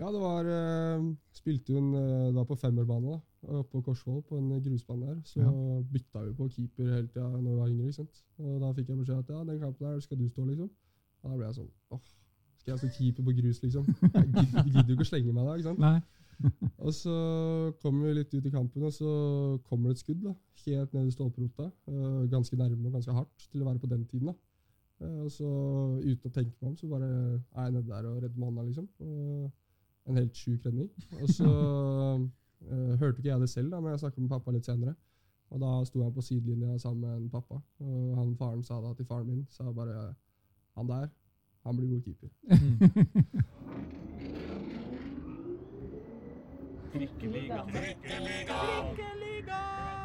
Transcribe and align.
Ja, 0.00 0.08
det 0.14 0.20
var 0.22 0.46
eh, 0.48 1.02
Spilte 1.36 1.74
en, 1.76 1.90
eh, 1.94 2.30
da 2.36 2.44
på 2.48 2.56
femmerbane 2.56 3.10
da, 3.12 3.18
oppe 3.60 3.70
på 3.74 3.82
Korsvoll, 3.90 4.22
på 4.28 4.38
en 4.38 4.48
grusbane 4.64 5.06
der. 5.10 5.18
Så 5.28 5.40
Ja. 5.42 5.50
bytta 5.92 6.22
vi 6.26 6.32
på 6.38 6.48
keeper 6.54 6.84
hele 6.94 7.08
tida 7.08 7.26
når 7.28 7.50
vi 7.50 7.56
var 7.60 7.68
yngre. 7.68 7.86
ikke 7.90 7.98
sant? 8.00 8.22
Og 8.38 8.60
da 8.62 8.72
fikk 8.72 8.88
jeg 8.88 8.98
beskjed 9.02 9.18
at 9.18 9.28
ja, 9.34 9.44
den 9.44 9.60
kampen 9.60 9.86
der 9.86 10.00
skal 10.00 10.18
du 10.18 10.28
stå, 10.28 10.44
liksom. 10.48 10.70
Og 11.22 11.30
da 11.30 11.36
ble 11.36 11.46
jeg 11.46 11.54
sånn 11.60 11.70
åh, 11.92 12.00
skal 12.60 12.72
jeg 12.72 12.78
stå 12.80 12.88
keeper 12.96 13.22
på 13.28 13.36
grus, 13.40 13.62
liksom? 13.62 13.84
Jeg 14.14 14.32
gidder, 14.72 14.88
jo 14.88 14.96
ikke 14.96 15.06
å 15.06 15.10
slenge 15.12 15.32
meg 15.36 15.44
da, 15.44 15.54
ikke 15.56 15.68
sant? 15.68 15.78
Nei. 15.84 16.00
Og 16.86 16.92
så 16.96 17.14
kommer 17.82 18.06
vi 18.08 18.14
litt 18.16 18.32
ut 18.34 18.46
i 18.46 18.50
kampen, 18.50 18.82
og 18.88 18.92
så 18.96 19.10
kommer 19.68 19.90
det 19.90 19.98
et 19.98 20.04
skudd 20.04 20.22
da, 20.24 20.32
helt 20.64 20.94
ned 20.96 21.06
i 21.10 21.12
stolperota. 21.12 21.66
eh, 21.92 22.22
ganske 22.32 22.56
nærme 22.56 22.86
og 22.88 22.92
ganske 22.96 23.12
hardt 23.12 23.48
til 23.52 23.60
å 23.60 23.66
være 23.68 23.78
på 23.82 23.90
den 23.90 24.06
tiden. 24.08 24.26
da. 24.32 24.34
Eh, 25.04 25.18
og 25.26 25.30
så 25.30 25.44
uten 26.00 26.30
å 26.30 26.32
tenke 26.32 26.54
meg 26.62 26.70
om, 26.70 26.76
så 26.76 26.88
bare 26.88 27.10
er 27.52 27.64
jeg 27.68 27.72
nede 27.74 27.88
der 27.92 28.08
og 28.08 28.22
redder 28.22 28.38
med 28.38 28.48
hånda, 28.48 28.64
liksom. 28.70 28.88
Og 29.00 29.52
en 30.10 30.16
helt 30.20 30.36
sjuk 30.36 30.66
redning. 30.66 30.90
Og 31.22 31.28
så 31.28 31.50
uh, 31.50 32.92
hørte 33.00 33.18
ikke 33.18 33.30
jeg 33.30 33.40
det 33.40 33.48
selv, 33.50 33.70
da, 33.70 33.80
men 33.80 33.90
jeg 33.90 34.02
snakket 34.04 34.22
med 34.24 34.28
pappa 34.28 34.54
litt 34.54 34.68
senere. 34.68 34.94
Og 35.50 35.60
da 35.60 35.70
sto 35.84 36.02
han 36.02 36.12
på 36.14 36.22
sidelinja 36.22 36.78
sammen 36.78 37.00
med 37.06 37.16
en 37.16 37.30
pappa, 37.30 37.58
og 37.82 38.16
han 38.18 38.36
faren 38.38 38.62
sa 38.62 38.78
da 38.84 38.92
til 38.94 39.06
faren 39.06 39.26
min 39.26 39.46
sa 39.50 39.72
bare 39.72 40.14
Han 40.78 40.88
der, 40.88 41.08
han 41.66 41.76
blir 41.76 41.88
god 41.88 42.02
keeper. 42.02 42.28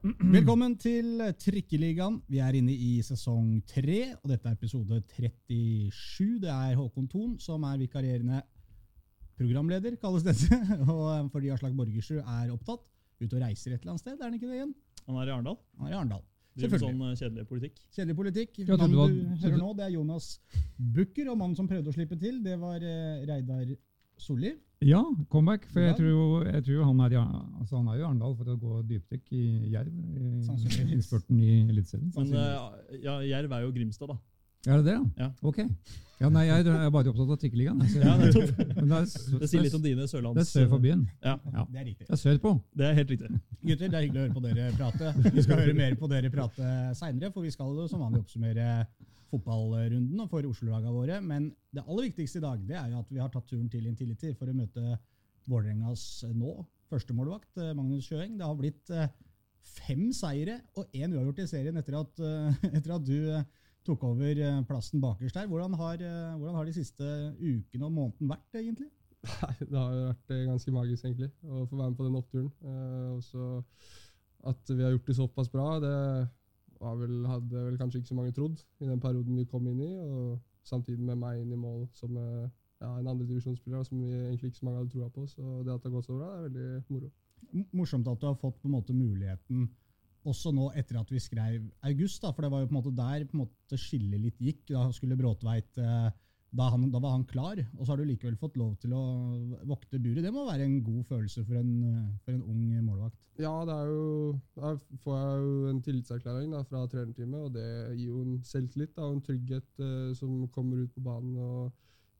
Velkommen 0.32 0.78
til 0.80 1.20
Trikkeligaen. 1.36 2.14
Vi 2.24 2.38
er 2.40 2.56
inne 2.56 2.72
i 2.72 3.02
sesong 3.04 3.58
tre, 3.68 4.14
og 4.22 4.30
dette 4.30 4.48
er 4.48 4.54
episode 4.56 4.96
37. 5.12 6.38
Det 6.40 6.48
er 6.48 6.78
Håkon 6.78 7.08
Thon 7.10 7.34
som 7.42 7.66
er 7.68 7.76
vikarierende 7.82 8.40
programleder, 9.36 9.98
kalles 10.00 10.24
dette. 10.24 10.56
Og 10.94 11.28
fordi 11.34 11.52
Aslak 11.52 11.76
Borgersrud 11.76 12.22
er 12.22 12.54
opptatt, 12.54 12.86
ute 13.20 13.28
og 13.28 13.44
reiser 13.44 13.74
et 13.74 13.82
eller 13.82 13.92
annet 13.92 14.04
sted, 14.06 14.16
er 14.16 14.24
han 14.24 14.38
ikke 14.38 14.48
det 14.48 14.56
igjen? 14.62 14.72
Han 15.04 15.20
er 15.20 15.28
i 15.28 15.34
Arendal. 15.36 15.60
Han 15.76 15.90
er 15.90 15.92
i 15.92 15.98
Arendal. 15.98 16.24
Driver 16.56 16.82
sånn 16.86 17.04
eh, 17.04 17.14
kjedelig 17.20 17.46
politikk. 17.52 17.78
Kjedelig 17.92 18.18
politikk. 18.22 18.58
Mannen 18.72 18.96
du 18.96 19.44
hører 19.44 19.60
nå, 19.60 19.70
det 19.76 19.84
er 19.84 19.94
Jonas 19.98 20.32
Bukker, 20.96 21.28
og 21.28 21.40
mannen 21.44 21.60
som 21.60 21.68
prøvde 21.68 21.92
å 21.92 21.98
slippe 21.98 22.16
til, 22.24 22.40
det 22.46 22.56
var 22.62 22.80
eh, 22.80 23.20
Reidar 23.28 23.76
Solli. 24.16 24.56
Ja, 24.80 25.02
comeback. 25.28 25.66
For 25.74 25.80
jeg 25.84 25.96
tror, 25.98 26.46
jeg 26.48 26.64
tror 26.64 26.84
han, 26.88 27.00
er 27.04 27.12
i, 27.12 27.20
altså 27.60 27.76
han 27.76 27.88
er 27.92 27.98
jo 27.98 28.00
i 28.00 28.06
Arendal 28.08 28.36
for 28.38 28.48
å 28.48 28.56
gå 28.56 28.78
dypdykk 28.88 29.32
i 29.36 29.44
Jerv. 29.74 29.90
I 29.92 30.86
innspurten 30.94 31.40
i 31.44 31.56
Eliteserien. 31.68 32.08
Men 32.16 32.32
uh, 32.32 32.70
ja, 33.02 33.18
Jerv 33.28 33.52
er 33.58 33.66
jo 33.66 33.74
Grimstad, 33.76 34.08
da. 34.14 34.16
Er 34.68 34.80
det 34.80 34.86
det, 34.90 34.94
ja? 34.94 35.26
Ja. 35.26 35.28
Ok. 35.48 35.60
Ja, 36.20 36.28
nei, 36.28 36.42
jeg 36.44 36.66
er 36.68 36.90
bare 36.92 37.08
opptatt 37.12 37.30
av 37.32 37.38
Tikkeligaen. 37.40 37.78
jeg, 37.80 37.92
så- 37.92 38.00
Ja. 38.04 38.16
Det, 38.20 38.32
er, 38.32 39.06
Det 39.40 39.48
sier 39.48 39.62
litt 39.64 39.76
om 39.76 39.84
dine 39.84 40.08
sørlands... 40.08 40.36
det 40.36 40.42
er 40.46 40.50
sør 40.50 40.66
for 40.74 40.82
byen. 40.84 41.04
Ja, 41.24 41.36
Ja. 41.52 41.64
Det 41.68 41.80
er 41.80 41.86
riktig. 41.90 42.06
Det 42.08 42.16
er 42.16 42.20
sørpå. 42.24 42.52
det 42.76 42.88
er 42.88 42.98
helt 42.98 43.14
riktig. 43.14 43.30
Gutter, 43.60 43.86
det 43.88 43.94
er 44.00 44.04
hyggelig 44.04 44.20
å 44.20 44.24
høre 44.26 44.34
på 44.36 44.42
dere 44.48 44.72
prate. 44.80 45.12
Vi 45.36 45.44
skal 45.46 45.62
høre 45.62 45.76
mer 45.76 45.96
på 46.00 46.10
dere 46.12 46.32
prate 46.32 46.72
seinere, 47.00 47.32
for 47.32 47.44
vi 47.44 47.52
skal 47.52 47.72
som 47.88 48.00
vanlig 48.04 48.20
oppsummere 48.24 48.68
fotballrunden 49.30 50.28
for 50.30 50.46
Oslo-lagene 50.48 50.92
våre. 50.94 51.20
Men 51.24 51.48
det 51.74 51.84
aller 51.86 52.08
viktigste 52.08 52.40
i 52.40 52.44
dag 52.44 52.66
det 52.68 52.76
er 52.78 52.92
jo 52.92 53.00
at 53.02 53.14
vi 53.14 53.22
har 53.22 53.32
tatt 53.32 53.48
turen 53.50 53.70
til 53.72 53.88
Intility 53.90 54.34
for 54.36 54.50
å 54.50 54.56
møte 54.56 54.98
Vålerengas 55.48 56.04
nå 56.36 56.58
førstemålvakt, 56.90 57.56
eh, 57.62 57.74
Magnus 57.78 58.08
Sjøeng. 58.08 58.36
Det 58.38 58.46
har 58.46 58.58
blitt 58.58 58.92
eh, 58.92 59.08
fem 59.86 60.10
seire 60.16 60.60
og 60.78 60.90
én 60.96 61.14
uavgjort 61.14 61.42
i 61.44 61.48
serien 61.50 61.78
etter 61.80 61.96
at, 62.00 62.22
eh, 62.22 62.62
etter 62.76 62.94
at 62.96 63.06
du 63.06 63.16
eh, 63.18 63.46
tok 63.86 64.04
over 64.10 64.40
eh, 64.44 64.62
plassen 64.68 65.02
bakerst 65.02 65.38
her. 65.40 65.48
Hvordan 65.50 65.76
har, 65.80 66.02
eh, 66.02 66.34
hvordan 66.36 66.58
har 66.58 66.68
de 66.68 66.76
siste 66.76 67.12
ukene 67.38 67.86
og 67.86 67.94
måneden 67.96 68.32
vært, 68.34 68.50
egentlig? 68.58 68.90
Nei, 69.20 69.54
det 69.60 69.76
har 69.76 69.96
vært 70.10 70.34
eh, 70.34 70.44
ganske 70.48 70.74
magisk, 70.74 71.06
egentlig, 71.06 71.30
å 71.44 71.64
få 71.68 71.78
være 71.78 71.92
med 71.92 71.98
på 71.98 72.06
den 72.08 72.20
oppturen. 72.20 72.52
Eh, 72.64 73.08
også 73.16 73.48
at 74.50 74.72
vi 74.72 74.84
har 74.84 74.94
gjort 74.94 75.10
det 75.10 75.16
såpass 75.18 75.50
bra, 75.52 75.66
det 75.82 75.96
vel, 76.80 77.26
hadde 77.28 77.64
vel 77.66 77.76
kanskje 77.80 78.00
ikke 78.00 78.12
så 78.12 78.16
mange 78.18 78.32
trodd 78.36 78.62
i 78.80 78.88
den 78.88 79.02
perioden 79.02 79.36
vi 79.36 79.48
kom 79.50 79.66
inn 79.68 79.82
i. 79.84 79.90
Og 80.00 80.38
samtidig 80.66 81.04
med 81.04 81.20
meg 81.20 81.42
inn 81.42 81.52
i 81.52 81.60
mål 81.60 81.84
som 81.96 82.16
eh, 82.16 82.48
ja, 82.80 82.94
en 82.94 83.10
andredivisjonsspiller 83.12 83.84
som 83.84 84.00
vi 84.00 84.08
egentlig 84.12 84.52
ikke 84.52 84.62
så 84.62 84.68
mange 84.68 84.82
hadde 84.82 84.94
troa 84.94 85.10
på. 85.12 85.26
Så 85.26 85.42
det 85.42 85.74
at 85.74 85.82
det 85.82 85.90
har 85.90 85.96
gått 85.98 86.08
så 86.08 86.16
bra, 86.16 86.32
er 86.36 86.48
veldig 86.48 86.68
moro. 86.88 87.12
Morsomt 87.76 88.08
at 88.08 88.20
du 88.20 88.26
har 88.28 88.40
fått 88.40 88.60
på 88.60 88.68
en 88.68 88.76
måte 88.76 88.96
muligheten 88.96 89.68
også 90.28 90.52
nå 90.52 90.66
etter 90.76 90.98
at 91.00 91.08
vi 91.12 91.20
skrev 91.22 91.62
august, 91.88 92.20
da, 92.20 92.32
for 92.36 92.44
det 92.44 92.50
var 92.52 92.60
jo 92.60 92.68
på 92.68 92.74
en 92.74 92.78
måte 92.80 92.96
der 92.96 93.22
på 93.24 93.36
en 93.36 93.44
måte 93.46 93.78
skillet 93.80 94.20
litt 94.20 94.42
gikk. 94.42 94.66
Da 94.68 94.82
skulle 94.92 95.16
Bråtveit 95.16 95.80
eh, 95.80 96.10
da, 96.50 96.66
han, 96.72 96.88
da 96.90 96.98
var 97.02 97.14
han 97.14 97.24
klar, 97.30 97.60
og 97.78 97.84
så 97.84 97.92
har 97.92 98.00
du 98.00 98.08
likevel 98.08 98.36
fått 98.38 98.56
lov 98.58 98.72
til 98.82 98.94
å 98.96 99.02
vokte 99.70 100.00
buret. 100.02 100.22
Det 100.24 100.32
må 100.34 100.46
være 100.48 100.66
en 100.66 100.80
god 100.82 101.04
følelse 101.06 101.44
for 101.46 101.60
en, 101.60 101.74
for 102.24 102.34
en 102.34 102.42
ung 102.42 102.64
målvakt. 102.86 103.18
Ja, 103.40 103.52
det 103.68 103.76
er 103.76 103.92
jo, 103.92 104.38
da 104.58 104.72
får 105.04 105.20
jeg 105.20 105.44
jo 105.44 105.52
en 105.70 105.82
tillitserklæring 105.86 106.50
da, 106.52 106.64
fra 106.66 106.82
trenerteamet, 106.90 107.44
og 107.46 107.54
det 107.54 107.68
gir 107.96 108.08
jo 108.10 108.24
en 108.24 108.40
selvtillit 108.44 108.96
da, 108.96 109.06
og 109.06 109.18
en 109.18 109.24
trygghet 109.28 109.84
eh, 109.86 110.10
som 110.18 110.42
kommer 110.52 110.82
ut 110.82 110.92
på 110.96 111.04
banen 111.06 111.38
og 111.40 111.70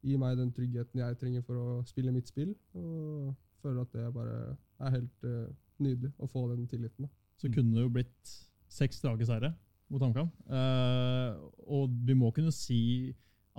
gir 0.07 0.21
meg 0.21 0.39
den 0.39 0.53
tryggheten 0.57 1.03
jeg 1.03 1.19
trenger 1.21 1.45
for 1.45 1.61
å 1.61 1.81
spille 1.89 2.15
mitt 2.15 2.31
spill. 2.31 2.55
Og 2.79 3.35
føler 3.61 3.83
at 3.83 3.97
det 3.97 4.13
bare 4.15 4.37
er 4.81 4.95
helt 4.95 5.27
eh, 5.29 5.51
nydelig 5.83 6.13
å 6.19 6.29
få 6.31 6.47
den 6.53 6.69
tilliten. 6.71 7.09
Da. 7.09 7.13
Så 7.41 7.51
kunne 7.53 7.77
det 7.77 7.85
jo 7.85 7.93
blitt 7.99 8.37
seks 8.71 9.01
strake 9.03 9.27
seire 9.29 9.53
mot 9.91 10.03
HamKam. 10.05 10.31
Eh, 10.47 11.43
og 11.67 11.93
vi 12.07 12.17
må 12.17 12.31
kunne 12.37 12.55
si 12.55 12.81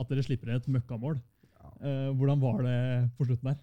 at 0.01 0.09
dere 0.11 0.23
slipper 0.25 0.55
et 0.55 0.67
møkkamål. 0.71 1.19
Eh, 1.81 2.09
hvordan 2.17 2.41
var 2.41 2.61
det 2.65 2.77
på 3.17 3.25
slutten 3.29 3.51
der? 3.53 3.59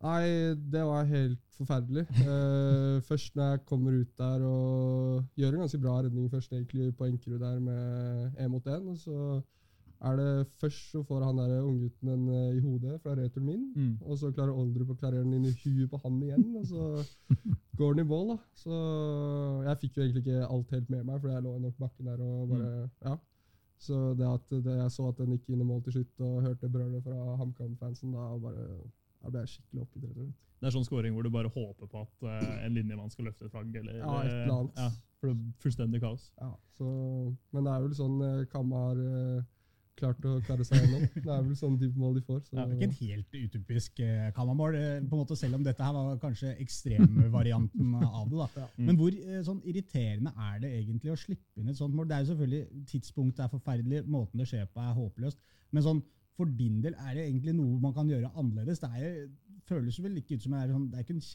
Nei, 0.00 0.54
det 0.72 0.80
var 0.88 1.04
helt 1.04 1.42
forferdelig. 1.58 2.06
Eh, 2.24 3.00
først 3.10 3.34
når 3.36 3.50
jeg 3.54 3.64
kommer 3.68 3.98
ut 4.00 4.12
der 4.16 4.44
og 4.48 5.24
gjør 5.36 5.56
en 5.58 5.64
ganske 5.66 5.80
bra 5.82 5.98
redning 6.06 6.30
først 6.32 6.52
egentlig 6.56 6.94
på 6.96 7.04
Enkerud 7.10 7.40
der 7.42 7.58
med 7.60 8.38
én 8.40 8.48
mot 8.48 8.64
én, 8.64 8.86
og 8.88 8.96
så 8.96 9.42
er 10.00 10.16
det 10.16 10.46
først 10.62 10.86
så 10.94 11.02
får 11.04 11.26
han 11.26 11.36
der 11.36 11.58
unggutten 11.60 12.08
den 12.08 12.22
eh, 12.32 12.54
i 12.56 12.60
hodet 12.64 12.96
fra 13.02 13.12
returen 13.18 13.44
min, 13.50 13.66
Mm. 13.76 13.98
og 14.00 14.16
så 14.16 14.30
klarer 14.32 14.56
Oldrup 14.56 14.94
å 14.94 14.96
klarere 14.96 15.20
den 15.26 15.34
inn 15.36 15.44
i 15.44 15.52
huet 15.60 15.90
på 15.92 16.00
han 16.00 16.16
igjen, 16.24 16.46
og 16.56 16.64
så 16.64 17.04
går 17.76 17.94
den 17.98 18.06
i 18.06 18.08
mål. 18.08 18.28
da. 18.32 18.38
Så 18.56 18.78
jeg 19.68 19.78
fikk 19.82 19.96
jo 19.98 20.02
egentlig 20.06 20.24
ikke 20.24 20.46
alt 20.48 20.70
helt 20.78 20.88
med 20.96 21.04
meg, 21.04 21.20
for 21.20 21.28
jeg 21.34 21.44
lå 21.44 21.52
nok 21.66 21.76
bakken 21.84 22.08
der 22.08 22.24
og 22.24 22.48
bare 22.54 22.70
Ja. 23.04 23.18
Så 23.80 23.98
det 24.18 24.28
at 24.28 24.50
det, 24.52 24.76
jeg 24.76 24.92
så 24.92 25.08
at 25.08 25.20
den 25.22 25.32
gikk 25.32 25.48
inn 25.48 25.62
i 25.64 25.66
mål 25.66 25.80
til 25.86 25.94
slutt, 25.98 26.24
og 26.26 26.42
hørte 26.44 26.68
brølet 26.68 27.04
fra 27.04 27.36
HamKam-fansen, 27.40 28.12
da 28.12 28.26
bare 28.42 28.66
ble 29.30 29.44
jeg 29.44 29.52
skikkelig 29.54 29.84
oppgitt. 29.86 30.34
Det 30.60 30.68
er 30.68 30.74
sånn 30.74 30.84
scoring 30.84 31.14
hvor 31.16 31.24
du 31.24 31.30
bare 31.32 31.48
håper 31.52 31.88
på 31.88 32.02
at 32.02 32.26
uh, 32.26 32.50
en 32.66 32.74
linjemann 32.76 33.12
skal 33.12 33.30
løfte 33.30 33.48
et 33.48 33.54
flagg. 33.54 33.72
Eller, 33.80 34.02
Ja, 34.02 34.18
et 34.20 34.34
eller 34.34 34.58
annet. 34.58 34.82
Ja, 34.82 34.90
for 35.20 35.30
det 35.30 35.36
er 35.36 35.62
fullstendig 35.64 36.02
kaos. 36.02 36.26
Ja, 36.40 36.50
så, 36.76 36.90
men 37.54 37.64
det 37.64 37.72
er 37.72 37.86
vel 37.86 37.96
sånn 37.96 38.20
eh, 38.24 38.44
Kam 38.52 38.72
har 38.76 39.00
eh, 39.00 39.40
klart 39.98 40.24
å 40.26 40.36
klare 40.44 40.64
seg 40.66 40.80
gjennom. 40.80 41.02
Det 41.14 41.30
er 41.30 41.42
vel 41.44 41.56
sånn 41.58 41.76
type 41.80 41.98
mål 42.00 42.14
de 42.18 42.22
får. 42.26 42.40
Så. 42.46 42.50
Det 42.54 42.62
er 42.62 42.70
ikke 42.76 42.88
en 42.88 42.98
helt 43.00 43.30
utypisk 43.40 44.00
eh, 44.04 44.28
Kamamål, 44.36 44.72
eh, 44.78 45.00
på 45.04 45.14
en 45.16 45.22
måte, 45.22 45.36
selv 45.38 45.54
om 45.58 45.64
dette 45.66 45.84
her 45.84 45.94
var 45.96 46.20
kanskje 46.22 46.48
ekstremvarianten 46.64 47.88
av 48.20 48.26
det. 48.30 48.38
da. 48.56 48.66
Men 48.78 48.96
hvor 49.00 49.12
eh, 49.16 49.42
sånn 49.46 49.60
irriterende 49.68 50.30
er 50.48 50.54
det 50.64 50.70
egentlig 50.78 51.12
å 51.14 51.18
slippe 51.20 51.60
inn 51.60 51.70
et 51.72 51.78
sånt 51.80 51.94
mål? 51.96 52.08
Det 52.10 52.16
er 52.16 52.22
jo 52.24 52.30
selvfølgelig 52.32 52.62
Tidspunktet 52.90 53.44
er 53.44 53.52
forferdelig, 53.52 54.00
måten 54.10 54.36
det 54.42 54.48
skjer 54.50 54.66
på 54.70 54.78
er 54.84 54.98
håpløst. 54.98 55.38
Men 55.74 55.86
sånn, 55.86 56.02
for 56.38 56.46
din 56.58 56.76
del, 56.84 56.94
er 56.96 57.12
det 57.18 57.24
egentlig 57.26 57.54
noe 57.58 57.74
man 57.82 57.96
kan 57.96 58.08
gjøre 58.10 58.32
annerledes? 58.32 58.78
Det 58.82 58.90
er, 58.96 59.04
føles 59.68 60.02
vel 60.02 60.18
ikke 60.20 60.34
ut 60.38 60.44
som 60.46 60.54
er, 60.56 60.66
sånn, 60.72 60.88
det 60.90 60.96
er 60.98 61.04
ikke 61.04 61.18
en 61.18 61.30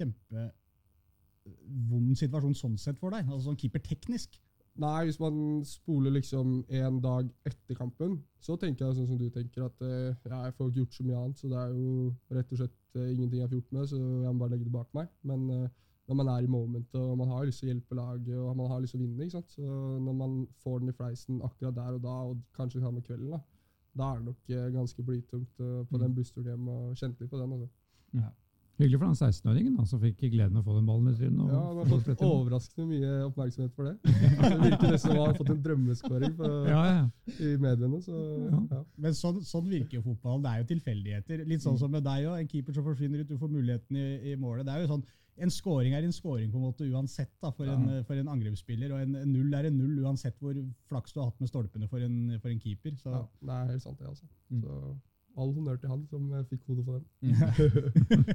kjempevond 1.46 2.10
situasjon 2.20 2.58
sånn 2.58 2.78
sett 2.82 2.98
for 3.00 3.10
deg, 3.14 3.24
altså 3.30 3.46
sånn 3.52 3.62
keeperteknisk. 3.62 4.30
Nei, 4.76 5.06
hvis 5.08 5.20
man 5.24 5.36
spoler 5.64 6.12
liksom 6.12 6.66
en 6.68 6.98
dag 7.00 7.30
etter 7.48 7.78
kampen, 7.80 8.18
så 8.44 8.58
tenker 8.60 8.86
jeg 8.86 8.98
sånn 8.98 9.08
som 9.08 9.18
du 9.20 9.30
tenker, 9.32 9.70
at 9.70 9.82
eh, 9.88 10.12
ja, 10.28 10.42
jeg 10.50 10.56
får 10.58 10.68
ikke 10.70 10.82
gjort 10.82 10.98
så 10.98 11.06
mye 11.08 11.22
annet. 11.22 11.40
Så 11.40 11.48
det 11.52 11.62
er 11.62 11.72
jo 11.72 11.94
rett 12.36 12.52
og 12.52 12.60
slett 12.60 13.00
eh, 13.00 13.10
ingenting 13.14 13.40
jeg 13.40 13.50
får 13.50 13.60
gjort 13.62 13.72
med, 13.78 13.88
så 13.94 14.00
jeg 14.02 14.34
må 14.34 14.42
bare 14.44 14.52
legge 14.56 14.68
det 14.68 14.74
bak 14.76 14.90
meg. 14.98 15.08
Men 15.24 15.46
eh, 15.56 15.70
når 16.12 16.20
man 16.20 16.32
er 16.36 16.44
i 16.44 16.52
momentet, 16.52 17.00
og 17.00 17.18
man 17.18 17.32
har 17.32 17.48
lyst 17.48 17.64
til 17.64 17.70
å 17.70 17.74
hjelpe 17.74 17.96
laget, 18.02 18.36
og 18.38 18.58
man 18.60 18.72
har 18.74 18.84
lyst 18.84 18.94
til 18.98 19.02
å 19.02 19.06
vinne, 19.06 19.24
ikke 19.26 19.38
sant? 19.38 19.56
så 19.56 19.64
når 20.06 20.18
man 20.20 20.36
får 20.62 20.80
den 20.84 20.92
i 20.92 20.98
fleisen 21.00 21.40
akkurat 21.48 21.80
der 21.80 21.96
og 21.96 22.04
da, 22.04 22.16
og 22.30 22.42
kanskje 22.60 22.84
samme 22.84 23.02
kvelden, 23.02 23.32
da, 23.32 23.40
da 23.96 24.12
er 24.12 24.20
det 24.20 24.28
nok 24.28 24.74
ganske 24.76 25.08
blytungt 25.08 25.56
på 25.56 25.96
Mm. 25.96 26.02
den 26.04 26.16
bussturen 26.20 26.52
hjem 26.52 26.68
og 26.68 26.98
kjente 27.00 27.24
litt 27.24 27.32
på 27.32 27.40
den. 27.40 27.56
Altså. 27.56 27.70
Hyggelig 28.76 28.98
for 29.00 29.08
den 29.08 29.16
16-åringen 29.16 29.86
som 29.88 30.00
fikk 30.02 30.18
gleden 30.34 30.58
av 30.60 30.66
å 30.66 30.68
få 30.68 30.74
den 30.76 30.88
ballen 30.90 31.08
i 31.14 31.16
trynet. 31.16 31.40
og 31.46 31.52
Ja, 31.54 31.60
Han 31.64 31.78
har 31.78 32.02
fått 32.04 32.24
overraskende 32.28 32.88
mye 32.90 33.12
oppmerksomhet 33.30 33.72
for 33.78 33.88
det. 33.88 33.94
Det 34.04 34.58
virker 34.66 34.90
nesten 34.92 35.00
som 35.06 35.20
han 35.22 35.30
har 35.30 35.38
fått 35.40 35.52
en 35.54 35.62
drømmeskåring 35.64 36.34
på, 36.36 36.50
Ja, 36.68 36.82
ja. 36.90 37.06
i 37.40 37.54
mediene. 37.64 38.02
Så, 38.04 38.16
Ja. 38.52 38.60
ja. 38.76 38.82
Men 38.98 39.16
sånn, 39.16 39.40
sånn 39.48 39.70
virker 39.72 40.02
jo 40.02 40.04
fotballen. 40.10 40.44
Det 40.44 40.52
er 40.52 40.60
jo 40.60 40.68
tilfeldigheter. 40.74 41.46
Litt 41.48 41.64
sånn 41.64 41.80
som 41.80 41.92
med 41.96 42.04
deg 42.04 42.28
òg. 42.28 42.36
En 42.42 42.52
keeper 42.52 42.76
som 42.76 42.84
forsvinner 42.84 43.24
ut, 43.24 43.30
du 43.32 43.38
får 43.40 43.54
muligheten 43.56 43.96
i, 44.02 44.34
i 44.34 44.36
målet. 44.36 44.66
Det 44.68 44.76
er 44.76 44.84
jo 44.84 44.92
sånn, 44.98 45.06
En 45.38 45.52
scoring 45.52 45.92
er 45.96 46.04
en 46.08 46.14
scoring 46.16 46.48
på 46.52 46.56
en 46.56 46.64
måte 46.64 46.86
uansett 46.88 47.32
da, 47.44 47.50
for, 47.52 47.68
en, 47.68 48.04
for 48.08 48.16
en 48.16 48.30
angrepsspiller. 48.32 48.92
Og 48.96 49.02
en, 49.04 49.16
en 49.20 49.32
null 49.34 49.52
er 49.58 49.66
en 49.68 49.76
null 49.78 49.98
uansett 50.04 50.38
hvor 50.40 50.56
flaks 50.88 51.12
du 51.12 51.20
har 51.20 51.28
hatt 51.32 51.42
med 51.44 51.50
stolpene 51.52 51.90
for 51.92 52.00
en, 52.00 52.38
for 52.40 52.48
en 52.54 52.60
keeper. 52.64 52.94
Så 52.96 53.12
ja, 53.12 53.20
Det 53.42 53.52
er 53.58 53.72
helt 53.74 53.84
sant, 53.84 54.00
det. 54.00 54.08
altså. 54.08 54.24
Mm. 54.52 54.62
Så 54.64 54.78
All 55.36 55.52
honnør 55.56 55.78
til 55.82 55.90
han 55.92 56.04
som 56.08 56.28
eh, 56.34 56.44
fikk 56.50 56.62
hodet 56.70 56.86
for 56.88 57.00
den. 57.00 57.06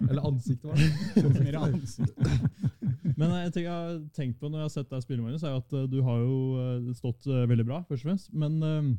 Eller 0.11 0.27
ansiktet, 0.29 0.65
var 0.69 0.77
det. 0.77 1.35
mer 1.47 1.61
ansikt. 1.65 2.19
Men 3.17 3.31
en 3.37 3.53
ting 3.55 3.65
jeg 3.67 3.73
har 3.73 4.01
tenkt 4.17 4.41
på 4.41 4.49
når 4.51 4.63
jeg 4.63 4.69
har 4.69 4.75
sett 4.79 4.91
deg 4.93 5.05
spille, 5.07 5.23
Magnus, 5.25 5.45
er 5.45 5.57
at 5.61 5.73
eh, 5.77 5.87
du 5.93 6.01
har 6.07 6.19
jo 6.25 6.35
eh, 6.65 6.91
stått 6.99 7.27
eh, 7.31 7.47
veldig 7.51 7.67
bra, 7.71 7.81
først 7.89 8.05
og 8.05 8.11
fremst. 8.11 8.31
Men 8.37 8.61
eh, 8.67 8.91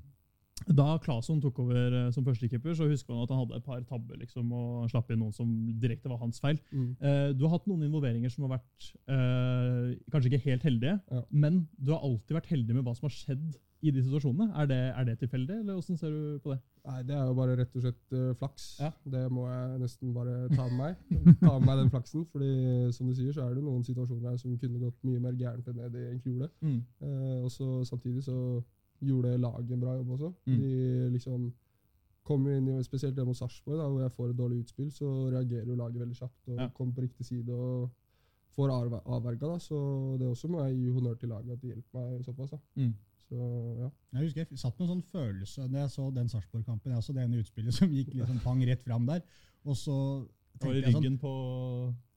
da 0.77 0.91
Claesson 1.01 1.39
tok 1.41 1.57
over 1.63 1.77
eh, 2.01 2.09
som 2.13 2.25
førstekeeper, 2.27 2.75
så 2.77 2.85
husker 2.89 3.13
man 3.15 3.23
at 3.25 3.31
han 3.33 3.39
hadde 3.43 3.57
et 3.61 3.65
par 3.65 3.81
tabber 3.89 4.19
liksom, 4.21 4.51
og 4.53 4.89
slapp 4.91 5.09
inn 5.13 5.21
noen 5.23 5.33
som 5.33 5.49
direkte 5.81 6.09
var 6.11 6.19
hans 6.21 6.37
feil. 6.43 6.59
Mm. 6.73 6.91
Eh, 7.01 7.27
du 7.37 7.45
har 7.47 7.55
hatt 7.59 7.65
noen 7.69 7.85
involveringer 7.87 8.29
som 8.33 8.45
har 8.45 8.57
vært 8.59 8.91
eh, 9.09 9.97
kanskje 10.13 10.33
ikke 10.33 10.45
helt 10.49 10.65
heldige, 10.69 10.99
Ja. 11.13 11.23
men 11.33 11.63
du 11.77 11.93
har 11.95 12.01
alltid 12.05 12.37
vært 12.41 12.51
heldig 12.53 12.77
med 12.77 12.85
hva 12.85 12.93
som 12.97 13.09
har 13.09 13.15
skjedd 13.15 13.47
i 13.81 13.91
de 13.91 14.01
situasjonene. 14.03 14.51
Er 14.61 14.65
det, 14.69 14.77
er 14.99 15.03
det 15.07 15.15
tilfeldig, 15.19 15.55
eller 15.61 15.73
hvordan 15.79 15.97
ser 15.97 16.11
du 16.13 16.39
på 16.43 16.51
det? 16.53 16.59
Nei, 16.85 16.99
det 17.03 17.15
er 17.15 17.25
jo 17.29 17.33
bare 17.37 17.55
rett 17.57 17.75
og 17.75 17.81
slett 17.81 18.13
uh, 18.13 18.33
flaks. 18.37 18.65
Ja. 18.81 18.91
Det 19.15 19.23
må 19.31 19.47
jeg 19.49 19.79
nesten 19.81 20.13
bare 20.13 20.35
ta 20.55 20.67
med 20.69 20.77
meg. 20.77 20.95
Ta 21.41 21.53
med 21.59 21.65
meg 21.67 21.77
den 21.81 21.89
flaksen, 21.93 22.25
fordi 22.31 22.51
som 22.93 23.07
du 23.09 23.13
sier, 23.17 23.31
så 23.33 23.47
er 23.47 23.55
det 23.57 23.63
noen 23.65 23.83
situasjoner 23.85 24.29
her 24.31 24.37
som 24.41 24.53
kunne 24.61 24.79
gått 24.81 24.97
mye 25.07 25.19
mer 25.23 25.33
gærent 25.39 25.67
enn 25.67 25.77
det 25.81 25.89
de 25.95 26.03
egentlig 26.11 26.35
gjorde. 26.35 26.51
Uh, 27.01 27.43
og 27.43 27.49
så 27.51 27.69
samtidig 27.89 28.23
så 28.23 28.37
gjorde 29.01 29.37
laget 29.41 29.71
en 29.73 29.81
bra 29.81 29.95
jobb 29.97 30.09
også. 30.17 30.31
Mm. 30.45 30.59
De 30.61 31.09
liksom 31.17 31.51
kommer 32.23 32.53
inn 32.59 32.67
i, 32.69 32.83
Spesielt 32.85 33.15
det 33.17 33.25
mot 33.25 33.35
Sarpsborg, 33.37 33.81
hvor 33.81 34.01
jeg 34.03 34.11
får 34.13 34.29
et 34.29 34.37
dårlig 34.37 34.59
utspill, 34.61 34.91
så 34.93 35.07
reagerer 35.33 35.65
jo 35.73 35.75
laget 35.79 35.99
veldig 36.03 36.17
kjapt 36.19 36.51
og 36.53 36.59
Ja. 36.59 36.67
kommer 36.77 36.93
på 36.93 37.01
riktig 37.07 37.25
side 37.25 37.49
og 37.49 37.89
får 38.55 38.69
avver- 38.69 39.01
avverga. 39.05 39.47
da, 39.47 39.57
Så 39.57 40.17
det 40.19 40.27
også 40.27 40.47
må 40.51 40.61
jeg 40.67 40.75
gi 40.77 40.89
honnør 40.93 41.15
til 41.19 41.29
laget 41.29 41.51
at 41.55 41.61
de 41.61 41.67
hjelper 41.73 41.97
meg 42.11 42.25
såpass. 42.25 42.51
da. 42.51 42.57
Mm. 42.75 42.93
Så 43.31 43.39
ja. 43.79 43.87
Jeg 44.11 44.25
husker 44.25 44.41
jeg 44.43 44.59
satt 44.59 44.75
med 44.75 44.83
en 44.83 44.89
sånn 44.91 45.05
følelse 45.13 45.65
da 45.71 45.85
jeg 45.85 45.91
så 45.93 46.09
den 46.11 46.29
Sarpsborg-kampen. 46.31 46.91
Jeg 46.91 47.05
så 47.05 47.13
det 47.15 47.23
ene 47.23 47.39
utspillet 47.39 47.77
som 47.77 47.93
gikk 47.95 48.11
liksom 48.17 48.41
pang 48.43 48.59
rett 48.67 48.83
fram 48.83 49.07
der. 49.07 49.21
Og 49.63 49.77
så 49.79 49.95
tenkte 50.59 50.81
jeg 50.81 50.91
sånn 50.91 51.05
ryggen 51.05 51.19
på, 51.21 51.31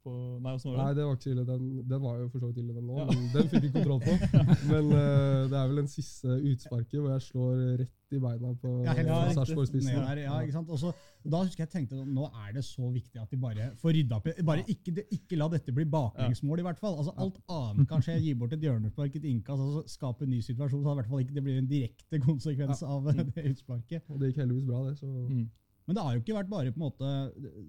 på 0.05 0.12
Nei, 0.45 0.53
åssen 0.55 0.71
var 0.71 0.79
Nei, 0.83 0.89
det? 0.93 0.97
det 1.01 1.05
var 1.09 1.17
ikke 1.19 1.31
ille. 1.33 1.45
Den, 1.49 1.67
den 1.89 2.03
var 2.05 2.19
jo 2.21 2.29
for 2.29 2.39
så 2.45 2.51
vidt 2.53 2.59
ille, 2.62 2.75
den 2.77 2.87
nå. 2.87 2.97
Ja. 3.01 3.06
Men 3.11 3.27
den 3.35 3.49
fikk 3.53 3.62
vi 3.65 3.71
kontroll 3.75 4.01
på. 4.05 4.15
Men 4.73 4.89
uh, 4.93 5.43
det 5.51 5.59
er 5.61 5.69
vel 5.73 5.81
den 5.83 5.89
siste 5.93 6.39
utsparket 6.53 6.99
hvor 7.01 7.11
jeg 7.15 7.25
slår 7.29 7.62
rett 7.83 8.15
i 8.15 8.21
beina 8.23 8.51
på 8.62 8.73
Ja, 8.85 8.93
ja. 9.01 9.17
Sarpsborg-spissen. 9.35 9.97
Ja, 10.21 10.37
ikke 10.45 10.55
sant? 10.55 10.69
Også, 10.71 10.93
da 11.25 11.41
husker 11.43 11.65
jeg 11.65 11.71
tenkte 11.73 11.97
at 11.99 12.12
nå 12.15 12.29
er 12.45 12.53
det 12.55 12.62
så 12.69 12.87
viktig 12.95 13.19
at 13.25 13.33
de 13.33 13.41
bare 13.43 13.71
får 13.81 13.97
rydda 13.97 14.21
opp. 14.21 14.29
i- 14.31 14.45
Bare 14.47 14.62
ikke, 14.71 14.95
det- 15.01 15.06
ikke 15.17 15.41
la 15.41 15.49
dette 15.56 15.73
bli 15.75 15.85
baklengsmål, 15.97 16.61
i 16.62 16.67
hvert 16.69 16.79
fall. 16.79 16.95
Altså, 17.01 17.17
alt 17.25 17.41
annet 17.49 17.89
kan 17.91 18.05
skje. 18.05 18.21
Gi 18.23 18.35
bort 18.39 18.53
et 18.55 18.61
hjørnespark, 18.62 19.17
et 19.19 19.25
innkast, 19.33 19.59
altså, 19.65 19.83
skape 19.97 20.29
en 20.29 20.31
ny 20.37 20.41
situasjon. 20.45 20.85
Så 20.85 20.93
i 20.95 21.01
hvert 21.01 21.11
fall 21.11 21.25
ikke 21.25 21.35
det 21.41 21.45
blir 21.49 21.59
en 21.59 21.67
direkte 21.73 22.21
konsekvens 22.23 22.83
av 22.87 23.09
det 23.35 23.49
utsparket. 23.51 24.05
Og 24.11 24.21
det 24.21 24.31
gikk 24.35 24.45
heldigvis 24.45 24.69
bra, 24.69 24.85
det. 24.91 24.99
Så 25.01 25.06
Mm. 25.11 25.49
Men 25.85 25.97
det 25.97 26.05
har 26.05 26.15
jo 26.15 26.23
ikke 26.23 26.37
vært 26.39 26.49
bare 26.49 26.73
på 26.73 26.81
en 26.81 26.87
måte 26.87 27.09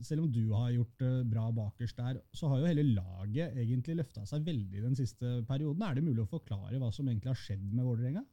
Selv 0.08 0.24
om 0.24 0.30
du 0.32 0.46
har 0.54 0.70
gjort 0.72 1.02
det 1.02 1.12
bra 1.32 1.50
bakerst 1.56 1.98
der, 2.00 2.22
så 2.32 2.48
har 2.52 2.62
jo 2.62 2.70
hele 2.70 2.86
laget 2.96 3.58
egentlig 3.60 3.98
løfta 4.00 4.24
seg 4.30 4.46
veldig 4.48 4.86
den 4.86 4.96
siste 4.96 5.42
perioden. 5.50 5.84
Er 5.84 5.98
det 5.98 6.06
mulig 6.06 6.24
å 6.24 6.32
forklare 6.32 6.80
hva 6.80 6.92
som 6.96 7.10
egentlig 7.10 7.34
har 7.34 7.42
skjedd 7.42 7.66
med 7.74 7.84
Vålerenga? 7.84 8.24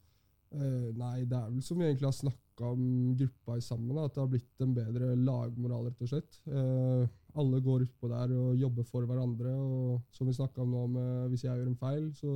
Uh, 0.53 0.93
nei, 1.01 1.23
det 1.25 1.37
er 1.37 1.49
vel 1.49 1.63
som 1.65 1.79
vi 1.81 1.87
egentlig 1.87 2.11
har 2.11 2.17
snakka 2.19 2.73
om 2.75 2.83
gruppa 3.17 3.57
i 3.57 3.65
sammen, 3.65 3.97
at 4.03 4.13
det 4.13 4.21
har 4.21 4.29
blitt 4.35 4.65
en 4.65 4.75
bedre 4.77 5.15
lagmoral, 5.17 5.87
rett 5.89 6.03
og 6.05 6.11
slett. 6.11 6.37
Uh, 6.45 7.09
alle 7.41 7.63
går 7.65 7.87
utpå 7.87 8.11
der 8.11 8.35
og 8.37 8.61
jobber 8.61 8.85
for 8.85 9.09
hverandre. 9.09 9.53
og 9.57 10.03
Som 10.13 10.29
vi 10.29 10.37
snakka 10.37 10.61
om 10.63 10.75
nå, 10.75 10.83
med, 10.93 11.31
hvis 11.33 11.47
jeg 11.47 11.57
gjør 11.57 11.71
en 11.71 11.81
feil, 11.81 12.11
så 12.19 12.33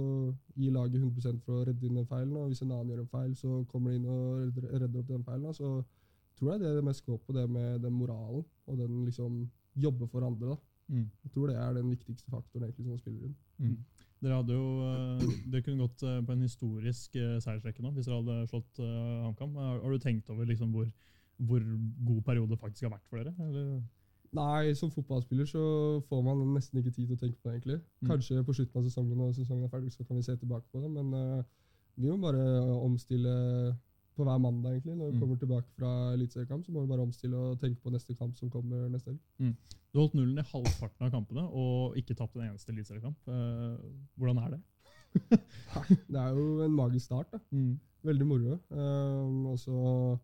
gir 0.57 0.73
laget 0.73 1.03
100 1.03 1.43
for 1.45 1.61
å 1.61 1.67
redde 1.69 1.87
inn 1.87 2.01
den 2.01 2.09
feilen. 2.09 2.37
Og 2.41 2.49
hvis 2.49 2.65
en 2.65 2.73
annen 2.73 2.95
gjør 2.95 3.05
en 3.05 3.13
feil, 3.13 3.37
så 3.37 3.61
kommer 3.69 3.93
de 3.93 4.01
inn 4.01 4.09
og 4.09 4.63
redder, 4.65 5.03
opp 5.03 5.13
den 5.13 5.27
feilen. 5.27 5.53
så 5.55 5.75
tror 6.37 6.53
jeg 6.53 6.63
det 6.63 6.71
er 6.71 6.79
det 6.79 6.87
mest 6.87 7.05
går 7.07 7.19
på, 7.19 7.35
det 7.37 7.47
med 7.51 7.81
den 7.85 7.95
moralen 7.97 8.45
og 8.67 8.79
den 8.79 9.05
liksom 9.05 9.45
jobbe 9.77 10.09
for 10.09 10.27
andre. 10.27 10.55
da. 10.55 10.57
Mm. 10.89 11.11
Jeg 11.25 11.33
tror 11.35 11.51
det 11.51 11.57
er 11.59 11.73
den 11.75 11.91
viktigste 11.91 12.31
faktoren 12.31 12.69
egentlig 12.69 12.87
som 12.87 12.99
spiller 12.99 13.27
inn. 13.27 13.37
Mm. 13.59 13.77
Dere 14.23 14.39
hadde 14.39 14.55
jo 14.55 14.67
eh, 14.87 15.25
Dere 15.51 15.65
kunne 15.67 15.83
gått 15.83 16.03
eh, 16.07 16.21
på 16.25 16.33
en 16.33 16.45
historisk 16.47 17.17
eh, 17.19 17.37
seiersrekke 17.43 17.83
nå 17.83 17.91
hvis 17.97 18.07
dere 18.07 18.21
hadde 18.21 18.49
slått 18.53 18.81
eh, 18.81 19.25
HamKam. 19.25 19.59
Har, 19.59 19.91
du 19.91 19.99
tenkt 20.03 20.31
over 20.31 20.49
liksom 20.49 20.73
hvor, 20.73 20.87
hvor 21.37 21.67
god 22.11 22.23
periode 22.29 22.55
det 22.55 22.61
faktisk 22.63 22.87
har 22.87 22.95
vært 22.97 23.09
for 23.11 23.21
dere? 23.21 23.35
Eller? 23.49 23.81
Nei, 24.37 24.75
som 24.77 24.91
fotballspiller 24.93 25.49
så 25.49 25.65
får 26.09 26.23
man 26.25 26.43
nesten 26.55 26.81
ikke 26.81 26.93
tid 26.93 27.09
til 27.09 27.17
å 27.17 27.21
tenke 27.21 27.39
på 27.41 27.49
det, 27.49 27.57
egentlig. 27.57 27.79
Mm. 28.03 28.09
Kanskje 28.11 28.45
på 28.45 28.57
slutten 28.57 28.81
av 28.81 28.89
sesongen 28.89 29.21
når 29.21 29.37
sesongen 29.37 29.67
er 29.67 29.73
ferdig, 29.73 29.93
så 29.95 30.05
kan 30.05 30.19
vi 30.19 30.25
se 30.27 30.37
tilbake 30.37 30.67
på 30.73 30.83
det. 30.83 30.91
Men 30.93 31.13
uh, 31.15 31.45
vi 31.97 32.11
må 32.11 32.19
bare 32.21 32.43
omstille 32.85 33.33
på 34.17 34.25
hver 34.25 34.39
mandag, 34.41 34.73
egentlig. 34.77 34.97
Når 34.97 35.11
vi 35.11 35.17
Mm. 35.17 35.21
kommer 35.21 35.37
tilbake 35.39 35.69
fra 35.79 35.91
eliteseriekamp, 36.15 36.65
så 36.67 36.73
må 36.73 36.81
vi 36.83 36.87
bare 36.93 37.03
omstille 37.07 37.37
og 37.37 37.59
tenke 37.61 37.81
på 37.83 37.91
neste 37.93 38.15
kamp 38.17 38.37
som 38.37 38.51
kommer 38.51 38.89
neste 38.89 39.11
helg. 39.13 39.55
Du 39.93 39.99
holdt 40.01 40.15
nullen 40.15 40.39
i 40.39 40.43
halvparten 40.53 41.03
av 41.07 41.11
kampene 41.11 41.45
og 41.53 41.97
ikke 41.97 42.15
tapt 42.17 42.35
en 42.37 42.43
eneste 42.51 42.73
eliteseriekamp. 42.73 43.17
Uh, 43.29 43.77
hvordan 44.19 44.39
er 44.45 44.51
det? 44.57 44.61
Det 46.13 46.17
er 46.21 46.35
jo 46.35 46.63
en 46.65 46.73
magisk 46.77 47.05
start. 47.07 47.31
da. 47.33 47.39
Veldig 48.05 48.27
moro. 48.27 48.59
Uh, 48.71 49.51
og 49.51 49.59
så 49.59 50.19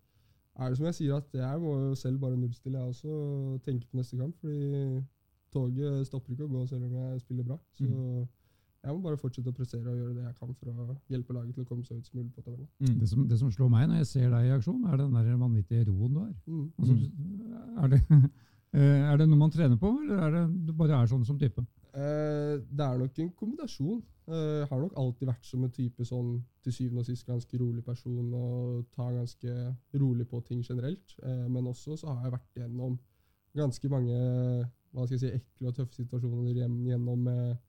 er 0.59 0.69
det 0.69 0.77
som 0.77 0.87
jeg 0.87 0.95
sier, 0.95 1.17
at 1.17 1.33
jeg 1.33 1.61
må 1.61 1.73
jo 1.89 1.95
selv 1.95 2.19
bare 2.21 2.37
nullstille, 2.37 2.79
jeg 2.79 2.89
også, 2.89 3.09
og 3.09 3.63
tenke 3.63 3.87
på 3.89 3.97
neste 3.97 4.17
kamp. 4.19 4.37
Fordi 4.41 5.03
toget 5.53 6.07
stopper 6.07 6.33
ikke 6.33 6.45
å 6.49 6.53
gå 6.53 6.67
selv 6.69 6.85
om 6.85 6.95
jeg 6.97 7.21
spiller 7.21 7.45
bra. 7.45 7.59
Så 7.75 7.85
Mm. 7.85 8.29
Jeg 8.83 8.95
må 8.97 9.01
bare 9.05 9.19
fortsette 9.21 9.51
å 9.53 9.55
prestere 9.55 9.93
og 9.93 9.99
gjøre 9.99 10.15
det 10.17 10.25
jeg 10.25 10.37
kan 10.41 10.55
for 10.59 10.71
å 10.73 10.95
hjelpe 11.13 11.35
laget 11.37 11.55
til 11.55 11.63
å 11.63 11.69
komme 11.69 11.85
seg 11.87 12.01
ut 12.01 12.09
som 12.09 12.19
mulig 12.19 12.33
på 12.35 12.43
tabellen. 12.43 12.69
Det, 12.99 13.09
som, 13.11 13.27
det 13.31 13.39
som 13.39 13.53
slår 13.55 13.71
meg 13.71 13.85
når 13.91 14.01
jeg 14.01 14.09
ser 14.11 14.33
deg 14.33 14.49
i 14.49 14.55
aksjon, 14.57 14.81
er 14.91 14.99
den 14.99 15.15
der 15.15 15.37
vanvittige 15.39 15.85
roen 15.87 16.17
du 16.17 16.19
har. 16.19 16.33
Mm. 16.47 16.65
Altså, 16.79 16.97
er, 17.85 17.93
det, 17.93 18.01
eh, 18.81 19.05
er 19.13 19.23
det 19.23 19.29
noe 19.31 19.43
man 19.45 19.55
trener 19.55 19.79
på, 19.79 19.93
eller 20.03 20.25
er 20.27 20.35
det 20.35 20.43
du 20.67 20.75
bare 20.83 20.99
er 20.99 21.13
sånn 21.13 21.23
som 21.29 21.39
type? 21.39 21.63
Eh, 21.93 22.57
det 22.73 22.89
er 22.89 22.99
nok 23.05 23.23
en 23.23 23.33
kombinasjon. 23.39 24.03
Eh, 24.33 24.59
Jeg 24.65 24.69
har 24.73 24.83
nok 24.83 24.99
alltid 24.99 25.31
vært 25.31 25.47
som 25.47 25.63
en 25.67 25.75
type 25.79 26.07
sånn 26.09 26.37
til 26.67 26.75
syvende 26.75 27.03
og 27.05 27.11
sist 27.13 27.27
ganske 27.29 27.63
rolig 27.63 27.87
person 27.87 28.35
og 28.35 28.87
tar 28.97 29.15
ganske 29.15 29.57
rolig 30.03 30.27
på 30.31 30.43
ting 30.49 30.63
generelt. 30.67 31.15
Eh, 31.23 31.47
men 31.47 31.71
også 31.71 31.99
så 32.01 32.17
har 32.17 32.27
jeg 32.27 32.35
vært 32.35 32.63
gjennom 32.65 32.99
ganske 33.55 33.89
mange 33.93 34.17
hva 34.93 35.07
skal 35.07 35.17
jeg 35.17 35.23
si, 35.23 35.37
ekle 35.39 35.71
og 35.71 35.77
tøffe 35.77 36.03
situasjoner 36.03 36.57
gjennom 36.57 37.29
eh, 37.31 37.61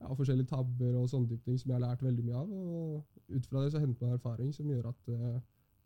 ja, 0.00 0.14
forskjellige 0.14 0.46
tabber 0.50 0.96
og 1.00 1.08
sånne 1.10 1.28
type 1.32 1.44
ting 1.48 1.58
som 1.58 1.70
jeg 1.72 1.78
har 1.80 1.86
lært 1.88 2.02
veldig 2.06 2.24
mye 2.24 2.40
av. 2.42 2.50
Og 2.50 3.36
ut 3.36 3.46
fra 3.50 3.62
det 3.64 3.72
så 3.72 3.80
henter 3.82 4.06
man 4.06 4.18
erfaring 4.18 4.52
som 4.54 4.68
gjør 4.70 4.90
at 4.92 5.08
uh, 5.14 5.38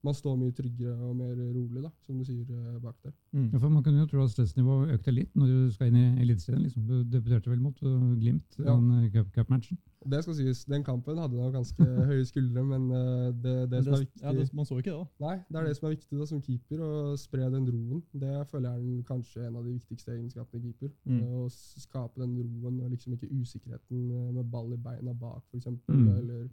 man 0.03 0.15
står 0.19 0.37
mye 0.41 0.53
tryggere 0.59 0.97
og 0.99 1.15
mer 1.17 1.37
rolig, 1.39 1.83
da, 1.85 1.91
som 2.07 2.19
du 2.19 2.25
sier 2.27 2.45
uh, 2.51 2.79
bak 2.83 2.97
der. 3.07 3.13
Ja, 3.39 3.59
for 3.63 3.69
Man 3.71 3.83
kunne 3.87 4.03
jo 4.03 4.09
tro 4.11 4.25
at 4.25 4.31
stressnivået 4.35 4.97
økte 4.97 5.15
litt 5.15 5.33
når 5.39 5.47
du 5.53 5.73
skal 5.77 5.93
inn 5.93 6.01
i 6.01 6.23
Eliteserien. 6.25 6.63
Liksom. 6.67 6.87
Du 6.89 7.03
debuterte 7.15 7.51
vel 7.53 7.61
mot 7.63 7.79
uh, 7.87 8.13
Glimt 8.19 8.59
i 8.59 8.67
Ja. 8.67 8.75
den 8.77 9.11
cup- 9.15 9.31
cup-matchen. 9.37 9.79
Og 9.79 9.92
det 10.11 10.23
skal 10.25 10.37
sies, 10.39 10.65
Den 10.65 10.85
kampen 10.85 11.19
hadde 11.19 11.39
da 11.39 11.51
ganske 11.55 11.87
høye 12.11 12.25
skuldre, 12.29 12.65
men 12.67 12.89
eh, 12.91 13.29
det, 13.45 13.57
det 13.73 13.83
som 13.85 13.97
er 13.97 14.05
viktig 14.05 14.23
ja, 14.23 14.33
det, 14.37 14.47
man 14.57 14.69
så 14.69 14.79
ikke 14.79 14.91
det, 14.91 14.97
da. 14.99 15.27
Nei, 15.27 15.35
det 15.49 15.61
er 15.61 15.69
det 15.69 15.77
som 15.79 15.89
er 15.89 15.95
viktig 15.97 16.19
da, 16.19 16.29
som 16.31 16.43
keeper, 16.43 16.83
å 16.87 16.93
spre 17.21 17.51
den 17.55 17.69
roen. 17.69 18.03
Det 18.25 18.35
føler 18.51 18.69
jeg 18.69 18.79
er 18.79 18.83
den, 18.87 19.05
kanskje 19.09 19.47
en 19.47 19.61
av 19.61 19.69
de 19.69 19.77
viktigste 19.77 20.15
egenskapene 20.17 20.63
i 20.63 20.67
keeper. 20.73 20.93
Mm. 21.05 21.21
Eh, 21.21 21.39
Å 21.43 21.47
skape 21.53 22.23
den 22.23 22.35
roen 22.41 22.83
og 22.83 22.93
liksom 22.95 23.17
ikke 23.17 23.31
usikkerheten 23.31 24.05
eh, 24.11 24.29
med 24.39 24.51
ball 24.53 24.73
i 24.75 24.81
beina 24.81 25.15
bak, 25.15 25.45
f.eks. 25.53 25.71
Mm. 25.89 26.09
Eller 26.17 26.45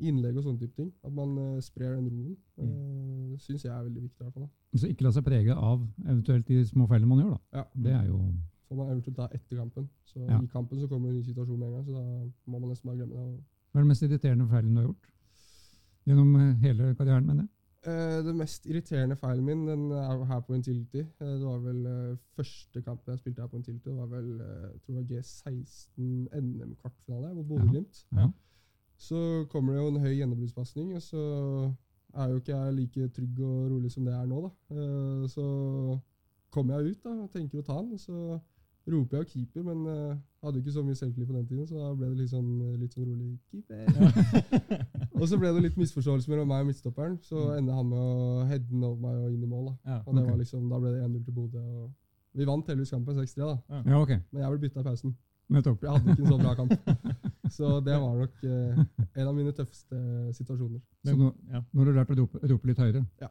innlegg 0.00 0.38
og 0.38 0.46
sånne 0.46 0.60
type 0.62 0.76
ting. 0.78 0.90
At 1.04 1.12
man 1.14 1.34
uh, 1.38 1.58
sprer 1.64 1.96
den 1.96 2.08
roen. 2.08 2.36
Uh, 2.60 3.34
Syns 3.40 3.66
jeg 3.66 3.72
er 3.72 3.82
veldig 3.84 4.06
viktig. 4.06 4.20
i 4.20 4.24
hvert 4.24 4.36
fall. 4.36 4.46
da. 4.46 4.78
Så 4.80 4.90
ikke 4.90 5.06
la 5.06 5.12
seg 5.14 5.26
prege 5.26 5.56
av 5.56 5.82
eventuelt 6.06 6.48
de 6.48 6.62
små 6.68 6.86
feilene 6.90 7.10
man 7.10 7.22
gjør. 7.24 7.34
da. 7.36 7.60
Ja. 7.60 7.66
Det 7.86 7.94
er 7.98 8.06
jo 8.08 8.20
Får 8.70 8.78
man 8.78 8.90
eventuelt 8.94 9.16
ta 9.18 9.26
etter 9.34 9.56
kampen. 9.58 9.88
Så 10.06 10.20
Ja. 10.22 10.38
I 10.40 10.46
kampen 10.52 10.78
så 10.80 10.86
kommer 10.88 11.08
det 11.10 11.16
en 11.16 11.20
ny 11.20 11.24
situasjon 11.26 11.58
med 11.58 11.68
en 11.68 11.72
gang, 11.74 11.86
så 11.86 11.92
da 11.92 12.50
må 12.52 12.58
man 12.62 12.68
nesten 12.70 12.86
bare 12.90 12.96
glemme 13.00 13.14
det. 13.18 13.40
Hva 13.72 13.80
er 13.80 13.82
det 13.84 13.88
mest 13.90 14.02
irriterende 14.06 14.46
feilen 14.50 14.74
du 14.74 14.80
har 14.80 14.86
gjort? 14.86 15.08
Gjennom 16.06 16.36
eh, 16.36 16.54
hele 16.62 16.94
karrieren, 16.94 17.26
mener 17.26 17.42
jeg. 17.42 17.50
Eh, 17.90 18.22
det 18.26 18.34
mest 18.36 18.66
irriterende 18.68 19.16
feilen 19.16 19.44
min 19.44 19.66
den 19.66 19.90
er 19.96 20.24
her 20.30 20.40
på 20.46 20.54
Intility. 20.54 21.00
Eh, 21.20 21.26
det 21.40 21.46
var 21.46 21.58
vel 21.64 21.86
eh, 21.86 22.16
første 22.36 22.82
kampen 22.82 23.12
jeg 23.14 23.18
spilte 23.24 23.42
her 23.42 23.48
på 23.48 23.56
Intility. 23.56 23.88
Det 23.88 23.96
var 23.96 24.06
vel 24.06 24.30
eh, 24.40 24.70
jeg 24.70 24.80
tror 24.84 24.94
det 24.94 25.00
var 25.00 25.08
G16 25.16 26.28
NM-kvartfinale 26.40 27.34
mot 27.34 27.46
Bodø-Glimt. 27.48 28.04
Ja. 28.16 28.30
Så 29.00 29.46
kommer 29.50 29.72
det 29.72 29.80
jo 29.82 29.88
en 29.88 30.00
høy 30.04 30.14
gjennombruddspasning, 30.14 30.94
og 30.94 31.02
så 31.02 31.22
er 32.14 32.28
jo 32.28 32.36
ikke 32.40 32.56
jeg 32.56 32.74
like 32.74 33.08
trygg 33.16 33.40
og 33.40 33.70
rolig 33.70 33.90
som 33.92 34.04
det 34.04 34.14
er 34.14 34.26
nå. 34.26 34.40
da. 34.46 34.76
Eh, 34.76 35.28
så 35.28 35.98
kommer 36.50 36.78
jeg 36.80 36.90
ut 36.96 37.04
da, 37.04 37.10
og 37.22 37.30
tenker 37.32 37.58
å 37.62 37.62
ta 37.66 37.78
den, 37.80 37.92
og 37.92 38.00
så 38.00 38.40
roper 38.88 39.16
jeg 39.16 39.26
jo 39.26 39.30
keeper, 39.32 39.62
men 39.62 39.84
jeg 39.86 40.18
hadde 40.42 40.58
ikke 40.62 40.72
så 40.72 40.82
mye 40.84 40.94
selvtillit 40.98 41.28
på 41.28 41.34
den 41.36 41.46
tiden, 41.46 41.66
så 41.66 41.74
da 41.78 41.94
ble 41.94 42.08
det 42.08 42.18
litt 42.18 42.30
sånn, 42.32 42.50
litt 42.80 42.92
sånn 42.94 43.06
rolig 43.06 43.38
keeper. 43.50 43.84
og 45.20 45.24
så 45.28 45.38
ble 45.38 45.52
det 45.54 45.62
litt 45.66 45.76
misforståelse 45.76 46.30
mellom 46.32 46.48
meg 46.48 46.62
og 46.64 46.70
midtstopperen, 46.70 47.18
så 47.22 47.36
Mm. 47.50 47.58
ender 47.58 47.74
han 47.74 47.88
med 47.90 47.98
å 47.98 48.46
heade 48.48 48.68
den 48.70 48.84
over 48.84 49.00
meg 49.04 49.14
og 49.24 49.32
inn 49.34 49.42
i 49.44 49.46
mål. 49.50 49.66
da. 49.66 49.74
Ja, 49.92 49.98
Og 50.06 50.14
det 50.16 50.22
ok. 50.24 50.30
var 50.30 50.36
liksom, 50.38 50.68
Da 50.70 50.78
ble 50.80 50.92
det 50.94 51.02
1-0 51.04 51.24
til 51.24 51.34
Bodø. 51.34 51.58
og 51.58 51.90
Vi 52.34 52.44
vant 52.46 52.66
heldigvis 52.66 52.90
kampen 52.90 53.16
6-3, 53.16 53.36
da, 53.36 53.82
Ja, 53.90 54.00
okay. 54.00 54.18
men 54.32 54.42
jeg 54.42 54.50
ble 54.50 54.68
bytta 54.68 54.80
i 54.80 54.82
pausen. 54.84 55.16
Nettopp. 55.50 55.80
Jeg 55.82 55.90
hadde 55.90 56.10
ikke 56.10 56.22
en 56.22 56.30
så 56.30 56.38
bra 56.38 56.54
kamp. 56.54 56.70
Så 57.50 57.80
det 57.84 57.96
var 57.98 58.14
nok 58.16 58.44
eh, 58.44 58.84
en 59.18 59.26
av 59.26 59.34
mine 59.34 59.50
tøffeste 59.52 59.98
situasjoner. 60.38 60.80
Så 61.04 61.16
nå, 61.18 61.32
Ja. 61.50 61.60
nå 61.74 61.78
har 61.80 61.84
du 61.84 61.92
lært 61.98 62.10
å 62.14 62.16
rope, 62.20 62.38
rope 62.48 62.66
litt 62.70 62.78
høyere. 62.78 63.04
Ja, 63.20 63.26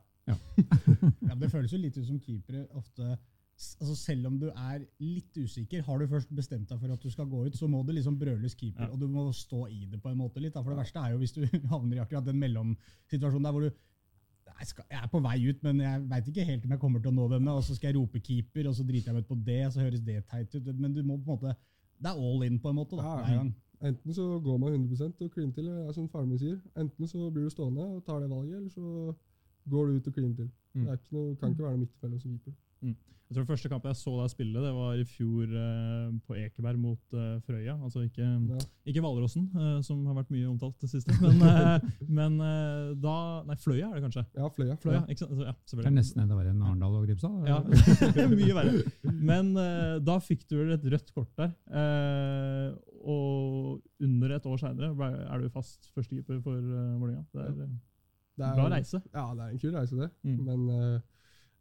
Det 1.40 1.50
føles 1.50 1.72
jo 1.72 1.78
litt 1.80 1.98
ut 1.98 2.06
som 2.06 2.20
keepere 2.20 2.68
ofte 2.76 3.18
altså 3.60 3.96
Selv 4.00 4.28
om 4.30 4.38
du 4.40 4.48
er 4.50 4.86
litt 5.04 5.36
usikker, 5.38 5.82
har 5.84 6.00
du 6.00 6.08
først 6.08 6.30
bestemt 6.36 6.70
deg 6.70 6.80
for 6.80 6.94
at 6.96 7.02
du 7.04 7.10
skal 7.12 7.28
gå 7.28 7.42
ut, 7.48 7.56
så 7.60 7.68
må 7.68 7.82
du 7.86 7.92
liksom 7.92 8.18
brøles 8.20 8.56
keeper, 8.56 8.86
Ja. 8.86 8.90
og 8.94 9.00
du 9.02 9.08
må 9.12 9.26
stå 9.36 9.66
i 9.68 9.86
det 9.92 10.00
på 10.02 10.10
en 10.14 10.18
måte 10.18 10.40
litt. 10.40 10.54
Da. 10.54 10.62
For 10.64 10.72
det 10.72 10.80
verste 10.80 11.00
er 11.04 11.12
jo 11.12 11.18
hvis 11.20 11.34
du 11.36 11.42
havner 11.74 11.98
i 11.98 12.04
akkurat 12.06 12.26
den 12.26 12.40
mellomsituasjonen 12.40 13.44
der 13.44 13.52
hvor 13.52 13.62
du 13.68 13.72
jeg, 14.60 14.68
skal, 14.68 14.84
jeg 14.92 15.00
er 15.04 15.08
på 15.12 15.20
vei 15.24 15.38
ut, 15.50 15.60
men 15.64 15.80
jeg 15.80 16.02
veit 16.10 16.28
ikke 16.28 16.44
helt 16.48 16.64
om 16.66 16.72
jeg 16.72 16.80
kommer 16.82 17.00
til 17.04 17.12
å 17.12 17.16
nå 17.16 17.28
denne. 17.32 17.52
Og 17.56 17.64
så 17.64 17.76
skal 17.76 17.92
jeg 17.94 17.96
rope 18.00 18.20
keeper, 18.20 18.68
og 18.68 18.76
så 18.76 18.84
driter 18.84 19.08
jeg 19.12 19.16
meg 19.16 19.24
ut 19.24 19.30
på 19.30 19.38
det, 19.48 19.60
så 19.72 19.80
høres 19.84 20.02
det 20.04 20.18
teit 20.28 20.56
ut. 20.56 20.66
Men 20.80 20.94
du 20.96 21.04
må 21.04 21.16
på 21.18 21.32
en 21.32 21.36
måte 21.38 21.54
Det 22.00 22.10
er 22.12 22.20
all 22.20 22.44
in 22.48 22.60
på 22.60 22.70
en 22.72 22.76
måte. 22.80 22.96
da, 23.00 23.14
Ja. 23.28 23.44
Enten 23.82 24.12
så 24.14 24.26
går 24.44 24.58
man 24.60 24.74
100% 24.76 25.22
og 25.24 25.32
kliner 25.32 25.54
til, 25.56 25.68
eller 25.70 25.88
er 25.88 25.94
som 25.96 26.10
faren 26.12 26.28
min 26.28 26.40
sier. 26.40 26.58
Enten 26.76 27.08
så 27.08 27.30
blir 27.32 27.44
du 27.48 27.50
stående 27.50 27.80
og 27.96 28.04
tar 28.06 28.20
det 28.20 28.30
valget, 28.30 28.58
eller 28.58 28.70
så 28.70 29.16
går 29.70 29.88
du 29.88 29.94
ut 30.00 30.08
og 30.08 30.14
kliner 30.14 30.36
til. 30.36 30.50
Mm. 30.76 30.84
Det 30.86 30.98
ikke 31.00 31.16
noe, 31.16 31.36
kan 31.40 31.52
ikke 31.54 31.64
være 31.64 31.78
noe 31.78 31.80
midt 31.86 31.94
imellom 32.02 32.20
som 32.20 32.40
keeper. 32.40 32.58
Jeg 33.30 33.36
tror 33.38 33.46
Første 33.46 33.70
kamp 33.70 33.84
jeg 33.86 33.94
så 33.94 34.10
deg 34.18 34.30
spille, 34.32 34.58
det 34.64 34.70
var 34.74 34.98
i 34.98 35.04
fjor 35.06 35.52
eh, 35.54 36.06
på 36.26 36.34
Ekeberg 36.40 36.80
mot 36.82 37.14
eh, 37.14 37.36
Frøya. 37.46 37.76
Altså 37.86 38.02
ikke, 38.08 38.26
Ja. 38.26 38.58
ikke 38.90 39.04
Hvalrossen, 39.06 39.44
eh, 39.54 39.76
som 39.86 40.00
har 40.10 40.16
vært 40.18 40.32
mye 40.34 40.48
omtalt 40.50 40.80
det 40.82 40.90
siste. 40.90 41.14
Men, 41.22 41.44
eh, 41.46 41.86
men 42.10 42.40
eh, 42.42 42.88
da 42.98 43.14
Nei, 43.46 43.58
Fløya 43.62 43.92
er 43.92 44.00
det 44.00 44.04
kanskje. 44.08 44.24
Ja, 44.34 44.50
Fløya. 44.56 44.80
Fløya, 44.82 45.04
ikke 45.06 45.22
sant? 45.22 45.36
Altså, 45.36 45.46
ja, 45.46 45.54
Det 45.78 45.86
er 45.92 45.94
nesten 46.00 46.24
enda 46.24 46.40
verre 46.40 46.56
enn 46.56 46.64
Arendal 46.66 46.96
og 46.98 47.06
Grimstad. 47.06 47.46
Ja, 47.46 47.60
mye 48.34 48.58
verre. 48.58 48.82
Men 49.30 49.54
eh, 49.62 50.00
da 50.10 50.18
fikk 50.26 50.48
du 50.50 50.58
vel 50.64 50.74
et 50.80 50.90
rødt 50.96 51.14
kort 51.14 51.30
der. 51.38 51.54
eh, 51.70 52.74
og 53.06 53.78
under 54.04 54.34
et 54.36 54.50
år 54.50 54.58
seinere 54.60 55.12
er 55.30 55.40
du 55.46 55.54
fast 55.54 55.86
førstekeeper 55.94 56.42
for 56.44 56.58
uh, 56.58 56.98
Vålerenga. 57.00 57.24
Det 57.32 57.46
er 57.46 57.54
Det 57.54 58.44
er, 58.50 58.58
bra 58.58 58.68
reise. 58.74 59.00
Ja, 59.14 59.30
det 59.38 59.46
er 59.46 59.54
en 59.54 59.62
kul 59.62 59.78
reise, 59.78 59.96
det. 60.02 60.10
Mm. 60.26 60.42
Men 60.50 60.66
eh, 60.74 61.00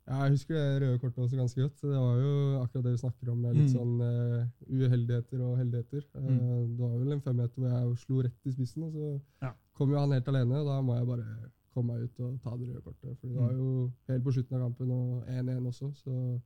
ja, 0.08 0.22
jeg 0.24 0.30
husker 0.34 0.54
det 0.54 0.82
røde 0.82 0.98
kortet 1.02 1.18
også 1.24 1.36
ganske 1.36 1.60
godt. 1.60 1.80
Det 1.82 1.90
var 2.00 2.16
jo 2.22 2.32
akkurat 2.62 2.84
det 2.84 2.92
vi 2.94 3.00
snakker 3.02 3.30
om, 3.32 3.38
med 3.44 3.56
litt 3.58 3.68
Mm. 3.68 3.76
sånn 3.76 3.94
uh, 4.00 4.46
uheldigheter 4.68 5.40
og 5.44 5.58
heldigheter. 5.60 6.02
Mm. 6.14 6.40
Uh, 6.40 6.66
det 6.68 6.78
var 6.80 6.98
vel 6.98 7.12
en 7.12 7.20
femmeter 7.20 7.54
hvor 7.60 7.68
jeg 7.68 7.98
slo 8.06 8.22
rett 8.22 8.46
i 8.46 8.52
spissen, 8.56 8.82
og 8.88 8.92
så 8.92 9.20
Ja. 9.42 9.52
kom 9.74 9.90
jo 9.90 9.98
han 9.98 10.10
helt 10.12 10.28
alene. 10.28 10.54
og 10.62 10.66
Da 10.66 10.80
må 10.82 10.96
jeg 10.96 11.06
bare 11.06 11.50
komme 11.74 11.92
meg 11.94 12.02
ut 12.08 12.20
og 12.20 12.40
ta 12.42 12.56
det 12.56 12.68
røde 12.68 12.82
kortet. 12.82 13.18
For 13.20 13.26
det 13.28 13.36
var 13.36 13.52
Mm. 13.52 13.58
jo 13.58 13.92
helt 14.08 14.24
på 14.24 14.32
slutten 14.32 14.56
av 14.56 14.60
kampen 14.66 14.90
og 14.90 15.24
1-1 15.28 15.66
også, 15.66 15.94
så 15.94 16.40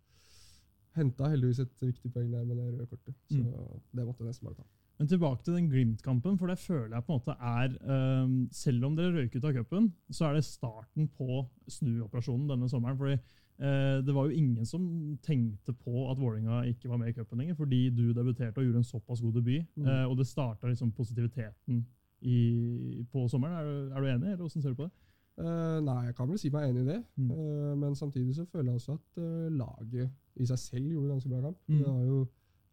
henta 0.97 1.29
heldigvis 1.33 1.61
et 1.61 1.81
viktig 1.81 2.13
poeng 2.13 2.31
der 2.33 2.45
med 2.45 2.57
det 2.57 2.67
røde 2.75 2.87
kortet. 2.91 3.15
Så 3.31 3.39
Mm. 3.41 3.81
det 3.95 4.05
måtte 4.07 4.19
jeg 4.21 4.27
nesten 4.29 4.45
bare 4.47 4.55
ta. 4.57 4.65
Men 4.99 5.09
tilbake 5.09 5.43
til 5.43 5.55
den 5.55 5.69
Glimt-kampen, 5.71 6.39
for 6.39 6.47
det 6.47 6.59
føler 6.59 6.95
jeg 6.95 7.05
på 7.07 7.13
en 7.15 7.19
måte 7.19 7.37
er 7.41 7.69
ehm, 7.89 8.49
Selv 8.53 8.85
om 8.85 8.95
dere 8.95 9.13
røyk 9.13 9.35
ut 9.37 9.45
av 9.45 9.53
cupen, 9.55 9.93
så 10.11 10.27
er 10.29 10.35
det 10.35 10.45
starten 10.45 11.09
på 11.09 11.49
snuoperasjonen 11.67 12.47
denne 12.49 12.69
sommeren. 12.69 12.97
fordi 12.99 13.13
eh, 13.15 13.19
det 13.59 14.15
var 14.15 14.27
jo 14.27 14.35
ingen 14.35 14.67
som 14.67 15.19
tenkte 15.23 15.73
på 15.73 16.11
at 16.11 16.19
Vålerenga 16.19 16.63
ikke 16.67 16.89
var 16.89 16.97
med 16.99 17.13
i 17.13 17.13
cupen 17.13 17.39
lenger, 17.39 17.55
fordi 17.55 17.91
du 17.91 18.13
debuterte 18.13 18.59
og 18.59 18.65
gjorde 18.65 18.81
en 18.81 18.85
såpass 18.85 19.21
god 19.21 19.33
debut. 19.33 19.67
Mm. 19.77 19.87
eh, 19.87 20.05
og 20.11 20.17
det 20.19 20.27
starta 20.27 20.67
liksom 20.67 20.93
positiviteten 20.93 21.87
i, 22.21 23.05
på 23.13 23.29
sommeren. 23.29 23.55
Er 23.55 23.65
du, 23.65 23.95
er 23.95 24.01
du 24.01 24.07
enig, 24.07 24.27
eller 24.33 24.37
hvordan 24.37 24.63
ser 24.63 24.69
du 24.69 24.75
på 24.75 24.89
det? 24.89 24.91
Uh, 25.39 25.79
nei, 25.81 26.01
jeg 26.07 26.15
kan 26.15 26.29
vel 26.29 26.39
si 26.39 26.51
meg 26.53 26.69
enig 26.69 26.83
i 26.83 26.91
det. 26.91 26.99
Mm. 27.17 27.31
Uh, 27.31 27.73
men 27.79 27.95
samtidig 27.97 28.35
så 28.37 28.45
føler 28.45 28.73
jeg 28.73 28.75
også 28.75 28.93
at 28.93 29.23
uh, 29.23 29.49
laget 29.53 30.11
i 30.37 30.47
seg 30.47 30.59
selv 30.59 30.91
gjorde 30.91 31.09
ganske 31.09 31.29
bra 31.29 31.41
kamp. 31.41 31.59
Mm. 31.69 31.79
Det 31.79 32.09
jo, 32.09 32.19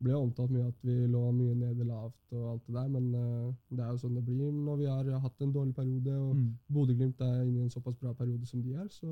ble 0.03 0.15
omtalt 0.15 0.51
mye 0.53 0.67
at 0.69 0.85
vi 0.87 0.95
lå 1.11 1.21
mye 1.35 1.55
nede 1.59 1.87
lavt 1.87 2.35
og 2.35 2.51
alt 2.53 2.67
det 2.67 2.75
der, 2.75 2.87
men 2.93 3.07
eh, 3.19 3.47
det 3.75 3.83
er 3.83 3.89
jo 3.91 4.01
sånn 4.03 4.15
det 4.15 4.23
blir 4.27 4.51
når 4.55 4.77
vi 4.79 4.87
har 4.87 5.23
hatt 5.25 5.43
en 5.43 5.55
dårlig 5.55 5.75
periode, 5.75 6.13
og 6.15 6.35
Mm. 6.39 6.53
Bodø-Glimt 6.71 7.21
er 7.21 7.41
inne 7.43 7.59
i 7.59 7.63
en 7.65 7.73
såpass 7.73 7.97
bra 7.99 8.13
periode 8.13 8.45
som 8.45 8.61
de 8.63 8.73
er. 8.73 8.87
Så 8.87 9.09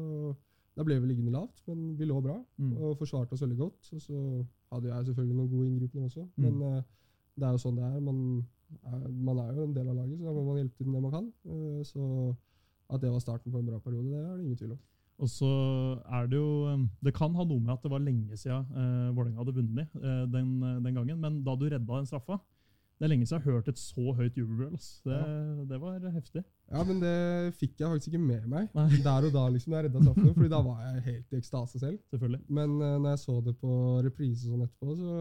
da 0.77 0.83
ble 0.85 0.99
vi 1.01 1.07
liggende 1.09 1.33
lavt, 1.33 1.63
men 1.67 1.95
vi 1.97 2.05
lå 2.05 2.19
bra 2.21 2.37
Mm. 2.57 2.73
og 2.77 2.97
forsvarte 2.99 3.33
oss 3.33 3.41
veldig 3.41 3.57
godt. 3.57 3.89
Og 3.93 4.01
så 4.01 4.45
hadde 4.71 4.91
jeg 4.93 5.05
selvfølgelig 5.07 5.35
noen 5.37 5.49
gode 5.49 5.67
inngripener 5.71 6.05
også, 6.05 6.27
Mm. 6.37 6.43
men 6.43 6.61
uh, 6.61 6.81
det 7.37 7.47
er 7.47 7.51
jo 7.55 7.63
sånn 7.63 7.75
det 7.79 7.83
er. 7.87 7.99
Man, 7.99 8.19
er. 8.85 9.07
man 9.09 9.37
er 9.41 9.53
jo 9.55 9.63
en 9.63 9.73
del 9.73 9.87
av 9.89 9.95
laget, 9.95 10.19
så 10.19 10.25
da 10.25 10.33
må 10.37 10.43
man 10.45 10.59
hjelpe 10.61 10.77
til 10.77 10.93
det 10.93 11.01
man 11.01 11.11
kan. 11.11 11.31
Uh, 11.45 11.81
så 11.83 12.35
at 12.89 13.01
det 13.01 13.11
var 13.11 13.19
starten 13.19 13.51
på 13.51 13.59
en 13.59 13.65
bra 13.65 13.79
periode, 13.79 14.09
det 14.13 14.19
er 14.21 14.37
det 14.37 14.45
ingen 14.45 14.57
tvil 14.61 14.71
om. 14.71 14.79
Og 15.17 15.29
så 15.33 15.47
er 16.13 16.27
det 16.29 16.37
jo 16.37 16.67
um, 16.69 16.89
Det 17.03 17.13
kan 17.17 17.33
ha 17.33 17.43
noe 17.43 17.59
med 17.59 17.73
at 17.73 17.81
det 17.81 17.89
var 17.89 18.03
lenge 18.05 18.37
siden 18.37 18.67
uh, 18.69 19.09
Vålerenga 19.17 19.41
hadde 19.41 19.55
vunnet 19.55 19.95
eh, 19.97 20.25
den, 20.29 20.51
eh, 20.61 20.75
den 20.85 20.93
gangen, 20.93 21.17
men 21.19 21.39
da 21.43 21.55
du 21.57 21.65
redda 21.65 21.97
den 21.97 22.05
straffa 22.05 22.37
Det 22.97 23.05
er 23.05 23.09
lenge 23.11 23.25
siden 23.29 23.37
jeg 23.37 23.45
har 23.45 23.51
hørt 23.59 23.67
et 23.69 23.77
så 23.77 24.13
høyt 24.17 24.37
jubelbrøl. 24.39 24.71
Altså. 24.73 25.01
Det, 25.05 25.69
det 25.69 25.77
var 25.81 25.99
heftig. 26.15 26.41
Ja, 26.71 26.83
men 26.83 26.99
det 27.03 27.53
fikk 27.59 27.75
jeg 27.79 27.91
faktisk 27.91 28.07
ikke 28.13 28.21
med 28.23 28.47
meg 28.49 28.69
Nei. 28.75 28.87
der 29.05 29.27
og 29.27 29.33
da, 29.35 29.43
liksom, 29.53 29.71
da 29.75 29.77
jeg 29.83 29.85
redda 29.91 30.01
straffen. 30.01 30.33
fordi 30.33 30.49
da 30.49 30.61
var 30.65 30.79
jeg 30.87 31.03
helt 31.05 31.33
i 31.33 31.37
ekstase 31.37 31.79
selv. 31.83 31.99
Selvfølgelig. 32.09 32.41
Men 32.49 32.69
uh, 32.81 32.95
når 33.03 33.09
jeg 33.13 33.19
så 33.19 33.35
det 33.45 33.53
på 33.61 33.73
reprise 34.07 34.49
sånn 34.49 34.65
etterpå, 34.65 34.95
så 34.97 35.11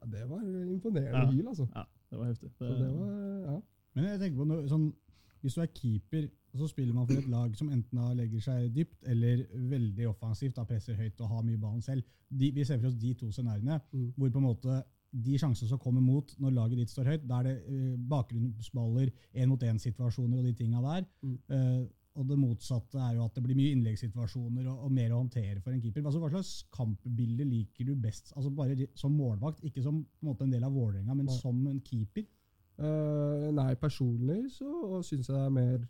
ja, 0.00 0.06
Det 0.14 0.22
var 0.30 0.40
imponerende 0.46 1.24
Ja. 1.26 1.30
hyl, 1.30 1.48
altså. 1.50 1.66
Ja, 1.74 1.82
det 2.10 2.18
var 2.18 2.26
heftig. 2.30 2.50
Det, 2.60 2.68
det 2.78 2.90
var, 3.00 3.10
ja. 3.50 3.56
Men 3.94 4.04
jeg 4.04 4.20
tenker 4.22 4.38
på 4.38 4.46
noe, 4.52 4.68
sånn, 4.70 4.86
Hvis 5.42 5.54
du 5.56 5.60
er 5.62 5.70
keeper, 5.74 6.28
og 6.52 6.58
så 6.60 6.66
spiller 6.68 6.92
man 6.94 7.06
for 7.08 7.16
et 7.18 7.28
lag 7.32 7.54
som 7.56 7.68
enten 7.72 7.96
da 7.98 8.12
legger 8.14 8.40
seg 8.44 8.70
dypt 8.76 9.06
eller 9.08 9.46
veldig 9.70 10.08
offensivt, 10.10 10.56
da 10.56 10.64
presser 10.68 10.94
høyt 10.98 11.20
og 11.24 11.28
har 11.30 11.42
mye 11.46 11.56
ballen 11.62 11.80
selv. 11.82 12.02
De, 12.28 12.50
vi 12.52 12.64
ser 12.64 12.78
for 12.78 12.88
oss 12.90 12.96
de 13.00 13.14
to 13.14 13.30
scenarioene 13.32 13.80
Mm. 13.92 14.12
hvor 14.16 14.30
på 14.34 14.38
en 14.38 14.44
måte 14.44 14.82
de 15.10 15.38
sjansene 15.38 15.68
som 15.70 15.80
kommer 15.82 16.02
mot 16.04 16.34
når 16.38 16.52
laget 16.54 16.82
ditt 16.82 16.92
står 16.92 17.08
høyt, 17.12 17.24
da 17.28 17.40
er 17.40 17.48
det 17.48 17.54
eh, 17.66 17.94
bakgrunnsballer, 18.10 19.10
én-mot-én-situasjoner 19.34 20.38
og 20.38 20.46
de 20.46 20.52
tinga 20.58 20.82
der. 20.84 21.08
Mm. 21.26 21.38
Eh, 21.56 21.80
og 22.18 22.26
det 22.26 22.38
motsatte 22.40 22.98
er 22.98 23.14
jo 23.16 23.24
at 23.24 23.36
det 23.36 23.42
blir 23.44 23.56
mye 23.58 23.74
innleggssituasjoner 23.76 24.66
og, 24.68 24.86
og 24.86 24.92
mer 24.94 25.14
å 25.14 25.20
håndtere 25.20 25.60
for 25.62 25.72
en 25.72 25.80
keeper. 25.82 26.02
Altså, 26.04 26.20
hva 26.22 26.30
slags 26.32 26.50
kampbilde 26.74 27.46
liker 27.46 27.86
du 27.86 27.94
best? 27.98 28.32
Altså 28.34 28.50
Bare 28.54 28.88
som 28.98 29.14
målvakt, 29.14 29.62
ikke 29.66 29.82
som 29.84 30.02
på 30.02 30.32
en, 30.32 30.36
en 30.48 30.52
del 30.56 30.66
av 30.66 30.74
Vålerenga, 30.74 31.14
men 31.14 31.30
som 31.32 31.62
en 31.70 31.80
keeper. 31.86 32.26
Uh, 32.80 33.50
nei, 33.52 33.74
personlig 33.76 34.46
så 34.54 35.00
syns 35.04 35.28
jeg 35.28 35.36
det 35.36 35.40
er 35.44 35.52
mer 35.52 35.82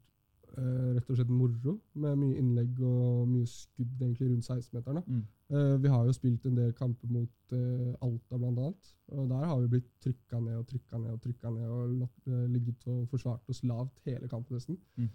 rett 0.58 1.10
og 1.10 1.18
slett 1.18 1.30
moro, 1.32 1.76
med 2.02 2.18
mye 2.20 2.38
innlegg 2.40 2.80
og 2.82 3.28
mye 3.30 3.48
skudd 3.48 4.02
egentlig 4.02 4.30
rundt 4.30 4.46
16-meteren. 4.46 5.04
Mm. 5.06 5.24
Eh, 5.50 5.82
vi 5.82 5.90
har 5.90 6.04
jo 6.06 6.14
spilt 6.14 6.46
en 6.46 6.58
del 6.58 6.72
kamper 6.78 7.10
mot 7.10 7.54
eh, 7.56 8.04
Alta 8.06 8.38
blant 8.38 8.58
annet, 8.58 8.92
og 9.16 9.28
der 9.32 9.46
har 9.50 9.60
vi 9.62 9.72
blitt 9.74 9.88
trykka 10.04 10.40
ned 10.44 10.60
og 10.60 10.68
trykka 10.70 11.00
ned 11.02 11.16
og 11.16 11.20
trykka 11.24 11.50
ned 11.54 11.72
og 11.74 12.04
eh, 12.30 12.46
ligget 12.52 12.86
og 12.86 13.08
forsvart 13.10 13.50
oss 13.50 13.64
lavt 13.66 13.98
hele 14.06 14.30
kampen 14.30 14.58
nesten. 14.58 14.78
Mm. 14.96 15.10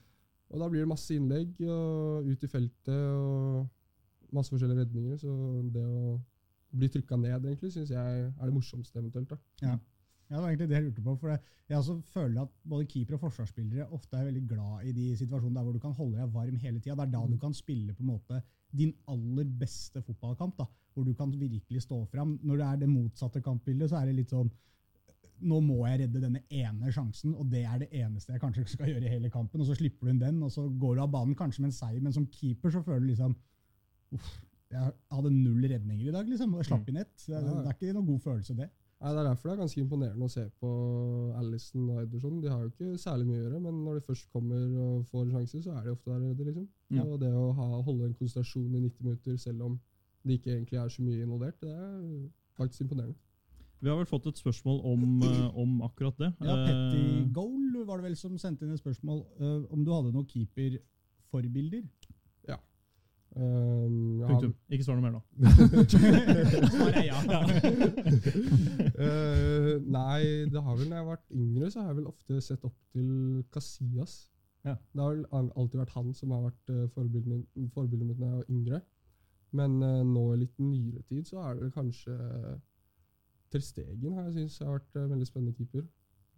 Og 0.50 0.62
da 0.62 0.70
blir 0.70 0.84
det 0.84 0.92
masse 0.92 1.16
innlegg 1.16 1.58
og 1.66 2.28
ut 2.28 2.44
i 2.44 2.52
feltet 2.52 2.94
og 3.16 4.36
masse 4.36 4.52
forskjellige 4.52 4.84
redninger, 4.84 5.18
så 5.18 5.32
det 5.74 5.86
å 5.86 6.18
bli 6.76 6.90
trykka 6.92 7.18
ned 7.18 7.48
egentlig 7.48 7.72
syns 7.74 7.94
jeg 7.94 8.26
er 8.28 8.44
det 8.44 8.54
morsomste 8.54 9.00
eventuelt. 9.00 9.32
da. 9.32 9.40
Ja, 9.64 9.78
det 10.30 10.40
var 10.40 10.50
egentlig 10.50 10.68
det 10.70 10.78
jeg 10.78 10.86
lurte 10.88 11.04
på. 11.06 11.16
for 11.22 11.30
Jeg 11.70 11.78
også 11.78 11.96
føler 12.14 12.42
at 12.42 12.54
både 12.70 12.86
keeper 12.90 13.18
og 13.18 13.22
forsvarsspillere 13.28 13.88
ofte 13.94 14.18
er 14.18 14.26
veldig 14.26 14.44
glad 14.50 14.86
i 14.90 14.94
de 14.96 15.06
situasjonene 15.18 15.60
der 15.60 15.64
hvor 15.68 15.74
du 15.76 15.80
kan 15.84 15.94
holde 15.94 16.18
deg 16.18 16.34
varm 16.34 16.58
hele 16.58 16.80
tida. 16.80 16.96
Det 16.96 17.06
er 17.06 17.14
da 17.14 17.24
du 17.30 17.38
kan 17.42 17.54
spille 17.54 17.94
på 17.94 18.04
en 18.04 18.12
måte 18.14 18.42
din 18.76 18.94
aller 19.08 19.50
beste 19.60 20.02
fotballkamp. 20.02 20.58
da, 20.58 20.66
Hvor 20.94 21.04
du 21.04 21.14
kan 21.14 21.32
virkelig 21.32 21.82
stå 21.82 22.06
fram. 22.06 22.40
Når 22.44 22.58
det 22.58 22.66
er 22.66 22.76
det 22.76 22.90
motsatte 22.90 23.42
kampbildet, 23.42 23.90
så 23.90 24.02
er 24.02 24.06
det 24.10 24.16
litt 24.22 24.34
sånn 24.34 24.52
Nå 25.42 25.58
må 25.60 25.82
jeg 25.84 26.00
redde 26.00 26.22
denne 26.24 26.40
ene 26.48 26.92
sjansen, 26.96 27.34
og 27.36 27.50
det 27.52 27.66
er 27.68 27.82
det 27.82 27.90
eneste 27.92 28.32
jeg 28.32 28.40
kanskje 28.40 28.64
skal 28.72 28.88
gjøre 28.88 29.04
i 29.04 29.12
hele 29.12 29.30
kampen. 29.30 29.60
Og 29.60 29.68
så 29.68 29.76
slipper 29.76 30.08
du 30.08 30.14
inn 30.14 30.22
den, 30.22 30.38
og 30.42 30.52
så 30.54 30.64
går 30.70 30.96
du 30.96 31.02
av 31.04 31.12
banen 31.12 31.36
kanskje 31.36 31.60
med 31.60 31.74
en 31.74 31.76
seier, 31.76 32.00
men 32.00 32.14
som 32.16 32.28
keeper 32.32 32.72
så 32.72 32.82
føler 32.86 33.04
du 33.04 33.10
liksom 33.10 33.36
Uff, 34.16 34.30
jeg 34.72 34.94
hadde 35.12 35.32
null 35.34 35.66
redninger 35.68 36.08
i 36.08 36.14
dag, 36.14 36.30
liksom, 36.30 36.54
og 36.54 36.62
jeg 36.62 36.70
slapp 36.70 36.88
inn 36.88 37.02
ett. 37.02 37.14
Det, 37.26 37.42
det 37.42 37.68
er 37.68 37.76
ikke 37.76 37.96
noen 37.98 38.08
god 38.08 38.22
følelse, 38.30 38.56
det. 38.56 38.70
Nei, 39.02 39.12
Det 39.12 39.20
er 39.20 39.28
derfor 39.28 39.50
det 39.50 39.54
er 39.54 39.60
ganske 39.60 39.82
imponerende 39.82 40.26
å 40.26 40.32
se 40.32 40.44
på 40.62 40.70
Alison 41.36 41.90
og 41.90 42.02
Ederson. 42.02 42.40
De 42.42 42.48
har 42.50 42.62
jo 42.64 42.72
ikke 42.72 42.98
særlig 43.02 43.28
mye 43.28 43.42
å 43.42 43.44
gjøre, 43.44 43.60
men 43.66 43.82
når 43.84 44.00
de 44.00 44.06
først 44.08 44.30
kommer 44.32 44.78
og 44.86 45.06
får 45.12 45.26
en 45.26 45.34
sjanse, 45.36 45.62
så 45.66 45.76
er 45.76 45.84
de 45.84 45.92
ofte 45.92 46.16
der 46.16 46.46
liksom. 46.46 46.68
Ja. 46.96 47.04
Og 47.04 47.20
det 47.20 47.34
å 47.36 47.52
ha, 47.58 47.68
holde 47.84 48.08
en 48.08 48.16
konsentrasjon 48.16 48.72
i 48.72 48.86
90 48.88 49.04
minutter 49.04 49.38
selv 49.38 49.68
om 49.68 49.78
det 50.26 50.40
ikke 50.40 50.56
egentlig 50.56 50.80
er 50.82 50.90
så 50.90 51.04
mye 51.06 51.22
involvert, 51.22 51.60
det 51.62 51.70
er 51.70 52.30
faktisk 52.58 52.86
imponerende. 52.86 53.18
Vi 53.84 53.92
har 53.92 54.00
vel 54.00 54.08
fått 54.10 54.26
et 54.32 54.40
spørsmål 54.40 54.80
om, 54.88 55.02
eh, 55.28 55.58
om 55.60 55.82
akkurat 55.86 56.18
det. 56.18 56.32
Ja, 56.42 56.56
Petty 56.66 57.02
Eh, 57.20 57.34
Goal 57.34 57.86
var 57.86 57.98
det 57.98 58.08
vel 58.08 58.16
som 58.16 58.38
sendte 58.38 58.66
inn 58.66 58.74
et 58.74 58.80
spørsmål 58.82 59.26
eh, 59.40 59.66
om 59.70 59.84
du 59.86 59.92
hadde 59.92 60.14
noen 60.16 60.26
keeperforbilder. 60.26 61.84
Um, 63.36 64.22
jeg 64.22 64.30
har 64.30 64.46
Ikke 64.72 64.86
svar 64.86 64.96
noe 64.96 65.04
mer 65.04 65.12
nå. 65.18 65.22
Eh, 68.96 69.76
nei, 69.92 70.48
det 70.48 70.62
har 70.64 70.78
vel 70.80 70.88
når 70.88 70.96
jeg 70.96 71.02
har 71.02 71.10
vært 71.10 71.34
yngre, 71.36 71.68
så 71.72 71.80
har 71.82 71.88
jeg 71.90 71.98
vel 71.98 72.08
ofte 72.08 72.42
sett 72.46 72.64
opp 72.64 72.78
til 72.96 73.44
Casillas. 73.52 74.32
Ja. 74.64 74.76
Det 74.94 75.02
har 75.02 75.10
vel 75.18 75.26
alltid 75.36 75.80
vært 75.82 75.96
han 75.98 76.14
som 76.16 76.32
har 76.32 76.46
vært 76.46 76.70
uh, 76.72 76.88
forbildet 76.94 77.28
mitt, 77.28 77.50
når 78.22 78.30
jeg 78.30 78.38
var 78.38 78.54
yngre. 78.56 78.80
Men 79.60 79.72
uh, 79.84 80.00
nå 80.08 80.24
i 80.32 80.38
litt 80.46 80.58
nyere 80.64 81.02
tid 81.10 81.28
så 81.28 81.36
er 81.44 81.52
det 81.60 81.76
kanskje 81.76 82.16
kanskje 82.16 82.56
Ter 83.52 83.62
Stegen 83.62 84.14
har 84.16 84.24
jeg 84.30 84.36
syntes 84.40 84.60
har 84.64 84.78
vært 84.78 84.96
uh, 84.96 85.12
veldig 85.12 85.28
spennende 85.28 85.58
keeper. 85.60 85.84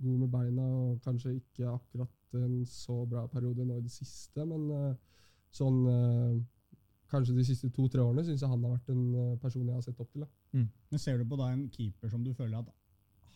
God 0.02 0.18
med 0.24 0.32
beina 0.34 0.66
og 0.66 0.98
kanskje 1.06 1.38
ikke 1.38 1.78
akkurat 1.78 2.16
en 2.42 2.66
så 2.66 3.06
bra 3.06 3.28
periode 3.32 3.64
nå 3.66 3.74
i 3.78 3.86
det 3.86 3.94
siste, 3.94 4.42
men 4.50 4.98
sånn 5.54 5.86
Kanskje 7.12 7.36
de 7.38 7.44
siste 7.48 7.70
to-tre 7.72 8.02
årene 8.04 8.24
syns 8.26 8.42
jeg 8.44 8.50
han 8.50 8.64
har 8.64 8.74
vært 8.78 8.90
en 8.92 9.04
eh, 9.16 9.36
person 9.40 9.66
jeg 9.66 9.74
har 9.78 9.82
sett 9.86 10.00
opp 10.04 10.12
til. 10.12 10.22
Da. 10.26 10.28
Men 10.92 11.00
ser 11.00 11.18
du 11.18 11.26
på 11.26 11.38
da 11.40 11.52
en 11.54 11.70
keeper 11.70 12.10
som 12.12 12.24
du 12.24 12.34
føler 12.34 12.58
at 12.60 12.68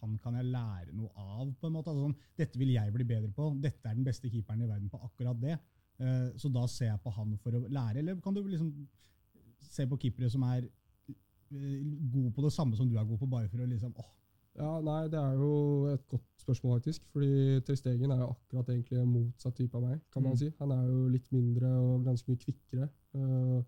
han 0.01 0.17
kan 0.17 0.33
jeg 0.33 0.45
lære 0.51 0.93
noe 0.97 1.09
av? 1.15 1.53
på 1.61 1.67
en 1.67 1.73
måte? 1.73 1.87
Altså 1.93 2.03
sånn, 2.07 2.15
dette 2.37 2.57
vil 2.59 2.73
jeg 2.73 2.91
bli 2.93 3.03
bedre 3.05 3.29
på. 3.31 3.51
Dette 3.61 3.85
er 3.87 3.95
den 3.95 4.03
beste 4.03 4.29
keeperen 4.29 4.61
i 4.63 4.67
verden 4.67 4.89
på 4.89 4.99
akkurat 5.05 5.39
det. 5.39 5.59
Eh, 6.01 6.29
så 6.41 6.49
da 6.51 6.65
ser 6.67 6.87
jeg 6.91 7.01
på 7.03 7.11
han 7.15 7.37
for 7.37 7.51
å 7.53 7.67
lære. 7.69 7.99
Eller 8.01 8.15
kan 8.19 8.33
du 8.33 8.41
liksom 8.43 8.71
se 9.61 9.85
på 9.87 9.99
keepere 10.01 10.29
som 10.33 10.43
er 10.43 10.65
eh, 10.65 11.83
gode 12.11 12.31
på 12.33 12.41
det 12.43 12.51
samme 12.55 12.75
som 12.75 12.89
du 12.89 12.97
er 12.97 13.05
god 13.05 13.19
på, 13.21 13.29
bare 13.29 13.47
for 13.51 13.61
å 13.61 13.69
liksom 13.69 13.93
åh, 13.97 14.09
Ja, 14.57 14.81
nei, 14.83 15.07
Det 15.07 15.15
er 15.19 15.37
jo 15.39 15.87
et 15.93 16.01
godt 16.11 16.25
spørsmål, 16.43 16.79
faktisk. 16.81 17.05
fordi 17.13 17.61
Tristegen 17.63 18.11
er 18.11 18.17
jo 18.19 18.33
akkurat 18.33 18.67
egentlig 18.73 18.97
en 18.99 19.13
motsatt 19.13 19.55
type 19.55 19.75
av 19.77 19.81
meg. 19.85 20.01
kan 20.11 20.23
man 20.23 20.33
Mm. 20.33 20.37
si. 20.37 20.49
Han 20.59 20.71
er 20.71 20.87
jo 20.89 21.07
litt 21.07 21.31
mindre 21.31 21.67
og 21.79 22.03
ganske 22.03 22.27
mye 22.27 22.41
kvikkere. 22.41 22.89
Eh, 23.15 23.61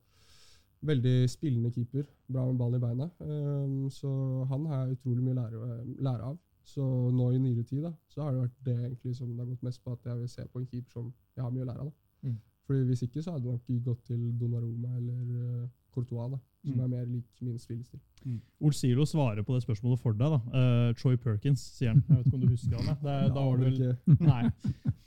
veldig 0.84 1.30
spillende 1.32 1.72
keeper. 1.72 2.06
Bra 2.32 2.46
med 2.52 2.58
ballen 2.60 2.80
i 2.80 2.84
beina. 2.86 3.10
Eh, 3.22 3.90
så 3.90 4.10
han 4.50 4.66
har 4.66 4.86
jeg 4.88 4.98
utrolig 4.98 5.24
mye 5.24 5.36
lære, 5.40 5.84
lære 6.04 6.32
av. 6.34 6.38
Så 6.66 6.84
nå 7.12 7.32
i 7.36 7.40
nyere 7.44 7.64
tid 7.68 7.82
da, 7.84 7.92
så 8.08 8.22
har 8.24 8.32
det 8.32 8.42
vært 8.46 8.60
det 8.66 8.76
egentlig 8.86 9.16
som 9.18 9.28
det 9.36 9.40
har 9.44 9.50
gått 9.52 9.64
mest 9.68 9.84
på 9.84 9.92
at 9.92 10.06
jeg 10.08 10.20
vil 10.22 10.30
se 10.32 10.46
på 10.48 10.60
en 10.62 10.68
keeper 10.72 10.92
som 10.92 11.14
jeg 11.36 11.44
har 11.44 11.52
mye 11.52 11.64
å 11.66 11.68
lære 11.68 11.80
av. 11.84 11.90
da. 11.92 12.30
Mm. 12.30 12.38
Fordi 12.68 12.84
Hvis 12.88 13.02
ikke 13.04 13.22
så 13.22 13.32
hadde 13.34 13.44
det 13.44 13.52
nok 13.52 13.84
gått 13.84 14.04
til 14.08 14.22
Donnaroma 14.40 14.94
eller 14.96 15.64
uh, 15.64 15.68
Courtois, 15.94 16.30
da, 16.32 16.38
som 16.64 16.74
Mm. 16.78 16.80
er 16.84 16.88
mer 16.88 17.06
lik 17.06 17.26
min 17.42 17.58
spillestil. 17.60 18.00
Olsilo 18.62 19.04
svarer 19.06 19.44
på 19.44 19.54
det 19.54 19.64
spørsmålet 19.66 20.00
for 20.00 20.14
deg. 20.14 20.32
da. 20.32 20.40
Uh, 20.56 20.94
Troy 20.96 21.18
Perkins, 21.18 21.60
sier 21.76 21.90
han. 21.92 22.04
Jeg 22.08 22.18
vet 22.18 22.26
ikke 22.26 22.36
om 22.36 22.42
du 22.42 22.48
husker 22.48 22.76
han? 22.80 22.96
Det 23.04 23.34
da 23.36 23.44
var 23.44 23.58
det 23.58 23.66
vel 23.68 23.98
Nei. 24.22 24.52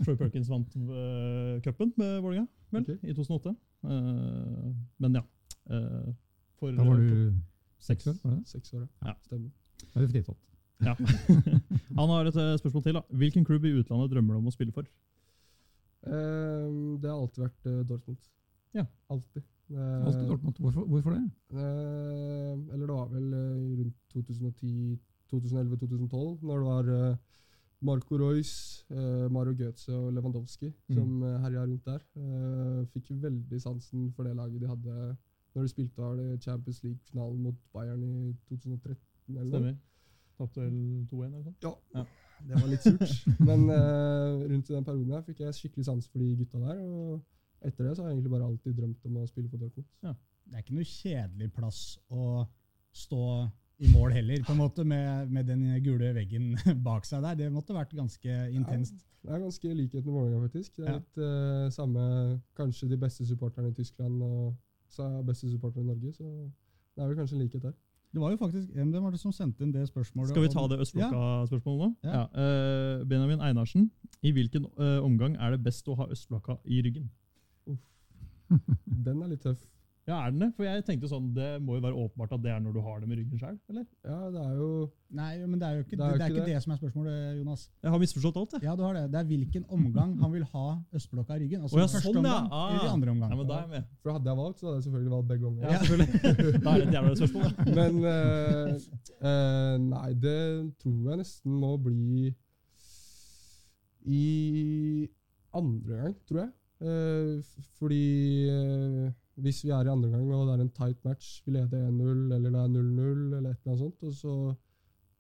Troy 0.05 0.17
Perkins 0.17 0.51
vant 0.51 0.77
uh, 0.77 1.57
cupen 1.65 1.95
med 1.97 2.21
Vålerenga 2.21 2.47
vel, 2.73 2.83
Ok. 2.83 2.89
i 3.03 3.15
2008. 3.17 3.57
Eh, 3.85 4.73
men 4.99 5.15
ja. 5.15 5.23
eh, 5.71 6.13
for, 6.59 6.71
Da 6.73 6.85
var 6.85 6.97
du 6.97 7.33
seks 7.79 8.07
år? 8.07 8.15
var 8.23 8.31
det 8.31 8.39
det? 8.41 8.49
seks 8.49 8.73
år. 8.75 8.89
Ja. 9.05 9.15
Stemmer. 9.23 9.51
Da 9.93 10.01
er 10.01 10.07
du 10.07 10.13
fritatt. 10.13 10.37
ja. 10.81 10.95
Han 11.99 12.09
har 12.13 12.25
et 12.31 12.37
eh, 12.37 12.57
spørsmål 12.59 12.83
til. 12.83 12.95
da. 12.95 13.01
Hvilken 13.11 13.45
klubb 13.45 13.65
i 13.65 13.73
utlandet 13.81 14.11
drømmer 14.13 14.35
du 14.35 14.39
om 14.39 14.47
å 14.49 14.53
spille 14.55 14.73
for? 14.73 14.83
Ehm, 16.07 16.99
det 17.01 17.11
har 17.11 17.19
alltid 17.21 17.43
vært 17.45 17.63
Dortmund. 17.89 18.19
Ja. 18.77 18.85
Alltid. 19.11 19.43
Alltid 19.73 20.29
Dortmund. 20.29 20.57
Hvorfor, 20.63 20.85
hvorfor 20.87 21.11
det? 21.17 21.25
Eh, 21.53 22.55
eller 22.75 22.87
det 22.87 22.95
var 22.95 23.09
vel 23.09 23.35
rundt 23.81 23.97
2010-2011-2012, 24.15 26.43
når 26.43 26.59
det 26.61 26.67
var 26.67 27.19
Marco 27.87 28.17
Reus, 28.17 28.85
eh, 28.91 29.27
Mario 29.33 29.53
Götze 29.59 29.93
og 29.93 30.13
Lewandowski 30.15 30.73
Mm. 30.89 30.95
som 30.95 31.09
mm. 31.09 31.41
herja 31.43 31.63
rundt 31.67 31.85
der. 31.85 31.99
Fikk 32.93 33.11
veldig 33.23 33.61
sansen 33.63 34.11
for 34.17 34.29
det 34.29 34.37
laget 34.37 34.63
de 34.63 34.71
hadde 34.71 35.17
når 35.57 35.65
de 35.65 35.73
spilte 35.73 36.05
av 36.05 36.17
det 36.19 36.43
Champions 36.45 36.83
League-finalen 36.85 37.43
mot 37.43 37.61
Bayern 37.73 38.03
i 38.05 38.35
2013. 38.49 38.97
Eller. 39.29 39.47
Stemmer. 39.49 39.77
Tapte 40.37 40.61
vel 40.61 41.07
2-1? 41.09 41.25
eller 41.25 41.39
noe 41.39 41.47
sånt? 41.47 41.63
Det 42.45 42.59
var 42.61 42.69
litt 42.69 42.85
surt. 42.85 43.15
Men 43.49 43.65
uh, 43.73 44.43
rundt 44.45 44.71
i 44.71 44.75
den 44.75 44.85
perioden 44.85 45.15
her 45.17 45.25
fikk 45.25 45.41
jeg 45.47 45.57
skikkelig 45.57 45.87
sans 45.89 46.09
for 46.13 46.21
de 46.21 46.35
gutta 46.43 46.61
der. 46.61 46.83
Og 46.85 47.23
etter 47.65 47.89
det 47.89 47.95
så 47.97 48.05
har 48.05 48.11
jeg 48.11 48.19
egentlig 48.19 48.35
bare 48.35 48.49
alltid 48.51 48.77
drømt 48.77 49.09
om 49.09 49.17
å 49.23 49.29
spille 49.31 49.49
på 49.49 49.61
Dortmund. 49.63 49.87
Det 50.47 50.59
er 50.59 50.65
ikke 50.65 50.77
noe 50.77 50.91
kjedelig 50.91 51.49
plass 51.57 51.81
å 52.13 52.27
stå 52.97 53.23
i 53.79 53.91
mål 53.93 54.13
heller, 54.17 54.41
på 54.47 54.53
en 54.55 54.59
måte, 54.63 54.85
med, 54.89 55.29
med 55.31 55.45
den 55.51 55.65
gule 55.85 56.15
veggen 56.17 56.55
bak 56.87 57.05
seg 57.05 57.23
der. 57.27 57.35
Det 57.43 57.51
måtte 57.53 57.75
vært 57.77 57.93
ganske 57.97 58.37
intenst. 58.57 59.03
Det 59.27 59.35
er 59.35 59.43
ganske 59.43 59.73
likhet 59.75 60.05
med 60.07 60.13
Vålerenga, 60.15 60.47
faktisk. 60.47 60.77
Det 60.77 60.87
er 60.87 60.93
Ja. 60.93 60.99
litt 61.01 61.19
uh, 61.19 61.67
samme 61.75 62.05
Kanskje 62.57 62.89
de 62.89 62.97
beste 63.03 63.27
supporterne 63.27 63.69
i 63.73 63.75
Tyskland 63.77 64.23
og 64.23 64.55
så 64.89 65.09
beste 65.27 65.51
supporterne 65.51 65.85
i 65.85 65.91
Norge. 65.91 66.13
Så 66.15 66.25
det 66.95 67.03
er 67.05 67.11
vel 67.11 67.17
kanskje 67.19 67.37
en 67.37 67.43
likhet 67.43 67.63
der. 67.67 67.75
Det 68.15 68.21
var 68.23 68.31
jo 68.31 68.37
faktisk 68.41 68.71
Hvem 68.73 68.93
var 69.03 69.11
det 69.13 69.19
som 69.21 69.33
sendte 69.35 69.65
inn 69.67 69.73
det 69.75 69.83
spørsmålet? 69.91 70.31
Skal 70.31 70.43
vi 70.47 70.49
ta 70.55 70.63
det 70.71 70.79
Østblokka-spørsmålet 70.81 71.81
nå? 71.83 71.89
Ja. 72.07 72.23
Eh, 72.33 73.03
Benjamin 73.05 73.43
Einarsen. 73.45 73.91
I 74.23 74.31
hvilken 74.33 74.65
uh, 74.79 75.03
omgang 75.05 75.35
er 75.37 75.51
det 75.57 75.65
best 75.67 75.89
å 75.91 75.97
ha 75.99 76.07
Østblokka 76.15 76.57
i 76.65 76.81
ryggen? 76.87 77.11
Den 78.87 79.23
er 79.23 79.29
litt 79.35 79.43
tøff. 79.43 79.61
Ja, 80.07 80.21
er 80.23 80.31
den 80.31 80.39
det? 80.45 80.53
For 80.55 80.63
jeg 80.63 80.85
tenkte 80.87 81.09
sånn, 81.11 81.33
Det 81.35 81.47
må 81.67 81.75
jo 81.75 81.83
være 81.83 81.99
åpenbart 81.99 82.31
at 82.37 82.43
det 82.45 82.51
er 82.55 82.61
når 82.63 82.77
du 82.77 82.81
har 82.85 83.01
dem 83.03 83.11
i 83.11 83.17
ryggen 83.19 83.41
sjøl, 83.41 83.57
eller? 83.73 83.87
Ja, 84.07 84.19
det 84.31 84.43
er 84.45 84.53
jo 84.61 84.69
Nei, 85.19 85.33
men 85.43 85.57
det 85.59 85.67
er 85.67 85.73
jo 85.75 85.83
ikke 85.83 85.97
Det 85.97 86.05
er 86.05 86.13
det, 86.13 86.19
det, 86.21 86.27
er 86.27 86.31
ikke 86.35 86.45
det. 86.47 86.55
det 86.55 86.63
som 86.63 86.73
er 86.75 86.79
spørsmålet, 86.79 87.17
Jonas. 87.41 87.65
Jeg 87.83 87.91
har 87.95 87.99
misforstått 88.03 88.39
alt, 88.39 88.55
jeg. 88.55 88.63
Ja, 88.69 88.77
du 88.79 88.83
har 88.87 88.95
det. 88.95 89.03
Det 89.11 89.19
er 89.19 89.27
hvilken 89.33 89.65
omgang 89.77 90.15
han 90.23 90.33
vil 90.37 90.45
ha 90.53 90.67
østblokka 90.99 91.37
i 91.37 91.43
ryggen. 91.43 91.63
Altså 91.67 91.75
oh, 91.77 91.83
ja, 91.83 91.89
første 91.91 92.03
sånn, 92.07 92.23
ja. 92.23 92.39
omgang 92.39 92.47
Ah. 92.55 92.77
eller 92.77 92.93
andre 92.95 93.11
omgang. 93.17 93.31
Ja, 93.35 93.39
men 93.41 93.51
da 93.51 93.59
er 93.59 93.67
jeg 93.67 93.73
med. 93.75 93.91
For 94.03 94.15
hadde 94.17 94.31
jeg 94.31 94.41
valgt, 94.43 94.59
så 94.63 94.67
hadde 94.69 94.77
jeg 94.79 94.87
selvfølgelig 94.87 95.15
valgt 95.17 95.29
begge 95.33 95.47
omganger. 95.51 95.71
Ja, 95.71 95.79
selvfølgelig. 95.83 96.63
Da 96.67 96.71
er 96.71 96.79
det 96.79 96.87
et 96.87 96.97
jævla 96.97 97.15
spørsmål. 97.21 97.43
da. 97.43 97.51
Men 97.79 97.93
uh, 98.07 98.71
uh, 99.27 99.75
nei, 99.91 100.09
det 100.27 100.41
tror 100.83 101.11
jeg 101.11 101.21
nesten 101.25 101.61
må 101.67 101.73
bli 101.83 102.33
i 104.07 105.09
andre 105.55 106.03
gang, 106.03 106.17
tror 106.31 106.43
jeg. 106.45 106.51
Uh, 106.77 107.63
fordi 107.79 108.03
hvis 109.37 109.65
vi 109.65 109.73
er 109.75 109.85
i 109.85 109.93
andre 109.93 110.11
gang 110.11 110.31
og 110.33 110.47
det 110.49 110.55
er 110.55 110.63
en 110.65 110.77
tight 110.77 111.03
match, 111.05 111.43
vi 111.45 111.53
leder 111.53 111.89
1-0 111.91 112.35
eller 112.37 112.51
det 112.51 112.61
er 112.63 112.71
0-0 112.73 113.37
eller 113.37 113.51
et 113.51 113.59
eller 113.59 113.73
annet 113.73 113.83
sånt, 113.83 114.03
og 114.03 114.15
så 114.15 114.37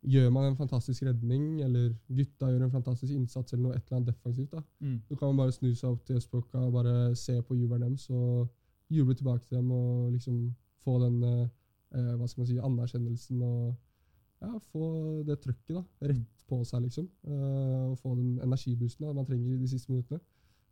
gjør 0.07 0.31
man 0.31 0.51
en 0.51 0.57
fantastisk 0.57 1.03
redning, 1.03 1.63
eller 1.65 1.91
gutta 2.09 2.51
gjør 2.53 2.67
en 2.67 2.75
fantastisk 2.75 3.13
innsats 3.13 3.53
eller 3.53 3.65
noe 3.65 3.77
et 3.77 3.83
eller 3.85 3.99
annet 3.99 4.13
defensivt, 4.13 4.53
da. 4.53 4.63
Mm. 4.79 5.01
Så 5.09 5.19
kan 5.19 5.33
man 5.33 5.41
bare 5.43 5.57
snu 5.57 5.73
seg 5.75 5.91
opp 5.91 6.05
til 6.07 6.21
Østblokka 6.21 6.63
og 6.63 6.77
bare 6.79 6.95
se 7.19 7.41
på 7.43 7.57
jubelen 7.59 7.97
deres 7.97 8.07
og 8.11 8.47
juble 8.93 9.17
tilbake 9.19 9.45
til 9.49 9.59
dem 9.59 9.71
og 9.75 10.13
liksom 10.13 10.55
få 10.85 11.01
den 11.03 11.19
eh, 11.27 11.49
eh, 11.99 12.15
hva 12.15 12.29
skal 12.29 12.43
man 12.43 12.51
si, 12.51 12.59
anerkjennelsen 12.69 13.43
og 13.43 13.75
ja, 14.45 14.53
få 14.71 14.87
det 15.27 15.41
trøkket 15.43 15.75
da, 15.75 15.83
rett 16.13 16.47
på 16.47 16.61
seg, 16.65 16.87
liksom. 16.87 17.09
eh, 17.27 17.85
og 17.91 17.99
få 17.99 18.15
den 18.15 18.37
energiboosten 18.45 19.07
da, 19.07 19.13
man 19.17 19.27
trenger 19.27 19.57
i 19.57 19.61
de 19.61 19.71
siste 19.71 19.91
minuttene. 19.93 20.23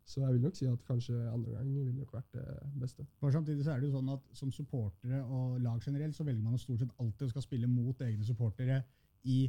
Så 0.05 0.21
jeg 0.21 0.35
vil 0.35 0.43
nok 0.45 0.57
si 0.59 0.67
at 0.69 0.83
kanskje 0.85 1.15
andre 1.33 1.55
gang 1.55 1.69
ville 1.73 1.93
nok 1.97 2.11
vært 2.13 2.35
det 2.37 2.45
beste. 2.81 3.07
For 3.23 3.33
samtidig 3.33 3.65
så 3.65 3.73
er 3.73 3.81
det 3.81 3.89
jo 3.89 3.95
sånn 3.97 4.11
at 4.13 4.27
Som 4.37 4.51
supportere 4.53 5.23
og 5.25 5.61
lag 5.65 5.81
generelt 5.81 6.17
så 6.17 6.27
velger 6.27 6.45
man 6.45 6.59
stort 6.61 6.83
sett 6.83 6.93
alltid 7.01 7.27
å 7.27 7.31
skal 7.33 7.43
spille 7.47 7.71
mot 7.71 8.03
egne 8.05 8.25
supportere 8.29 8.83
i 9.25 9.47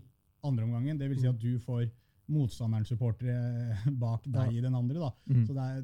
andre 0.47 0.63
omgangen. 0.63 0.97
Det 0.97 1.09
vil 1.11 1.19
si 1.19 1.27
at 1.27 1.39
du 1.41 1.59
får 1.59 1.89
motstanderens 2.31 2.87
supportere 2.89 3.75
bak 4.05 4.23
deg 4.25 4.47
Ja. 4.53 4.57
i 4.57 4.63
den 4.63 4.75
andre. 4.79 5.11
Mm. 5.27 5.43
Så 5.45 5.53
det 5.53 5.65
er, 5.75 5.81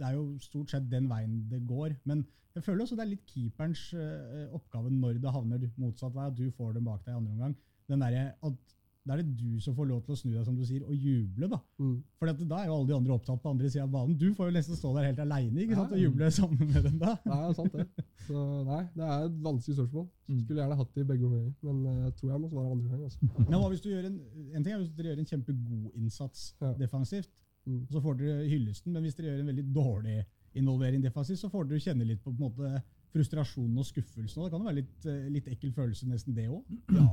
det 0.00 0.06
er 0.08 0.18
jo 0.18 0.26
stort 0.42 0.70
sett 0.74 0.90
den 0.90 1.06
veien 1.08 1.38
det 1.48 1.62
går. 1.66 1.94
Men 2.04 2.26
jeg 2.56 2.64
føler 2.66 2.82
også 2.84 2.96
det 2.98 3.06
er 3.06 3.12
litt 3.14 3.26
keeperens 3.30 3.86
eh, 3.94 4.48
oppgave 4.52 4.90
når 4.92 5.22
det 5.22 5.30
havner 5.32 5.70
motsatt 5.80 6.12
vei, 6.14 6.26
at 6.26 6.36
du 6.36 6.50
får 6.50 6.74
dem 6.76 6.84
bak 6.90 7.04
deg 7.06 7.14
i 7.14 7.20
andre 7.22 7.32
omgang. 7.32 7.54
Den 7.88 8.00
der, 8.04 8.34
at 8.42 8.74
Da 9.04 9.14
er 9.16 9.22
det 9.22 9.32
du 9.34 9.58
som 9.60 9.74
får 9.74 9.88
lov 9.90 10.04
til 10.06 10.12
å 10.14 10.16
snu 10.20 10.28
deg, 10.30 10.44
som 10.46 10.54
du 10.54 10.62
sier, 10.64 10.84
og 10.86 10.94
juble. 10.94 11.48
da. 11.50 11.58
Mm. 11.82 11.96
For 12.20 12.30
da 12.30 12.58
er 12.62 12.68
jo 12.68 12.74
alle 12.76 12.86
de 12.86 12.94
andre 12.94 13.14
opptatt 13.16 13.40
på 13.42 13.50
andre 13.50 13.70
sida 13.72 13.82
av 13.82 13.90
banen. 13.90 14.16
Du 14.20 14.28
får 14.38 14.46
jo 14.50 14.54
nesten 14.54 14.78
stå 14.78 14.92
der 14.94 15.08
helt 15.08 15.18
aleine 15.24 15.64
og 15.74 15.96
juble 15.98 16.28
sammen 16.30 16.70
med 16.70 16.84
dem 16.86 16.98
da. 17.00 17.16
Det 17.24 17.32
er 17.34 17.56
sant, 17.58 17.72
det. 17.74 18.06
Så 18.28 18.44
nei, 18.68 18.82
det 18.94 19.02
er 19.08 19.24
et 19.26 19.40
vanskelig 19.42 19.74
spørsmål. 19.80 20.06
Mm. 20.30 20.38
Skulle 20.44 20.62
gjerne 20.62 20.78
hatt 20.78 20.94
det 20.94 21.02
i 21.02 21.08
begge 21.10 21.26
omganger, 21.26 21.52
men 21.66 21.80
eh, 21.90 22.00
jeg 22.06 22.14
tror 22.20 22.30
jeg 22.30 22.40
må 22.44 22.52
svare 22.52 22.72
andre 22.76 22.88
gang. 22.92 23.02
Altså. 23.08 23.30
Men 23.50 23.58
hva 23.58 23.68
hvis 23.74 23.82
du 23.82 23.88
gjør 23.90 24.06
en, 24.12 24.18
en 24.54 24.62
ting 24.62 24.72
er 24.76 24.78
hvis 24.84 24.94
dere 24.96 25.10
gjør 25.12 25.22
en 25.24 25.30
kjempegod 25.34 25.98
innsats 26.02 26.44
Ja. 26.62 26.72
defensivt, 26.78 27.30
Mm. 27.62 27.84
så 27.94 28.00
får 28.02 28.16
dere 28.18 28.48
hyllesten, 28.50 28.90
men 28.90 29.04
hvis 29.04 29.14
dere 29.14 29.28
gjør 29.36 29.40
en 29.44 29.46
veldig 29.52 29.64
dårlig 29.70 30.14
involvering 30.58 30.98
defensivt, 31.04 31.38
så 31.38 31.46
får 31.52 31.68
dere 31.70 31.78
kjenne 31.84 32.02
litt 32.08 32.18
på, 32.24 32.32
på 32.34 32.42
en 32.42 32.48
måte, 32.48 32.80
frustrasjonen 33.14 33.78
og 33.78 33.86
skuffelsen. 33.86 34.40
og 34.42 34.48
Det 34.48 34.50
kan 34.50 34.64
jo 34.64 34.66
være 34.66 34.78
litt, 34.80 35.06
eh, 35.06 35.28
litt 35.30 35.46
ekkel 35.52 35.70
følelse, 35.76 36.08
nesten 36.10 36.34
det 36.34 36.48
òg. 36.50 36.64
Ja, 36.90 37.04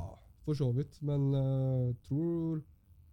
for 0.45 0.57
så 0.57 0.71
vidt. 0.75 0.99
Men 1.05 1.29
uh, 1.35 1.95
tror 2.07 2.61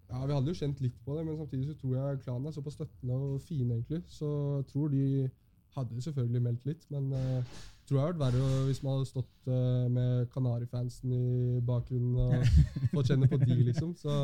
Ja, 0.09 0.21
vi 0.27 0.33
hadde 0.37 0.53
jo 0.53 0.55
kjent 0.55 0.81
litt 0.81 0.99
på 1.05 1.17
det, 1.17 1.25
men 1.27 1.37
samtidig 1.37 1.67
så 1.67 1.75
tror 1.81 1.97
jeg 1.97 2.21
klanen 2.23 2.47
er 2.47 2.55
såpass 2.55 2.77
støttende 2.79 3.15
og 3.17 3.41
fine, 3.43 3.75
egentlig. 3.75 4.05
Så 4.07 4.29
jeg 4.61 4.67
tror 4.71 4.93
de 4.93 5.31
hadde 5.77 6.03
selvfølgelig 6.05 6.43
meldt 6.45 6.69
litt, 6.69 6.85
men 6.95 7.09
uh, 7.13 7.57
tror 7.89 7.99
jeg 7.99 8.05
hadde 8.07 8.21
vært 8.21 8.37
verre 8.37 8.61
hvis 8.69 8.83
man 8.85 8.95
hadde 8.97 9.09
stått 9.11 9.51
uh, 9.51 9.89
med 9.93 10.29
Kanarifansen 10.33 11.13
i 11.13 11.59
bakgrunnen 11.67 12.17
og 12.23 12.47
fått 12.95 13.11
kjenne 13.11 13.29
på 13.29 13.41
de, 13.43 13.59
liksom. 13.67 13.97
Så 13.99 14.15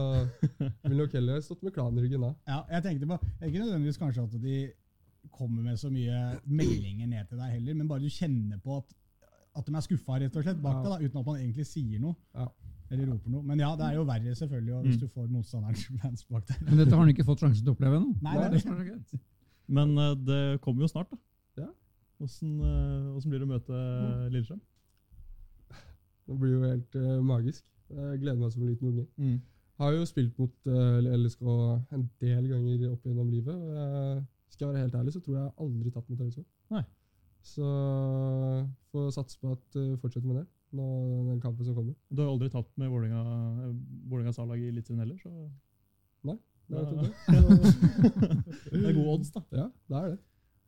ville 0.86 1.02
nok 1.02 1.18
heller 1.18 1.42
stått 1.44 1.66
med 1.66 1.74
klanen 1.74 1.98
i 1.98 2.06
ryggen 2.06 2.24
da. 2.28 2.32
Ja, 2.48 2.62
jeg 2.76 2.86
tenkte 2.86 3.10
på, 3.10 3.18
Ikke 3.42 3.58
nødvendigvis 3.58 4.00
kanskje 4.00 4.24
at 4.28 4.38
de 4.46 4.56
kommer 5.34 5.62
med 5.66 5.78
så 5.78 5.90
mye 5.90 6.22
meldinger 6.46 7.06
ned 7.10 7.28
til 7.30 7.38
deg 7.42 7.52
heller, 7.58 7.76
men 7.78 7.90
bare 7.90 8.02
du 8.06 8.10
kjenner 8.10 8.58
på 8.62 8.78
at 8.80 8.98
at 9.52 9.66
de 9.68 9.74
er 9.76 9.82
skuffa, 9.84 10.14
rett 10.16 10.36
og 10.38 10.46
slett, 10.46 10.60
bak 10.64 10.78
Ja. 10.78 10.80
deg, 10.80 10.92
da, 10.94 11.08
uten 11.10 11.18
at 11.20 11.26
man 11.26 11.36
egentlig 11.42 11.66
sier 11.68 12.00
noe. 12.00 12.14
Ja. 12.32 12.46
Eller 12.92 13.06
roper 13.08 13.30
noe. 13.32 13.42
Men 13.48 13.60
ja, 13.62 13.70
det 13.78 13.86
er 13.88 13.94
jo 13.96 14.02
verre 14.04 14.34
selvfølgelig 14.36 14.74
hvis 14.84 14.96
Mm. 14.96 15.00
du 15.00 15.08
får 15.14 15.28
motstanderens 15.32 15.84
fans 16.02 16.24
bak 16.28 16.46
deg. 16.50 16.58
Men 16.68 16.76
dette 16.82 16.92
har 16.92 17.00
han 17.00 17.12
ikke 17.14 17.24
fått 17.24 17.40
sjansen 17.40 17.64
til 17.64 17.72
å 17.72 17.76
oppleve 17.76 17.96
ennå. 18.00 18.10
Nei, 18.22 18.34
det 18.52 18.60
er 18.66 18.84
greit. 18.90 19.14
Men 19.72 19.94
eh, 19.98 20.14
det 20.28 20.40
kommer 20.60 20.84
jo 20.84 20.90
snart, 20.92 21.08
da. 21.14 21.18
Ja. 21.62 21.68
Åssen 22.22 22.58
eh, 22.60 23.28
blir 23.30 23.40
det 23.40 23.48
å 23.48 23.52
møte 23.54 23.72
Mm. 23.72 24.28
Lillestrøm? 24.34 24.60
Det 26.28 26.36
blir 26.38 26.52
jo 26.54 26.60
helt 26.62 26.94
uh, 26.96 27.20
magisk. 27.26 27.64
Jeg 27.90 28.20
gleder 28.22 28.38
meg 28.40 28.52
som 28.52 28.62
en 28.62 28.68
liten 28.70 28.88
unge. 28.92 29.40
Har 29.80 29.92
jo 29.96 30.04
spilt 30.06 30.36
mot 30.38 30.54
LSK 30.68 31.42
en 31.96 32.04
del 32.22 32.46
ganger 32.48 32.84
opp 32.92 33.02
gjennom 33.08 33.28
livet. 33.32 33.54
og 33.56 33.72
jeg, 33.74 34.22
skal 34.54 34.66
jeg 34.68 34.74
være 34.74 34.82
helt 34.84 34.94
ærlig, 35.00 35.12
så 35.16 35.20
tror 35.24 35.34
jeg 35.38 35.42
jeg 35.48 35.54
aldri 35.64 35.90
tatt 35.96 36.08
mot 36.12 36.20
LSK. 36.28 36.44
Nei. 36.76 36.84
Så 37.42 37.66
får 38.92 39.10
satse 39.16 39.40
på 39.42 39.50
at 39.56 39.76
uh, 39.80 39.96
fortsetter 39.98 40.28
med 40.28 40.36
det 40.42 40.46
nå, 40.72 40.86
den 41.28 41.40
kampen 41.40 41.64
som 41.66 41.74
kommer. 41.76 41.94
Du 42.10 42.22
har 42.22 42.28
jo 42.30 42.34
aldri 42.36 42.48
tapt 42.50 42.72
med 42.80 42.90
Vålerengas 42.90 44.38
A-lag 44.38 44.58
i 44.60 44.68
Eliteserien 44.72 45.00
heller, 45.04 45.16
så 45.22 45.30
Nei, 46.24 46.36
Det 46.68 46.78
er, 46.78 46.82
Ja. 46.82 47.02
det. 47.02 47.12
Så, 47.26 48.70
det 48.72 48.84
er 48.88 48.94
gode 48.96 49.08
odds, 49.16 49.30
da. 49.34 49.40
ja, 49.52 49.66
det 49.88 49.96
er 49.98 50.08
det. 50.14 50.18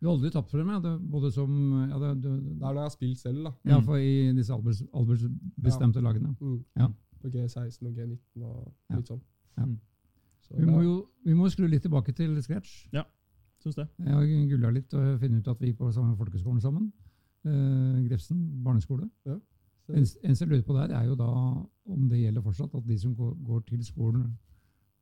Du 0.00 0.08
har 0.08 0.16
aldri 0.18 0.30
tapt 0.34 0.50
for 0.50 0.58
dem, 0.60 0.68
ja. 0.74 0.80
Det, 0.84 0.92
både 1.10 1.30
som 1.32 1.50
ja, 1.88 1.98
det, 2.02 2.10
du, 2.22 2.28
Det 2.28 2.52
er 2.52 2.58
når 2.66 2.80
jeg 2.80 2.88
har 2.88 2.94
spilt 2.96 3.18
selv, 3.22 3.44
da. 3.46 3.52
ja, 3.70 3.78
for 3.86 3.96
i 3.96 4.32
disse 4.36 4.52
Albers, 4.52 4.82
Albers 4.92 5.22
bestemte 5.64 6.02
lagene. 6.04 6.34
Mm. 6.40 6.58
Ja. 6.76 6.88
På 7.22 7.30
G16 7.32 7.86
og 7.88 7.92
G19 7.96 8.42
og 8.44 8.96
litt 8.98 9.08
sånn. 9.08 9.22
Ja. 9.56 9.64
Mm. 9.70 9.78
Så 10.44 10.58
Vi 10.60 10.66
må 10.68 10.82
jo 10.84 10.96
vi 11.24 11.32
må 11.38 11.48
skru 11.48 11.64
litt 11.70 11.86
tilbake 11.86 12.12
til 12.12 12.34
scratch. 12.44 12.88
Ja, 12.92 13.06
Syns 13.64 13.78
det. 13.78 13.86
Jeg 14.04 14.12
har 14.12 14.26
gulla 14.50 14.70
litt 14.76 14.92
og 14.92 15.14
funnet 15.22 15.40
ut 15.40 15.48
at 15.54 15.60
vi 15.62 15.70
gikk 15.70 15.78
på 15.78 15.88
samme 15.94 16.12
folkeskolen 16.18 16.60
sammen. 16.60 16.90
Eh, 17.48 18.02
Grefsen 18.10 18.42
barneskole. 18.66 19.08
så- 19.24 19.40
En- 19.92 20.06
som 20.36 20.48
jeg 20.48 20.48
lurer 20.48 20.62
på 20.64 20.74
der, 20.78 20.94
er 20.96 21.04
jo 21.06 21.14
da 21.14 21.26
om 21.86 22.08
det 22.08 22.20
gjelder 22.22 22.40
fortsatt, 22.42 22.74
at 22.74 22.86
de 22.88 22.98
som 22.98 23.14
går, 23.14 23.34
går 23.44 23.60
til 23.68 23.84
skolen 23.84 24.36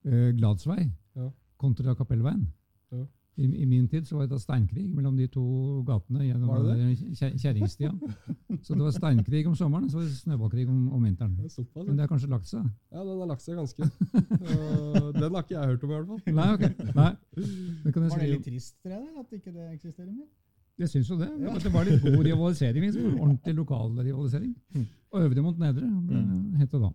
eh, 0.04 0.32
Gladsvei 0.34 0.90
Ja. 1.16 1.28
kontra 1.58 1.94
Kapellveien 1.94 2.46
Ja. 2.92 3.04
I, 3.38 3.44
I 3.62 3.64
min 3.64 3.86
tid 3.88 4.04
så 4.04 4.16
var 4.16 4.26
det 4.26 4.30
da 4.34 4.38
steinkrig 4.38 4.90
mellom 4.92 5.16
de 5.16 5.26
to 5.26 5.82
gatene 5.88 6.18
gjennom 6.26 6.50
kjerringstida. 7.40 7.92
så 8.62 8.74
det 8.74 8.82
var 8.84 8.90
steinkrig 8.92 9.46
om 9.48 9.54
sommeren, 9.56 9.88
så 9.90 9.96
var 9.98 10.04
det 10.04 10.16
snøballkrig 10.18 10.66
om, 10.68 10.92
om 10.92 11.02
vinteren. 11.06 11.36
det 11.38 11.44
er 11.46 11.48
såpass, 11.54 11.86
Men 11.86 11.96
det 11.96 12.00
har 12.04 12.08
kanskje 12.12 12.28
lagt 12.28 12.46
seg? 12.50 12.66
ja, 12.92 12.98
den 13.04 13.18
har 13.22 13.26
lagt 13.30 13.40
seg 13.42 13.56
ganske. 13.56 13.82
Og 13.88 15.14
den 15.14 15.32
har 15.34 15.42
ikke 15.42 15.54
jeg 15.56 15.66
hørt 15.72 15.84
om, 15.84 15.90
i 15.90 15.94
hvert 15.94 16.06
fall. 16.06 16.34
Nei, 16.34 16.48
ok. 16.52 16.94
Nei. 16.94 17.10
Det 17.84 17.94
kan 17.94 18.02
jeg 18.02 18.10
Var 18.12 18.18
det 18.18 18.28
litt 18.34 18.44
trist 18.44 18.76
for 18.82 18.88
deg, 18.90 19.08
at 19.22 19.32
ikke 19.38 19.52
det 19.56 19.66
eksisterer 19.78 20.12
mer? 20.12 20.28
Jeg 20.82 20.90
syns 20.90 21.10
jo 21.12 21.16
det. 21.20 21.30
Ja. 21.42 21.54
det 21.62 21.70
var 21.72 21.86
litt 21.86 22.02
god 22.02 22.18
rivalisering. 22.26 22.84
Liksom. 22.88 23.14
Ordentlig 23.20 23.54
lokal 23.54 23.94
rivalisering. 24.00 24.52
Mm. 24.74 24.86
Og 25.12 25.26
øvre 25.28 25.44
mot 25.44 25.58
nedre, 25.60 25.88
det 26.08 26.60
het 26.62 26.74
det 26.74 26.82
da. 26.82 26.92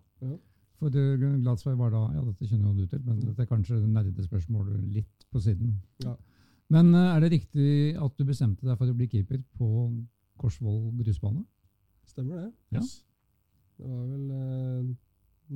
For 0.78 0.94
Gladsvei 0.94 1.74
var 1.74 1.90
da 1.90 2.04
Ja, 2.14 2.22
dette 2.22 2.46
kjenner 2.46 2.70
jo 2.70 2.84
du 2.84 2.86
til, 2.86 3.00
men 3.02 3.18
dette 3.22 3.42
er 3.42 3.50
kanskje 3.50 3.80
nerdespørsmål 3.86 4.70
litt 4.94 5.26
på 5.32 5.42
siden. 5.42 5.74
Ja. 6.04 6.14
Men 6.72 6.92
eh, 6.94 7.16
er 7.16 7.24
det 7.24 7.32
riktig 7.32 7.96
at 7.96 8.16
du 8.18 8.24
bestemte 8.28 8.66
deg 8.66 8.76
for 8.78 8.90
å 8.90 8.96
bli 8.96 9.08
keeper 9.08 9.40
på 9.58 9.68
Korsvoll 10.38 10.92
grusbane? 11.00 11.42
Stemmer 12.06 12.44
det. 12.44 12.50
Ja. 12.76 12.82
Det 13.78 13.88
var 13.88 14.04
vel 14.04 14.30
eh, 14.36 14.90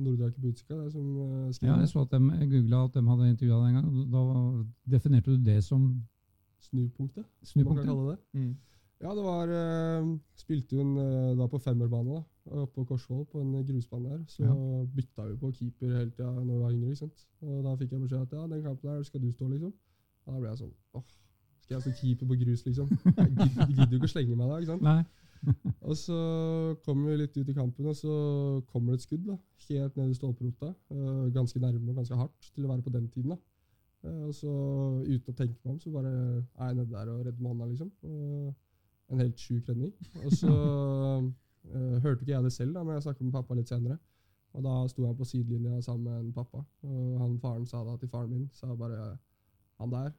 Nordrake 0.03 0.41
Butzka 0.41 0.75
det, 0.75 0.89
som 0.95 1.05
eh, 1.27 1.51
skrev 1.53 1.69
Ja, 1.69 1.77
jeg 1.83 1.91
så 1.91 2.03
at 2.03 2.15
de, 2.15 2.47
googla 2.49 2.83
at 2.87 2.97
de 2.97 3.05
hadde 3.07 3.29
intervjua 3.29 3.61
deg 3.61 3.69
en 3.69 3.79
gang. 3.79 4.01
Da 4.13 4.23
definerte 4.97 5.35
du 5.35 5.45
det 5.45 5.59
som 5.63 5.85
Snupunktet, 6.63 7.25
som 7.43 7.63
man 7.63 7.75
kan 7.75 7.83
snupunktet. 7.83 7.85
kalle 7.85 8.13
det. 8.43 8.55
Ja, 9.03 9.11
det 9.17 9.23
var 9.25 9.49
eh, 9.51 10.05
Spilte 10.39 10.77
hun 10.79 10.93
en, 10.97 11.31
eh, 11.31 11.35
da 11.37 11.47
på 11.51 11.59
femmerbane 11.59 12.13
da, 12.15 12.21
oppe 12.63 12.73
på 12.77 12.85
Korsvoll, 12.93 13.25
på 13.31 13.41
en 13.41 13.51
grusbane 13.67 14.09
der. 14.13 14.21
Så 14.31 14.43
Ja. 14.45 14.53
bytta 14.95 15.25
vi 15.29 15.35
på 15.41 15.51
keeper 15.57 15.87
hele 15.97 16.11
tida 16.11 16.29
når 16.31 16.53
vi 16.53 16.59
var 16.63 16.71
yngre. 16.71 16.89
ikke 16.93 17.01
sant? 17.03 17.25
Og 17.41 17.63
da 17.65 17.75
fikk 17.75 17.91
jeg 17.91 18.01
beskjed 18.05 18.21
at 18.21 18.31
ja, 18.37 18.47
den 18.47 18.63
kampen 18.63 18.89
der 18.89 19.03
skal 19.03 19.21
du 19.21 19.31
stå, 19.31 19.47
liksom. 19.51 19.73
Og 20.25 20.33
da 20.33 20.39
ble 20.39 20.49
jeg 20.49 20.57
sånn 20.61 20.73
åh, 20.95 21.03
skal 21.63 21.75
jeg 21.75 21.81
stå 21.83 21.91
keeper 21.99 22.25
på 22.31 22.39
grus, 22.45 22.65
liksom? 22.65 22.87
Jeg 23.17 23.35
gidder, 23.75 23.91
jo 23.91 23.97
ikke 23.99 24.07
å 24.11 24.13
slenge 24.15 24.35
meg 24.39 24.47
da, 24.47 24.57
ikke 24.59 24.71
sant? 24.71 24.81
Nei. 24.87 25.03
Og 25.89 25.97
så 25.99 26.15
kommer 26.85 27.09
vi 27.11 27.17
litt 27.19 27.35
ut 27.37 27.49
i 27.49 27.53
kampen, 27.53 27.85
og 27.91 27.95
så 27.99 28.13
kommer 28.71 28.93
det 28.93 29.01
et 29.01 29.07
skudd 29.09 29.25
da, 29.27 29.35
helt 29.67 29.97
ned 29.99 30.09
i 30.13 30.15
stolperota. 30.15 30.69
eh, 30.95 31.25
ganske 31.35 31.59
nærme 31.59 31.89
og 31.91 31.97
ganske 31.99 32.15
hardt 32.15 32.51
til 32.55 32.63
å 32.63 32.69
være 32.71 32.81
på 32.85 32.93
den 32.93 33.09
tiden. 33.09 33.29
da. 33.35 33.37
Eh, 34.03 34.23
og 34.27 34.33
så 34.35 34.51
uten 35.07 35.31
å 35.31 35.37
tenke 35.37 35.55
meg 35.63 35.73
om, 35.75 35.79
så 35.79 35.91
bare 35.93 36.11
er 36.11 36.71
jeg 36.71 36.79
nede 36.79 36.91
der 36.91 37.11
og 37.13 37.25
redder 37.25 37.39
med 37.39 37.51
hånda, 37.51 37.69
liksom. 37.71 37.91
Og 38.03 39.13
en 39.13 39.19
helt 39.23 39.39
sjuk 39.39 39.69
redning. 39.69 39.93
Og 40.25 40.31
så 40.31 40.53
uh, 40.53 41.95
hørte 42.03 42.21
ikke 42.21 42.33
jeg 42.33 42.43
det 42.43 42.53
selv, 42.53 42.73
da, 42.75 42.83
men 42.83 42.97
jeg 42.97 43.05
snakket 43.07 43.27
med 43.27 43.35
pappa 43.35 43.57
litt 43.57 43.71
senere. 43.71 43.97
Og 44.53 44.65
da 44.65 44.73
sto 44.89 45.05
han 45.07 45.15
på 45.17 45.25
sidelinja 45.25 45.81
sammen 45.81 46.09
med 46.09 46.19
en 46.19 46.33
pappa, 46.33 46.61
og 46.85 47.13
han 47.21 47.39
faren 47.41 47.65
sa 47.65 47.81
da 47.87 47.95
til 47.97 48.09
faren 48.11 48.29
min 48.29 48.49
sa 48.53 48.75
bare 48.77 49.15
Han 49.81 49.89
der, 49.89 50.11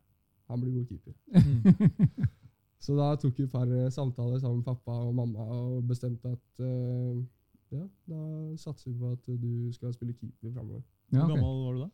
han 0.50 0.60
blir 0.60 0.72
god 0.74 0.86
keeper. 0.86 1.12
Så 2.84 2.96
da 2.98 3.14
tok 3.16 3.38
vi 3.38 3.46
et 3.46 3.52
par 3.52 3.70
eh, 3.70 3.90
samtaler 3.90 4.40
sammen 4.42 4.58
med 4.58 4.66
pappa 4.66 4.96
og 5.06 5.14
mamma 5.14 5.44
og 5.56 5.86
bestemte 5.88 6.28
at 6.28 6.60
uh, 6.60 7.22
ja, 7.72 7.84
da 8.10 8.18
satser 8.60 8.90
vi 8.90 8.98
på 8.98 9.12
at 9.14 9.30
du 9.40 9.72
skal 9.72 9.94
spille 9.94 10.12
keeper 10.12 10.52
framover. 10.52 10.82
Ja, 11.12 11.22
Hvor 11.22 11.28
gammel 11.28 11.62
var 11.64 11.72
du 11.72 11.80
da? 11.80 11.88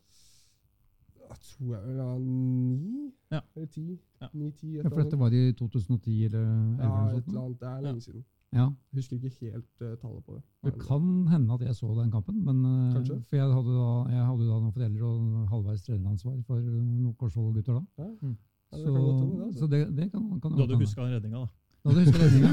Jeg 1.31 1.39
tror 1.47 1.71
jeg 1.77 1.95
var 1.97 2.17
ni 2.19 3.11
Ja. 3.31 3.39
eller 3.55 3.67
ti. 3.71 3.85
Ja. 4.21 4.27
Ni-ti, 4.33 4.69
Ja, 4.75 4.83
for 4.89 4.99
dette 5.01 5.17
var 5.19 5.31
i 5.31 5.51
2010 5.53 6.25
eller 6.27 6.41
Ja, 6.43 6.89
11 7.07 7.17
et 7.17 7.27
eller 7.27 7.41
annet. 7.41 7.59
Det 7.61 7.67
er 7.71 7.81
lenge 7.87 8.01
siden. 8.01 8.23
Ja. 8.53 8.65
Jeg 8.91 8.97
husker 8.99 9.15
ikke 9.15 9.29
helt 9.39 9.75
uh, 9.81 9.93
tallet 10.01 10.23
på 10.27 10.33
det. 10.35 10.41
Det 10.65 10.73
kan 10.83 11.05
hende 11.31 11.53
at 11.55 11.61
jeg 11.61 11.75
så 11.75 11.87
den 12.01 12.11
kampen, 12.11 12.43
men, 12.43 12.57
uh, 12.65 13.05
for 13.29 13.35
jeg 13.39 13.47
hadde, 13.47 13.71
da, 13.79 13.91
jeg 14.11 14.25
hadde 14.27 14.43
da 14.49 14.57
noen 14.59 14.73
foreldre 14.75 15.03
og 15.07 15.47
halvveis 15.53 15.85
treneransvar 15.87 16.35
for 16.47 16.59
noen 16.59 17.15
Korsvoll-gutter 17.15 17.73
da. 17.79 17.83
Ja, 18.03 18.09
Mm. 18.21 18.35
ja, 18.71 18.77
det 18.77 18.85
Så, 18.85 18.91
kan 18.93 19.01
godt 19.07 19.21
hende, 19.23 19.35
det. 19.45 19.55
så 19.55 19.63
Altså. 19.63 19.67
det, 19.71 19.95
det 19.97 20.11
kan, 20.11 20.39
kan 20.41 20.51
Du 20.51 20.57
hadde 20.65 20.77
huska 20.83 21.01
den 21.01 21.13
redninga, 21.15 21.37
da. 21.39 21.47
Da 21.81 21.89
hadde 21.89 21.99
jeg 22.01 22.07
husket 22.11 22.21
redninga. 22.27 22.51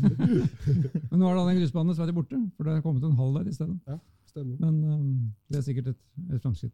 Men 1.10 1.18
nå 1.20 1.28
er 1.28 1.34
da 1.38 1.44
den 1.50 1.60
grusbanen 1.60 1.92
dessverre 1.92 2.14
borte, 2.16 2.38
for 2.56 2.64
det 2.64 2.72
er 2.76 2.80
kommet 2.84 3.04
en 3.04 3.16
halv 3.20 3.34
der 3.38 3.48
i 3.50 3.54
stedet. 3.54 3.78
Stemmer. 4.30 4.56
Men 4.62 4.74
um, 4.84 5.32
det 5.50 5.58
er 5.58 5.64
sikkert 5.66 5.88
et, 5.92 6.00
et 6.34 6.40
framskritt. 6.42 6.72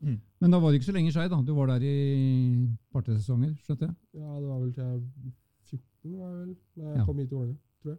Mm. 0.00 0.20
Men 0.40 0.50
da 0.52 0.58
var 0.62 0.70
det 0.70 0.78
ikke 0.78 0.86
så 0.90 0.92
lenge 0.94 1.10
skei, 1.12 1.28
da. 1.28 1.40
Du 1.42 1.54
var 1.54 1.66
der 1.66 1.82
i 1.82 2.68
par-tre 2.92 3.16
sesonger, 3.18 3.54
skjønte 3.64 3.88
jeg. 3.88 3.94
Ja, 4.14 4.34
det 4.40 4.48
var 4.48 4.60
vel 4.62 4.72
til 4.72 4.84
jeg 4.84 5.02
14 5.70 6.18
var 6.18 6.28
jeg 6.30 6.38
vel, 6.46 6.56
da 6.76 6.82
jeg 6.88 6.96
Ja. 6.98 7.04
kom 7.04 7.18
hit 7.18 7.28
til 7.28 7.36
Vålerenga, 7.38 7.58
tror 7.82 7.90
jeg. 7.90 7.98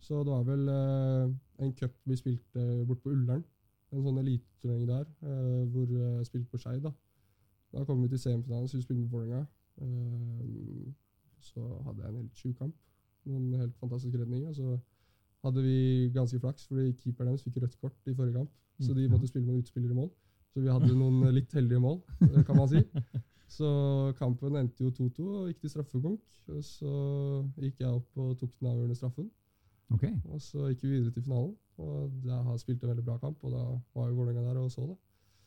Så 0.00 0.18
det 0.24 0.32
var 0.34 0.42
vel 0.44 0.68
eh, 0.68 1.64
en 1.64 1.72
cup 1.74 1.92
vi 2.06 2.16
spilte 2.16 2.86
bort 2.86 3.00
på 3.02 3.10
Ullern. 3.10 3.44
En 3.92 4.02
sånn 4.02 4.18
eliteturnering 4.20 4.86
der, 4.88 5.06
eh, 5.22 5.64
hvor 5.72 5.84
eh, 5.88 6.16
jeg 6.18 6.26
spilte 6.26 6.50
på 6.50 6.58
Skei. 6.58 6.78
Da. 6.80 6.90
da 7.72 7.84
kom 7.84 8.02
vi 8.02 8.08
til 8.08 8.18
semifinalen, 8.18 8.68
så 8.68 8.76
vi 8.76 8.82
spilte 8.82 9.08
på 9.08 9.16
Vålerenga. 9.16 9.46
Eh, 9.80 10.92
så 11.40 11.60
hadde 11.84 12.02
jeg 12.02 12.08
en 12.10 12.16
helt 12.20 12.36
sjuk 12.36 12.56
kamp. 12.58 12.74
Noen 13.26 13.54
helt 13.60 13.74
fantastiske 13.80 14.18
redninger. 14.20 14.52
Så 14.52 14.78
hadde 15.44 15.62
vi 15.62 16.10
ganske 16.14 16.40
flaks, 16.40 16.66
fordi 16.68 16.92
keeperen 17.00 17.28
deres 17.32 17.42
fikk 17.44 17.62
rødt 17.62 17.80
kort 17.80 17.96
i 18.06 18.14
forrige 18.14 18.34
kamp. 18.36 18.50
Så 18.80 18.94
de 18.94 19.06
Mm, 19.06 19.12
måtte 19.12 19.26
spille 19.28 19.46
med 19.46 19.54
en 19.54 19.60
utspiller 19.62 19.90
i 19.90 19.94
mål. 19.94 20.10
Så 20.54 20.62
vi 20.62 20.70
hadde 20.70 20.94
noen 20.94 21.22
eh, 21.26 21.34
litt 21.34 21.54
heldige 21.56 21.82
mål, 21.82 21.98
eh, 22.28 22.42
kan 22.46 22.58
man 22.58 22.70
si. 22.70 22.82
Så 23.56 23.68
kampen 24.18 24.56
endte 24.58 24.86
jo 24.86 24.90
2-2 24.94 25.24
og 25.24 25.48
gikk 25.50 25.64
til 25.64 25.72
straffekonk. 25.72 26.22
Så 26.64 26.92
gikk 27.60 27.82
jeg 27.82 27.90
opp 27.90 28.18
og 28.18 28.38
tok 28.40 28.52
den 28.56 28.70
avgjørende 28.70 28.96
straffen. 28.98 29.28
Okay. 29.94 30.14
Og 30.32 30.40
så 30.42 30.70
gikk 30.70 30.84
vi 30.84 30.92
videre 30.94 31.12
til 31.14 31.26
finalen. 31.26 31.52
Og 31.78 32.24
jeg 32.24 32.40
har 32.48 32.56
spilt 32.58 32.82
en 32.82 32.90
veldig 32.92 33.04
bra 33.06 33.16
kamp, 33.22 33.42
og 33.44 33.54
da 33.54 33.62
var 33.94 34.08
jo 34.08 34.16
Vålerenga 34.18 34.42
der 34.46 34.58
og 34.62 34.72
så 34.72 34.86
det. 34.88 34.96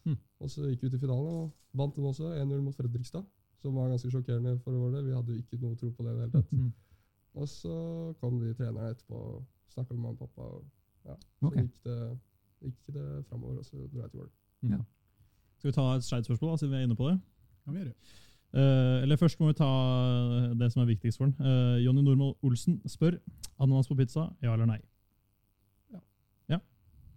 Hmm. 0.05 0.17
Og 0.39 0.51
så 0.51 0.69
gikk 0.69 0.85
vi 0.85 0.89
til 0.93 1.01
finalen 1.03 1.27
og 1.41 1.79
vant 1.79 1.95
den 1.95 2.07
også, 2.07 2.31
1-0 2.35 2.63
mot 2.63 2.75
Fredrikstad. 2.75 3.25
Som 3.59 3.75
var 3.75 3.89
ganske 3.89 4.11
sjokkerende 4.13 4.59
for 4.63 4.71
vår 4.77 4.91
del. 4.95 5.07
Vi 5.07 5.15
hadde 5.15 5.33
jo 5.33 5.41
ikke 5.41 5.61
noe 5.63 5.75
tro 5.75 5.89
på 5.91 6.05
det 6.05 6.11
i 6.11 6.15
det 6.15 6.25
hele 6.25 6.35
tatt. 6.35 6.51
Hmm. 6.51 6.73
Og 7.37 7.47
så 7.49 7.77
kom 8.21 8.39
de 8.41 8.53
trenerne 8.53 8.91
etterpå 8.93 9.17
og 9.17 9.45
snakka 9.73 9.93
med 9.93 10.03
mamma 10.03 10.15
og 10.15 10.19
pappa. 10.19 10.41
Og 10.41 11.09
ja, 11.09 11.15
så 11.39 11.49
okay. 11.49 11.65
gikk 11.65 11.81
det, 11.87 11.97
gikk 12.67 12.93
det 12.99 13.07
framover, 13.29 13.57
og 13.57 13.65
så 13.65 13.75
dro 13.77 14.03
jeg 14.03 14.11
til 14.11 14.21
Vålerenga. 14.21 14.77
Ja. 14.77 14.83
Skal 15.57 15.71
vi 15.71 15.75
ta 15.75 15.87
et 15.95 16.05
Skeid-spørsmål, 16.05 16.53
da, 16.53 16.61
siden 16.61 16.73
vi 16.73 16.79
er 16.79 16.87
inne 16.87 16.97
på 16.97 17.09
det? 17.09 17.17
Kan 17.65 17.75
vi 17.75 17.81
gjøre. 17.81 17.93
Uh, 18.57 19.03
eller 19.03 19.19
først 19.19 19.39
må 19.41 19.49
vi 19.49 19.57
ta 19.57 19.69
det 20.57 20.69
som 20.71 20.81
er 20.81 20.91
viktigst 20.91 21.19
for 21.19 21.27
den. 21.27 21.35
Uh, 21.41 21.77
Jonny 21.83 22.03
Normal 22.05 22.35
Olsen 22.45 22.77
spør 22.87 23.17
ananas 23.59 23.89
på 23.89 23.97
pizza, 23.99 24.29
ja 24.41 24.53
eller 24.53 24.69
nei? 24.69 24.79
Ja. 25.93 25.99
ja. 26.53 26.61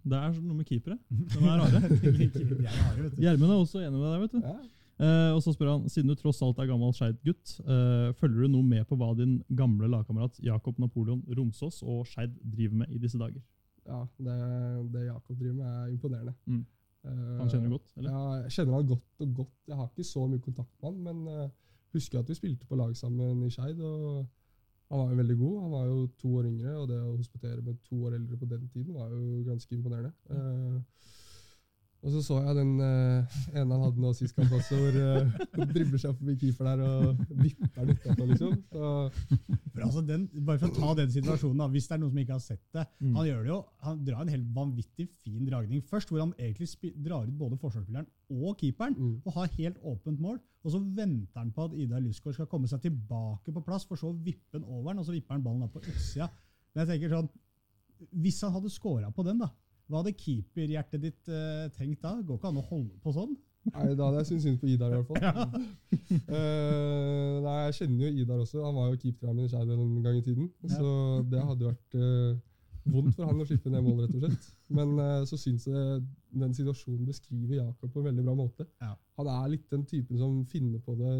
Det 0.03 0.19
er 0.19 0.35
noe 0.41 0.59
med 0.59 0.67
keepere. 0.69 0.99
De 1.37 1.45
er 1.45 1.63
rare. 1.63 1.85
Er. 1.85 3.15
Gjermund 3.25 3.53
er 3.53 3.57
også 3.57 3.85
enig 3.85 3.97
med 3.99 4.09
deg. 4.09 4.21
vet 4.25 4.37
du. 4.37 4.43
Ja. 4.45 4.59
Uh, 5.01 5.31
og 5.37 5.39
så 5.41 5.55
spør 5.55 5.71
han, 5.71 5.87
Siden 5.89 6.11
du 6.13 6.17
tross 6.19 6.43
alt 6.45 6.59
er 6.61 6.69
gammel 6.69 6.91
Skeid-gutt, 6.97 7.55
uh, 7.63 8.11
følger 8.21 8.43
du 8.43 8.57
noe 8.57 8.67
med 8.67 8.85
på 8.89 8.99
hva 9.01 9.15
din 9.17 9.39
gamle 9.57 9.89
lagkamerat 9.89 10.43
Jakob 10.45 10.81
Napoleon 10.83 11.23
Romsås 11.39 11.81
og 11.87 12.03
Skeid 12.11 12.35
driver 12.43 12.83
med 12.83 12.93
i 12.93 13.01
disse 13.01 13.21
dager? 13.21 13.41
ja, 13.91 14.01
det, 14.19 14.37
det 14.93 15.07
Jakob 15.07 15.39
driver 15.39 15.55
med, 15.55 15.67
er 15.67 15.87
imponerende. 15.87 16.35
Mm. 16.47 16.67
Eh, 17.05 17.39
Han 17.39 17.49
kjenner 17.49 17.71
du 17.71 17.77
godt? 17.77 17.93
eller? 17.97 18.11
Ja, 18.11 18.43
jeg 18.43 18.53
kjenner 18.57 18.77
han 18.77 18.91
godt 18.91 19.25
og 19.25 19.35
godt. 19.35 19.55
Jeg 19.69 19.77
har 19.77 19.89
ikke 19.89 20.05
så 20.11 20.27
mye 20.27 20.45
kontakt 20.45 20.75
med 20.83 20.91
han, 20.91 21.01
men 21.07 21.47
uh, 21.47 21.49
husker 21.95 22.21
at 22.21 22.29
vi 22.29 22.35
spilte 22.39 22.67
på 22.67 22.77
lag 22.77 22.97
sammen 22.97 23.43
i 23.47 23.51
Skeid. 23.51 23.81
Og 23.81 24.27
Han 24.91 24.99
var 24.99 25.11
jo 25.11 25.17
veldig 25.23 25.39
god. 25.39 25.61
Han 25.63 25.71
var 25.71 25.85
jo 25.87 26.07
to 26.19 26.35
år 26.37 26.45
yngre, 26.51 26.77
og 26.77 26.89
det 26.91 26.99
å 26.99 27.17
hospitere 27.17 27.63
med 27.63 27.79
to 27.87 28.05
år 28.05 28.17
eldre 28.19 28.37
på 28.37 28.49
den 28.51 28.69
tiden 28.69 28.95
var 28.95 29.13
jo 29.15 29.43
ganske 29.47 29.75
imponerende. 29.75 30.13
Eh, 30.31 30.81
og 32.01 32.13
så 32.15 32.21
så 32.25 32.39
jeg 32.41 32.57
den 32.57 32.71
uh, 32.81 33.39
ene 33.53 33.77
han 33.77 33.83
hadde 33.85 34.01
nå 34.01 34.11
sist 34.17 34.37
kamp 34.37 34.53
også, 34.57 34.77
hvor 34.79 34.95
uh, 34.97 35.35
han 35.59 35.69
dribler 35.69 36.01
seg 36.01 36.15
forbi 36.17 36.37
keeper 36.41 36.69
der 36.71 36.83
og 36.87 37.19
vipper 37.43 37.85
den 37.85 37.99
utapå, 37.99 38.29
liksom. 38.31 38.55
Altså 39.81 40.03
den, 40.05 40.25
bare 40.47 40.61
for 40.63 40.71
å 40.71 40.77
ta 40.79 40.95
den 41.03 41.13
situasjonen, 41.13 41.61
da, 41.61 41.69
hvis 41.73 41.89
det 41.91 41.97
er 41.97 42.01
noen 42.03 42.15
som 42.15 42.23
ikke 42.23 42.37
har 42.37 42.45
sett 42.45 42.65
det. 42.77 42.87
Mm. 43.01 43.15
Han 43.19 43.29
gjør 43.29 43.43
det 43.43 43.53
jo, 43.53 43.59
han 43.85 44.01
drar 44.07 44.25
en 44.25 44.33
helt 44.33 44.49
vanvittig 44.57 45.07
fin 45.21 45.45
dragning 45.49 45.85
først, 45.93 46.13
hvor 46.13 46.25
han 46.25 46.35
egentlig 46.39 46.93
drar 47.05 47.29
ut 47.29 47.37
både 47.41 47.61
forsvarsspilleren 47.61 48.09
og 48.31 48.57
keeperen, 48.61 48.97
mm. 48.97 49.15
og 49.25 49.37
har 49.37 49.55
helt 49.59 49.81
åpent 49.93 50.21
mål. 50.21 50.41
Og 50.65 50.75
så 50.75 50.81
venter 50.81 51.41
han 51.41 51.53
på 51.57 51.69
at 51.69 51.77
Ida 51.81 52.01
Lysgaard 52.01 52.37
skal 52.37 52.49
komme 52.51 52.69
seg 52.69 52.83
tilbake 52.85 53.53
på 53.53 53.65
plass, 53.65 53.87
for 53.89 54.01
så 54.01 54.13
å 54.13 54.17
vippe 54.17 54.57
den 54.59 54.67
over 54.69 54.91
den, 54.91 55.01
og 55.01 55.09
så 55.09 55.17
vipper 55.17 55.37
han 55.37 55.45
ballen 55.45 55.65
da 55.65 55.71
på 55.73 55.85
utsida. 55.85 56.29
Men 56.73 56.85
jeg 56.85 56.93
tenker 56.95 57.17
sånn, 57.17 57.31
hvis 58.21 58.41
han 58.45 58.55
hadde 58.57 58.73
scora 58.73 59.11
på 59.13 59.25
den, 59.27 59.41
da, 59.41 59.51
hva 59.91 60.03
hadde 60.03 60.17
keeperhjertet 60.17 61.03
ditt 61.03 61.31
uh, 61.31 61.67
tenkt 61.77 62.05
da? 62.05 62.15
Går 62.23 62.39
ikke 62.39 62.51
an 62.53 62.61
å 62.61 62.67
holde 62.69 62.99
på 63.03 63.15
sånn? 63.17 63.33
Nei, 63.71 63.91
da 63.93 64.07
hadde 64.07 64.23
jeg 64.23 64.29
syntes 64.31 64.45
synd 64.47 64.61
på 64.63 64.69
Idar, 64.73 64.95
i 64.95 65.01
hvert 65.01 65.11
fall. 65.11 65.65
Eh, 66.31 67.35
nei, 67.45 67.57
Jeg 67.67 67.75
kjenner 67.77 68.07
jo 68.07 68.23
Idar 68.23 68.41
også. 68.43 68.63
Han 68.65 68.79
var 68.79 68.89
jo 68.89 69.01
keeperen 69.03 69.37
min 69.37 69.47
i 69.47 69.51
Skeid 69.51 69.69
en 69.75 69.99
gang 70.05 70.17
i 70.17 70.23
tiden. 70.25 70.49
Ja. 70.65 70.71
Så 70.79 70.95
det 71.31 71.43
hadde 71.45 71.69
vært 71.69 71.99
uh, 72.01 72.39
vondt 72.95 73.19
for 73.19 73.29
han 73.29 73.43
å 73.43 73.47
slippe 73.47 73.71
ned 73.71 73.85
mål, 73.85 74.01
rett 74.07 74.17
og 74.17 74.25
slett. 74.25 74.49
Men 74.79 74.95
så 75.29 75.39
syns 75.39 75.69
jeg 75.69 76.01
den 76.41 76.57
situasjonen 76.57 77.05
beskriver 77.07 77.61
Jakob 77.61 77.93
på 77.93 78.01
en 78.01 78.09
veldig 78.09 78.25
bra 78.27 78.35
måte. 78.39 78.67
Ja. 78.83 78.95
Han 79.21 79.31
er 79.35 79.53
litt 79.53 79.69
den 79.71 79.85
typen 79.91 80.19
som 80.19 80.41
finner 80.51 80.83
på 80.87 80.97
det 80.99 81.15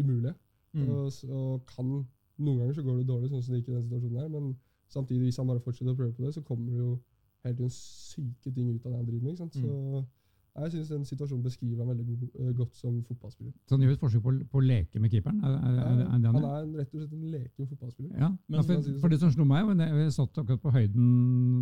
umulige. 0.00 0.34
Mm. 0.72 0.88
Og, 0.88 1.22
og 1.28 1.62
kan 1.68 1.94
Noen 2.42 2.62
ganger 2.62 2.74
så 2.74 2.82
går 2.82 2.96
det 2.98 3.06
dårlig, 3.06 3.28
sånn 3.30 3.42
som 3.44 3.52
det 3.52 3.60
gikk 3.60 3.68
i 3.68 3.74
den 3.76 3.84
situasjonen 3.84 4.22
her, 4.22 4.30
men 4.32 4.46
samtidig, 4.90 5.28
hvis 5.28 5.38
han 5.38 5.50
bare 5.50 5.62
fortsetter 5.62 5.92
å 5.92 5.98
prøve 5.98 6.14
på 6.16 6.24
det, 6.24 6.32
så 6.34 6.42
kommer 6.46 6.72
det 6.72 6.80
jo 6.80 6.94
helt 7.44 7.60
inn 7.60 7.70
syke 7.70 8.52
ting 8.54 8.68
ut 8.74 8.84
av 8.86 8.92
det 8.92 8.98
han 8.98 9.06
driver 9.06 9.22
med. 9.22 9.32
ikke 9.32 9.42
sant? 9.44 9.54
Så 9.54 10.04
jeg 10.52 10.72
syns 10.74 10.88
den 10.92 11.04
situasjonen 11.08 11.42
beskriver 11.46 11.78
han 11.80 11.88
veldig 11.88 12.04
god, 12.06 12.24
eh, 12.40 12.50
godt 12.58 12.76
som 12.76 12.98
fotballspiller. 13.08 13.52
Så 13.66 13.72
han 13.76 13.84
gjør 13.86 13.94
et 13.94 14.02
forsøk 14.04 14.22
på, 14.26 14.32
på 14.52 14.58
å 14.60 14.64
leke 14.66 15.00
med 15.00 15.10
keeperen? 15.14 15.38
Er, 15.40 15.54
er, 15.56 15.78
er, 15.80 16.02
er 16.02 16.18
det 16.20 16.28
han 16.28 16.36
han 16.36 16.44
er 16.44 16.58
en, 16.66 16.74
rett 16.76 16.92
og 16.94 17.00
slett 17.00 17.14
en 17.16 17.30
leken 17.32 17.68
fotballspiller. 17.70 18.18
Ja, 18.20 18.28
Men- 18.48 18.58
ja, 18.58 18.62
for, 18.68 19.00
for 19.00 19.08
det 19.08 19.20
som 19.22 19.32
slo 19.32 19.46
meg, 19.48 19.64
var 19.64 19.80
jeg, 19.80 19.96
jeg 20.04 20.12
satt 20.18 20.38
akkurat 20.42 20.60
på 20.60 20.74
høyden 20.76 21.06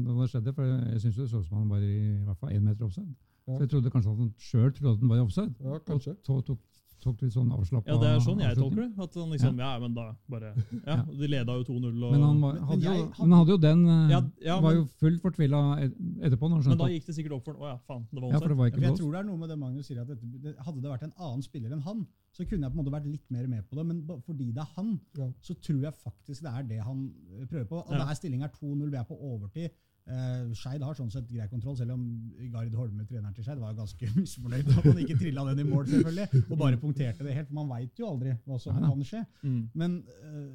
da 0.09 0.16
det 0.21 0.31
skjedde, 0.33 0.55
for 0.59 0.64
jeg 0.73 1.01
syns 1.05 1.21
det 1.23 1.29
så 1.31 1.38
ut 1.38 1.47
som 1.47 1.59
han 1.62 1.69
var 1.71 1.87
i, 1.87 1.95
i 2.19 2.25
hvert 2.27 2.40
fall 2.43 2.51
én 2.57 2.66
meter 2.66 2.85
offside. 2.88 3.14
Ja. 3.47 3.55
Så 3.57 3.61
jeg 3.64 3.71
trodde 3.71 3.90
kanskje 3.95 4.11
at 4.12 4.19
han 4.25 4.35
sjøl 4.38 4.73
trodde 4.75 4.93
at 4.97 5.01
han 5.01 5.09
var 5.14 5.16
i 5.16 5.25
offside. 5.29 5.55
Ja, 5.64 5.79
kanskje. 5.87 6.11
Og 6.11 6.25
tok, 6.27 6.45
tok, 6.51 6.59
tok 7.00 7.22
litt 7.22 7.32
sånn 7.34 7.50
avslappa 7.52 7.88
Ja, 7.90 7.96
det 8.00 8.08
er 8.12 8.18
sånn 8.24 8.40
jeg 8.40 8.56
tolker 8.58 8.82
det. 8.84 8.88
At 9.04 9.14
han 9.14 9.30
liksom, 9.34 9.58
ja, 9.58 9.70
men 9.82 9.94
da 9.96 10.04
bare 10.28 10.50
Ja, 10.54 10.80
Ja. 10.90 10.96
de 11.04 11.28
leda 11.32 11.56
jo 11.58 11.64
2-0 11.64 12.04
og 12.04 12.12
Men 12.12 12.22
han, 12.22 12.40
var, 12.44 12.58
hadde, 12.70 12.84
jo, 12.84 12.92
men 13.06 13.30
han 13.30 13.32
hadde 13.40 13.50
jo 13.54 13.58
den 13.64 13.82
eh, 13.88 14.10
Ja, 14.14 14.20
ja, 14.50 14.60
Var 14.60 14.74
men- 14.74 14.78
jo 14.80 14.84
fullt 15.00 15.20
fortvila 15.24 15.60
etterpå. 15.80 16.50
Når 16.50 16.68
Men 16.68 16.78
da 16.78 16.88
gikk 16.92 17.06
det 17.06 17.14
sikkert 17.16 17.32
opp 17.38 17.44
for 17.44 17.54
ham. 17.54 17.62
Å 17.62 17.68
ja, 17.72 17.76
faen, 17.88 18.06
det 18.12 18.20
var 18.22 18.30
ja, 18.30 18.38
for 18.38 18.48
det 18.48 18.56
onsdag. 18.56 18.58
var 18.60 18.66
Ja, 18.66 18.74
for 18.76 18.86
jeg 18.88 18.98
tror 19.00 19.12
det 19.12 19.20
er 19.20 19.28
noe 19.30 19.36
med 19.42 19.48
det 19.48 19.58
Magnus 19.58 19.86
sier, 19.90 20.00
at 20.00 20.08
dette, 20.08 20.32
det, 20.44 20.54
hadde 20.58 20.80
det 20.80 20.90
vært 20.94 21.02
en 21.08 21.14
annen 21.18 21.42
spiller 21.42 21.72
enn 21.76 21.82
han, 21.88 22.06
så 22.36 22.44
kunne 22.46 22.62
jeg 22.66 22.72
på 22.72 22.78
en 22.78 22.84
måte 22.84 22.92
vært 22.94 23.10
litt 23.10 23.26
mer 23.30 23.46
med 23.50 23.64
på 23.68 23.76
det. 23.76 23.84
Men 23.86 24.02
fordi 24.26 24.52
det 24.52 24.62
er 24.62 24.70
han, 24.76 25.00
Ja. 25.18 25.28
så 25.42 25.54
tror 25.60 25.80
jeg 25.82 25.94
faktisk 26.04 26.42
det 26.42 26.52
er 26.52 26.62
det 26.62 26.80
han 26.84 27.06
eh, 27.40 27.46
prøver 27.46 27.64
på. 27.68 27.76
Og 27.86 27.90
Ja. 27.92 28.04
det 28.04 28.10
er 28.10 28.14
stillinga 28.20 28.48
2-0, 28.60 28.90
vi 28.90 28.96
er 28.96 29.04
på 29.08 29.16
overtid. 29.18 29.70
Eh, 30.06 30.52
Skeid 30.58 30.82
har 30.82 30.94
sånn 30.98 31.10
sett 31.12 31.28
grei 31.30 31.46
kontroll, 31.48 31.76
selv 31.78 31.92
om 31.94 32.04
Gard 32.50 32.74
Holme, 32.74 33.04
treneren 33.06 33.34
til 33.36 33.44
Skeid, 33.44 33.58
var 33.62 33.74
ganske 33.78 34.08
misfornøyd 34.16 34.66
da 34.66 34.80
han 34.82 34.98
ikke 35.04 35.18
trilla 35.20 35.44
den 35.52 35.60
i 35.66 35.68
mål, 35.70 35.86
selvfølgelig, 35.86 36.44
og 36.50 36.58
bare 36.58 36.80
punkterte 36.80 37.24
det 37.26 37.36
helt. 37.36 37.52
Man 37.54 37.68
veit 37.70 37.98
jo 38.00 38.08
aldri 38.10 38.34
hva 38.46 38.58
som 38.58 38.74
Nei, 38.80 38.88
kan 38.90 39.04
skje. 39.06 39.20
Mm. 39.44 39.62
Men, 39.74 40.00
uh, 40.24 40.50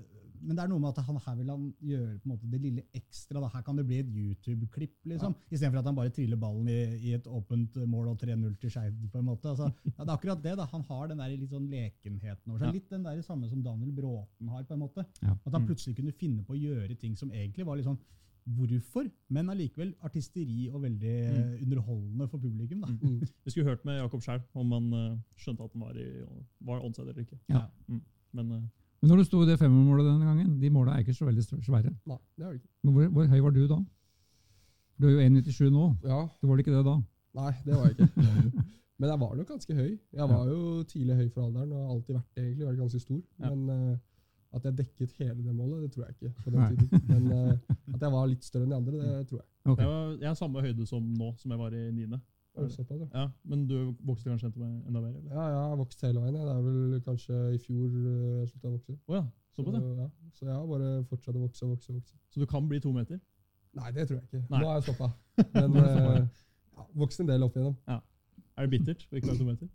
men 0.46 0.58
det 0.58 0.62
er 0.66 0.70
noe 0.70 0.82
med 0.84 0.92
at 0.92 1.00
han, 1.08 1.18
her 1.26 1.36
vil 1.40 1.48
han 1.50 1.62
gjøre 1.82 2.18
på 2.20 2.28
en 2.28 2.32
måte 2.34 2.50
det 2.52 2.60
lille 2.62 2.84
ekstra. 2.94 3.40
Da. 3.42 3.48
Her 3.54 3.64
kan 3.66 3.80
det 3.80 3.86
bli 3.88 4.02
et 4.04 4.10
YouTube-klipp, 4.12 4.98
liksom. 5.10 5.34
Istedenfor 5.50 5.80
at 5.80 5.88
han 5.90 5.96
bare 5.98 6.12
triller 6.14 6.38
ballen 6.38 6.68
i, 6.70 6.76
i 7.10 7.14
et 7.18 7.26
åpent 7.32 7.80
mål 7.90 8.12
og 8.12 8.20
3-0 8.22 8.52
til 8.62 8.74
Skeid. 8.76 9.00
på 9.14 9.22
en 9.24 9.26
måte. 9.32 9.50
Altså, 9.56 9.72
ja, 9.88 9.96
det 10.04 10.06
er 10.10 10.14
akkurat 10.18 10.44
det. 10.44 10.54
da. 10.60 10.68
Han 10.76 10.84
har 10.90 11.08
den 11.10 11.24
der 11.24 11.32
litt 11.34 11.50
sånn 11.56 11.66
lekenheten 11.72 12.52
over 12.52 12.60
seg. 12.62 12.68
Ja. 12.68 12.76
Litt 12.78 12.92
den 12.94 13.08
der 13.08 13.24
samme 13.26 13.50
som 13.50 13.64
Daniel 13.66 13.96
Bråten 13.98 14.52
har. 14.54 14.68
på 14.68 14.76
en 14.76 14.84
måte. 14.84 15.08
Ja. 15.24 15.34
At 15.46 15.54
han 15.56 15.64
Mm. 15.64 15.70
plutselig 15.72 15.96
kunne 15.98 16.12
finne 16.14 16.44
på 16.46 16.54
å 16.54 16.60
gjøre 16.62 17.00
ting 17.00 17.16
som 17.18 17.32
egentlig 17.32 17.66
var 17.66 17.78
litt 17.80 17.88
sånn 17.88 17.98
Hvorfor? 18.46 19.08
Men 19.34 19.50
allikevel 19.50 19.96
artisteri 20.06 20.68
og 20.70 20.84
veldig 20.84 21.14
mm. 21.34 21.54
underholdende 21.66 22.28
for 22.30 22.38
publikum. 22.38 22.82
da. 22.82 22.88
Mm. 22.88 23.00
Mm. 23.02 23.28
Vi 23.46 23.52
skulle 23.52 23.70
hørt 23.70 23.86
med 23.86 23.98
Jakob 23.98 24.22
sjøl 24.22 24.42
om 24.54 24.72
han 24.72 24.94
eh, 24.94 25.18
skjønte 25.42 25.66
at 25.66 25.74
han 25.74 25.82
var, 25.82 25.98
i, 25.98 26.10
var 26.68 26.84
onside 26.86 27.10
eller 27.10 27.26
ikke. 27.26 27.40
Ja. 27.50 27.64
Mm. 27.88 28.02
Men 28.38 28.52
uh, 28.52 28.62
Men 29.02 29.10
når 29.10 29.18
du 29.18 29.24
sto 29.24 29.42
i 29.42 29.50
det 29.50 29.58
femmermålet 29.60 30.06
denne 30.06 30.30
gangen, 30.30 30.62
de 30.62 30.70
måla 30.70 30.94
er 30.94 31.04
ikke 31.06 31.14
så 31.14 31.26
veldig 31.26 31.44
svære. 31.44 31.92
Nei, 32.06 32.22
det 32.38 32.46
er 32.46 32.50
det 32.50 32.62
ikke. 32.62 32.72
Men 32.84 32.94
hvor, 32.94 33.08
hvor 33.18 33.28
høy 33.34 33.40
var 33.40 33.56
du 33.56 33.68
da? 33.68 33.82
Du 35.02 35.08
er 35.08 35.12
jo 35.12 35.20
1,97 35.20 35.70
nå. 35.74 35.90
Ja, 36.04 36.22
Du 36.42 36.48
var 36.48 36.56
det 36.56 36.66
ikke 36.66 36.78
det 36.78 36.86
da? 36.86 36.96
Nei, 37.36 37.52
det 37.66 37.76
var 37.76 37.90
jeg 37.90 37.98
ikke. 37.98 38.64
Men 39.00 39.10
jeg 39.10 39.20
var 39.20 39.32
nok 39.36 39.48
ganske 39.48 39.76
høy. 39.76 39.90
Jeg 40.14 40.28
var 40.32 40.46
jo 40.48 40.84
tidlig 40.88 41.16
høy 41.16 41.30
for 41.34 41.44
alderen 41.44 41.72
og 41.76 41.82
har 41.82 41.96
alltid 41.96 42.16
vært 42.16 42.38
egentlig, 42.40 42.68
vært 42.68 42.78
ganske 42.80 43.00
stor. 43.00 43.22
Ja. 43.42 43.50
Men 43.50 43.70
eh, 43.74 43.98
at 44.56 44.66
jeg 44.66 44.78
dekket 44.78 45.16
hele 45.20 45.42
det 45.44 45.56
målet, 45.56 45.82
det 45.84 45.92
tror 45.92 46.06
jeg 46.06 46.16
ikke. 46.16 46.44
på 46.44 46.54
den 46.54 46.78
tiden. 46.78 47.02
Men 47.10 47.26
uh, 47.32 47.96
at 47.96 48.02
jeg 48.02 48.12
var 48.14 48.30
litt 48.32 48.46
større 48.48 48.64
enn 48.68 48.72
de 48.72 48.78
andre, 48.78 49.02
det 49.02 49.28
tror 49.30 49.42
jeg. 49.42 49.50
Okay. 49.66 49.84
jeg, 49.84 49.92
var, 49.92 50.16
jeg 50.22 50.30
er 50.30 50.40
samme 50.40 50.64
høyde 50.64 50.88
som 50.88 51.12
nå, 51.20 51.34
som 51.42 51.52
jeg 51.52 51.60
var 51.60 51.76
i 51.76 51.84
niende. 51.92 52.22
Ja. 53.14 53.26
Men 53.44 53.68
du 53.68 53.76
vokste 54.08 54.30
kanskje 54.30 54.48
enda 54.48 55.02
mer? 55.02 55.10
eller? 55.10 55.32
ja, 55.34 55.48
jeg 55.52 55.58
har 55.70 55.76
vokst 55.76 56.02
hele 56.06 56.22
veien. 56.24 56.36
Det 56.36 56.54
er 56.54 56.62
vel 56.64 57.02
kanskje 57.04 57.40
i 57.52 57.60
fjor 57.60 57.90
eh, 57.90 58.38
jeg 58.40 58.52
slutta 58.52 58.70
å 58.70 58.76
vokse. 58.78 58.96
Oh, 59.08 59.16
ja, 59.18 59.24
det. 59.58 59.82
ja. 59.82 60.06
ja. 60.06 60.10
Så 60.38 60.46
jeg 60.46 60.54
har 60.56 60.66
bare 60.70 60.92
fortsatt 61.10 61.36
å 61.36 61.44
vokse 61.44 61.66
og 61.66 61.74
vokse. 61.74 61.92
og 61.92 62.00
vokse. 62.00 62.16
Så 62.32 62.44
du 62.44 62.48
kan 62.50 62.70
bli 62.70 62.80
to 62.84 62.94
meter? 62.96 63.20
Nei, 63.76 63.92
det 63.92 64.08
tror 64.08 64.22
jeg 64.22 64.30
ikke. 64.30 64.44
Nei. 64.54 64.62
Nå 64.62 64.70
har 64.72 64.80
jeg 64.80 64.88
stoppa. 64.88 65.12
Men 65.58 65.76
uh, 65.84 66.86
vokst 67.04 67.24
en 67.24 67.32
del 67.32 67.44
opp 67.44 67.58
igjennom. 67.60 67.76
Er 68.56 68.70
det 68.70 68.72
bittert 68.78 69.04
å 69.10 69.20
ikke 69.20 69.34
være 69.34 69.42
to 69.42 69.50
meter? 69.50 69.72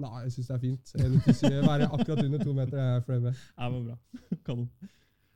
Nei, 0.00 0.22
jeg 0.24 0.32
syns 0.32 0.48
det 0.48 0.54
er 0.54 0.60
fint. 0.62 0.92
Jeg 0.96 1.10
vil 1.12 1.36
si, 1.36 1.48
være 1.52 1.88
akkurat 1.92 2.24
under 2.24 2.44
to 2.44 2.52
meter 2.56 2.78
er 2.80 2.92
jeg 2.94 3.02
fornøyd 3.06 3.24
med. 3.26 3.40
Ja, 3.58 3.68
men 3.68 3.88
bra. 3.88 3.96
Kanon. 4.46 4.68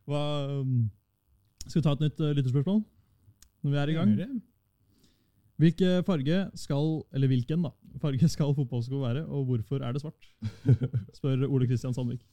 Hva, 0.07 0.23
um, 0.61 0.77
skal 1.67 1.81
vi 1.81 1.85
ta 1.85 1.95
et 1.97 2.05
nytt 2.07 2.23
uh, 2.23 2.31
lytterspørsmål 2.39 2.85
når 3.67 3.73
vi 3.75 3.81
er 3.83 3.93
i 3.93 3.97
gang? 3.97 4.15
Hvilke 5.61 5.91
farge 6.07 6.41
skal, 6.61 6.91
eller 7.17 7.33
hvilken 7.33 7.65
da, 7.67 7.73
farge 8.01 8.29
skal 8.29 8.55
fotballsko 8.57 9.01
være, 9.03 9.25
og 9.27 9.45
hvorfor 9.49 9.85
er 9.85 9.93
det 9.93 10.03
svart? 10.05 10.29
Spør 11.17 11.47
Ole 11.49 11.69
Kristian 11.69 11.95
Sandvik. 11.97 12.25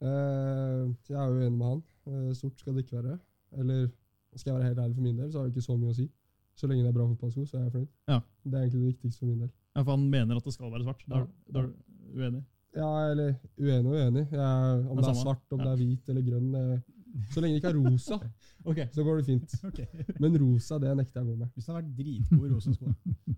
Uh, 0.00 0.88
jeg 1.08 1.16
er 1.16 1.26
jo 1.28 1.40
enig 1.46 1.58
med 1.58 1.66
han. 1.66 1.82
Uh, 2.06 2.30
stort 2.36 2.60
skal 2.60 2.76
det 2.76 2.84
ikke 2.84 3.02
være. 3.02 3.18
Eller 3.58 3.88
skal 4.36 4.50
jeg 4.50 4.58
være 4.58 4.68
helt 4.68 4.78
ærlig 4.78 4.94
for 4.94 5.02
min 5.02 5.18
del, 5.18 5.32
så 5.32 5.38
har 5.38 5.44
det 5.44 5.56
ikke 5.56 5.68
så 5.68 5.76
mye 5.76 5.92
å 5.92 5.96
si. 5.96 6.08
Så 6.56 6.68
lenge 6.68 6.84
det 6.84 6.92
er 6.92 6.96
bra 6.98 7.08
fotballsko, 7.08 7.46
så 7.46 7.58
er 7.58 7.66
jeg 7.66 7.72
fornøyd. 7.72 7.90
Ja. 8.08 8.20
Det 8.44 8.54
er 8.54 8.64
egentlig 8.64 8.80
det 8.80 8.92
viktigste 8.92 9.18
for 9.18 9.30
min 9.32 9.40
del. 9.44 9.52
Ja, 9.76 9.82
for 9.84 9.92
han 9.94 10.06
mener 10.10 10.36
at 10.40 10.44
det 10.46 10.54
skal 10.54 10.72
være 10.72 10.86
svart. 10.86 11.04
Da 11.08 11.20
er, 11.20 11.26
Ja. 11.26 11.52
da 11.54 11.60
er 11.60 11.68
du 11.68 12.20
uenig? 12.20 12.44
Ja, 12.76 12.88
eller 13.10 13.34
uenig 13.58 13.86
og 13.90 13.98
uenig. 13.98 14.24
Jeg, 14.30 14.86
om 14.90 14.96
Det 14.96 15.04
er 15.04 15.08
det 15.08 15.16
er 15.16 15.22
svart, 15.22 15.46
om 15.52 15.60
Ja. 15.60 15.64
det 15.64 15.72
er 15.72 15.84
hvit 15.84 16.08
eller 16.08 16.22
grønn 16.22 16.54
eh, 16.54 16.80
Så 17.34 17.40
lenge 17.42 17.56
det 17.56 17.62
ikke 17.64 17.72
er 17.74 17.90
rosa, 17.90 18.16
okay. 18.64 18.86
så 18.94 19.02
går 19.02 19.16
det 19.18 19.24
fint. 19.26 19.54
Okay. 19.64 19.86
Men 20.20 20.36
rosa, 20.38 20.78
det 20.78 20.92
nekter 20.96 21.20
jeg 21.20 21.26
å 21.26 21.30
gå 21.32 21.36
med. 21.40 21.48
Hvis 21.54 21.66
det 21.66 21.74
hadde 21.74 21.88
vært 21.88 21.96
dritgode 21.98 22.60
sko 22.60 22.94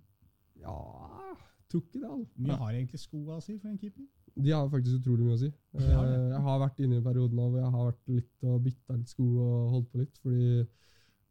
Ja 0.65 0.77
Tror 1.73 1.81
ikke 1.81 2.01
det, 2.03 2.11
altså. 2.11 2.43
mye 2.45 2.57
har 2.61 2.75
egentlig 2.77 3.01
skoa 3.01 3.39
si 3.41 3.55
for 3.57 3.71
en 3.71 3.79
keeper? 3.81 4.05
De 4.37 4.53
har 4.53 4.69
faktisk 4.69 4.99
utrolig 5.01 5.25
mye 5.25 5.37
å 5.39 5.41
si. 5.41 5.49
Eh. 5.49 5.87
Jeg 5.89 6.43
har 6.45 6.59
vært 6.61 6.81
inne 6.85 6.99
i 6.99 7.05
perioden 7.05 7.33
periode 7.33 7.39
nå 7.39 7.47
hvor 7.49 7.63
jeg 7.63 7.73
har 7.73 7.87
vært 7.89 8.13
litt 8.13 8.45
og 8.45 8.59
bytta 8.67 8.97
litt 8.99 9.13
sko 9.13 9.25
og 9.41 9.71
holdt 9.73 9.89
på 9.93 10.03
litt. 10.03 10.19
Fordi 10.21 10.43
jeg 10.45 10.67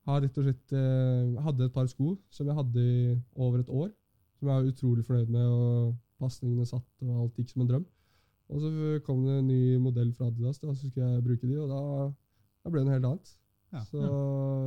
har 0.10 0.22
rett 0.26 0.40
og 0.42 0.48
slett 0.48 0.74
eh, 0.74 1.44
hadde 1.46 1.68
et 1.70 1.76
par 1.76 1.90
sko 1.94 2.16
som 2.34 2.50
jeg 2.50 2.58
hadde 2.58 2.86
i 2.88 2.96
over 3.38 3.62
et 3.62 3.70
år. 3.70 3.92
Som 4.42 4.50
jeg 4.50 4.58
er 4.58 4.72
utrolig 4.72 5.04
fornøyd 5.06 5.34
med, 5.34 5.48
og 5.48 5.98
pasningene 6.22 6.66
satt, 6.66 6.88
og 7.06 7.26
alt 7.26 7.38
gikk 7.38 7.52
som 7.54 7.64
en 7.64 7.70
drøm. 7.70 7.84
Og 8.52 8.64
så 8.64 8.72
kom 9.06 9.22
det 9.24 9.38
en 9.40 9.48
ny 9.48 9.60
modell 9.80 10.10
fra 10.18 10.32
Adidas, 10.32 10.58
da, 10.60 10.74
så 10.74 10.90
skulle 10.90 11.08
jeg 11.08 11.24
bruke 11.24 11.48
de, 11.48 11.60
og 11.62 11.70
da, 11.72 11.82
da 12.66 12.72
ble 12.74 12.82
det 12.82 12.90
noe 12.90 12.98
helt 12.98 13.08
annet. 13.12 13.36
Ja. 13.72 13.84
Så 13.88 14.02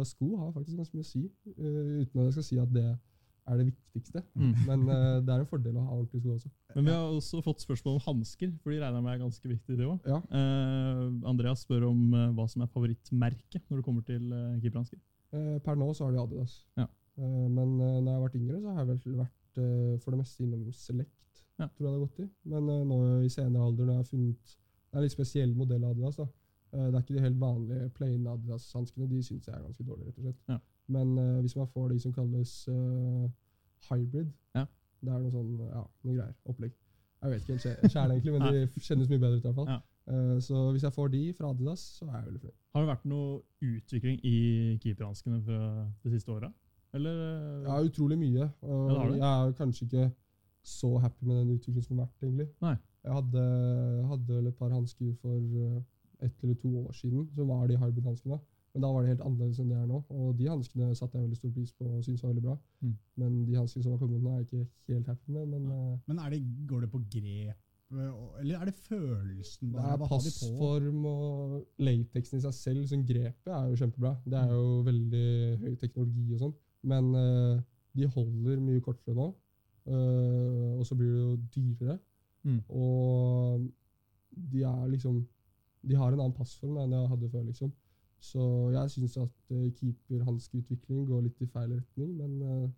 sko 0.08 0.30
har 0.40 0.54
faktisk 0.54 0.78
ganske 0.78 0.96
mye 0.96 1.04
å 1.04 1.10
si, 1.10 1.26
eh, 1.52 1.80
uten 2.00 2.22
at 2.22 2.30
jeg 2.30 2.36
skal 2.38 2.46
si 2.46 2.60
at 2.62 2.70
det 2.72 2.86
er 2.86 3.58
det 3.60 3.66
viktigste. 3.68 4.22
Mm. 4.40 4.52
Men 4.64 4.86
uh, 4.88 5.18
det 5.20 5.34
er 5.34 5.42
en 5.42 5.50
fordel 5.50 5.74
å 5.76 5.82
ha 5.84 5.98
ordentlige 5.98 6.22
sko 6.22 6.36
også. 6.38 6.52
Men 6.78 6.86
vi 6.86 6.94
har 6.94 7.10
også 7.10 7.42
fått 7.44 7.66
spørsmål 7.66 7.98
om 7.98 8.04
hansker, 8.06 8.54
for 8.62 8.72
de 8.72 8.78
regner 8.80 8.96
jeg 8.96 9.04
med 9.04 9.12
er 9.12 9.20
ganske 9.20 9.50
viktig, 9.50 9.76
det 9.76 9.90
òg. 9.90 10.06
Ja. 10.08 10.22
Uh, 10.32 11.26
Andreas 11.28 11.66
spør 11.66 11.90
om 11.90 12.06
uh, 12.14 12.30
hva 12.38 12.46
som 12.48 12.64
er 12.64 12.72
favorittmerket 12.72 13.66
når 13.68 13.82
det 13.82 13.84
kommer 13.90 14.06
til 14.08 14.32
uh, 14.32 14.54
keeperhansker. 14.62 15.02
Eh, 15.34 15.56
per 15.64 15.78
nå 15.78 15.88
så 15.94 16.06
har 16.06 16.14
de 16.14 16.20
Adidas. 16.22 16.58
Ja. 16.78 16.86
Eh, 17.18 17.46
men 17.50 17.74
uh, 17.80 17.98
når 18.02 18.10
jeg 18.10 18.14
har 18.14 18.24
vært 18.24 18.38
yngre, 18.38 18.60
så 18.60 18.74
har 18.74 18.84
jeg 18.84 18.90
vel 18.92 19.18
vært 19.22 19.40
eh, 19.58 19.98
for 20.00 20.10
det 20.14 20.18
meste 20.20 20.44
innom 20.44 20.64
Select. 20.72 21.42
Ja. 21.58 21.68
tror 21.68 21.86
jeg 21.86 21.92
det 21.92 21.98
har 21.98 22.06
gått 22.06 22.20
i. 22.24 22.28
Men 22.50 22.68
uh, 22.68 22.84
nå 22.88 22.96
i 23.22 23.28
senere 23.30 23.62
alder, 23.62 23.84
når 23.84 23.92
jeg 23.92 24.02
har 24.02 24.08
funnet 24.08 24.54
Det 24.54 24.96
er 24.96 24.98
en 24.98 25.04
litt 25.06 25.12
spesiell 25.14 25.52
modell 25.54 25.84
av 25.84 25.90
Adidas. 25.94 26.16
da. 26.16 26.26
Uh, 26.74 26.86
det 26.88 26.94
er 26.94 27.02
ikke 27.04 27.14
de 27.14 27.20
helt 27.24 27.40
vanlige 27.40 27.90
plain 27.94 28.26
Adidas-hanskene. 28.26 29.08
De 29.10 29.22
syns 29.22 29.46
jeg 29.46 29.54
er 29.54 29.62
ganske 29.62 29.84
dårlige, 29.86 30.08
rett 30.08 30.18
og 30.18 30.24
slett. 30.24 30.40
Ja. 30.48 30.58
Men 30.94 31.14
hvis 31.40 31.56
man 31.56 31.68
får 31.72 31.88
de 31.94 31.98
som 32.00 32.12
kalles 32.12 32.50
hybrid, 33.88 34.32
Ja. 34.54 34.66
det 35.00 35.12
er 35.14 35.18
noe 35.22 35.30
sånn, 35.32 35.52
ja, 35.70 35.84
noe 36.04 36.16
greier. 36.16 36.34
Opplegg. 36.44 36.72
Jeg 37.22 37.30
vet 37.30 37.40
ikke 37.48 37.56
helt 37.80 37.92
sjæl, 37.94 38.10
egentlig, 38.12 38.32
men 38.34 38.42
de 38.52 38.80
kjennes 38.84 39.08
mye 39.08 39.18
bedre 39.22 39.38
ut. 39.38 39.44
i 39.44 39.48
hvert 39.48 39.54
fall. 39.54 40.40
Så 40.44 40.70
hvis 40.74 40.82
jeg 40.84 40.92
får 40.92 41.08
de 41.14 41.22
fra 41.38 41.50
Adidas, 41.54 41.80
så 41.98 42.04
er 42.10 42.18
jeg 42.18 42.26
veldig 42.26 42.40
fornøyd. 42.42 42.58
Har 42.74 42.80
det 42.84 42.90
vært 42.90 43.06
noe 43.08 43.40
utvikling 43.62 44.20
i 44.24 44.36
keeperhanskene 44.82 45.40
det 45.46 45.60
de 46.04 46.10
siste 46.18 46.32
åra? 46.34 46.52
Eller 46.94 47.20
eh, 47.24 47.68
Ja, 47.68 47.78
utrolig 47.82 48.18
mye. 48.20 48.48
Og 48.62 48.90
Ja, 48.92 49.06
jeg 49.12 49.48
er 49.48 49.56
kanskje 49.58 49.88
ikke 49.88 50.06
så 50.64 50.96
happy 50.98 51.26
med 51.28 51.36
den 51.42 51.54
utviklingen 51.58 51.84
som 51.84 51.98
har 51.98 52.06
vært, 52.06 52.22
egentlig. 52.22 52.48
Nei. 52.64 52.76
Jeg 53.04 53.12
hadde, 53.18 53.40
hadde 54.08 54.36
vel 54.38 54.46
et 54.48 54.56
par 54.56 54.72
hansker 54.72 55.12
for 55.20 55.36
eh, 55.36 55.80
ett 56.24 56.44
eller 56.44 56.54
to 56.62 56.70
år 56.86 56.92
siden, 56.96 57.26
som 57.36 57.48
var 57.52 57.66
de 57.68 57.76
hybrid-hanskene. 57.76 58.38
Men 58.74 58.82
da 58.82 58.88
var 58.90 59.02
det 59.02 59.12
helt 59.12 59.26
annerledes 59.26 59.60
enn 59.62 59.68
det 59.70 59.76
er 59.78 59.90
nå. 59.90 60.00
Og 60.10 60.32
de 60.38 60.48
hanskene 60.50 60.94
satte 60.98 61.18
jeg 61.18 61.26
veldig 61.28 61.36
stor 61.38 61.52
pris 61.54 61.74
på 61.78 61.90
og 61.90 62.00
syntes 62.02 62.24
var 62.24 62.32
veldig 62.32 62.46
bra. 62.46 62.56
Mm. 62.80 62.94
Men 63.22 63.36
de 63.46 63.58
hanskene 63.60 63.84
som 63.84 63.92
har 63.94 64.00
kommet 64.00 64.24
nå, 64.24 64.32
er 64.32 64.40
jeg 64.40 64.48
ikke 64.48 64.94
helt 64.96 65.12
happy 65.12 65.36
med. 65.36 65.46
Men 65.52 65.68
eh, 65.76 66.00
Men 66.08 66.24
er 66.24 66.34
det, 66.34 66.40
går 66.70 66.80
det 66.86 66.90
på 66.90 67.02
grep, 67.12 67.60
eller 68.40 68.58
er 68.58 68.64
det 68.64 68.74
følelsen 68.74 69.70
det 69.70 69.82
er 69.84 70.00
passform 70.08 71.04
og 71.06 71.66
lateksen 71.78 72.40
i 72.40 72.42
seg 72.42 72.54
selv. 72.56 72.86
Sånn 72.90 73.04
grepet 73.06 73.52
er 73.52 73.68
jo 73.70 73.78
kjempebra. 73.78 74.16
Det 74.24 74.40
er 74.40 74.50
jo 74.50 74.80
veldig 74.88 75.26
høy 75.60 75.74
teknologi 75.78 76.24
og 76.34 76.40
sånn. 76.46 76.54
Men 76.84 77.14
uh, 77.16 77.62
de 77.96 78.08
holder 78.16 78.60
mye 78.60 78.82
kortere 78.84 79.16
nå. 79.16 79.30
uh, 79.88 80.78
og 80.78 80.84
så 80.86 80.96
blir 80.98 81.12
det 81.12 81.22
jo 81.22 81.36
dyrere. 81.54 81.98
Mm. 82.44 82.60
Og 82.68 83.64
de 84.52 84.62
er 84.62 84.86
liksom 84.92 85.22
De 85.88 85.96
har 85.96 86.12
en 86.12 86.20
annen 86.20 86.36
passform 86.36 86.78
enn 86.80 86.92
jeg 86.96 87.08
hadde 87.08 87.28
før, 87.32 87.42
liksom. 87.44 87.72
Så 88.24 88.44
jeg 88.72 88.90
syns 88.90 89.16
at 89.20 89.52
uh, 89.52 89.66
keeperhanskeutvikling 89.76 91.04
går 91.10 91.26
litt 91.26 91.42
i 91.44 91.48
feil 91.52 91.74
retning, 91.74 92.14
men 92.16 92.38
eh, 92.40 92.70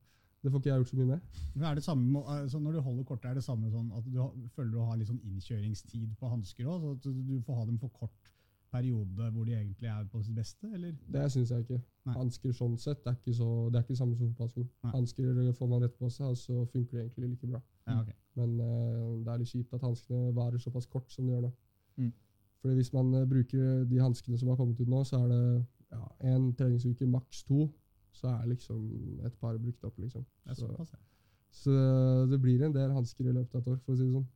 det 0.43 0.51
får 0.51 0.59
ikke 0.59 0.71
jeg 0.71 0.81
gjort 0.81 0.91
så 0.91 0.97
mye 0.99 1.11
med. 1.13 1.37
Men 1.55 1.77
det 1.79 1.85
samme, 1.85 2.23
altså 2.33 2.59
når 2.59 2.73
du 2.73 2.81
holder 2.81 3.05
kortet, 3.07 3.29
er 3.31 3.39
det 3.39 3.45
samme 3.47 3.71
sånn 3.71 3.93
at 3.95 4.09
du 4.11 4.19
føler 4.57 4.73
du 4.73 4.81
har 4.83 4.99
litt 4.99 5.11
sånn 5.11 5.23
innkjøringstid 5.23 6.17
på 6.19 6.33
hansker 6.33 6.67
òg? 6.67 6.83
Så 6.83 6.97
at 6.97 7.07
du 7.31 7.37
får 7.47 7.61
ha 7.61 7.69
dem 7.69 7.79
for 7.83 7.95
kort 7.95 8.33
periode 8.73 9.31
hvor 9.33 9.45
de 9.45 9.55
egentlig 9.55 9.89
er 9.89 10.05
på 10.13 10.23
sitt 10.23 10.35
beste, 10.35 10.69
eller? 10.75 10.93
Det 11.13 11.25
syns 11.33 11.51
jeg 11.51 11.65
ikke. 11.65 11.81
Nei. 12.07 12.15
Hansker 12.17 12.53
sånn 12.55 12.77
sett 12.79 13.03
det 13.05 13.13
er 13.13 13.17
ikke, 13.19 13.35
så, 13.35 13.49
det 13.71 13.79
er 13.79 13.85
ikke 13.85 13.95
det 13.95 14.01
samme 14.03 14.19
som 14.19 14.29
fotballsko. 14.33 14.67
Hansker 14.93 15.41
får 15.59 15.71
man 15.71 15.83
rett 15.83 15.97
på 15.99 16.11
seg, 16.11 16.27
og 16.33 16.39
så 16.41 16.65
funker 16.73 16.99
det 16.99 17.05
egentlig 17.05 17.31
like 17.33 17.51
bra. 17.51 17.63
Ja, 17.87 18.01
okay. 18.03 18.17
Men 18.37 18.61
uh, 18.61 19.17
det 19.25 19.33
er 19.33 19.43
litt 19.43 19.53
kjipt 19.53 19.75
at 19.75 19.87
hanskene 19.87 20.35
varer 20.37 20.63
såpass 20.63 20.87
kort 20.91 21.11
som 21.13 21.27
de 21.27 21.35
gjør 21.35 21.47
nå. 21.47 21.53
Mm. 21.97 22.13
Fordi 22.61 22.75
hvis 22.75 22.93
man 22.93 23.15
eh, 23.15 23.27
bruker 23.29 23.85
de 23.91 23.99
hanskene 24.01 24.39
som 24.39 24.49
har 24.49 24.57
kommet 24.59 24.81
ut 24.81 24.89
nå, 24.91 25.03
så 25.05 25.21
er 25.23 25.29
det 25.33 25.43
ja, 25.93 26.05
en 26.35 26.49
treningsuke, 26.59 27.07
maks 27.07 27.45
to. 27.47 27.67
Så 28.17 28.31
er 28.33 28.47
liksom 28.49 28.81
et 29.29 29.35
par 29.41 29.59
brukt 29.61 29.85
opp, 29.85 29.99
liksom. 30.01 30.25
Det 30.49 30.57
Så, 30.57 30.71
ja. 30.73 30.87
så 31.53 31.75
det 32.31 32.41
blir 32.41 32.65
en 32.65 32.75
del 32.75 32.91
hansker 32.97 33.29
i 33.29 33.33
løpet 33.33 33.55
av 33.55 33.61
et 33.61 33.69
år, 33.75 33.77
for 33.85 33.93
å 33.93 33.99
si 33.99 34.07
det 34.07 34.15
sånn. 34.17 34.27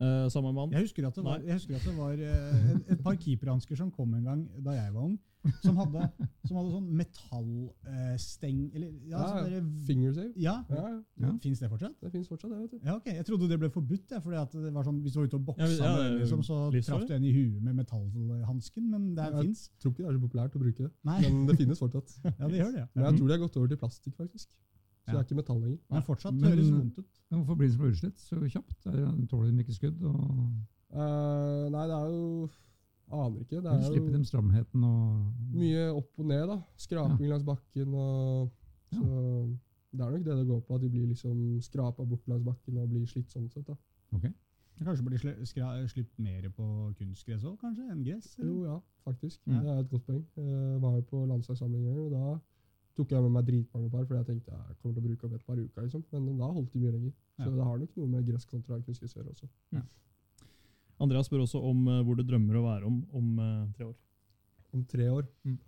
Eh, 0.00 0.28
samme 0.32 0.52
mann? 0.54 0.70
Jeg 0.72 0.82
husker 0.86 1.06
at 1.06 1.14
det 1.14 1.24
var, 1.24 1.38
jeg 1.44 1.54
at 1.54 1.84
det 1.84 1.96
var 1.96 2.12
uh, 2.12 2.70
et, 2.72 2.90
et 2.96 3.02
par 3.02 3.14
keeperhansker 3.16 3.76
som 3.76 3.90
kom 3.90 4.14
en 4.14 4.24
gang 4.24 4.48
da 4.64 4.70
jeg 4.72 4.94
var 4.94 5.02
ung, 5.10 5.18
som 5.62 5.76
hadde, 5.76 6.04
som 6.46 6.56
hadde 6.56 6.70
sånn 6.70 6.84
metallsteng 7.00 8.60
Eller 8.76 8.92
ja, 9.10 9.18
Ja, 9.18 9.30
sånn 9.58 9.70
Fingersave. 9.88 10.28
ja. 10.36 10.54
Ja, 10.70 10.82
ja, 10.88 11.00
Ja. 11.18 11.32
Fins 11.42 11.58
det 11.58 11.68
fortsatt? 11.70 11.96
det 12.00 12.12
fins 12.12 12.28
fortsatt, 12.30 12.50
det. 12.52 12.60
vet 12.60 12.70
du. 12.70 12.78
Ja, 12.86 12.94
ok. 12.96 13.06
Jeg 13.10 13.26
trodde 13.26 13.48
det 13.50 13.58
ble 13.58 13.70
forbudt. 13.74 14.06
Jeg, 14.14 14.22
fordi 14.22 14.36
at 14.38 14.52
det 14.54 14.72
var 14.72 14.84
sånn, 14.86 15.00
hvis 15.02 15.12
du 15.12 15.18
var 15.18 15.26
ute 15.26 15.38
og 15.40 15.44
boksa, 15.50 15.66
Ja, 15.66 15.90
ja, 15.90 16.10
det 16.12 16.20
liksom, 16.22 16.42
så 16.46 16.60
traff 16.78 17.06
du 17.08 17.14
en 17.16 17.24
i 17.26 17.32
huet 17.34 17.62
med 17.62 17.74
metallhansken. 17.82 18.88
Men 18.90 19.14
det 19.16 19.24
Ja. 19.32 19.40
fins. 19.42 19.68
Jeg 19.74 19.80
tror 19.82 19.92
ikke 19.92 20.02
det 20.02 20.10
er 20.10 20.18
så 20.18 20.24
populært 20.28 20.54
å 20.56 20.62
bruke 20.62 20.82
det, 20.86 20.92
Nei, 21.04 21.20
men 21.22 21.46
det 21.46 21.56
finnes 21.58 21.78
fortsatt. 21.82 22.14
ja, 22.40 22.46
det 22.48 22.58
gjør 22.62 22.72
det. 22.78 22.88
Men 22.94 23.04
jeg 23.10 23.18
tror 23.18 23.26
de 23.26 23.32
har 23.34 23.42
gått 23.48 23.56
over 23.56 23.68
til 23.68 23.76
plastikk, 23.82 24.14
faktisk. 24.16 24.48
Så 25.02 25.12
Ja. 25.12 25.12
det 25.12 25.18
er 25.18 25.24
ikke 25.26 25.36
metall 25.40 25.60
lenger. 25.60 25.78
Men 25.90 26.02
fortsatt 26.02 26.34
Men- 26.34 26.50
høres 26.52 26.70
vondt 26.70 26.98
ut. 26.98 27.06
Men 27.30 27.40
hvorfor 27.40 27.54
blir 27.56 27.68
det 27.68 27.76
så 27.76 27.82
utslitt 27.90 28.18
så 28.18 28.36
kjapt? 28.48 28.86
Er- 28.86 29.26
Tåler 29.26 29.50
de 29.50 29.58
ikke 29.64 29.74
skudd? 29.74 30.02
Og 30.02 30.52
Uh, 30.94 31.70
nei, 31.72 31.86
det 31.88 31.96
er 31.96 32.06
jo 32.12 32.48
Aner 33.12 33.40
ikke. 33.40 33.62
Det 33.62 33.66
er 33.66 33.82
slipper 33.82 34.12
jo 34.12 34.24
stramheten 34.24 34.84
og 34.84 35.32
mye 35.54 35.88
opp 35.96 36.18
og 36.18 36.26
ned, 36.26 36.46
da. 36.48 36.58
Skraping 36.76 37.28
langs 37.28 37.44
bakken 37.44 37.94
og 37.94 38.50
Ja. 38.92 38.98
Det 39.94 40.00
er 40.00 40.10
nok 40.10 40.24
det 40.24 40.36
det 40.38 40.46
går 40.46 40.60
på, 40.60 40.74
at 40.74 40.80
de 40.80 40.88
blir 40.90 41.06
liksom 41.08 41.60
skrapa 41.60 42.04
bort 42.08 42.26
langs 42.28 42.44
bakken 42.44 42.76
og 42.78 42.88
blir 42.90 43.06
slitt 43.06 43.28
sånn 43.30 43.50
sett. 43.50 43.66
da. 43.66 43.74
Kanskje 44.82 45.04
burde 45.04 45.18
sli- 45.18 45.40
skra- 45.46 45.86
slipt 45.88 46.18
mer 46.18 46.48
på 46.50 46.94
kunstgress 46.98 47.44
òg, 47.44 47.58
kanskje? 47.60 47.90
Enn 47.90 48.02
gress? 48.04 48.38
eller? 48.38 48.50
Jo, 48.50 48.64
ja, 48.64 48.78
faktisk. 49.06 49.38
Ja. 49.46 49.60
Det 49.60 49.68
er 49.70 49.78
et 49.80 49.90
godt 49.90 50.06
poeng. 50.06 50.24
Jeg 50.36 50.80
var 50.80 50.94
jo 50.96 51.00
på 51.02 51.26
landslagssamling 51.28 51.86
en 51.86 51.94
gang, 51.94 51.98
og 51.98 52.10
da 52.10 52.40
tok 52.96 53.10
jeg 53.14 53.22
med 53.24 53.32
meg 53.32 53.46
dritmange 53.48 53.90
par, 53.90 54.04
fordi 54.04 54.18
jeg 54.20 54.26
tenkte 54.30 54.52
jeg 54.52 54.76
kommer 54.82 54.94
til 54.96 55.02
å 55.02 55.06
bruke 55.08 55.24
opp 55.28 55.34
et 55.38 55.46
par 55.46 55.56
uker. 55.56 55.82
liksom. 55.86 56.02
Men 56.12 56.38
da 56.38 56.48
holdt 56.52 56.72
de 56.72 56.78
mye 56.82 56.92
lenger. 56.92 57.12
Så 57.38 57.48
Ja. 57.48 57.50
det 57.56 57.64
har 57.64 57.78
nok 57.78 57.96
noe 57.96 58.06
med 58.08 58.26
gress 58.26 58.44
kontra 58.46 58.78
kunstgressør 58.80 59.28
også. 59.32 59.48
Ja. 59.72 59.80
også. 59.80 59.96
Andreas 61.00 61.26
spør 61.26 61.42
også 61.46 61.58
om 61.62 61.86
uh, 61.88 62.02
hvor 62.04 62.14
du 62.16 62.22
drømmer 62.22 62.54
å 62.60 62.62
være 62.66 62.84
om 62.86 63.00
om 63.12 63.38
uh, 63.38 63.66
tre 63.76 63.86
år. 63.86 63.94
Om 64.72 64.84
tre 64.84 65.08
år. 65.10 65.26
Mm. 65.44 65.58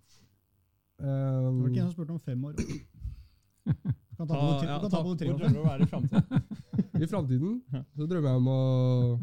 Det 0.98 1.06
var 1.06 1.48
Um, 1.50 1.64
ikke 1.66 1.80
en 1.82 1.88
som 1.90 1.92
spurte 1.96 2.12
om 2.14 2.20
fem 2.22 2.44
år. 2.44 2.52
Du 2.54 2.62
kan 4.16 4.28
ta 4.28 4.34
Ta, 4.34 4.36
ja, 4.62 4.78
kan 4.78 4.90
ta, 4.90 4.96
ta 4.96 5.02
både 5.02 5.18
tre 5.18 5.28
hvor 5.32 5.40
drømmer 5.40 5.56
du 5.56 5.62
å 5.64 5.66
være 5.66 5.82
i 5.82 5.88
framtiden? 5.90 6.44
I 7.02 7.06
framtiden 7.10 7.56
Ja. 7.72 7.80
så 7.96 8.06
drømmer 8.06 8.28
jeg 8.30 8.38
om 8.38 8.48
å 8.52 8.60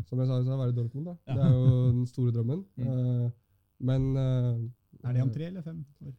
som 0.09 0.19
jeg 0.19 0.27
sa, 0.27 0.57
være 0.59 0.73
i 0.73 0.75
Dortmund. 0.75 1.05
da. 1.07 1.15
Ja. 1.29 1.35
Det 1.37 1.45
er 1.45 1.53
jo 1.55 1.91
den 1.93 2.05
store 2.11 2.33
drømmen. 2.35 2.65
Mm. 2.75 2.89
Uh, 2.91 3.31
men 3.79 4.09
Er 4.17 5.13
det 5.15 5.21
om 5.23 5.31
tre 5.31 5.45
eller 5.47 5.61
fem 5.63 5.79
år? 6.05 6.11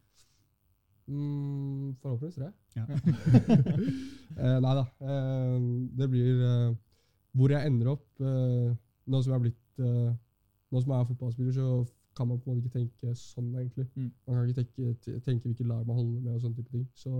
Mm, 1.13 1.95
forhåpentligvis 2.01 2.35
tre. 2.35 2.51
Ja. 2.77 2.85
eh, 4.43 4.59
nei 4.65 4.75
da. 4.79 4.85
Eh, 5.05 5.57
det 5.99 6.09
blir 6.11 6.45
eh, 6.49 6.75
hvor 7.37 7.53
jeg 7.53 7.67
ender 7.69 7.91
opp. 7.93 8.07
Eh, 8.21 8.71
nå 9.07 9.21
som 9.23 9.33
jeg 9.33 9.39
er 9.39 9.45
blitt 9.49 9.83
eh, 9.83 10.13
Nå 10.73 10.81
som 10.81 10.93
jeg 10.95 11.03
er 11.03 11.09
fotballspiller, 11.11 11.53
så 11.53 11.85
kan 12.17 12.29
man 12.29 12.39
på 12.41 12.49
en 12.51 12.57
måte 12.57 12.65
ikke 12.65 12.79
tenke 12.79 13.15
sånn, 13.21 13.51
egentlig. 13.61 13.85
Mm. 13.93 14.07
Man 14.25 14.37
kan 14.39 14.47
ikke 14.49 14.63
tenke, 14.63 15.19
tenke 15.27 15.51
hvilket 15.51 15.67
lag 15.69 15.83
man 15.85 15.99
holder 15.99 16.23
med 16.23 16.33
og 16.33 16.41
sånne 16.41 16.57
type 16.57 16.73
ting. 16.73 16.87
Så 16.97 17.13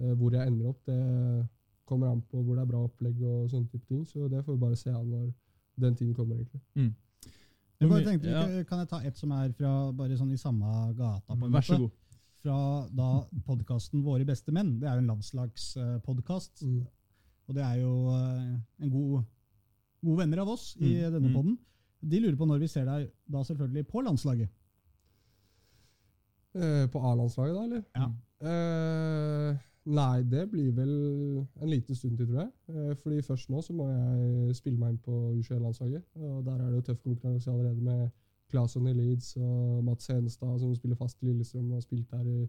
eh, 0.00 0.14
hvor 0.16 0.32
jeg 0.32 0.46
ender 0.48 0.70
opp, 0.70 0.80
det 0.88 0.96
kommer 1.84 2.14
an 2.14 2.22
på 2.30 2.40
hvor 2.40 2.56
det 2.56 2.64
er 2.64 2.70
bra 2.70 2.80
opplegg 2.86 3.20
og 3.20 3.50
sånne 3.52 3.68
type 3.68 3.84
ting. 3.90 4.06
Så 4.08 4.24
det 4.32 4.40
får 4.46 4.56
vi 4.56 4.62
bare 4.64 4.80
se 4.80 4.88
an 4.88 5.04
når 5.04 5.26
den 5.84 5.98
tiden 6.00 6.16
kommer, 6.16 6.40
egentlig. 6.40 6.62
Jeg 7.82 7.90
bare 7.90 8.04
tenkte, 8.06 8.30
ja. 8.30 8.64
Kan 8.68 8.78
jeg 8.78 8.88
ta 8.88 9.02
et 9.04 9.18
som 9.18 9.36
er 9.36 9.52
fra 9.58 9.72
bare 9.98 10.16
sånn 10.16 10.32
i 10.32 10.40
samme 10.40 10.72
gata? 10.96 11.34
på 11.34 11.44
en 11.44 11.52
Vær 11.52 11.66
så 11.66 11.76
måte? 11.76 11.82
god. 11.82 12.01
Fra 12.42 12.56
da 12.90 13.08
podkasten 13.46 14.02
Våre 14.02 14.24
beste 14.26 14.50
menn. 14.54 14.74
Det 14.80 14.88
er 14.88 14.96
jo 14.98 15.04
en 15.04 15.10
landslagspodkast. 15.12 16.64
Mm. 16.66 16.80
Og 17.48 17.54
det 17.54 17.62
er 17.62 17.76
jo 17.82 17.92
eh, 18.16 18.48
en 18.82 18.90
god, 18.90 19.22
gode 20.02 20.18
venner 20.24 20.42
av 20.42 20.48
oss 20.56 20.72
i 20.80 20.88
Mm, 20.96 21.12
denne 21.14 21.28
poden. 21.28 21.34
podden. 21.36 21.58
De 22.02 22.18
lurer 22.20 22.36
på 22.36 22.46
når 22.50 22.58
vi 22.64 22.68
ser 22.72 22.84
deg 22.88 23.10
da 23.30 23.42
selvfølgelig 23.46 23.86
på 23.92 24.02
landslaget. 24.02 24.48
Eh, 26.54 26.86
på 26.92 26.98
A-landslaget, 27.00 27.54
da, 27.54 27.62
eller? 27.64 27.82
Ja. 27.96 28.08
Eh, 28.42 29.60
nei, 29.86 30.22
det 30.28 30.42
blir 30.50 30.72
vel 30.76 30.90
en 31.62 31.70
liten 31.70 31.94
stund 31.96 32.18
til, 32.18 32.26
tror 32.28 32.42
jeg. 32.42 32.50
Eh, 32.68 32.94
fordi 33.02 33.22
først 33.22 33.48
nå 33.54 33.62
så 33.64 33.72
må 33.76 33.86
jeg 33.88 34.56
spille 34.58 34.78
meg 34.82 34.96
inn 34.96 34.98
på 35.06 35.14
U21-landslaget. 35.38 36.02
Og 36.18 36.42
der 36.44 36.58
er 36.58 36.66
det 36.72 36.80
jo 36.80 36.86
tøff 36.90 37.00
konkurranse 37.06 37.50
allerede 37.54 37.80
med 37.86 38.10
Claesson 38.52 38.88
i 38.90 38.92
Leeds 38.96 39.36
og 39.40 39.84
Mats 39.86 40.10
Henestad, 40.12 40.58
som 40.60 40.74
spiller 40.76 40.98
fast 41.00 41.22
i 41.22 41.30
Lillestrøm 41.30 41.70
og 41.70 41.80
har 41.80 41.86
spilt 41.86 42.10
der 42.12 42.28
i 42.28 42.42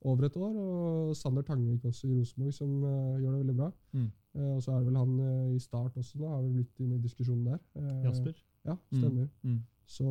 over 0.00 0.24
et 0.24 0.36
år. 0.36 0.54
Og 0.56 1.16
Sander 1.16 1.42
Tangvik 1.42 1.84
også 1.84 2.08
i 2.08 2.18
Rosenborg, 2.18 2.54
som 2.54 2.82
uh, 2.82 3.20
gjør 3.20 3.30
det 3.30 3.38
veldig 3.38 3.56
bra. 3.56 3.70
Mm. 3.92 4.10
Uh, 4.34 4.54
og 4.56 4.62
så 4.62 4.72
er 4.72 4.76
det 4.78 4.86
vel 4.86 4.96
han 4.96 5.20
uh, 5.20 5.54
i 5.54 5.58
Start 5.58 5.96
også, 5.96 6.18
nå 6.18 6.28
har 6.28 6.42
vi 6.42 6.52
blitt 6.58 6.80
inne 6.80 6.98
i 6.98 7.02
diskusjonen 7.02 7.46
der. 7.46 7.58
Jasper? 8.04 8.34
Ja, 8.66 8.76
stemmer. 8.92 9.26
Mm. 9.42 9.62
Så 9.86 10.04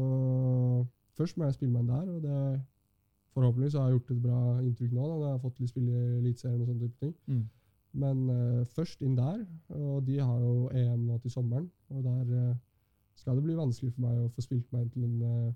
først 1.18 1.38
må 1.38 1.46
jeg 1.46 1.54
spille 1.54 1.72
meg 1.72 1.86
inn 1.86 1.94
der, 1.94 2.10
og 2.16 2.24
det 2.24 2.62
forhåpentligvis 3.34 3.74
har 3.78 3.88
jeg 3.88 4.00
gjort 4.00 4.12
et 4.12 4.22
bra 4.22 4.40
inntrykk 4.62 4.92
nå. 4.92 5.04
Da, 5.04 5.14
når 5.14 5.26
jeg 5.26 5.36
har 5.36 5.44
fått 5.46 5.60
litt 5.62 5.70
spille 5.70 5.92
i 5.92 6.18
Eliteserien 6.18 6.62
og 6.62 6.72
sånne 6.72 6.88
type 6.88 7.06
ting. 7.06 7.14
Mm. 7.28 7.44
Men 7.98 8.24
først 8.76 9.02
inn 9.02 9.16
der, 9.18 9.44
og 9.74 10.08
de 10.08 10.18
har 10.20 10.40
jo 10.42 10.70
EM 10.74 11.06
nå 11.08 11.18
til 11.22 11.32
sommeren. 11.34 11.70
Og 11.94 12.04
der 12.04 12.56
skal 13.18 13.36
det 13.40 13.44
bli 13.48 13.56
vanskelig 13.58 13.94
for 13.96 14.02
meg 14.06 14.14
å 14.22 14.28
få 14.36 14.42
spilt 14.46 14.68
meg 14.74 14.82
inn 14.86 14.92
til 14.94 15.04
en 15.08 15.18
uh, 15.26 15.54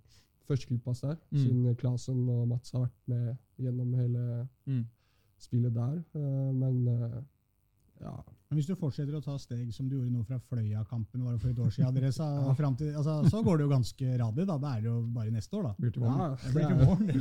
førsteklubbpass 0.49 1.01
der, 1.05 1.17
Mm. 1.31 1.37
siden 1.43 1.75
Klasen 1.77 2.23
og 2.29 2.47
Mats 2.49 2.71
har 2.73 2.81
vært 2.87 3.01
med 3.07 3.37
gjennom 3.61 3.93
hele 3.95 4.47
Mm. 4.67 4.85
spillet 5.39 5.73
der. 5.73 6.01
Uh, 6.15 6.51
men 6.53 6.87
uh, 6.87 7.21
ja 8.01 8.15
Men 8.49 8.57
hvis 8.57 8.67
du 8.67 8.75
fortsetter 8.75 9.15
å 9.15 9.21
ta 9.23 9.37
steg 9.39 9.69
som 9.71 9.87
du 9.87 9.95
gjorde 9.95 10.11
nå 10.11 10.23
fra 10.27 10.37
Fløya-kampen 10.49 11.23
var 11.23 11.31
det 11.37 11.41
for 11.43 11.49
et 11.53 11.59
år 11.61 11.69
siden, 11.71 11.93
dere 11.95 12.11
sa, 12.17 12.25
ja. 12.49 12.53
til, 12.75 12.95
altså, 12.99 13.13
så 13.29 13.43
går 13.45 13.57
det 13.61 13.63
jo 13.63 13.69
ganske 13.71 14.17
radig. 14.19 14.45
da. 14.49 14.57
Da 14.57 14.67
er 14.75 14.81
det 14.81 14.89
jo 14.89 15.01
bare 15.15 15.31
neste 15.31 15.55
år, 15.55 15.63
da. 15.69 15.73
blir 15.79 15.91
til 15.95 16.01
våren. 16.01 16.19
Ja, 16.19 16.35
blir 16.51 16.67
til 16.67 16.77
våren. 16.81 17.07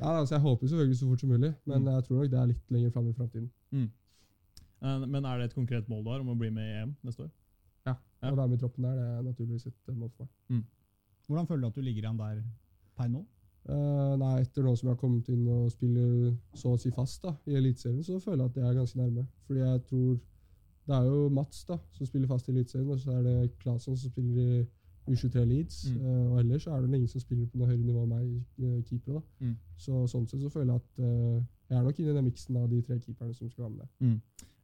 ja, 0.00 0.18
altså 0.18 0.34
Jeg 0.34 0.40
håper 0.42 0.66
selvfølgelig 0.66 0.98
så 0.98 1.06
fort 1.12 1.20
som 1.20 1.28
mulig, 1.30 1.54
men 1.66 1.78
Mm. 1.82 1.88
jeg 1.94 2.04
tror 2.04 2.16
nok 2.22 2.30
det 2.30 2.38
er 2.40 2.46
litt 2.46 2.70
lenger 2.70 2.90
fram 2.90 3.08
i 3.08 3.12
framtiden. 3.12 3.50
Mm. 3.70 3.90
Men 5.12 5.24
er 5.24 5.38
det 5.38 5.44
et 5.50 5.54
konkret 5.54 5.88
mål 5.88 6.04
du 6.04 6.10
har 6.10 6.20
om 6.20 6.28
å 6.34 6.38
bli 6.38 6.50
med 6.50 6.64
i 6.64 6.82
EM 6.82 6.96
neste 7.04 7.22
år? 7.22 7.30
Ja. 7.88 7.96
Å 8.28 8.34
være 8.34 8.50
med 8.50 8.58
i 8.58 8.62
troppen 8.62 8.86
der, 8.86 8.98
det 8.98 9.08
er 9.08 9.26
naturligvis 9.26 9.66
et 9.70 9.90
eh, 9.92 9.96
mål 9.96 10.10
for 10.10 10.26
meg. 10.26 10.62
Hvordan 11.28 11.46
føler 11.46 11.60
du 11.60 11.66
at 11.68 11.76
du 11.76 11.84
ligger 11.84 12.08
an 12.08 12.18
der 12.18 12.40
per 12.96 13.10
nå? 13.12 13.24
Uh, 13.68 14.14
nei, 14.16 14.38
etter 14.40 14.64
nå 14.64 14.72
som 14.78 14.88
jeg 14.88 14.94
har 14.94 15.00
kommet 15.00 15.26
inn 15.28 15.42
og 15.52 15.66
spiller 15.68 16.30
så 16.56 16.72
å 16.72 16.78
si 16.80 16.88
fast 16.94 17.20
da, 17.26 17.34
i 17.50 17.58
Eliteserien, 17.58 18.00
så 18.06 18.16
føler 18.22 18.46
jeg 18.46 18.52
at 18.52 18.56
jeg 18.56 18.68
er 18.70 18.78
ganske 18.78 19.00
nærme. 19.00 19.24
Fordi 19.46 19.60
jeg 19.60 19.82
tror 19.90 20.18
Det 20.88 20.96
er 20.96 21.04
jo 21.04 21.28
Mats 21.28 21.64
da, 21.68 21.76
som 21.92 22.08
spiller 22.08 22.30
fast 22.30 22.46
i 22.48 22.52
Eliteserien, 22.54 22.88
og 22.88 23.00
så 23.02 23.12
er 23.12 23.26
det 23.26 23.50
Claesson 23.60 23.96
som 24.00 24.08
spiller 24.08 24.38
i 24.40 24.62
U23 25.12 25.42
Leeds. 25.44 25.82
Mm. 25.92 25.98
Uh, 26.00 26.30
og 26.32 26.38
ellers 26.40 26.66
er 26.66 26.80
det 26.80 26.94
ingen 26.96 27.12
som 27.12 27.20
spiller 27.20 27.44
på 27.44 27.60
noe 27.60 27.68
høyere 27.68 27.84
nivå 27.84 28.06
enn 28.06 28.14
meg, 28.14 28.30
eh, 28.64 28.78
keepere. 28.88 29.18
da. 29.18 29.44
Mm. 29.44 29.52
Så 29.76 30.00
sånn 30.08 30.24
sett 30.30 30.40
så 30.40 30.48
føler 30.54 30.72
jeg 30.72 30.80
at 30.80 31.04
jeg 31.68 31.76
er 31.76 31.84
nok 31.84 32.00
inne 32.00 32.14
i 32.14 32.16
den 32.16 32.24
miksen 32.24 32.56
av 32.56 32.70
de 32.72 32.80
tre 32.86 32.96
keeperne 33.04 33.36
som 33.36 33.50
skal 33.52 33.66
være 33.66 33.74
med 33.74 33.84
der. 33.84 33.90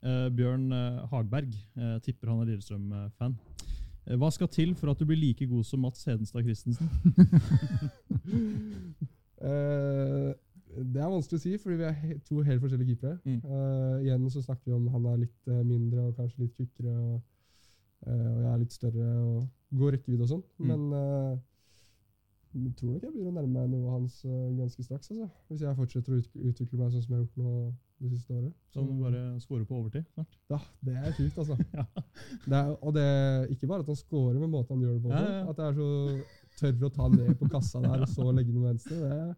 Eh, 0.05 0.29
Bjørn 0.37 0.69
eh, 0.73 1.05
Hagberg 1.09 1.55
eh, 1.81 1.97
tipper 2.05 2.29
han 2.29 2.43
er 2.43 2.51
Lillestrøm-fan. 2.53 3.37
Hva 4.21 4.29
skal 4.35 4.51
til 4.53 4.75
for 4.77 4.93
at 4.93 5.01
du 5.01 5.07
blir 5.09 5.17
like 5.17 5.47
god 5.49 5.65
som 5.65 5.81
Mats 5.81 6.05
Hedenstad 6.05 6.45
Christensen? 6.45 6.91
uh, 9.41 10.29
det 10.93 11.01
er 11.01 11.09
vanskelig 11.09 11.39
å 11.39 11.41
si, 11.41 11.55
fordi 11.63 11.79
vi 11.81 11.87
er 11.89 12.19
to 12.29 12.43
helt 12.45 12.61
forskjellige 12.61 12.99
keepere. 12.99 13.17
Mm. 13.25 13.39
Uh, 13.49 14.03
igjen 14.05 14.27
så 14.29 14.43
snakker 14.45 14.69
vi 14.69 14.77
om 14.77 14.91
han 14.93 15.09
er 15.09 15.23
litt 15.23 15.49
mindre 15.65 16.05
og 16.11 16.21
kanskje 16.21 16.45
litt 16.45 16.61
tjukkere, 16.61 16.93
og, 16.93 17.17
uh, 18.05 18.29
og 18.35 18.43
jeg 18.43 18.51
er 18.51 18.61
litt 18.67 18.77
større 18.77 19.09
og 19.23 19.81
god 19.81 19.97
rekkevidde 19.97 20.29
og 20.29 20.33
sånn. 20.35 20.45
Mm. 20.59 20.69
Men 20.69 21.41
jeg 22.67 22.77
tror 22.77 22.93
nok 22.93 23.09
jeg 23.09 23.15
begynner 23.15 23.33
å 23.33 23.39
nærme 23.39 23.55
meg 23.57 23.73
nivået 23.73 23.97
hans 23.97 24.21
ganske 24.61 24.85
straks. 24.85 25.15
Altså. 25.15 25.33
Hvis 25.49 25.65
jeg 25.65 25.81
fortsetter 25.81 26.13
å 26.13 26.21
ut 26.21 26.39
utvikle 26.53 26.83
meg 26.83 26.93
sånn 26.93 27.09
som 27.09 27.17
jeg 27.17 27.23
har 27.23 27.25
gjort 27.25 27.41
nå 27.41 27.57
det 28.05 28.19
siste 28.19 28.35
året. 28.35 28.53
Som 28.75 28.89
bare 29.01 29.23
scorer 29.43 29.65
på 29.69 29.79
overtid 29.81 30.05
snart. 30.13 30.37
Ja, 30.53 30.59
det 30.87 30.97
er 31.01 31.17
sjukt, 31.17 31.39
altså. 31.39 31.57
Ja. 31.79 31.85
Det 32.45 32.59
er, 32.59 32.71
og 32.75 32.95
det 32.97 33.05
er 33.05 33.47
ikke 33.55 33.69
bare 33.71 33.85
at 33.85 33.91
han 33.93 33.99
scorer, 33.99 34.39
med 34.39 34.53
måten 34.53 34.77
han 34.77 34.85
gjør 34.85 34.95
det 34.99 35.03
på. 35.03 35.13
Ja, 35.13 35.23
ja, 35.23 35.37
ja. 35.39 35.49
At 35.51 35.61
det 35.61 35.67
er 35.67 35.75
så 35.79 35.89
tørr 36.61 36.87
å 36.89 36.93
ta 36.95 37.09
ned 37.15 37.35
på 37.41 37.51
kassa 37.53 37.83
der 37.85 38.07
og 38.07 38.13
så 38.17 38.31
legge 38.31 38.55
den 38.55 38.67
venstre. 38.69 39.01
Det 39.01 39.13
er, 39.19 39.35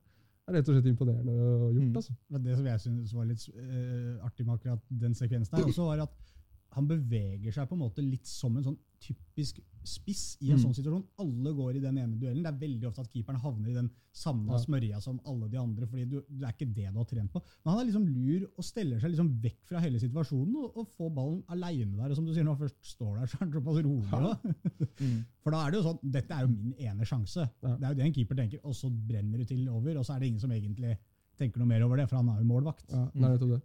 er 0.46 0.58
rett 0.58 0.70
og 0.70 0.78
slett 0.78 0.90
imponerende 0.92 1.36
gjort. 1.36 1.82
Mm. 1.82 1.96
altså. 2.02 2.16
Men 2.28 2.46
det 2.46 2.56
som 2.60 2.70
jeg 2.70 2.84
synes 2.86 3.14
var 3.18 3.28
litt 3.30 3.46
uh, 3.54 4.26
artig 4.28 4.46
med 4.46 4.54
akkurat 4.58 4.96
den 5.04 5.18
sekvensen 5.18 5.58
her, 5.58 5.70
også 5.70 5.88
var 5.90 6.06
at 6.06 6.35
han 6.74 6.86
beveger 6.88 7.52
seg 7.52 7.68
på 7.68 7.74
en 7.76 7.84
måte 7.84 8.02
litt 8.04 8.26
som 8.26 8.56
en 8.56 8.64
sånn 8.64 8.78
typisk 9.00 9.60
spiss 9.86 10.36
i 10.42 10.50
en 10.50 10.56
Mm. 10.58 10.62
sånn 10.64 10.74
situasjon. 10.74 11.04
Alle 11.22 11.52
går 11.54 11.76
i 11.76 11.80
den 11.80 11.96
ene 11.98 12.16
duellen. 12.18 12.42
Det 12.42 12.50
er 12.50 12.58
veldig 12.66 12.86
ofte 12.88 13.00
at 13.04 13.10
keeperen 13.12 13.38
havner 13.38 13.68
i 13.70 13.74
den 13.74 13.90
samme 14.12 14.50
Ja. 14.52 14.58
smørja 14.58 15.00
som 15.00 15.20
alle 15.24 15.48
de 15.48 15.56
andre, 15.58 15.86
fordi 15.86 16.08
du, 16.10 16.16
det 16.28 16.42
er 16.42 16.52
ikke 16.52 16.74
det 16.74 16.92
du 16.92 16.98
har 16.98 17.04
trent 17.04 17.30
på. 17.32 17.40
Men 17.64 17.72
han 17.74 17.80
er 17.80 17.92
liksom 17.92 18.06
lur 18.08 18.48
og 18.58 18.64
steller 18.64 18.98
seg 18.98 19.10
liksom 19.12 19.30
vekk 19.40 19.60
fra 19.68 19.78
hele 19.80 19.98
situasjonen 20.00 20.56
og, 20.56 20.76
og 20.76 20.88
får 20.96 21.14
ballen 21.14 21.44
aleine 21.48 21.96
der. 21.96 22.10
Og 22.10 22.16
som 22.16 22.26
du 22.26 22.32
sier, 22.34 22.42
når 22.42 22.56
han 22.56 22.68
først 22.68 22.82
står 22.82 23.18
der, 23.20 23.26
så 23.26 23.34
er 23.36 23.44
han 23.44 23.52
såpass 23.52 23.84
rolig. 23.84 24.10
Ja. 24.10 24.36
Mm. 24.96 25.24
For 25.44 25.50
da 25.52 25.66
er 25.66 25.70
det 25.70 25.76
jo 25.82 25.84
sånn, 25.92 25.98
dette 26.10 26.30
er 26.32 26.40
jo 26.46 26.48
min 26.48 26.72
ene 26.80 27.04
sjanse. 27.04 27.44
Ja. 27.62 27.76
Det 27.76 27.84
er 27.84 27.88
jo 27.92 27.94
det 28.00 28.04
en 28.06 28.12
keeper 28.16 28.34
tenker, 28.34 28.60
og 28.64 28.72
så 28.74 28.88
brenner 28.90 29.38
du 29.38 29.44
til 29.44 29.68
over, 29.68 29.98
og 29.98 30.04
så 30.06 30.14
er 30.16 30.20
det 30.20 30.28
ingen 30.32 30.40
som 30.40 30.50
egentlig 30.50 30.96
tenker 31.36 31.58
noe 31.60 31.68
mer 31.68 31.82
over 31.84 31.96
det, 32.00 32.08
for 32.08 32.16
han 32.16 32.30
er 32.32 32.38
jo 32.40 32.46
målvakt. 32.48 32.86
Ja, 32.90 33.10
det 33.12 33.22
er 33.42 33.46
det. 33.46 33.62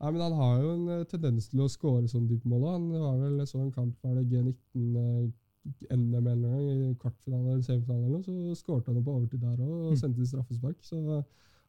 Nei, 0.00 0.10
men 0.14 0.20
Han 0.22 0.32
har 0.38 0.60
jo 0.62 0.72
en 0.76 0.88
eh, 0.94 1.04
tendens 1.10 1.48
til 1.50 1.60
å 1.64 1.68
skåre 1.72 2.06
sånn 2.10 2.28
type 2.30 2.46
mål. 2.46 2.66
Han 2.70 2.88
var 2.92 3.16
vel 3.18 3.40
så 3.50 3.58
en 3.64 3.72
kamp 3.74 3.96
var 4.04 4.14
det 4.14 4.28
G19 4.30 4.96
eh, 4.96 5.96
NM 5.96 6.14
en 6.30 6.42
gang 6.44 6.68
i 6.70 6.94
kvartfinale 7.02 7.56
eller 7.56 7.64
semifinale, 7.66 8.04
eller 8.06 8.20
noe, 8.20 8.24
så 8.24 8.54
skårte 8.62 8.92
han 8.94 9.02
på 9.04 9.16
overtid 9.18 9.40
der 9.42 9.58
òg 9.58 9.72
og 9.72 9.90
Mm. 9.92 9.96
sendte 10.00 10.20
til 10.22 10.28
straffespark. 10.30 10.76
Så 10.86 11.00
eh, 11.18 11.24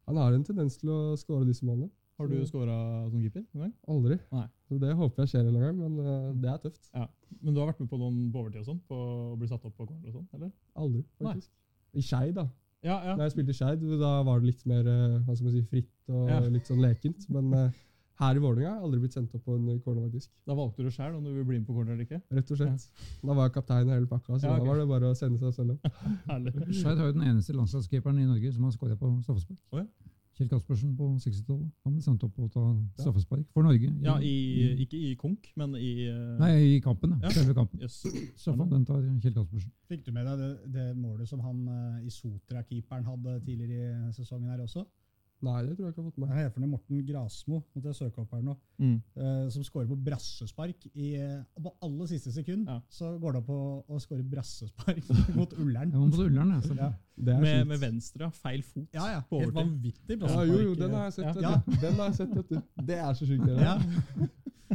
han 0.08 0.16
har 0.22 0.34
en 0.38 0.44
tendens 0.46 0.78
til 0.78 0.90
å 0.94 1.00
skåre 1.18 1.46
disse 1.50 1.66
målene. 1.66 1.90
Har 2.20 2.28
du 2.28 2.36
skåra 2.46 3.10
som 3.10 3.22
keeper? 3.24 3.46
noen 3.56 3.64
gang? 3.66 3.74
Aldri. 3.88 4.20
Nei. 4.32 4.46
Så 4.68 4.78
Det 4.80 4.94
håper 4.96 5.24
jeg 5.24 5.30
skjer 5.32 5.48
en 5.48 5.60
gang, 5.60 5.78
men 5.80 6.42
det 6.42 6.50
er 6.52 6.58
tøft. 6.60 6.90
Men 7.42 7.54
du 7.54 7.60
har 7.62 7.70
vært 7.72 7.80
med 7.80 7.90
på 7.90 7.98
noen 7.98 8.18
på 8.34 8.40
overtid 8.44 8.60
og 8.60 8.66
sånn? 8.68 8.82
På 8.90 8.96
å 9.34 9.38
bli 9.40 9.48
satt 9.48 9.64
opp 9.66 9.76
på 9.78 9.88
corner 9.88 10.08
og 10.10 10.14
sånn? 10.18 10.28
eller? 10.36 10.52
Aldri, 10.76 11.04
Nei. 11.22 11.34
faktisk. 11.34 11.50
I 11.96 12.02
Skei, 12.02 12.32
da. 12.36 12.46
Ja, 12.84 12.98
ja. 13.04 13.16
Da 13.16 13.24
jeg 13.28 13.32
spilte 13.34 13.50
i 13.56 13.58
Skeid, 13.58 13.82
da 14.00 14.22
var 14.24 14.40
det 14.40 14.52
litt 14.52 14.66
mer 14.68 14.84
hva 15.26 15.34
skal 15.36 15.48
man 15.48 15.54
si, 15.56 15.62
fritt 15.64 16.10
og 16.10 16.30
Ja. 16.30 16.40
litt 16.42 16.68
sånn 16.68 16.80
lekent. 16.84 17.26
Men 17.30 17.74
her 18.20 18.36
i 18.36 18.42
Vålerenga 18.44 18.70
har 18.70 18.78
jeg 18.80 18.88
aldri 18.88 19.00
blitt 19.04 19.16
sendt 19.16 19.36
opp 19.38 19.46
på 19.46 19.56
en 19.56 19.82
corner, 19.84 20.04
faktisk. 20.10 20.32
Da 20.48 20.56
valgte 20.58 20.84
du 20.84 20.92
sjøl 20.92 21.16
om 21.16 21.24
du 21.24 21.32
vil 21.32 21.48
bli 21.48 21.60
med 21.62 21.68
på 21.70 21.76
corner 21.78 21.96
eller 21.96 22.08
ikke? 22.08 22.20
Rett 22.36 22.52
og 22.52 22.60
slett. 22.60 22.88
Da 23.24 23.36
var 23.38 23.48
jeg 23.48 23.56
kaptein 23.56 23.90
i 23.90 23.96
hele 23.96 24.12
pakka, 24.12 24.38
så 24.38 24.50
Ja, 24.50 24.54
okay. 24.54 24.66
da 24.66 24.70
var 24.70 24.80
det 24.82 24.88
bare 24.92 25.12
å 25.14 25.18
sende 25.18 25.40
seg 25.40 25.56
selv 25.56 25.78
opp. 25.78 25.90
Skeid 26.82 27.00
har 27.00 27.12
jo 27.12 27.16
den 27.16 27.28
eneste 27.32 27.56
landslagskeeperen 27.56 28.20
i 28.20 28.28
Norge 28.28 28.54
som 28.56 28.68
har 28.68 28.76
skåra 28.76 29.00
på 29.00 29.12
straffespark. 29.24 29.62
Oh, 29.72 29.84
ja. 29.84 30.16
Kjell 30.40 30.48
Kaspersen 30.48 30.94
på 30.96 31.08
60-tallet. 31.20 31.68
Han 31.84 31.96
ble 31.98 32.04
sendt 32.04 32.22
opp 32.24 32.32
på 32.38 32.46
å 32.48 32.52
ta 32.54 32.62
straffespark 33.02 33.44
for 33.52 33.68
Norge. 33.68 33.90
Ja, 34.06 34.14
i, 34.24 34.70
ikke 34.86 34.96
i 34.96 35.10
konk, 35.20 35.50
men 35.60 35.76
i 35.76 36.08
uh... 36.08 36.38
Nei, 36.40 36.54
i 36.78 36.78
kampen. 36.84 37.18
Ja. 37.18 37.28
Ja. 37.28 37.34
Selve 37.36 37.56
kampen. 37.58 37.82
Jøss. 37.84 37.98
Straffa, 38.40 38.68
den 38.72 38.86
tar 38.88 39.02
Kjell 39.20 39.36
Kaspersen. 39.36 39.74
Fikk 39.92 40.06
du 40.06 40.14
med 40.16 40.30
deg 40.30 40.40
det, 40.40 40.52
det 40.78 40.86
målet 40.96 41.28
som 41.28 41.44
han 41.44 41.66
uh, 41.68 42.00
i 42.00 42.12
Sotra-keeperen 42.14 43.08
hadde 43.10 43.36
tidligere 43.44 43.92
i 44.08 44.14
sesongen 44.16 44.54
her 44.54 44.64
også? 44.64 44.86
Nei, 45.42 45.62
det 45.64 45.78
tror 45.78 45.86
jeg 45.88 45.94
ikke 45.94 46.02
jeg 46.02 46.04
har 46.04 46.12
fått 46.12 46.18
med 46.20 46.30
Jeg 46.36 46.44
har 46.44 46.50
for 46.52 46.66
Morten 46.68 47.04
Grasmo, 47.08 47.60
måtte 47.76 47.88
jeg 47.94 47.96
søke 47.96 48.20
opp 48.26 48.34
her 48.36 48.42
nå, 48.44 48.56
Mm. 48.80 48.96
eh, 49.16 49.50
som 49.50 49.64
skårer 49.64 49.88
på 49.88 49.98
brassespark. 50.04 50.86
I, 50.96 51.14
eh, 51.16 51.44
på 51.64 51.72
aller 51.82 52.08
siste 52.12 52.32
sekund 52.36 52.68
Ja. 52.68 52.80
så 52.90 53.14
går 53.20 53.34
det 53.34 53.42
opp 53.44 53.50
å, 53.50 53.84
å 53.88 54.00
skåre 54.04 54.24
brassespark 54.24 55.04
mot 55.40 55.54
Ullern. 55.54 55.92
Ja, 55.92 56.00
mot 56.00 56.20
Ullern, 56.20 56.52
altså. 56.58 56.76
Ja. 56.76 56.92
Det 57.18 57.34
er 57.36 57.40
Med, 57.42 57.68
med 57.68 57.80
venstre. 57.80 58.32
Feil 58.32 58.62
fot. 58.64 58.88
Ja, 58.94 59.08
ja. 59.16 59.22
På 59.30 59.40
Helt 59.40 59.54
vanvittig 59.56 60.16
Ja, 60.16 60.26
brassespark. 60.26 60.48
jo, 60.52 60.60
jo, 60.70 60.76
den 60.76 60.92
har 60.92 61.04
jeg 61.10 61.14
sett. 61.14 61.42
Ja. 61.42 61.50
Ja. 61.50 61.64
du. 61.66 61.72
Den 61.88 61.94
har 61.96 62.06
jeg 62.12 62.16
sett, 62.16 62.36
vet 62.36 62.50
du. 62.50 62.62
Det 62.86 62.98
er 63.00 63.14
så 63.14 63.26
sjukt. 63.32 63.46
Det, 63.46 63.58
Ja. 63.64 63.78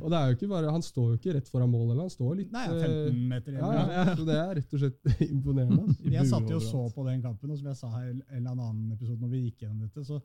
Og 0.02 0.10
det 0.10 0.18
er 0.18 0.26
jo 0.26 0.34
ikke 0.34 0.48
bare, 0.50 0.70
Han 0.74 0.82
står 0.82 1.04
jo 1.12 1.16
ikke 1.20 1.34
rett 1.36 1.48
foran 1.48 1.70
mål, 1.70 1.92
eller 1.92 2.02
han 2.02 2.10
står 2.10 2.32
litt 2.40 2.50
Nei, 2.52 2.64
ja, 2.66 2.72
eh, 2.82 3.12
15 3.12 3.28
meter 3.30 3.52
ja, 3.54 3.68
igjen. 3.70 3.92
ja, 3.94 4.14
Så 4.18 4.24
det 4.26 4.34
er 4.34 4.54
rett 4.58 4.72
og 4.74 4.80
slett 4.82 5.20
imponerende. 5.30 5.84
Jeg 6.10 6.26
satt 6.26 6.50
jo 6.50 6.56
og 6.58 6.62
så 6.66 6.80
på 6.96 7.04
den 7.06 7.22
kampen, 7.22 7.50
og 7.54 7.58
som 7.60 7.68
jeg 7.70 7.76
sa 7.78 7.90
her 7.94 8.08
i 8.08 8.10
en 8.10 8.40
eller 8.40 8.50
annen 8.58 8.90
episode 8.96 9.20
når 9.22 9.30
vi 9.30 9.42
gikk 9.46 9.62
gjennom 9.62 9.84
dette, 9.86 10.02
så, 10.04 10.18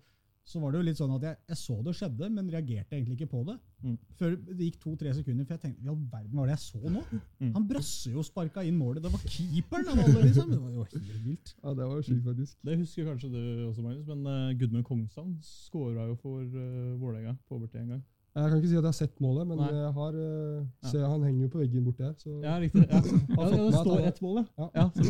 så 0.49 0.57
var 0.57 0.73
det 0.73 0.79
jo 0.79 0.85
litt 0.87 0.97
sånn 0.97 1.11
at 1.13 1.25
jeg, 1.27 1.37
jeg 1.51 1.59
så 1.59 1.75
det 1.85 1.91
skjedde, 1.93 2.27
men 2.33 2.47
reagerte 2.49 2.95
egentlig 2.97 3.19
ikke 3.19 3.29
på 3.35 3.43
det. 3.45 3.55
Mm. 3.85 3.97
Før 4.17 4.31
det 4.47 4.65
gikk 4.65 4.79
to-tre 4.81 5.11
sekunder, 5.13 5.45
for 5.45 5.55
jeg 5.55 5.61
tenkte 5.61 5.85
hva 5.85 5.93
all 5.93 5.99
verden 6.09 6.39
var 6.39 6.49
det 6.49 6.55
jeg 6.55 6.63
så 6.63 6.93
nå? 6.95 7.03
Mm. 7.13 7.51
Han 7.57 7.67
brasser 7.69 8.15
jo 8.15 8.23
og 8.23 8.27
sparka 8.27 8.63
inn 8.65 8.79
målet. 8.79 9.03
Det 9.05 9.11
var 9.13 9.25
keeperen 9.29 9.91
av 9.93 10.01
alle, 10.07 10.23
liksom. 10.25 10.49
Det 10.49 10.59
var 10.63 10.71
jo 10.73 10.87
helt 10.95 11.11
vilt. 11.27 11.53
Ja, 11.53 11.75
Det 11.77 11.85
var 11.85 11.93
jo 11.93 12.07
sjukt, 12.07 12.23
faktisk. 12.25 12.57
Det 12.65 12.79
husker 12.81 13.11
kanskje 13.11 13.29
du 13.35 13.41
også, 13.67 13.85
Magnus, 13.85 14.07
men 14.09 14.25
uh, 14.25 14.57
Gudmund 14.57 14.87
Kongsand 14.89 15.37
skåra 15.45 16.07
jo 16.09 16.17
for 16.23 16.41
uh, 16.41 16.97
Vålerenga 16.97 17.37
på 17.45 17.59
overtid 17.59 17.83
en 17.83 17.93
gang. 17.93 18.03
Jeg 18.35 18.49
kan 18.49 18.57
ikke 18.59 18.69
si 18.69 18.75
at 18.77 18.83
jeg 18.83 18.87
har 18.87 18.91
sett 18.97 19.19
målet, 19.21 19.47
men 19.49 19.57
Nei. 19.57 19.69
jeg 19.73 19.93
har, 19.93 20.13
eh, 20.13 20.65
Ja. 20.93 21.07
han 21.09 21.23
henger 21.23 21.41
jo 21.41 21.47
på 21.49 21.57
veggen 21.59 21.83
borti 21.85 22.03
her. 22.05 22.13
Så, 22.17 22.29
Ja, 22.43 22.59
riktig. 22.59 22.85
Ja, 22.89 23.01
ja, 23.01 23.49
det 23.49 23.73
står 23.73 23.99
ett 24.07 24.21
mål, 24.21 24.35
ja. 24.37 24.43
Ja. 24.57 24.69
ja. 24.75 24.89
så 24.95 25.01
det, 25.01 25.09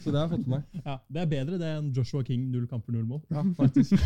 så 0.02 0.10
det 0.10 0.18
har 0.20 0.28
jeg 0.28 0.38
fått 0.38 0.46
med 0.46 0.48
meg. 0.48 0.62
ja. 0.86 0.96
Det 1.12 1.20
er 1.22 1.26
bedre 1.26 1.58
det 1.58 1.66
enn 1.78 1.92
Joshua 1.96 2.22
King, 2.24 2.50
null 2.50 2.66
kamper, 2.70 2.92
null 2.92 3.06
mål. 3.06 3.20
Ja, 3.30 3.42
faktisk. 3.58 3.92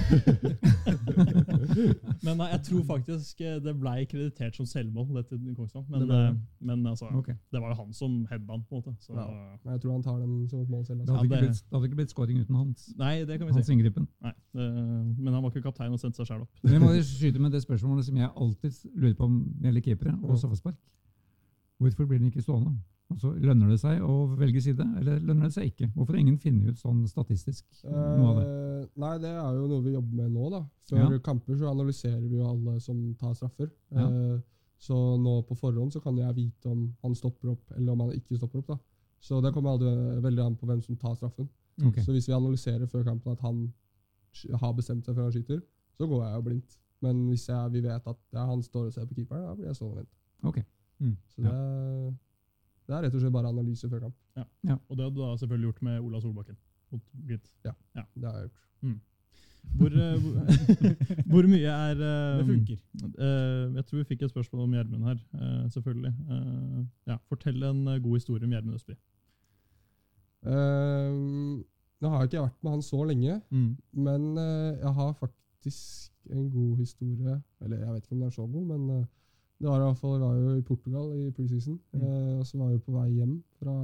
Men 2.25 2.39
jeg 2.41 2.61
tror 2.68 2.83
faktisk 2.89 3.41
eh, 3.45 3.59
det 3.62 3.75
ble 3.81 3.93
kreditert 4.11 4.57
som 4.57 4.66
selvmål, 4.66 5.07
det 5.18 5.27
til 5.29 5.55
Kongsand. 5.57 5.85
Men, 5.91 6.01
Det 6.05 6.09
ble 6.09 6.20
eh, 6.25 6.35
men 6.64 6.87
altså, 6.87 7.07
okay. 7.14 7.35
det 7.53 7.61
var 7.61 7.68
jo 7.75 7.79
han 7.83 7.93
som 7.93 8.27
headband, 8.31 8.62
på 8.68 8.75
en 8.77 8.83
måte. 8.83 8.95
Så, 9.05 9.12
Ja. 9.14 9.27
Men 9.64 9.72
jeg 9.77 9.81
tror 9.85 9.93
han 9.93 10.03
tar 10.03 10.18
den 10.20 10.49
som 10.49 10.61
et 10.61 10.68
mål 10.70 10.85
selv. 10.87 10.99
Det 11.01 11.09
Altså. 11.09 11.16
hadde, 11.16 11.29
Ja, 11.29 11.35
ikke 11.35 11.35
det- 11.35 11.41
blitt, 11.51 11.64
det 11.70 11.75
hadde 11.77 11.85
ikke 11.89 11.97
blitt 12.01 12.11
scoring 12.11 12.39
uten 12.41 12.55
hans, 12.57 12.95
Nei, 12.99 13.25
det 13.25 13.39
kan 13.39 13.47
vi 13.47 13.53
hans 13.53 13.66
si. 13.66 13.72
inngripen. 13.72 14.07
Nei, 14.22 14.33
men 14.55 15.33
han 15.35 15.43
var 15.43 15.51
ikke 15.51 15.62
kaptein 15.62 15.93
og 15.93 16.01
sendte 16.01 16.16
seg 16.16 16.27
sjøl 16.27 16.41
opp. 16.43 16.49
Vi 16.62 16.79
må 16.79 16.89
skyte 17.03 17.39
med 17.41 17.53
det 17.53 17.62
spørsmålet 17.64 18.05
som 18.14 18.22
jeg 18.22 18.30
alltid 18.36 18.96
lurer 18.96 19.14
på 19.18 19.24
om 19.26 19.38
gjelder 19.62 19.82
keepere 19.84 20.14
og 20.22 20.30
Ja. 20.30 20.36
straffespark. 20.36 20.76
Hvorfor 21.80 22.06
blir 22.06 22.18
den 22.22 22.30
ikke 22.30 22.42
stående? 22.44 22.76
Altså, 23.10 23.34
lønner 23.36 23.68
det 23.68 23.80
seg 23.82 24.00
å 24.00 24.14
velge 24.38 24.60
side, 24.62 24.80
eller 24.98 25.18
lønner 25.20 25.44
det 25.50 25.52
seg 25.52 25.66
ikke? 25.68 25.90
Hvorfor 25.94 26.14
har 26.14 26.20
ingen 26.22 26.38
funnet 26.40 26.70
ut 26.72 26.78
sånn 26.80 27.02
statistisk 27.06 27.64
noe 27.84 28.30
av 28.30 28.36
det? 28.38 28.46
Eh, 28.48 28.86
nei, 28.96 29.18
det 29.18 29.28
er 29.34 29.58
jo 29.58 29.66
noe 29.68 29.82
vi 29.84 29.92
jobber 29.92 30.14
med 30.22 30.32
nå. 30.32 30.50
da. 30.50 30.62
Før 30.88 31.12
Ja. 31.12 31.18
kamper 31.18 31.54
så 31.58 31.68
analyserer 31.70 32.22
vi 32.28 32.36
jo 32.38 32.46
alle 32.48 32.80
som 32.80 33.14
tar 33.20 33.34
straffer. 33.34 33.70
Ja. 33.92 34.08
Eh, 34.08 34.40
så 34.78 34.94
nå 35.20 35.42
på 35.46 35.54
forhånd 35.56 35.92
så 35.92 36.00
kan 36.02 36.16
jeg 36.16 36.34
vite 36.34 36.66
om 36.70 36.94
han 37.02 37.14
stopper 37.14 37.50
opp, 37.50 37.70
eller 37.76 37.92
om 37.92 38.00
han 38.00 38.10
ikke 38.12 38.36
stopper 38.38 38.58
opp. 38.58 38.66
da. 38.68 38.78
Så 39.20 39.42
det 39.42 39.52
kommer 39.52 39.70
aldri, 39.76 40.20
veldig 40.22 40.44
an 40.46 40.56
på 40.56 40.66
hvem 40.66 40.82
som 40.82 40.96
tar 40.96 41.14
straffen. 41.14 41.48
Okay. 41.84 42.02
Så 42.02 42.12
hvis 42.12 42.26
vi 42.28 42.32
analyserer 42.34 42.86
før 42.86 43.04
kampen 43.04 43.32
at 43.32 43.40
han 43.40 43.72
har 44.60 44.72
bestemt 44.74 45.04
seg 45.04 45.14
før 45.14 45.22
han 45.24 45.32
skyter, 45.32 45.62
så 45.98 46.08
går 46.08 46.24
jeg 46.24 46.34
jo 46.34 46.42
blindt. 46.50 46.78
Men 47.05 47.24
hvis 47.30 47.46
jeg, 47.50 47.72
vi 47.74 47.80
vet 47.84 48.07
at 48.12 48.20
ja, 48.34 48.44
han 48.48 48.62
står 48.64 48.88
og 48.88 48.92
ser 48.96 49.07
på 49.11 49.14
keeperen, 49.18 49.44
da 49.48 49.55
blir 49.59 49.68
jeg 49.70 49.76
stående 49.78 49.94
og 49.94 50.02
vente. 50.02 50.14
Ok. 50.50 50.59
Så 51.34 51.42
det, 51.44 51.52
er- 51.52 52.12
det 52.86 52.94
er 52.96 53.02
rett 53.07 53.14
og 53.16 53.20
slett 53.22 53.32
bare 53.34 53.48
analyse 53.52 53.88
før 53.92 54.00
kamp. 54.07 54.16
Og 54.88 54.96
det 54.96 55.02
hadde 55.05 55.14
du 55.16 55.20
da 55.24 55.34
selvfølgelig 55.40 55.68
gjort 55.70 55.82
med 55.88 56.00
Ola 56.05 56.20
Solbakken. 56.20 56.57
mot 56.92 57.02
ja, 57.64 57.72
Det 58.14 58.24
har 58.28 58.38
jeg 58.40 58.48
gjort. 58.48 59.00
Hvor, 59.80 59.94
eh, 59.96 60.16
hvor, 60.20 60.34
hvor 61.32 61.46
mye 61.48 61.70
er 61.72 61.96
uh, 61.96 62.38
Det 62.38 62.46
funker. 62.50 62.80
Uh, 63.16 63.74
jeg 63.78 63.86
tror 63.88 63.98
vi 63.98 64.05
fikk 64.11 64.22
et 64.26 64.30
spørsmål 64.34 64.62
om 64.66 64.74
Gjermund 64.76 65.05
her, 65.09 65.18
uh, 65.40 65.62
selvfølgelig. 65.72 66.12
Eh, 66.36 66.82
ja, 67.09 67.16
fortell 67.32 67.62
en 67.70 67.80
god 68.05 68.18
historie 68.18 68.44
om 68.44 68.52
Gjermund 68.52 68.76
Østby. 68.76 68.96
Nå 72.05 72.11
har 72.12 72.20
jeg 72.20 72.28
ikke 72.32 72.42
vært 72.44 72.59
med 72.66 72.74
han 72.74 72.82
så 72.84 73.00
lenge, 73.09 73.38
Mm. 73.50 73.76
men 73.92 74.26
jeg 74.36 74.92
har 74.98 75.12
faktisk 75.16 76.12
en 76.31 76.51
god 76.51 76.77
historie. 76.77 77.43
Eller 77.61 77.77
jeg 77.79 77.93
vet 77.93 78.05
ikke 78.05 78.12
om 78.12 78.18
den 78.18 78.27
er 78.27 78.31
så 78.31 78.47
god, 78.47 78.64
men 78.66 78.91
eh, 78.99 79.05
det 79.61 79.68
var 79.68 79.81
i 79.81 79.85
hvert 79.85 79.99
fall, 79.99 80.14
jeg 80.14 80.20
var 80.20 80.35
jo 80.37 80.55
i 80.59 80.61
Portugal 80.70 81.12
i 81.18 81.31
preseason. 81.31 81.81
Mm. 81.93 82.01
eh, 82.03 82.39
og 82.39 82.47
så 82.47 82.59
var 82.59 82.70
jeg 82.70 82.83
på 82.83 82.93
vei 82.93 83.09
hjem 83.11 83.35
fra 83.61 83.75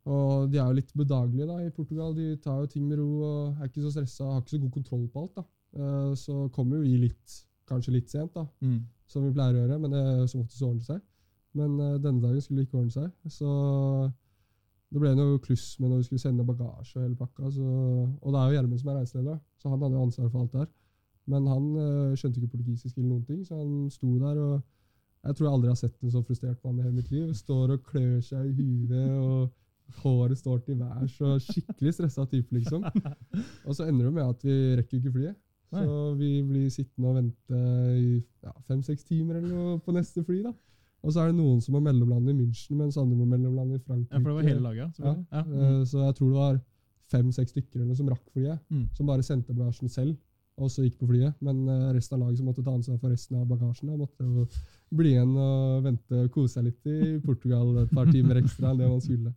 Og 0.07 0.51
de 0.51 0.57
er 0.57 0.67
jo 0.67 0.77
litt 0.77 0.93
bedagelige 0.95 1.47
da, 1.49 1.57
i 1.65 1.69
Portugal. 1.75 2.13
De 2.15 2.35
tar 2.43 2.59
jo 2.61 2.65
ting 2.71 2.85
med 2.87 2.97
ro 2.99 3.07
og 3.27 3.57
er 3.61 3.67
ikke 3.67 3.81
så 3.83 3.91
stressa, 3.91 4.23
har 4.23 4.41
ikke 4.41 4.55
så 4.55 4.59
god 4.59 4.71
kontroll 4.71 5.07
på 5.11 5.21
alt. 5.25 5.35
da. 5.35 5.43
Eh, 5.77 6.13
så 6.15 6.47
kommer 6.55 6.77
jo 6.77 6.83
vi 6.83 6.97
litt 7.07 7.41
kanskje 7.67 7.91
litt 7.97 8.09
sent, 8.09 8.33
da, 8.33 8.45
Mm. 8.61 8.85
som 9.07 9.23
vi 9.25 9.33
pleier 9.33 9.53
å 9.55 9.65
gjøre, 9.67 9.79
men 9.81 9.91
det 9.91 10.29
som 10.29 10.41
oftest 10.41 10.61
ordner 10.63 10.83
seg. 10.83 11.01
Men 11.53 11.79
eh, 11.79 11.97
denne 11.99 12.21
dagen 12.21 12.41
skulle 12.41 12.61
det 12.61 12.67
ikke 12.67 12.77
ordne 12.79 12.91
seg. 12.91 13.11
Så 13.27 14.11
det 14.93 15.01
ble 15.03 15.11
noe 15.17 15.39
kluss 15.43 15.65
med 15.81 15.89
når 15.91 16.01
vi 16.01 16.07
skulle 16.07 16.23
sende 16.23 16.45
bagasje 16.47 16.95
og 16.95 17.03
hele 17.03 17.17
pakka. 17.19 17.51
Så, 17.51 17.65
og 18.21 18.33
det 18.33 18.39
er 18.39 18.47
jo 18.47 18.55
Gjermund 18.57 18.81
som 18.81 18.91
er 18.91 18.99
reiseleder, 19.01 19.39
så 19.59 19.71
han 19.71 19.83
hadde 19.83 20.03
ansvar 20.05 20.29
for 20.31 20.43
alt 20.45 20.53
der. 20.55 20.67
Men 21.27 21.47
han 21.51 21.65
eh, 21.83 22.15
skjønte 22.15 22.39
ikke 22.39 22.53
portugisisk 22.53 22.95
eller 22.95 23.09
noen 23.09 23.25
ting, 23.27 23.41
så 23.43 23.59
han 23.59 23.89
sto 23.91 24.13
der 24.21 24.39
og 24.39 24.57
Jeg 25.27 25.35
tror 25.35 25.47
jeg 25.47 25.53
aldri 25.57 25.67
har 25.67 25.75
sett 25.75 26.03
en 26.03 26.11
så 26.13 26.21
frustrert 26.23 26.59
mann 26.63 26.77
i 26.79 26.83
hele 26.85 26.95
mitt 26.95 27.09
liv. 27.11 27.31
Står 27.35 27.73
og 27.73 27.81
klør 27.83 28.21
seg 28.23 28.45
i 28.47 28.53
huet, 28.55 29.09
og 29.17 29.97
håret 30.03 30.37
står 30.39 30.61
til 30.63 30.77
værs. 30.79 31.17
og 31.21 31.41
Skikkelig 31.43 31.93
stressa 31.97 32.23
type, 32.31 32.53
liksom. 32.55 32.85
Og 33.67 33.75
så 33.75 33.89
ender 33.89 34.07
det 34.07 34.13
med 34.13 34.23
at 34.23 34.45
vi 34.45 34.55
rekker 34.77 35.01
ikke 35.01 35.11
flyet. 35.17 35.35
Så 35.73 36.13
vi 36.15 36.29
blir 36.47 36.69
sittende 36.71 37.09
og 37.09 37.17
vente 37.17 37.63
i 37.99 38.13
ja, 38.45 38.53
fem-seks 38.69 39.03
timer 39.09 39.41
eller 39.41 39.51
noe 39.51 39.79
på 39.83 39.91
neste 39.97 40.23
fly. 40.23 40.39
da. 40.45 40.53
Og 41.03 41.13
så 41.13 41.21
er 41.21 41.27
det 41.31 41.37
noen 41.37 41.59
som 41.61 41.73
må 41.77 41.79
mellomlande 41.85 42.31
i 42.33 42.37
München, 42.39 42.77
mens 42.79 42.97
andre 42.97 43.15
må 43.15 43.25
mellomlande 43.29 43.75
i 43.77 43.83
Frankrike. 43.83 44.11
Ja, 44.13 44.19
for 44.19 44.29
det 44.31 44.35
var 44.35 44.47
hele 44.49 44.63
laget? 44.65 44.97
Ja. 44.99 45.13
Ja. 45.31 45.43
Mm. 45.43 45.85
Så 45.85 45.99
jeg 46.05 46.15
tror 46.17 46.31
det 46.31 46.39
var 46.39 46.59
fem-seks 47.11 47.53
stykker 47.53 47.95
som 47.95 48.09
rakk 48.09 48.25
flyet, 48.33 48.59
Mm. 48.69 48.89
som 48.97 49.05
bare 49.07 49.23
sendte 49.23 49.53
bagasjen 49.53 49.89
selv, 49.89 50.17
og 50.57 50.69
så 50.71 50.83
gikk 50.83 50.97
på 50.99 51.07
flyet. 51.07 51.33
Men 51.39 51.67
eh, 51.69 51.93
resten 51.93 52.17
av 52.17 52.25
laget 52.27 52.37
som 52.41 52.47
måtte 52.49 52.63
ta 52.65 52.71
ansvar 52.73 52.97
for 52.99 53.09
resten 53.09 53.37
av 53.37 53.45
bagasjen, 53.47 53.93
måtte 53.97 54.25
jo 54.25 54.47
bli 54.89 55.09
igjen 55.11 55.33
og 55.35 55.83
vente 55.83 56.19
og 56.23 56.29
kose 56.31 56.53
seg 56.55 56.67
litt 56.69 56.87
i 56.87 57.17
Portugal 57.23 57.81
et 57.81 57.91
par 57.91 58.07
timer 58.07 58.39
ekstra 58.39 58.71
enn 58.71 58.79
det 58.79 58.87
man 58.87 59.01
skulle. 59.03 59.33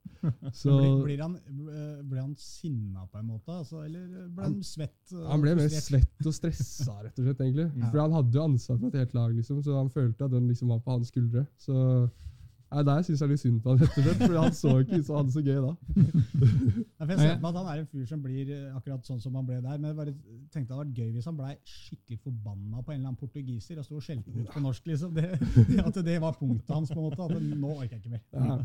Så 0.55 0.77
Blir, 0.77 1.03
blir, 1.09 1.23
han, 1.25 1.35
eh, 1.67 2.01
blir 2.07 2.21
han 2.23 2.35
sinna 2.39 3.07
på 3.11 3.19
en 3.19 3.27
måte, 3.33 3.51
altså, 3.57 3.83
eller 3.83 4.29
ble 4.29 4.47
han 4.47 4.59
svett? 4.63 5.15
han 5.27 5.43
ble 5.43 5.57
mer 5.59 5.73
svett 5.75 6.27
og 6.27 6.37
stressa, 6.37 7.01
rett 7.03 7.19
og 7.19 7.27
slett. 7.27 7.41
egentlig. 7.41 7.67
Ja. 7.75 7.91
For 7.91 8.03
han 8.05 8.15
hadde 8.19 8.39
jo 8.39 8.47
ansvar 8.47 8.79
for 8.79 8.89
et 8.93 9.01
helt 9.03 9.15
lag, 9.19 9.35
liksom, 9.35 9.63
så 9.67 9.79
han 9.81 9.91
følte 9.91 10.29
at 10.29 10.35
den 10.37 10.47
liksom 10.51 10.71
var 10.71 10.83
på 10.85 10.99
hans 10.99 11.11
skuldre. 11.11 11.47
Så 11.59 11.77
Nei, 12.71 12.83
Der 12.87 13.03
syns 13.03 13.23
jeg 13.23 13.33
litt 13.33 13.43
synd 13.43 13.61
på 13.65 13.73
han, 13.73 13.81
rett 13.83 13.97
og 13.99 14.05
slett, 14.05 14.21
for 14.23 14.37
han 14.39 14.53
så 14.55 14.73
ikke 14.79 15.01
ut 15.01 15.07
som 15.09 15.17
han 15.19 15.31
så 15.35 15.43
gøy 15.43 15.57
da. 15.65 15.73
Jeg 17.01 17.19
ser 17.19 17.41
på 17.43 17.51
at 17.51 17.57
han 17.59 17.71
er 17.73 17.81
en 17.81 17.89
fyr 17.91 18.05
som 18.07 18.21
blir 18.23 18.53
eh, 18.55 18.77
akkurat 18.77 19.09
sånn 19.09 19.23
som 19.23 19.39
han 19.39 19.47
ble 19.49 19.57
der. 19.59 19.79
Men 19.81 19.89
jeg 19.91 19.97
bare 19.99 20.13
tenkte 20.53 20.69
det 20.69 20.77
hadde 20.77 20.85
vært 20.85 21.01
gøy 21.01 21.09
hvis 21.17 21.27
han 21.27 21.39
blei 21.41 21.55
skikkelig 21.67 22.21
forbanna 22.27 22.85
på 22.85 22.93
en 22.93 23.01
eller 23.01 23.09
annen 23.09 23.19
portugiser 23.19 23.81
og 23.81 23.89
sto 23.89 23.99
og 23.99 24.05
skjelte 24.07 24.35
ut 24.37 24.53
på 24.55 24.63
norsk. 24.63 24.87
liksom. 24.87 25.17
Det, 25.17 25.27
at 25.89 25.99
det 26.07 26.19
var 26.23 26.37
punktet 26.39 26.71
hans. 26.77 26.93
på 26.93 27.01
en 27.01 27.09
måte, 27.09 27.27
at 27.27 27.43
Nå 27.51 27.73
orker 27.75 27.97
jeg 27.97 28.05
ikke 28.05 28.15
mer. 28.15 28.23
Ja. 28.37 28.61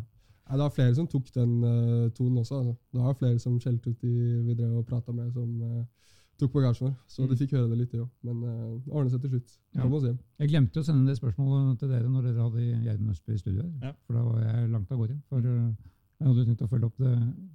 Nei, 0.45 0.57
det 0.59 0.61
var 0.61 0.73
flere 0.75 0.93
som 0.93 1.07
tok 1.09 1.31
den 1.33 1.53
uh, 1.65 2.11
tonen 2.13 2.37
også. 2.43 2.59
Altså. 2.59 2.75
Det 2.93 3.01
var 3.01 3.17
flere 3.17 3.39
som 3.41 3.57
skjelte 3.61 3.95
ut 3.95 4.01
de 4.05 4.13
vi 4.45 4.57
drev 4.59 4.77
og 4.83 4.85
prata 4.85 5.15
med, 5.15 5.31
som 5.33 5.49
eh, 5.65 6.11
tok 6.39 6.53
bagasjen 6.55 6.87
vår. 6.89 6.93
Så 7.11 7.25
de 7.29 7.37
fikk 7.39 7.55
høre 7.55 7.69
det 7.71 7.77
litt, 7.79 7.91
de 7.93 8.01
òg. 8.03 8.09
Men 8.27 8.41
uh, 8.43 8.75
det 8.83 8.91
ordnet 8.91 9.13
seg 9.13 9.23
til 9.23 9.33
slutt. 9.35 9.55
Ja. 9.75 9.81
Kom 9.83 9.95
oss 9.97 10.05
hjem. 10.07 10.17
Jeg 10.41 10.51
glemte 10.51 10.81
å 10.81 10.87
sende 10.87 11.09
det 11.09 11.17
spørsmålet 11.19 11.81
til 11.81 11.91
dere 11.93 12.11
når 12.11 12.27
dere 12.29 12.47
hadde 12.47 12.65
Gjermund 12.87 13.15
Østby 13.15 13.35
i 13.35 13.41
studio. 13.41 13.65
Ja. 13.83 13.93
For 14.05 14.17
da 14.17 14.23
var 14.25 14.43
jeg 14.43 14.71
langt 14.73 14.91
av 14.91 15.01
gårde. 15.01 15.17
For 15.31 15.49
eh, 15.51 15.69
jeg 16.19 16.29
hadde 16.29 16.45
tenkt 16.49 16.65
å 16.65 16.69
følge 16.71 16.89
opp 16.89 17.01
det 17.03 17.13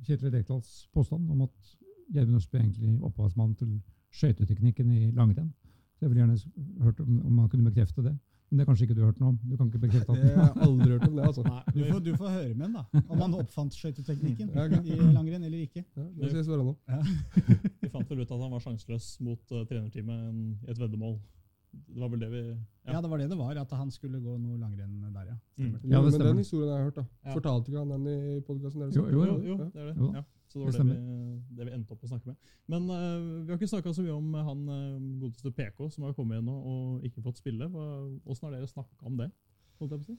Kjetil 0.08 0.34
Rekdals 0.34 0.72
påstand 0.96 1.30
om 1.32 1.44
at 1.46 1.72
Gjermund 2.14 2.40
Østby 2.40 2.58
er 2.58 2.64
egentlig 2.64 2.96
opphavsmann 3.10 3.54
til 3.60 3.76
skøyteteknikken 4.16 4.90
i 4.96 5.10
langrenn. 5.16 5.52
Så 5.96 6.06
jeg 6.06 6.14
ville 6.14 6.24
gjerne 6.24 6.84
hørt 6.86 7.00
om, 7.04 7.20
om 7.28 7.38
han 7.42 7.52
kunne 7.52 7.68
bekrefte 7.68 8.04
det. 8.04 8.16
Men 8.51 8.59
det 8.59 8.64
har 8.64 8.68
kanskje 8.72 8.86
ikke 8.88 8.94
du 8.98 9.01
har 9.05 9.11
hørt 9.12 9.20
noe 9.22 9.28
om? 9.30 9.36
Du 9.46 9.53
kan 9.57 9.68
ikke 9.70 9.78
bekrefte 9.84 10.14
Det 10.16 10.22
at 10.30 10.36
har 10.36 10.46
jeg 10.48 10.62
aldri 10.66 10.88
hørt 10.90 11.05
om 11.07 11.16
det, 11.16 11.26
altså. 11.28 11.42
Nei, 11.46 11.61
Du 11.74 11.80
får, 11.86 12.01
du 12.03 12.12
får 12.18 12.30
høre 12.34 12.55
med 12.55 12.64
han 12.66 12.72
da, 12.80 13.03
om 13.14 13.20
han 13.22 13.36
oppfant 13.38 13.76
skøyteteknikken 13.76 14.48
Ja, 14.57 14.64
okay. 14.66 14.80
i 14.90 15.12
langrenn 15.14 15.44
eller 15.46 15.61
ikke. 15.62 15.84
Ja, 15.94 16.07
det 16.18 16.30
skal 16.32 16.40
jeg 16.42 16.48
om. 16.64 16.72
nå. 16.72 17.05
Vi 17.84 17.90
fant 17.92 18.11
vel 18.11 18.24
ut 18.24 18.32
at 18.34 18.42
han 18.42 18.51
var 18.57 18.64
sjanseløs 18.64 19.07
mot 19.22 19.55
uh, 19.55 19.62
trenerteamet 19.70 20.66
i 20.66 20.72
et 20.74 20.82
veddemål. 20.82 21.14
Det 21.70 22.01
var 22.03 22.11
vel 22.11 22.24
det 22.24 22.30
vi 22.32 22.42
Ja, 22.90 22.98
det 22.98 23.11
var 23.12 23.18
det 23.22 23.28
det 23.30 23.38
var, 23.38 23.55
at 23.62 23.72
han 23.78 23.90
skulle 23.94 24.18
gå 24.18 24.34
noe 24.42 24.59
langrenn 24.59 24.98
der, 25.14 25.28
ja. 25.30 25.36
Mm. 25.61 25.76
Ja, 25.86 26.01
det 26.03 26.11
men 26.18 26.26
den 26.26 26.42
historien 26.42 26.72
har 26.72 26.80
jeg 26.80 26.88
hørt. 26.90 26.98
da. 26.98 27.05
Ja. 27.28 27.34
Fortalte 27.38 27.70
ikke 27.70 27.84
han 27.84 27.94
den 27.94 28.11
i 28.11 28.40
podkasten? 28.48 28.90
Jo, 28.96 29.07
jo, 29.07 29.24
Jo, 29.28 29.38
jo, 29.53 29.57
det 29.70 29.84
er 29.84 29.92
det. 29.92 30.11
Ja. 30.18 30.24
Så 30.51 30.59
det 30.59 30.64
var 30.66 30.72
Det 30.74 30.82
det, 30.82 30.96
vi, 30.98 31.57
det 31.57 31.66
vi 31.68 31.72
endte 31.76 31.92
opp 31.94 32.03
å 32.03 32.09
snakke 32.11 32.26
med. 32.26 32.36
Men 32.72 32.88
uh, 32.90 33.44
vi 33.46 33.53
har 33.53 33.59
ikke 33.61 33.68
snakka 33.70 33.92
så 33.94 34.03
mye 34.03 34.16
om 34.16 34.34
han 34.34 34.64
uh, 34.66 35.20
godeste 35.22 35.53
PK 35.55 35.84
som 35.94 36.05
har 36.09 36.12
kommet 36.16 36.34
igjen 36.40 36.48
og, 36.51 36.66
og 36.66 37.05
ikke 37.07 37.22
fått 37.22 37.38
spille. 37.38 37.68
Åssen 38.26 38.48
har 38.48 38.57
dere 38.57 38.66
snakka 38.66 39.07
om 39.07 39.16
det? 39.22 39.30
holdt 39.78 39.92
jeg 39.94 40.01
på 40.03 40.05
å 40.05 40.11
si? 40.11 40.18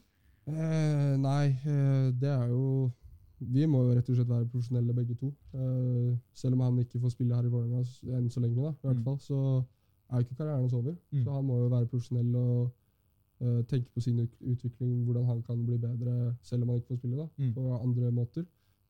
Eh, 0.50 1.18
nei, 1.22 1.52
eh, 1.70 2.08
det 2.18 2.32
er 2.34 2.48
jo 2.50 2.90
Vi 3.42 3.66
må 3.70 3.84
jo 3.86 3.92
rett 3.94 4.08
og 4.10 4.16
slett 4.18 4.30
være 4.30 4.48
profesjonelle 4.50 4.94
begge 4.94 5.16
to. 5.20 5.28
Eh, 5.54 6.16
selv 6.34 6.54
om 6.58 6.62
han 6.66 6.80
ikke 6.82 7.00
får 7.02 7.12
spille 7.14 7.36
her 7.36 7.46
i 7.46 7.52
Vålerenga 7.54 7.84
enn 8.18 8.30
så 8.30 8.40
lenge, 8.42 8.56
da, 8.62 8.70
i 8.72 8.88
hvert 8.88 8.98
Mm. 8.98 9.04
fall, 9.06 9.18
så 9.20 9.38
er 10.12 10.18
jo 10.20 10.26
ikke 10.26 10.36
karrieren 10.40 10.62
hans 10.62 10.74
over. 10.74 10.96
Mm. 11.12 11.24
Så 11.24 11.32
han 11.36 11.46
må 11.46 11.58
jo 11.62 11.68
være 11.70 11.88
profesjonell 11.90 12.36
og 12.36 12.72
eh, 13.42 13.62
tenke 13.70 13.90
på 13.94 14.02
sin 14.06 14.20
utvikling, 14.42 15.04
hvordan 15.06 15.26
han 15.26 15.42
kan 15.44 15.66
bli 15.66 15.78
bedre 15.82 16.36
selv 16.42 16.64
om 16.64 16.70
han 16.70 16.78
ikke 16.82 16.94
får 16.94 16.98
spille 17.02 17.18
da, 17.18 17.28
Mm. 17.38 17.54
på 17.56 17.64
andre 17.82 18.12
måter. 18.12 18.46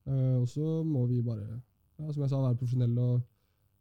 Eh, 0.06 0.36
og 0.40 0.48
så 0.48 0.82
må 0.84 1.06
vi 1.06 1.22
bare, 1.22 1.60
ja, 1.98 2.12
som 2.12 2.22
jeg 2.22 2.30
sa, 2.30 2.40
være 2.42 2.56
profesjonelle. 2.56 3.00
og 3.00 3.20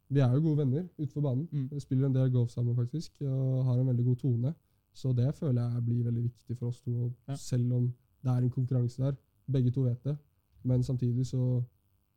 Vi 0.09 0.19
er 0.19 0.33
jo 0.33 0.41
gode 0.41 0.57
venner 0.57 0.83
utenfor 0.99 1.21
banen. 1.21 1.47
Mm. 1.51 1.69
Vi 1.71 1.79
spiller 1.79 2.05
en 2.07 2.15
del 2.15 2.31
golf 2.31 2.49
sammen 2.49 2.75
faktisk, 2.75 3.21
og 3.21 3.63
har 3.65 3.79
en 3.79 3.87
veldig 3.87 4.05
god 4.05 4.15
tone. 4.15 4.53
Så 4.93 5.13
det 5.15 5.35
føler 5.35 5.61
jeg 5.73 5.85
blir 5.85 6.03
veldig 6.03 6.23
viktig 6.23 6.57
for 6.57 6.67
oss 6.67 6.81
to, 6.81 7.11
Ja. 7.27 7.35
selv 7.35 7.73
om 7.73 7.93
det 8.23 8.29
er 8.31 8.37
en 8.37 8.49
konkurranse 8.49 9.01
der. 9.03 9.15
Begge 9.51 9.71
to 9.71 9.81
vet 9.81 10.03
det. 10.03 10.17
Men 10.63 10.83
samtidig 10.83 11.25
så 11.27 11.63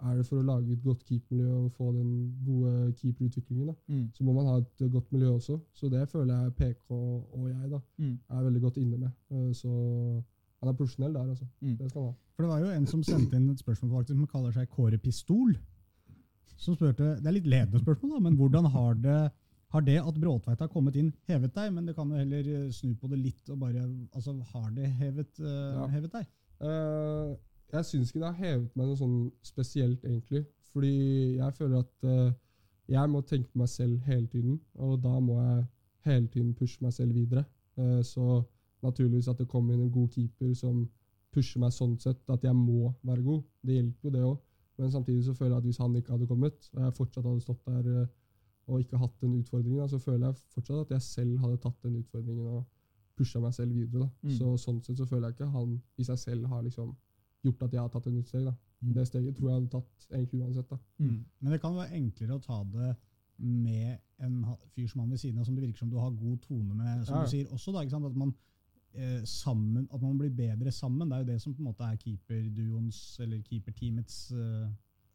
er 0.01 0.17
det 0.17 0.27
for 0.27 0.37
å 0.37 0.43
lage 0.45 0.73
et 0.73 0.83
godt 0.83 1.05
keepermiljø 1.05 1.53
og 1.65 1.73
få 1.73 1.93
den 1.93 2.35
gode 2.47 2.93
keeperutviklingen. 2.93 3.67
da. 3.67 3.75
Mm. 3.89 4.11
Så 4.13 4.25
må 4.25 4.33
man 4.33 4.47
ha 4.47 4.57
et 4.59 4.93
godt 4.93 5.13
miljø 5.13 5.29
også. 5.31 5.61
Så 5.73 5.89
det 5.89 6.09
føler 6.09 6.43
jeg 6.43 6.55
PK 6.55 6.91
og 6.91 7.49
jeg 7.49 7.71
da, 7.71 7.79
Mm. 7.99 8.19
er 8.31 8.43
veldig 8.43 8.61
godt 8.61 8.77
inne 8.77 8.99
med. 8.99 9.11
Eh, 9.31 9.53
Så 9.55 10.23
han 10.65 10.73
er 10.73 10.81
profesjonell 10.81 11.15
der, 11.15 11.31
altså. 11.35 11.47
Mm. 11.61 11.77
Det 11.79 11.91
skal 11.91 12.01
han 12.01 12.11
ha. 12.11 12.19
For 12.35 12.45
det 12.45 12.51
var 12.51 12.65
jo 12.65 12.75
en 12.75 12.91
som 12.91 13.07
sendte 13.07 13.39
inn 13.39 13.53
et 13.53 13.63
spørsmål 13.63 13.95
faktisk, 14.01 14.19
som 14.19 14.33
kaller 14.35 14.57
seg 14.57 14.69
Kåre 14.73 14.99
Pistol. 14.99 15.55
Som 16.57 16.77
spurte, 16.79 17.17
Det 17.21 17.29
er 17.29 17.37
litt 17.37 17.51
ledende 17.51 17.83
spørsmål, 17.83 18.17
da, 18.17 18.21
men 18.29 18.39
hvordan 18.39 18.71
har 18.75 19.01
det 19.05 19.19
har 19.75 19.83
det 19.83 19.97
at 19.99 20.19
Bråtveit 20.23 20.61
har 20.63 20.71
kommet 20.71 20.95
inn, 20.95 21.11
hevet 21.27 21.55
deg? 21.55 21.73
Men 21.75 21.89
det 21.89 21.97
kan 21.97 22.11
jo 22.11 22.21
heller 22.21 22.47
eh, 22.47 22.71
snu 22.71 22.93
på 22.95 23.09
det 23.11 23.19
litt 23.19 23.51
og 23.51 23.59
bare 23.59 23.83
altså, 24.15 24.37
Har 24.53 24.69
det 24.71 24.87
hevet, 25.01 25.41
uh, 25.41 25.81
Ja. 25.81 25.87
hevet 25.91 26.13
deg? 26.13 26.29
Uh, 26.63 27.35
jeg 27.75 27.89
syns 27.89 28.13
ikke 28.13 28.21
det 28.23 28.29
har 28.29 28.39
hevet 28.39 28.77
meg 28.77 28.87
noe 28.87 29.01
sånn 29.01 29.17
spesielt, 29.43 30.05
egentlig. 30.07 30.45
Fordi 30.71 30.95
jeg 31.41 31.57
føler 31.59 31.83
at 31.83 32.07
uh, 32.07 32.31
jeg 32.89 33.11
må 33.11 33.23
tenke 33.27 33.51
på 33.51 33.65
meg 33.65 33.73
selv 33.73 33.99
hele 34.07 34.29
tiden, 34.31 34.61
og 34.75 35.03
da 35.03 35.19
må 35.19 35.41
jeg 35.43 35.67
hele 36.07 36.27
tiden 36.29 36.55
pushe 36.55 36.79
meg 36.85 36.95
selv 36.95 37.15
videre. 37.19 37.45
Uh, 37.75 37.99
så 38.07 38.45
naturligvis 38.85 39.29
at 39.33 39.39
det 39.41 39.49
kommer 39.51 39.75
inn 39.75 39.87
en 39.87 39.93
god 39.95 40.11
keeper 40.15 40.53
som 40.59 40.85
pusher 41.35 41.61
meg 41.63 41.73
sånn 41.75 41.97
sett 42.01 42.31
at 42.31 42.45
jeg 42.47 42.55
må 42.55 42.93
være 43.03 43.23
god. 43.27 43.41
Det 43.65 43.75
hjelper 43.79 44.09
jo, 44.09 44.13
det 44.15 44.23
òg. 44.29 44.37
Men 44.79 44.91
samtidig 44.91 45.25
så 45.27 45.35
føler 45.35 45.55
jeg 45.57 45.63
at 45.63 45.65
hvis 45.69 45.81
han 45.83 45.97
ikke 45.99 46.13
hadde 46.15 46.27
kommet, 46.31 46.69
og 46.75 46.81
jeg 46.83 46.95
fortsatt 46.99 47.27
hadde 47.27 47.43
stått 47.43 47.65
der 47.67 47.89
eh, 48.03 48.07
og 48.67 48.81
ikke 48.81 48.99
hatt 48.99 49.17
den 49.21 49.35
utfordringen, 49.41 49.89
så 49.89 49.99
føler 50.03 50.27
jeg 50.31 50.39
fortsatt 50.55 50.85
at 50.87 50.95
jeg 50.97 51.03
selv 51.03 51.39
hadde 51.45 51.59
tatt 51.63 51.83
den 51.85 51.99
utfordringen 52.01 52.47
og 52.47 52.63
pusha 53.19 53.41
meg 53.43 53.55
selv 53.55 53.75
videre. 53.77 54.07
Da. 54.07 54.09
Mm. 54.29 54.37
Så 54.39 54.53
sånn 54.65 54.81
sett 54.83 54.99
så 54.99 55.07
føler 55.07 55.29
jeg 55.31 55.37
ikke 55.37 55.51
han 55.55 55.75
i 55.99 56.07
seg 56.09 56.19
selv 56.19 56.47
har 56.51 56.63
liksom 56.67 56.95
gjort 57.45 57.63
at 57.67 57.75
jeg 57.77 57.83
har 57.85 57.91
tatt 57.93 58.07
en 58.11 58.17
utsteg. 58.23 58.47
Da. 58.49 58.55
Mm. 58.85 58.95
Det 58.97 59.05
steget 59.11 59.37
tror 59.37 59.51
jeg 59.51 59.59
hadde 59.61 59.73
tatt 59.75 60.09
egentlig 60.11 60.41
uansett. 60.43 60.71
Da. 60.71 60.79
Mm. 60.99 61.19
Men 61.41 61.53
det 61.55 61.61
kan 61.63 61.77
være 61.79 61.99
enklere 62.01 62.39
å 62.39 62.43
ta 62.47 62.63
det 62.73 62.95
med 63.45 63.99
en 64.25 64.41
fyr 64.75 64.89
som 64.91 65.01
han 65.05 65.11
ved 65.11 65.19
siden 65.23 65.39
av, 65.43 65.47
som 65.47 65.55
det 65.57 65.65
virker 65.67 65.83
som 65.83 65.91
du 65.91 65.97
har 65.99 66.11
god 66.15 66.39
tone 66.47 66.75
med, 66.75 67.05
som 67.07 67.17
Ja. 67.19 67.23
du 67.25 67.31
sier 67.31 67.47
også. 67.53 67.73
da, 67.75 67.81
ikke 67.83 67.91
sant? 67.97 68.07
At 68.07 68.17
man, 68.17 68.35
sammen, 69.27 69.89
at 69.93 70.03
man 70.03 70.19
blir 70.19 70.31
bedre 70.31 70.71
sammen. 70.73 71.09
Det 71.11 71.17
er 71.17 71.23
jo 71.25 71.33
det 71.33 71.41
som 71.43 71.55
på 71.55 71.61
en 71.63 71.69
måte 71.71 71.83
er 71.85 71.97
keeperduoens, 71.97 72.99
eller 73.21 73.41
keeperteamets 73.43 74.33
uh, 74.33 74.69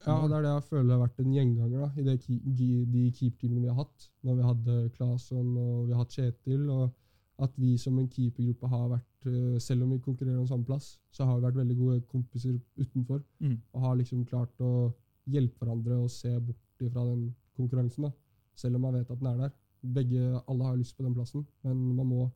Ja, 0.06 0.14
og 0.16 0.30
Det 0.30 0.38
er 0.38 0.42
det 0.46 0.54
jeg 0.54 0.64
føler 0.70 0.94
har 0.98 1.02
vært 1.08 1.20
en 1.20 1.34
gjenganger 1.34 1.80
da, 1.82 1.90
i 2.00 2.18
gi- 2.56 2.86
de 2.86 3.12
keeperteamene 3.12 3.62
vi 3.62 3.68
har 3.68 3.76
hatt. 3.84 4.10
Når 4.24 4.36
vi 4.36 4.44
hadde 4.48 4.90
Claesson 4.96 5.58
og 5.58 5.88
vi 5.88 5.92
har 5.94 6.04
hatt 6.06 6.16
Kjetil. 6.16 6.70
og 6.70 6.94
At 7.40 7.52
vi 7.60 7.78
som 7.78 7.98
en 8.00 8.08
keepergruppe 8.12 8.68
har 8.68 8.88
vært, 8.90 9.26
eh, 9.28 9.60
selv 9.60 9.84
om 9.84 9.92
vi 9.92 10.00
konkurrerer 10.04 10.40
om 10.40 10.48
samme 10.48 10.66
plass, 10.66 10.98
så 11.12 11.24
har 11.26 11.38
vi 11.40 11.46
vært 11.48 11.56
veldig 11.56 11.78
gode 11.78 12.02
kompiser 12.08 12.60
utenfor. 12.78 13.22
Mm. 13.40 13.58
Og 13.74 13.82
har 13.82 13.96
liksom 13.96 14.26
klart 14.26 14.60
å 14.60 14.94
hjelpe 15.28 15.60
hverandre 15.60 16.02
og 16.04 16.10
se 16.12 16.34
bort 16.40 16.82
ifra 16.84 17.06
den 17.06 17.34
konkurransen. 17.56 18.04
da, 18.04 18.12
Selv 18.56 18.76
om 18.76 18.82
man 18.82 18.94
vet 18.94 19.10
at 19.12 19.20
den 19.20 19.28
er 19.28 19.38
der. 19.38 19.52
Begge, 19.84 20.42
Alle 20.50 20.64
har 20.64 20.76
lyst 20.76 20.98
på 20.98 21.04
den 21.04 21.14
plassen, 21.16 21.46
men 21.64 21.96
man 21.96 22.08
må 22.08 22.32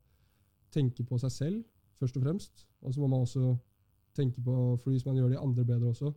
tenke 0.74 1.04
på 1.06 1.18
seg 1.22 1.30
selv 1.32 1.62
først 2.02 2.16
og 2.18 2.24
fremst. 2.26 2.66
Og 2.82 2.92
så 2.94 3.00
må 3.00 3.06
man 3.12 3.22
også 3.24 3.54
tenke 4.14 4.42
på, 4.42 4.54
for 4.82 4.90
hvis 4.92 5.06
man 5.06 5.16
gjør 5.18 5.32
de 5.32 5.38
andre 5.40 5.64
bedre 5.64 5.88
også, 5.94 6.10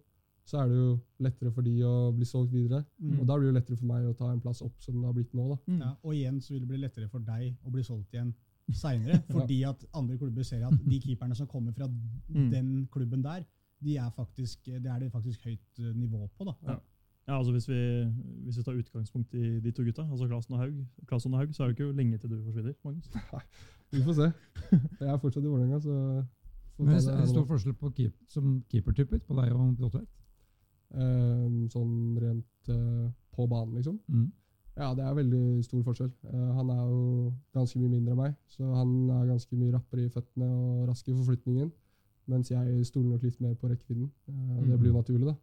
så 0.48 0.62
er 0.62 0.70
det 0.72 0.78
jo 0.80 0.90
lettere 1.26 1.52
for 1.52 1.66
de 1.66 1.74
å 1.84 1.94
bli 2.16 2.26
solgt 2.26 2.54
videre. 2.54 2.84
Mm. 3.04 3.18
Og 3.20 3.28
da 3.28 3.36
blir 3.36 3.48
det 3.50 3.54
jo 3.54 3.58
lettere 3.60 3.78
for 3.82 3.90
meg 3.90 4.06
å 4.08 4.14
ta 4.16 4.30
en 4.32 4.42
plass 4.44 4.62
opp 4.64 4.78
som 4.84 4.96
det 4.96 5.06
har 5.10 5.16
blitt 5.18 5.34
nå. 5.36 5.48
da. 5.52 5.58
Mm. 5.68 5.80
Ja, 5.84 5.90
og 6.04 6.14
igjen 6.16 6.38
så 6.42 6.54
vil 6.54 6.62
det 6.64 6.70
bli 6.72 6.80
lettere 6.86 7.10
for 7.12 7.20
deg 7.28 7.58
å 7.68 7.74
bli 7.74 7.84
solgt 7.84 8.14
igjen 8.16 8.34
seinere, 8.76 9.22
fordi 9.36 9.62
at 9.68 9.84
andre 9.96 10.18
klubber 10.20 10.44
ser 10.48 10.64
at 10.68 10.76
de 10.88 11.00
keeperne 11.04 11.36
som 11.36 11.48
kommer 11.52 11.76
fra 11.76 11.88
Mm. 12.28 12.50
den 12.52 12.70
klubben 12.92 13.22
der, 13.24 13.44
de 13.84 13.96
er 13.98 14.10
faktisk, 14.12 14.66
det 14.66 14.86
er 14.92 15.00
det 15.00 15.12
faktisk 15.14 15.44
høyt 15.48 15.80
eh, 15.80 15.94
nivå 15.96 16.28
på. 16.38 16.44
da. 16.50 16.54
Ja. 16.68 16.78
Ja, 17.28 17.38
altså 17.38 17.52
hvis 17.52 17.68
vi, 17.68 17.78
hvis 18.46 18.58
vi 18.58 18.64
tar 18.64 18.78
utgangspunkt 18.80 19.34
i 19.36 19.60
de 19.60 19.72
to 19.76 19.84
gutta, 19.84 20.04
altså 20.12 20.28
Klasen 20.28 20.54
og 20.56 20.60
Haug, 20.62 20.78
Claesson 21.10 21.34
og 21.34 21.40
Haug, 21.42 21.54
så 21.56 21.64
er 21.64 21.68
det 21.68 21.76
ikke 21.76 21.88
jo 21.90 21.96
lenge 21.98 22.18
til 22.18 22.30
du 22.32 22.38
forsvinner. 22.46 22.74
Magnus. 22.88 23.10
Vi 23.92 24.04
får 24.04 24.18
se. 24.18 24.32
Jeg 25.02 25.10
er 25.10 25.22
fortsatt 25.22 25.44
i 25.44 25.48
Vålerenga, 25.48 25.80
så 25.80 26.24
Men 26.78 26.94
det 26.94 27.14
er 27.14 27.30
stor 27.30 27.46
forskjell 27.50 27.76
på 27.80 27.92
keep, 27.98 28.14
som 28.30 28.60
keepertyper 28.72 29.22
på 29.26 29.38
deg 29.40 29.54
og 29.56 29.72
Bråtvedt? 29.80 30.10
Um, 30.94 31.66
sånn 31.72 31.96
rent 32.22 32.70
uh, 32.72 33.08
på 33.36 33.48
banen, 33.50 33.74
liksom. 33.76 33.98
Mm. 34.08 34.28
Ja, 34.78 34.92
det 34.96 35.04
er 35.04 35.18
veldig 35.18 35.42
stor 35.66 35.82
forskjell. 35.88 36.12
Uh, 36.30 36.52
han 36.60 36.70
er 36.72 36.84
jo 36.86 37.02
ganske 37.58 37.82
mye 37.82 37.92
mindre 37.96 38.14
enn 38.14 38.22
meg, 38.22 38.38
så 38.54 38.70
han 38.78 38.94
er 39.10 39.26
ganske 39.34 39.58
mye 39.58 39.74
rappere 39.74 40.06
i 40.06 40.14
føttene 40.14 40.48
og 40.48 40.86
rask 40.92 41.10
i 41.10 41.18
forflytningen. 41.18 41.74
Mens 42.28 42.52
jeg 42.52 42.86
stoler 42.88 43.16
nok 43.16 43.26
litt 43.26 43.42
mer 43.44 43.56
på 43.60 43.72
rekkevidden. 43.72 44.08
Uh, 44.30 44.64
det 44.70 44.80
blir 44.80 44.94
jo 44.94 45.02
naturlig, 45.02 45.34
da. 45.34 45.38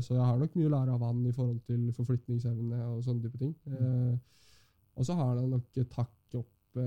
Så 0.00 0.14
jeg 0.14 0.22
har 0.22 0.38
nok 0.38 0.54
mye 0.56 0.68
å 0.68 0.70
lære 0.72 0.92
av 0.94 1.02
han 1.04 1.24
i 1.28 1.32
forhold 1.34 1.58
til 1.66 1.88
forflytningsevne 1.92 2.78
og 2.86 3.02
sånne 3.04 3.26
type 3.26 3.40
ting. 3.40 3.50
Eh, 3.68 4.14
og 4.96 5.04
så 5.04 5.16
har 5.18 5.34
han 5.34 5.50
nok 5.50 5.80
et 5.82 5.96
hakk 5.98 6.36
opp 6.38 6.78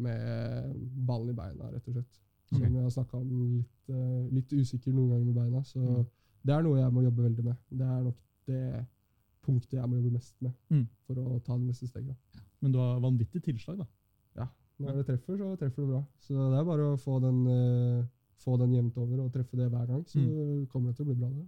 med 0.00 0.74
ballen 1.06 1.30
i 1.30 1.36
beina, 1.38 1.70
rett 1.72 1.86
og 1.88 1.94
slett. 1.94 2.18
Som 2.50 2.58
okay. 2.62 2.72
jeg 2.74 2.82
har 2.82 2.90
snakka 2.90 3.18
om, 3.20 3.28
litt, 3.58 3.90
eh, 3.94 4.22
litt 4.34 4.52
usikker 4.52 4.92
noen 4.96 5.10
ganger 5.12 5.26
med 5.28 5.34
beina. 5.38 5.60
Så 5.62 5.78
Mm. 5.80 6.06
det 6.44 6.54
er 6.56 6.62
noe 6.62 6.78
jeg 6.80 6.92
må 6.92 7.02
jobbe 7.04 7.22
veldig 7.28 7.44
med. 7.44 7.56
Det 7.70 7.86
er 7.86 8.02
nok 8.02 8.16
det 8.46 8.86
punktet 9.46 9.72
jeg 9.78 9.88
må 9.88 9.96
jobbe 10.00 10.12
mest 10.12 10.34
med 10.42 10.52
Mm. 10.70 10.86
for 11.06 11.14
å 11.14 11.40
ta 11.44 11.56
det 11.56 11.66
neste 11.66 11.86
steget. 11.88 12.16
Men 12.60 12.72
du 12.72 12.78
har 12.78 13.00
vanvittig 13.00 13.42
tilslag, 13.42 13.78
da. 13.78 13.86
Ja. 14.36 14.48
Når 14.80 14.96
det 14.96 15.06
treffer, 15.06 15.36
så 15.38 15.56
treffer 15.58 15.82
det 15.86 15.88
bra. 15.92 16.04
Så 16.20 16.34
det 16.50 16.58
er 16.60 16.64
bare 16.64 16.90
å 16.94 16.98
få 17.00 17.20
den, 17.20 17.46
uh, 17.46 18.04
få 18.40 18.58
den 18.58 18.72
jevnt 18.72 18.96
over 18.98 19.20
og 19.24 19.32
treffe 19.32 19.56
det 19.56 19.70
hver 19.70 19.86
gang, 19.86 20.04
så 20.04 20.18
Mm. 20.18 20.66
kommer 20.68 20.88
det 20.90 20.96
til 20.96 21.06
å 21.06 21.08
bli 21.08 21.14
bra. 21.20 21.28
det. 21.30 21.46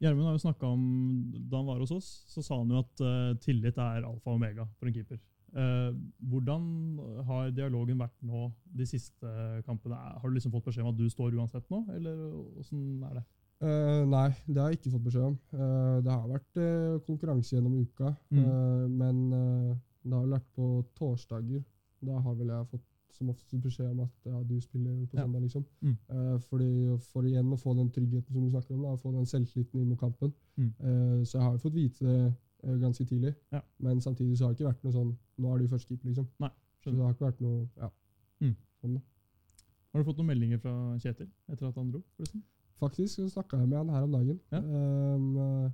Gjermund 0.00 0.24
har 0.26 0.32
jo 0.36 0.38
snakka 0.50 0.66
om 0.66 1.30
Da 1.48 1.56
han 1.58 1.66
var 1.66 1.78
hos 1.78 1.92
oss, 1.92 2.24
så 2.28 2.42
sa 2.42 2.58
han 2.58 2.68
jo 2.68 2.78
at 2.78 3.00
uh, 3.00 3.34
tillit 3.38 3.78
er 3.78 4.02
alfa 4.04 4.26
og 4.30 4.34
omega 4.36 4.66
for 4.78 4.86
en 4.88 4.92
keeper. 4.92 5.18
Eh, 5.54 5.92
hvordan 6.26 6.64
har 7.28 7.50
dialogen 7.54 7.98
vært 8.00 8.16
nå 8.26 8.48
de 8.74 8.86
siste 8.90 9.62
kampene? 9.66 9.94
Er- 9.94 10.18
Har 10.18 10.28
du 10.28 10.34
liksom 10.34 10.50
fått 10.52 10.64
beskjed 10.66 10.82
om 10.84 10.92
at 10.94 10.98
du 10.98 11.08
står 11.08 11.34
uansett 11.38 11.68
nå, 11.70 11.84
eller 11.94 12.24
åssen 12.58 13.02
er 13.10 13.14
det? 13.20 13.24
Uh, 13.62 14.04
nei, 14.10 14.28
det 14.50 14.56
har 14.60 14.70
jeg 14.72 14.80
ikke 14.80 14.90
fått 14.96 15.04
beskjed 15.04 15.28
om. 15.28 15.36
Uh, 15.54 16.00
det 16.02 16.10
har 16.10 16.26
vært 16.28 16.58
uh, 16.58 16.98
konkurranse 17.06 17.54
gjennom 17.54 17.76
uka, 17.80 18.10
Mm. 18.34 18.40
eh, 18.42 18.88
men 18.88 19.32
eh, 19.32 19.76
det 20.04 20.12
har 20.12 20.24
vel 20.26 20.34
vært 20.34 20.50
på 20.56 20.84
torsdager. 20.98 21.62
Da 22.04 22.18
har 22.20 22.34
vel 22.34 22.48
jeg 22.48 22.66
fått 22.72 22.82
som 23.14 23.28
oftest 23.30 23.62
beskjed 23.62 23.92
om 23.92 24.00
at 24.00 24.26
ja, 24.26 24.42
du 24.42 24.60
spiller 24.60 25.06
på 25.06 25.14
Ja. 25.16 25.22
søndag, 25.22 25.40
liksom. 25.46 25.64
Mm. 25.80 25.96
Eh, 26.10 26.38
fordi 26.50 26.98
For 27.12 27.22
igjen 27.22 27.52
å 27.54 27.56
få 27.62 27.76
den 27.78 27.90
tryggheten 27.94 28.32
som 28.34 28.42
du 28.44 28.50
snakker 28.50 28.74
om, 28.74 28.82
da, 28.82 28.96
få 28.96 29.12
den 29.14 29.24
selvtilliten 29.24 29.80
inn 29.80 29.88
mot 29.88 30.00
kampen. 30.00 30.34
Mm. 30.58 30.72
Eh, 30.80 31.22
så 31.24 31.38
jeg 31.38 31.42
har 31.46 31.52
jo 31.52 31.58
fått 31.62 31.74
vite 31.78 32.00
det 32.04 32.26
eh, 32.26 32.32
ganske 32.80 33.04
tidlig, 33.04 33.34
Ja. 33.52 33.60
men 33.78 34.00
samtidig 34.00 34.38
så 34.38 34.44
har 34.44 34.52
det 34.52 34.60
ikke 34.60 34.70
vært 34.72 34.84
noe 34.84 34.92
sånn 34.92 35.16
Nå 35.38 35.54
er 35.54 35.58
du 35.58 35.68
førstekeeper, 35.68 36.06
liksom. 36.06 36.26
Så 36.26 36.50
Skjønner. 36.84 36.98
det 36.98 37.04
har 37.04 37.14
ikke 37.14 37.26
vært 37.26 37.40
noe 37.40 37.68
ja. 37.76 37.88
Mm. 38.40 38.56
sånn. 38.80 38.98
Har 39.92 40.02
du 40.02 40.04
fått 40.04 40.18
noen 40.18 40.26
meldinger 40.26 40.58
fra 40.58 40.74
Kjetil 40.98 41.30
etter 41.48 41.66
at 41.68 41.74
han 41.74 41.90
dro? 41.90 42.02
forresten? 42.16 42.42
Faktisk 42.78 43.14
så 43.16 43.28
snakka 43.30 43.58
jeg 43.58 43.68
med 43.68 43.78
han 43.78 43.88
her 43.88 44.02
om 44.02 44.12
dagen. 44.12 44.40
Ja. 44.52 44.58
Eh, 44.58 45.70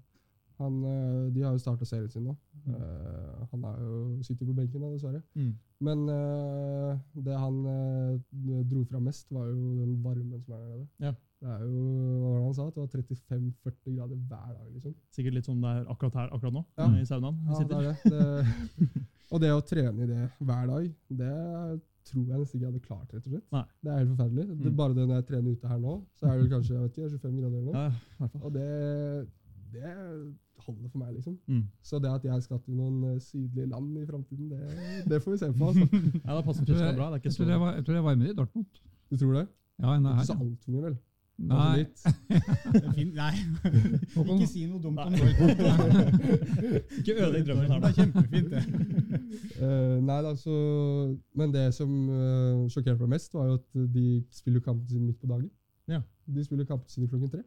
han, 0.61 0.85
eh, 0.85 1.33
de 1.35 1.43
har 1.43 1.55
jo 1.57 1.59
starta 1.63 1.87
serien 1.89 2.11
sin 2.13 2.27
nå. 2.29 2.35
Mm. 2.67 2.75
Uh, 2.75 3.47
han 3.51 3.63
er 3.65 3.77
jo, 3.81 4.23
sitter 4.27 4.45
på 4.45 4.53
benken, 4.53 4.83
da, 4.83 4.91
dessverre. 4.93 5.23
Mm. 5.35 5.55
Men 5.81 6.03
uh, 6.13 6.99
det 7.25 7.39
han 7.41 7.57
uh, 7.65 8.59
dro 8.69 8.83
fra 8.85 9.01
mest, 9.01 9.31
var 9.33 9.47
jo 9.49 9.71
den 9.79 9.95
varmen 10.05 10.43
som 10.45 10.59
er 10.59 10.67
der. 10.67 10.83
Ja. 11.07 11.15
Det 11.41 11.49
er 11.49 11.61
jo 11.65 11.85
hva 12.21 12.31
var 12.31 12.39
det 12.39 12.45
han 12.45 12.55
sa? 12.59 12.65
Det 12.69 12.83
var 12.83 12.89
35-40 12.93 13.95
grader 13.97 14.17
hver 14.29 14.51
dag. 14.57 14.67
liksom. 14.75 14.95
Sikkert 15.17 15.35
litt 15.39 15.47
som 15.49 15.61
det 15.65 15.71
er 15.71 15.87
akkurat 15.95 16.19
her 16.21 16.35
akkurat 16.37 16.53
nå, 16.59 16.65
Ja. 16.79 16.89
i 17.01 17.07
saunaen. 17.09 17.39
Ja, 17.49 17.63
det 17.65 17.77
er 17.77 17.87
det. 17.87 17.95
det. 18.13 19.07
Og 19.33 19.41
det 19.41 19.51
å 19.55 19.63
trene 19.65 20.03
i 20.05 20.07
det 20.11 20.25
hver 20.43 20.67
dag, 20.67 20.91
det 21.09 21.81
tror 22.11 22.25
jeg 22.27 22.41
nesten 22.41 22.59
ikke 22.59 22.67
jeg 22.67 22.73
hadde 22.73 22.83
klart. 22.85 23.09
rett 23.15 23.25
og 23.27 23.33
slett. 23.33 23.47
Nei. 23.55 23.65
Det 23.85 23.91
er 23.93 23.99
helt 24.03 24.11
forferdelig. 24.17 24.47
Det, 24.51 24.71
Mm. 24.73 24.77
bare 24.77 24.95
det 24.95 25.05
når 25.09 25.15
jeg 25.21 25.27
trener 25.31 25.51
ute 25.57 25.69
her 25.71 25.79
nå, 25.79 25.93
så 26.19 26.27
er 26.27 26.33
det 26.33 26.41
vel 26.43 26.51
kanskje 26.55 26.75
jeg 26.75 26.83
vet 26.83 26.99
ikke, 26.99 27.11
25 27.21 27.37
grader 27.41 27.59
eller 27.59 27.73
noe. 27.73 27.75
Ja, 27.81 27.89
i 27.89 28.19
hvert 28.21 28.33
fall. 28.33 28.43
Og 28.43 28.53
det, 28.53 29.29
det 29.73 29.93
holder 30.67 30.89
for 30.91 30.99
meg, 30.99 31.13
liksom. 31.15 31.39
Mm. 31.49 31.63
Så 31.83 32.01
det 32.03 32.11
at 32.11 32.25
jeg 32.25 32.43
skal 32.43 32.59
til 32.65 32.75
noen 32.75 33.05
eh, 33.15 33.19
sydlige 33.23 33.69
land 33.71 33.97
i 33.97 34.05
framtiden, 34.09 34.49
det, 34.51 35.07
det 35.09 35.23
får 35.23 35.31
vi 35.33 35.39
se 35.45 35.53
på. 35.53 35.69
altså. 35.71 35.87
Ja, 36.27 36.35
da 36.35 36.43
passer 36.43 36.65
Jeg 36.67 36.75
Tyskland 36.75 36.97
bra. 36.99 37.07
Det 37.07 37.15
er 37.15 37.17
jeg, 37.17 37.23
ikke 37.25 37.37
tror 37.37 37.47
så 37.47 37.51
jeg, 37.55 37.61
var, 37.65 37.73
jeg 37.79 37.85
tror 37.87 37.95
jeg 38.01 38.05
varmer 38.11 38.27
i 38.27 38.35
Dortmund. 38.41 38.67
Du 39.11 39.17
tror 39.17 39.33
det? 39.39 39.47
Ja, 39.81 39.95
enn 39.95 40.05
det 40.05 40.11
er 40.11 40.19
her. 40.21 40.25
så 40.29 40.35
alt 40.37 40.43
altfor 40.51 40.75
mye, 40.75 40.83
vel? 40.89 40.99
Nei, 41.41 41.81
er. 41.87 43.05
Nei, 43.17 43.37
ikke 44.35 44.47
si 44.51 44.67
noe 44.69 44.81
dumt 44.85 44.99
om. 45.01 45.15
Dortmund. 45.17 46.11
Ikke 47.01 47.15
ødelegg 47.17 47.47
drømmen 47.47 47.71
her, 47.73 47.79
Det 47.81 47.87
er 47.87 47.87
da. 47.87 47.93
kjempefint, 47.97 48.51
det. 48.53 48.63
Uh, 49.61 49.97
nei 50.05 50.19
altså, 50.29 50.55
Men 51.39 51.55
det 51.55 51.63
som 51.77 51.95
uh, 52.13 52.67
sjokkerte 52.73 53.01
meg 53.07 53.15
mest, 53.17 53.33
var 53.35 53.49
jo 53.49 53.55
at 53.61 53.81
de 53.95 54.05
spiller 54.37 54.61
kampen 54.65 54.89
sin 54.93 55.07
midt 55.07 55.21
på 55.23 55.31
dagen. 55.31 55.49
Ja. 55.89 56.03
De 56.29 56.45
spiller 56.45 56.69
kampen 56.69 56.89
sin 56.93 57.09
klokken 57.09 57.33
tre. 57.33 57.43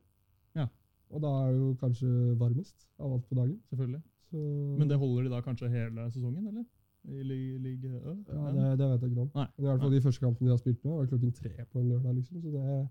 Ja. 0.58 0.66
Og 1.14 1.22
da 1.22 1.30
er 1.44 1.52
det 1.54 1.60
jo 1.62 1.70
kanskje 1.84 2.10
varmest 2.42 2.88
av 3.00 3.14
alt 3.14 3.28
på 3.30 3.38
dagen. 3.38 3.60
Selvfølgelig. 3.70 4.02
Så, 4.32 4.38
Men 4.80 4.90
det 4.90 4.98
holder 4.98 5.28
de 5.28 5.36
da 5.36 5.42
kanskje 5.46 5.70
hele 5.70 6.08
sesongen, 6.12 6.48
eller? 6.50 6.66
I 7.04 7.20
Li- 7.28 7.58
Ligue 7.60 7.90
Ø? 8.00 8.14
ja, 8.32 8.52
det, 8.56 8.68
det 8.80 8.86
vet 8.90 9.02
jeg 9.04 9.12
ikke 9.12 9.22
om. 9.28 9.32
Nei. 9.36 9.46
Men 9.58 9.66
i 9.66 9.70
hvert 9.70 9.82
fall 9.84 9.92
de 9.94 10.02
første 10.06 10.24
kampene 10.24 10.48
de 10.50 10.54
har 10.56 10.62
spilt 10.62 10.86
nå, 10.88 10.98
var 10.98 11.10
klokken 11.12 11.34
tre 11.36 11.52
på 11.72 11.80
en 11.82 11.90
lørdag. 11.92 12.14
liksom, 12.16 12.42
så 12.42 12.54
det 12.58 12.88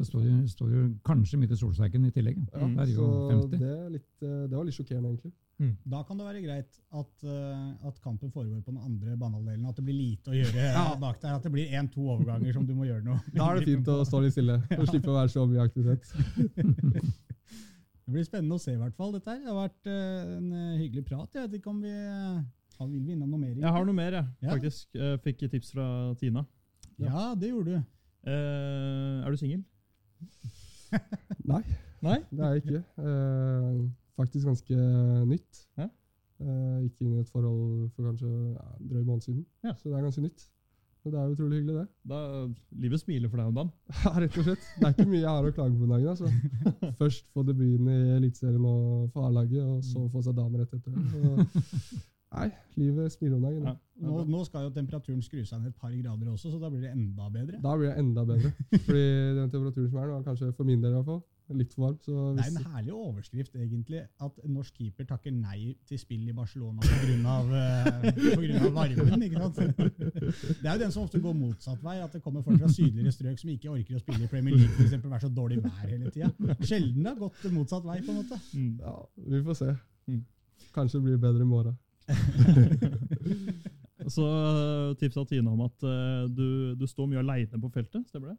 det 0.00 0.06
står 0.08 0.22
jo, 0.24 0.34
står 0.48 0.70
jo 0.74 0.80
kanskje 1.04 1.38
midt 1.42 1.52
i 1.52 1.58
solsekken 1.60 2.06
i 2.08 2.10
tillegg. 2.16 2.38
Ja, 2.54 2.64
Mm. 2.66 2.74
Det 2.76 2.82
er 2.86 2.90
jo 2.94 3.04
så 3.04 3.30
50. 3.30 3.58
det, 3.60 3.70
er 3.76 3.90
litt, 3.94 4.10
eh, 4.24 4.42
det 4.48 4.56
var 4.56 4.64
litt 4.64 4.74
sjokkerende, 4.78 5.10
egentlig. 5.12 5.32
Da 5.92 5.98
kan 6.08 6.16
det 6.16 6.24
være 6.24 6.40
greit 6.40 6.78
at, 6.96 7.24
eh, 7.28 7.86
at 7.86 7.98
kampen 8.00 8.30
foregår 8.32 8.62
på 8.64 8.72
den 8.72 8.80
andre 8.80 9.12
banehalvdelen. 9.20 9.66
At 9.68 9.76
det 9.76 9.84
blir 9.84 9.98
lite 9.98 10.30
å 10.32 10.36
gjøre 10.38 10.54
Ja. 10.72 10.94
bak 10.96 11.20
der. 11.20 11.34
At 11.36 11.42
det 11.44 11.52
blir 11.52 11.68
én-to 11.68 12.00
overganger 12.14 12.52
som 12.56 12.64
du 12.66 12.72
må 12.74 12.86
gjøre 12.88 13.04
noe. 13.04 13.20
Da 13.34 13.50
er 13.50 13.58
det 13.60 13.66
fint 13.68 13.86
å 13.92 13.98
stå 14.08 14.22
litt 14.24 14.32
stille 14.32 14.56
og 14.80 14.86
slippe 14.88 15.12
å 15.12 15.18
være 15.20 15.28
så 15.28 15.44
mye 15.46 15.60
aktivitet. 15.68 16.08
Det 18.10 18.14
blir 18.16 18.24
spennende 18.26 18.56
å 18.56 18.60
se, 18.62 18.72
i 18.74 18.78
hvert 18.80 18.96
fall. 18.98 19.12
dette 19.14 19.30
her. 19.30 19.38
Det 19.44 19.46
har 19.52 19.68
vært 19.68 19.86
eh, 19.86 20.36
en 20.38 20.48
hyggelig 20.80 21.04
prat. 21.06 21.28
Jeg 21.36 21.44
vet 21.50 21.60
ikke 21.60 21.70
om 21.70 21.80
vi 21.84 21.90
har- 21.92 22.88
Vil 22.88 23.04
vi 23.04 23.12
innom 23.12 23.28
noe 23.30 23.38
mer? 23.38 23.54
Jeg 23.54 23.70
har 23.76 23.84
noe 23.84 23.94
mer, 23.94 24.10
jeg. 24.16 24.26
Ja. 24.42 24.50
faktisk. 24.54 24.86
Jeg 24.96 25.20
fikk 25.22 25.44
tips 25.52 25.70
fra 25.76 26.14
Tina. 26.18 26.46
Ja, 26.98 27.34
det 27.34 27.50
gjorde 27.52 27.66
du. 27.76 27.84
Eh, 28.26 29.20
er 29.26 29.30
du 29.30 29.36
singel? 29.36 29.62
Nei, 31.50 31.62
Nei? 32.02 32.18
det 32.30 32.44
er 32.44 32.54
jeg 32.56 32.62
ikke. 32.64 32.82
Eh, 32.98 33.80
faktisk 34.20 34.46
ganske 34.50 34.78
nytt. 35.30 35.64
Ja. 35.78 35.86
Eh, 36.40 36.78
gikk 36.86 37.02
inn 37.04 37.12
i 37.18 37.20
et 37.20 37.28
forhold 37.30 37.90
for 37.94 38.08
kanskje 38.08 38.30
ja, 38.30 38.64
en 38.78 38.88
drøy 38.90 39.04
måned 39.04 39.22
siden, 39.26 39.44
Ja. 39.66 39.74
så 39.76 39.90
det 39.90 39.98
er 39.98 40.06
ganske 40.08 40.24
nytt. 40.24 40.46
Og 41.04 41.12
det 41.14 41.20
er 41.20 41.30
utrolig 41.32 41.58
hyggelig, 41.62 41.74
det. 41.80 41.86
Da, 42.10 42.18
livet 42.82 43.00
smiler 43.00 43.30
for 43.32 43.40
deg 43.40 43.46
om 43.48 43.54
dagen. 43.56 43.70
Ja, 44.04 44.10
rett 44.20 44.34
og 44.36 44.44
slett. 44.44 44.64
Det 44.76 44.84
er 44.88 44.92
ikke 44.96 45.06
mye 45.08 45.22
jeg 45.22 45.30
har 45.32 45.46
å 45.48 45.52
klage 45.56 45.76
på 45.78 45.86
om 45.86 45.94
dagen. 45.94 46.08
altså. 46.12 46.28
Først 47.00 47.24
få 47.32 47.44
debuten 47.48 47.88
i 47.88 47.98
Eliteserien 48.18 48.66
og 48.68 49.06
for 49.14 49.28
A-laget, 49.30 49.62
og 49.64 49.80
så 49.86 50.04
få 50.12 50.20
seg 50.26 50.36
damer 50.36 50.64
rett 50.64 50.74
etter 50.76 50.92
det. 50.92 51.04
Så, 51.08 52.00
nei, 52.36 52.50
livet 52.78 53.14
smiler 53.14 53.36
om 53.38 53.46
dagen. 53.48 53.66
Ja. 53.66 53.76
Nå, 54.00 54.22
nå 54.30 54.44
skal 54.46 54.68
jo 54.68 54.70
temperaturen 54.74 55.20
skru 55.24 55.42
seg 55.44 55.60
ned 55.60 55.74
et 55.74 55.80
par 55.80 55.92
grader 55.92 56.30
også, 56.32 56.52
så 56.52 56.60
da 56.60 56.70
blir 56.72 56.86
det 56.86 56.94
enda 56.94 57.28
bedre. 57.32 57.60
Da 57.64 57.74
blir 57.76 57.90
det 57.90 57.98
enda 58.00 58.24
bedre. 58.28 58.52
Fordi 58.86 59.04
den 59.36 59.50
temperaturen 59.52 59.90
som 59.90 60.00
er 60.00 60.08
nå, 60.08 60.16
er 60.20 60.26
kanskje 60.30 60.54
for 60.56 60.68
min 60.68 60.80
del 60.80 60.94
i 60.94 60.98
hvert 60.98 61.10
fall, 61.10 61.20
litt 61.58 61.74
for 61.74 61.84
varm. 61.84 61.98
Så 62.04 62.12
Det 62.36 62.44
er 62.44 62.52
en 62.52 62.70
herlig 62.74 62.94
overskrift, 62.94 63.56
egentlig, 63.58 64.00
at 64.24 64.38
en 64.44 64.54
norsk 64.54 64.78
keeper 64.78 65.08
takker 65.10 65.34
nei 65.34 65.74
til 65.88 66.00
spill 66.00 66.28
i 66.30 66.36
Barcelona 66.36 66.80
pga. 66.86 67.34
varmen. 68.78 69.26
ikke 69.26 69.42
sant? 69.42 69.56
Det 70.62 70.64
er 70.64 70.72
jo 70.72 70.80
den 70.84 70.94
som 70.94 71.02
ofte 71.02 71.20
går 71.20 71.36
motsatt 71.36 71.84
vei, 71.84 71.98
at 72.04 72.16
det 72.16 72.22
kommer 72.22 72.46
folk 72.46 72.62
fra 72.62 72.70
sydligere 72.72 73.12
strøk 73.12 73.38
som 73.42 73.52
ikke 73.52 73.74
orker 73.74 73.98
å 73.98 74.02
spille 74.06 74.24
i 74.24 74.32
Premier 74.32 74.56
League, 74.56 74.86
eksempel, 74.86 75.10
være 75.10 75.26
så 75.26 75.34
dårlig 75.34 75.60
vær 75.64 75.84
hele 75.84 76.10
tida. 76.14 76.30
Sjelden 76.62 77.02
det 77.04 77.12
har 77.12 77.20
gått 77.20 77.46
motsatt 77.52 77.84
vei, 77.84 78.00
på 78.06 78.14
en 78.14 78.22
måte. 78.22 78.40
Mm. 78.54 78.74
ja, 78.80 78.96
vi 79.34 79.44
får 79.50 79.62
se. 79.64 79.76
Mm. 80.10 80.24
Kanskje 80.74 81.00
det 81.00 81.06
blir 81.08 81.24
bedre 81.28 81.42
i 81.42 81.52
morgen. 81.52 81.78
Så 84.10 84.24
uh, 84.26 84.94
tipsa 84.98 85.22
Tina 85.28 85.52
om 85.52 85.60
at 85.62 85.84
uh, 85.86 86.24
du, 86.26 86.74
du 86.74 86.86
står 86.88 87.06
mye 87.10 87.20
aleine 87.20 87.60
på 87.62 87.68
feltet, 87.70 88.08
stemmer 88.08 88.32
det? 88.32 88.38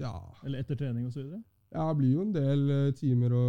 Ja, 0.00 0.14
Eller 0.46 0.62
etter 0.62 0.78
trening 0.78 1.08
osv.? 1.10 1.34
ja 1.72 1.88
det 1.88 1.98
blir 1.98 2.12
jo 2.12 2.26
en 2.26 2.34
del 2.34 2.62
eh, 2.70 2.92
timer 2.96 3.32
å 3.32 3.46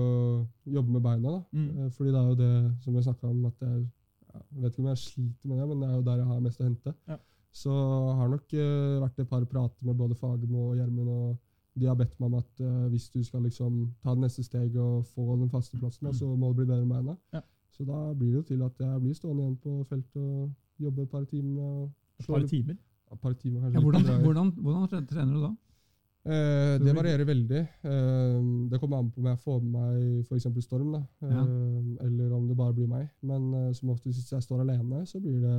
jobbe 0.64 0.96
med 0.96 1.04
beina. 1.04 1.36
da. 1.36 1.42
Mm. 1.52 1.70
Eh, 1.70 1.92
Fordi 1.98 2.14
det 2.14 2.20
er 2.20 2.30
jo 2.30 2.40
det 2.40 2.54
som 2.86 2.96
jeg 2.96 3.06
snakka 3.08 3.30
om, 3.30 3.46
at 3.50 3.66
jeg, 3.68 3.86
jeg 4.34 4.64
vet 4.64 4.74
ikke 4.74 4.84
om 4.84 4.92
jeg 4.92 5.02
sliter 5.04 5.50
med 5.50 5.60
det, 5.60 5.68
men 5.70 5.82
det 5.82 5.90
er 5.90 5.96
jo 5.96 6.06
der 6.08 6.22
jeg 6.22 6.30
har 6.30 6.44
mest 6.46 6.62
å 6.62 6.68
hente. 6.68 6.94
Ja. 7.12 7.18
Så 7.54 7.74
har 8.18 8.30
nok 8.32 8.54
uh, 8.58 9.02
vært 9.04 9.20
et 9.22 9.30
par 9.30 9.44
prater 9.46 9.86
med 9.86 9.98
både 10.00 10.16
Fagermo 10.18 10.72
og 10.72 10.78
Gjermund, 10.80 11.10
og 11.14 11.36
de 11.78 11.86
har 11.86 11.98
bedt 12.00 12.16
meg 12.18 12.32
om 12.32 12.40
at 12.40 12.64
uh, 12.66 12.88
hvis 12.90 13.12
du 13.14 13.20
skal 13.22 13.44
liksom 13.46 13.84
ta 14.02 14.16
det 14.16 14.24
neste 14.24 14.46
steget 14.46 14.80
og 14.82 15.04
få 15.14 15.36
den 15.36 15.52
faste 15.52 15.78
plassen, 15.78 16.08
mm. 16.08 16.16
så 16.18 16.32
må 16.32 16.50
det 16.50 16.64
bli 16.64 16.70
bedre 16.72 16.88
med 16.88 16.96
beina. 16.96 17.18
Ja. 17.36 17.44
Så 17.74 17.86
da 17.88 18.00
blir 18.14 18.36
det 18.38 18.46
til 18.52 18.62
at 18.62 18.80
jeg 18.80 19.02
blir 19.02 19.18
stående 19.18 19.44
igjen 19.44 19.58
på 19.64 19.76
feltet 19.90 20.22
og 20.22 20.52
jobbe 20.80 21.02
et 21.08 21.10
par 21.10 21.26
timer. 21.26 21.90
Et 22.22 22.28
par 22.28 22.44
timer? 22.50 22.78
Ja, 23.10 23.16
par 23.22 23.34
timer 23.34 23.62
kanskje. 23.62 23.80
Ja, 23.80 23.84
hvordan, 23.84 24.22
hvordan, 24.24 24.52
hvordan 24.62 25.08
trener 25.10 25.34
du 25.34 25.42
da? 25.48 25.52
Eh, 26.26 26.78
det 26.80 26.94
varierer 26.96 27.26
veldig. 27.28 27.62
Eh, 27.84 28.36
det 28.72 28.80
kommer 28.80 28.98
an 29.02 29.10
på 29.12 29.20
om 29.20 29.26
jeg 29.28 29.40
får 29.44 29.58
med 29.64 29.72
meg 29.74 30.28
f.eks. 30.30 30.46
Storm, 30.64 30.94
da. 30.96 31.02
Ja. 31.22 31.42
Eh, 31.44 32.06
eller 32.06 32.32
om 32.38 32.46
det 32.48 32.56
bare 32.58 32.74
blir 32.78 32.88
meg. 32.88 33.10
Men 33.22 33.50
eh, 33.54 33.74
som 33.76 33.90
oftest 33.92 34.16
hvis 34.22 34.32
jeg 34.32 34.46
står 34.46 34.62
alene, 34.64 35.02
så 35.10 35.20
blir 35.20 35.42
det 35.44 35.58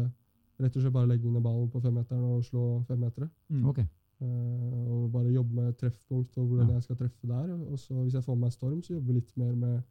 rett 0.63 0.77
og 0.79 0.83
slett 0.87 0.95
bare 0.95 1.11
legge 1.11 1.27
inn 1.29 1.43
ballen 1.43 1.69
på 1.69 1.83
femmeteren 1.85 2.25
og 2.25 2.45
slå 2.47 2.65
femmetere. 2.89 3.29
Mm. 3.51 3.67
Ok. 3.69 3.79
Eh, 3.81 4.87
og 4.89 5.11
bare 5.13 5.35
jobbe 5.35 5.55
med 5.59 5.75
treffpunkt 5.83 6.39
og 6.39 6.47
hvordan 6.47 6.69
Ja. 6.71 6.75
jeg 6.79 6.83
skal 6.87 6.97
treffe 6.97 7.27
der. 7.29 7.53
Og 7.69 7.79
så 7.79 7.95
hvis 8.03 8.15
jeg 8.15 8.25
får 8.25 8.35
med 8.35 8.47
meg 8.47 8.53
Storm, 8.53 8.83
så 8.83 8.95
jobber 8.95 9.13
jeg 9.13 9.21
litt 9.21 9.37
mer 9.37 9.55
med 9.55 9.83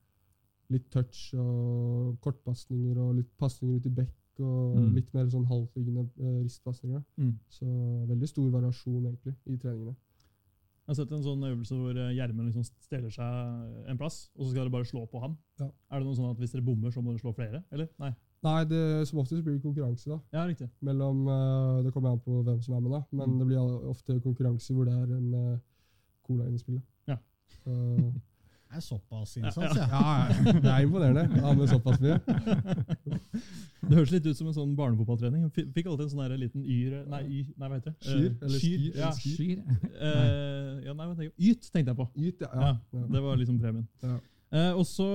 litt 0.70 0.89
touch 0.91 1.34
og 1.36 2.20
kortpasninger 2.22 2.97
og 2.97 3.16
litt 3.16 3.30
pasninger 3.38 3.78
ut 3.78 3.86
i 3.86 3.89
bekk 3.89 4.39
og 4.39 4.78
Mm. 4.80 4.93
litt 4.95 5.14
mer 5.14 5.26
sånn 5.30 5.45
halvliggende 5.45 6.09
eh, 6.20 6.39
ristpasninger. 6.43 7.03
Mm. 7.18 7.36
Så 7.49 7.66
veldig 8.09 8.28
stor 8.28 8.49
variasjon 8.49 9.03
egentlig 9.05 9.36
i 9.45 9.57
treningene. 9.57 9.95
Jeg 10.86 10.88
har 10.91 10.95
sett 10.95 11.11
en 11.14 11.24
sånn 11.24 11.43
øvelse 11.47 11.76
hvor 11.78 11.95
eh, 11.95 12.14
Gjermund 12.18 12.49
liksom 12.49 12.64
stiller 12.82 13.09
seg 13.14 13.88
en 13.88 13.97
plass, 13.97 14.30
og 14.36 14.45
så 14.45 14.49
skal 14.51 14.64
dere 14.66 14.72
bare 14.74 14.86
slå 14.89 15.05
på 15.07 15.22
han. 15.22 15.38
Ja. 15.59 15.70
Er 15.91 15.99
det 15.99 16.07
noe 16.07 16.16
sånn 16.18 16.32
at 16.32 16.38
hvis 16.41 16.51
dere 16.51 16.66
bommer, 16.66 16.89
så 16.91 17.01
må 17.01 17.14
dere 17.14 17.22
slå 17.24 17.34
flere? 17.36 17.64
Eller? 17.72 17.88
Nei. 17.99 18.11
Nei, 18.43 18.64
det, 18.66 19.07
som 19.07 19.20
oftest 19.20 19.43
blir 19.45 19.53
det 19.55 19.64
konkurranse, 19.64 20.09
da. 20.09 20.20
Ja, 20.34 20.43
riktig. 20.49 20.68
Mellom, 20.82 21.22
eh, 21.32 21.84
det 21.86 21.93
kommer 21.93 22.11
an 22.11 22.20
på 22.20 22.41
hvem 22.43 22.59
som 22.61 22.76
er 22.76 22.82
med, 22.82 22.91
da. 22.91 23.03
Men 23.14 23.30
Mm. 23.30 23.38
det 23.39 23.47
blir 23.47 23.88
ofte 23.93 24.20
konkurranse 24.20 24.74
hvor 24.74 24.84
det 24.86 24.93
er 24.93 25.16
en 25.16 25.34
uh, 25.34 25.59
cola 26.28 26.43
inne 26.49 26.55
i 26.55 26.64
spillet. 26.66 26.82
Ja. 27.07 27.18
Så, 27.64 28.11
Det 28.74 28.80
er 28.80 28.86
såpass 28.88 29.36
innsats, 29.38 29.76
ja. 29.78 29.86
ja, 29.86 30.53
det 30.57 30.71
er 30.71 30.86
imponerende 30.88 31.28
å 31.38 31.43
ha 31.45 31.51
med 31.53 31.69
såpass 31.69 31.99
mye. 32.01 32.15
Det 33.84 33.97
høres 33.99 34.13
litt 34.15 34.26
ut 34.26 34.38
som 34.39 34.47
en 34.49 34.55
sånn 34.55 34.71
barnefotballtrening. 34.80 35.43
Fikk 35.53 35.89
alltid 35.91 36.05
en 36.07 36.11
sånn 36.13 36.36
liten 36.39 36.63
yr 36.63 37.01
Nei, 37.11 37.19
y, 37.28 37.41
nei 37.59 37.67
hva 37.69 37.78
heter 37.78 37.91
det? 37.91 38.07
Skyr, 38.07 38.30
Eh, 38.32 38.45
eller 38.47 38.63
skyr, 38.63 38.78
skyr, 38.80 38.99
Ja. 39.01 39.09
skyr. 39.11 39.57
Eh, 40.07 40.86
ja, 40.88 40.93
nei, 40.97 41.07
tenker? 41.19 41.34
Yt, 41.38 41.67
tenkte 41.69 41.91
jeg 41.91 41.99
på. 41.99 42.07
Yt, 42.15 42.45
ja. 42.45 42.49
Ja, 42.55 42.71
ja. 42.95 43.03
Det 43.17 43.24
var 43.28 43.38
liksom 43.41 43.59
premien. 43.59 43.86
Ja. 44.01 44.15
Eh, 44.53 44.71
og 44.78 44.86
så 44.88 45.07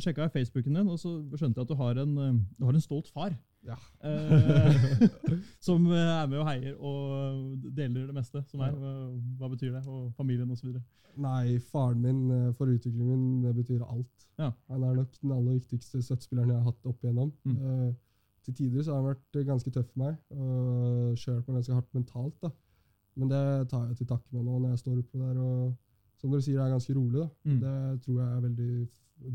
sjekka 0.00 0.26
jeg 0.26 0.34
Facebooken 0.38 0.80
din, 0.80 0.88
og 0.88 0.98
så 0.98 1.12
skjønte 1.36 1.60
jeg 1.60 1.66
at 1.68 1.70
du 1.70 1.76
har 1.78 2.02
en, 2.02 2.16
du 2.58 2.64
har 2.66 2.74
en 2.74 2.80
stolt 2.88 3.12
far. 3.12 3.36
Ja. 3.66 3.76
Eh, 4.06 5.08
som 5.66 5.86
eh, 5.90 6.12
er 6.22 6.28
med 6.30 6.38
og 6.40 6.48
heier 6.48 6.76
og 6.78 7.66
deler 7.76 8.06
det 8.06 8.14
meste 8.16 8.42
som 8.50 8.62
er. 8.66 8.76
Hva, 8.76 9.50
betyr 9.50 9.74
det? 9.74 9.82
Og 9.86 10.12
familien 10.18 10.50
osv. 10.54 10.76
Nei, 11.22 11.56
faren 11.72 12.02
min 12.02 12.24
eh, 12.30 12.50
for 12.56 12.70
utviklingen 12.70 13.08
min, 13.12 13.44
det 13.44 13.54
betyr 13.56 13.84
alt. 13.86 14.26
Ja. 14.38 14.50
Han 14.72 14.84
er 14.84 14.98
nok 15.00 15.14
den 15.22 15.32
aller 15.32 15.56
viktigste 15.56 16.02
støttespilleren 16.04 16.52
jeg 16.52 16.60
har 16.60 16.68
hatt 16.70 16.90
opp 16.90 17.04
igjennom. 17.04 17.32
Mm. 17.44 17.56
Eh, 17.56 17.94
til 18.46 18.54
tider 18.60 18.84
så 18.84 18.94
har 18.94 19.02
han 19.02 19.10
vært 19.14 19.40
ganske 19.48 19.72
tøff 19.74 19.88
for 19.90 20.04
meg, 20.04 20.18
og 20.30 21.16
kjørt 21.18 21.48
meg 21.48 21.56
ganske 21.58 21.78
hardt 21.80 21.96
mentalt. 21.96 22.36
da. 22.44 22.52
Men 23.16 23.32
det 23.32 23.70
tar 23.72 23.88
jeg 23.88 23.96
til 23.98 24.08
takke 24.12 24.36
med 24.36 24.44
nå 24.44 24.60
når 24.60 24.74
jeg 24.74 24.82
står 24.84 25.00
oppe 25.00 25.22
der. 25.22 25.40
og 25.40 26.20
Som 26.20 26.30
dere 26.30 26.44
sier, 26.44 26.60
det 26.60 26.66
er 26.66 26.74
ganske 26.76 26.94
rolig. 26.94 27.18
da. 27.18 27.28
Mm. 27.48 27.58
Det 27.64 28.02
tror 28.04 28.20
jeg 28.20 28.28
er 28.28 28.44
veldig 28.44 28.70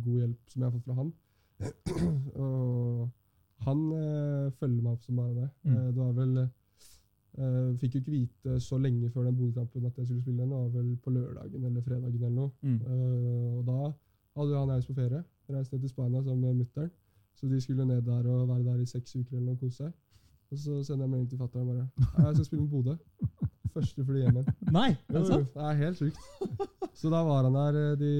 god 0.05 0.21
hjelp 0.21 0.53
som 0.53 0.61
jeg 0.61 0.69
har 0.69 0.77
fått 0.77 0.85
fra 0.85 0.99
han. 1.01 1.11
og 2.45 3.09
han 3.65 3.81
eh, 3.93 4.51
følger 4.57 4.81
meg 4.81 4.91
opp 4.95 5.03
som 5.05 5.19
bare 5.21 5.33
det. 5.37 5.49
Mm. 5.63 5.73
Uh, 5.75 5.87
det 5.87 5.99
var 6.01 6.13
vel 6.17 6.37
uh, 6.41 7.75
Fikk 7.81 7.95
jo 7.95 8.01
ikke 8.01 8.13
vite 8.15 8.55
så 8.59 8.79
lenge 8.81 9.09
før 9.13 9.27
den 9.27 9.37
Bodø-kampen 9.37 9.85
at 9.85 9.97
jeg 9.97 10.07
skulle 10.07 10.21
spille 10.21 10.41
den. 10.41 10.49
Det 10.49 10.57
var 10.57 10.71
vel 10.77 10.95
på 11.03 11.13
lørdagen 11.15 11.67
eller 11.69 11.85
fredagen 11.85 12.23
eller 12.23 12.37
noe. 12.39 12.49
Mm. 12.61 12.79
Uh, 12.81 13.59
og 13.59 13.67
da 13.69 13.77
hadde 14.39 14.55
jo 14.55 14.63
han 14.63 14.73
reist 14.73 14.89
på 14.89 14.97
ferie. 14.97 15.23
Reist 15.51 15.73
ned 15.73 15.83
til 15.83 15.93
Spania 15.93 16.23
sammen 16.23 16.41
med 16.47 16.63
mutter'n. 16.63 16.89
Så 17.35 17.47
de 17.47 17.61
skulle 17.61 17.85
ned 17.85 18.01
der 18.01 18.27
og 18.27 18.47
være 18.49 18.63
der 18.63 18.81
i 18.81 18.89
seks 18.89 19.15
uker 19.15 19.37
eller 19.37 19.51
noe 19.51 19.59
og 19.59 19.63
kose 19.65 19.83
seg. 19.83 19.93
Og 20.51 20.57
så 20.59 20.81
sender 20.83 21.05
jeg 21.05 21.13
melding 21.13 21.29
til 21.29 21.39
fatter'n 21.39 21.69
bare 21.69 21.85
«Ja, 22.17 22.25
Jeg 22.27 22.35
skal 22.35 22.45
spille 22.45 22.63
med 22.63 22.71
Bodø. 22.71 22.95
Første 23.75 24.03
fly 24.05 24.19
hjem 24.19 24.41
igjen. 24.41 24.57
Nei, 24.75 24.89
er 25.07 25.15
det 25.15 25.27
sant? 25.29 25.53
Det 25.53 25.67
er 25.69 25.77
helt 25.79 26.01
sjukt. 26.01 26.17
Så 26.99 27.09
da 27.13 27.21
var 27.23 27.45
han 27.47 27.55
der 27.55 27.95
de 27.95 28.11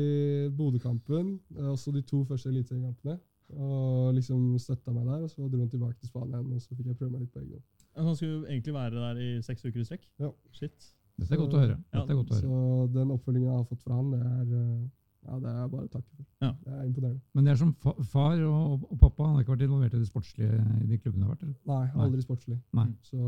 Bodø-kampen, 0.58 1.34
også 1.58 1.92
de 1.92 2.02
to 2.08 2.24
første 2.24 2.50
eliteseriekampene. 2.50 3.18
Og 3.58 4.14
liksom 4.16 4.58
støtta 4.60 4.94
meg 4.96 5.06
der, 5.08 5.26
og 5.26 5.30
så 5.30 5.48
dro 5.48 5.60
han 5.60 5.70
tilbake 5.70 6.00
til 6.00 6.08
Spania 6.10 6.40
igjen. 6.40 6.56
Og 6.56 6.62
så 6.62 6.76
fikk 6.76 6.88
jeg 6.88 6.98
prøve 6.98 7.12
meg 7.12 7.22
litt 7.26 7.34
på 7.34 7.40
egen 7.44 7.54
hånd. 7.58 7.68
Han 8.08 8.16
skulle 8.16 8.48
egentlig 8.48 8.74
være 8.74 8.96
der 8.96 9.22
i 9.22 9.30
seks 9.44 9.66
uker 9.66 9.82
i 9.82 9.86
strekk? 9.88 10.08
Ja. 10.20 10.32
Shit. 10.56 10.92
Dette 11.20 11.36
er 11.36 11.42
godt 11.44 11.54
å 11.54 11.62
høre. 11.62 11.78
Ja, 11.92 12.00
Dette 12.00 12.14
er 12.14 12.20
godt 12.22 12.32
å 12.32 12.38
høre. 12.40 12.48
Så 12.48 12.90
den 12.96 13.14
oppfølgingen 13.14 13.50
jeg 13.50 13.58
har 13.58 13.68
fått 13.70 13.84
fra 13.86 13.98
han, 13.98 14.12
det 14.14 14.22
er, 14.22 14.54
eh, 14.62 14.86
ja, 15.28 15.40
det 15.44 15.52
er 15.52 15.68
bare 15.74 15.84
å 15.86 15.92
takke 15.92 16.08
for. 16.16 16.26
Ja. 16.42 16.52
Det 16.64 16.72
er 16.78 16.86
imponerende. 16.88 17.20
Men 17.36 17.46
det 17.46 17.52
er 17.52 17.60
som 17.60 17.74
fa 17.84 17.94
far 18.14 18.40
og, 18.48 18.88
og 18.88 18.96
pappa. 19.04 19.28
Han 19.28 19.36
har 19.36 19.44
ikke 19.44 19.54
vært 19.54 19.66
involvert 19.68 19.98
i 19.98 20.02
det 20.02 20.08
sportslige 20.10 20.64
i 20.80 20.88
de 20.90 20.98
klubbene 21.04 21.22
du 21.22 21.28
har 21.28 21.36
vært? 21.36 21.44
eller? 21.44 21.60
Nei, 21.74 21.84
Nei. 21.92 22.06
aldri 22.08 22.26
sportslig. 22.26 22.58
Nei. 22.80 22.88
Så, 23.06 23.20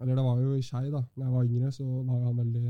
eller 0.00 0.14
det 0.16 0.24
var 0.28 0.40
jo 0.40 0.54
i 0.56 0.64
Skei, 0.64 0.86
da 0.94 1.02
Når 1.02 1.26
jeg 1.26 1.34
var 1.34 1.50
yngre, 1.50 1.74
så 1.76 1.84
var 1.90 2.24
han 2.28 2.38
veldig 2.38 2.64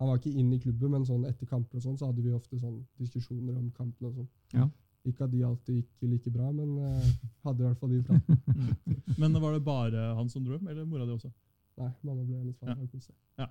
Han 0.00 0.08
var 0.08 0.16
ikke 0.18 0.38
inn 0.40 0.54
i 0.54 0.58
klubben, 0.58 0.90
men 0.90 1.04
sånn 1.06 1.26
etter 1.28 1.46
kamper 1.46 1.78
og 1.78 1.84
sånn, 1.84 1.98
så 1.98 2.08
hadde 2.08 2.22
vi 2.24 2.32
ofte 2.34 2.58
sånn 2.58 2.80
diskusjoner 2.98 3.54
om 3.58 3.68
kampene 3.76 4.08
og 4.08 4.16
sånn. 4.22 4.30
Ja. 4.56 4.70
Ikke 5.04 5.24
at 5.26 5.32
de 5.32 5.42
alltid 5.44 5.74
gikk 5.82 6.02
like 6.08 6.30
bra, 6.32 6.50
men 6.52 6.78
uh, 6.80 7.08
hadde 7.44 7.60
i 7.60 7.66
hvert 7.66 7.76
fall 7.80 7.90
de 7.92 8.02
pratene. 8.02 8.76
Men 9.20 9.34
var 9.42 9.52
det 9.52 9.64
bare 9.64 10.14
han 10.16 10.28
som 10.32 10.44
dro 10.44 10.56
hjem, 10.56 10.68
eller 10.72 10.84
mora 10.88 11.04
di 11.04 11.12
også? 11.12 11.28
Nei, 11.76 11.90
mamma 12.02 12.22
ble 12.24 12.40
litt 12.46 12.58
fan 12.58 12.68
Ja. 12.78 13.44
Ja. 13.44 13.48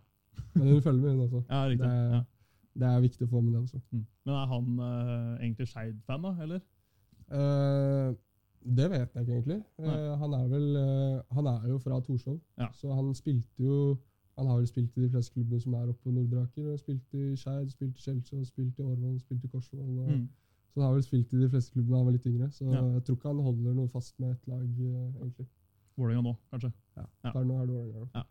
Men 0.55 0.67
hun 0.71 0.81
følger 0.81 1.01
med, 1.01 1.11
hun 1.11 1.21
også. 1.27 1.43
Ja, 1.49 1.65
riktig. 1.69 1.85
Det 1.89 2.13
Ja. 2.17 2.23
Det 2.73 2.87
er 2.89 3.01
viktig 3.03 3.25
å 3.27 3.29
få 3.29 3.41
med 3.45 3.53
det 3.53 3.59
også. 3.61 3.77
Mm. 3.91 4.05
Men 4.25 4.33
er 4.33 4.47
han 4.49 4.79
uh, 4.79 5.33
egentlig 5.43 5.67
Skeid-fan, 5.69 6.23
da? 6.25 6.31
Eller? 6.41 6.63
Uh, 7.29 8.15
det 8.77 8.87
vet 8.91 9.13
jeg 9.13 9.21
ikke 9.27 9.33
egentlig. 9.35 9.59
Uh, 9.77 10.15
han 10.17 10.33
er 10.33 10.47
vel 10.47 10.67
Han 11.37 11.45
er 11.51 11.67
jo 11.69 11.77
fra 11.83 11.99
Torshov, 12.01 12.39
Ja. 12.57 12.67
så 12.73 12.93
han 12.95 13.13
spilte 13.13 13.63
jo 13.63 13.97
Han 14.37 14.47
har 14.47 14.57
vel 14.57 14.67
spilt 14.67 14.97
i 14.97 15.01
de 15.03 15.09
fleste 15.09 15.33
klubbene 15.35 15.61
som 15.61 15.73
er 15.73 15.87
oppe 15.91 16.01
på 16.03 16.11
Nordre 16.11 16.41
Aker. 16.47 16.71
og 16.73 16.79
Spilt 16.79 17.13
i 17.13 17.35
Skeid, 17.37 17.69
spilt 17.69 17.97
i 17.97 18.01
Kjelsås, 18.01 18.47
spilt 18.47 18.79
i 18.79 18.81
Årvoll, 18.81 19.19
spilt 19.19 19.43
i 19.43 19.47
Korsvoll. 19.47 19.99
Og, 19.99 20.09
Mm. 20.09 20.29
Så 20.73 20.81
han 20.81 20.87
har 20.89 20.93
vel 20.97 21.03
spilt 21.05 21.33
i 21.33 21.37
de 21.43 21.49
fleste 21.53 21.71
klubbene 21.75 21.97
han 21.99 22.05
var 22.07 22.15
litt 22.15 22.25
yngre. 22.25 22.47
Så 22.51 22.65
Ja. 22.65 22.81
jeg 22.95 23.03
tror 23.05 23.15
ikke 23.15 23.27
han 23.29 23.43
holder 23.45 23.73
noe 23.77 23.87
fast 23.87 24.19
med 24.19 24.31
et 24.31 24.47
lag, 24.47 24.63
eh, 24.63 25.11
egentlig. 25.21 25.47
Vålerenga 25.97 26.23
nå, 26.23 26.35
kanskje? 26.51 26.71
Ja. 26.97 27.05
Ja. 27.23 27.31
Der 27.31 27.43
nå 27.45 27.61
er 27.61 27.65
det 27.67 27.75
Vålerenga. 27.75 28.25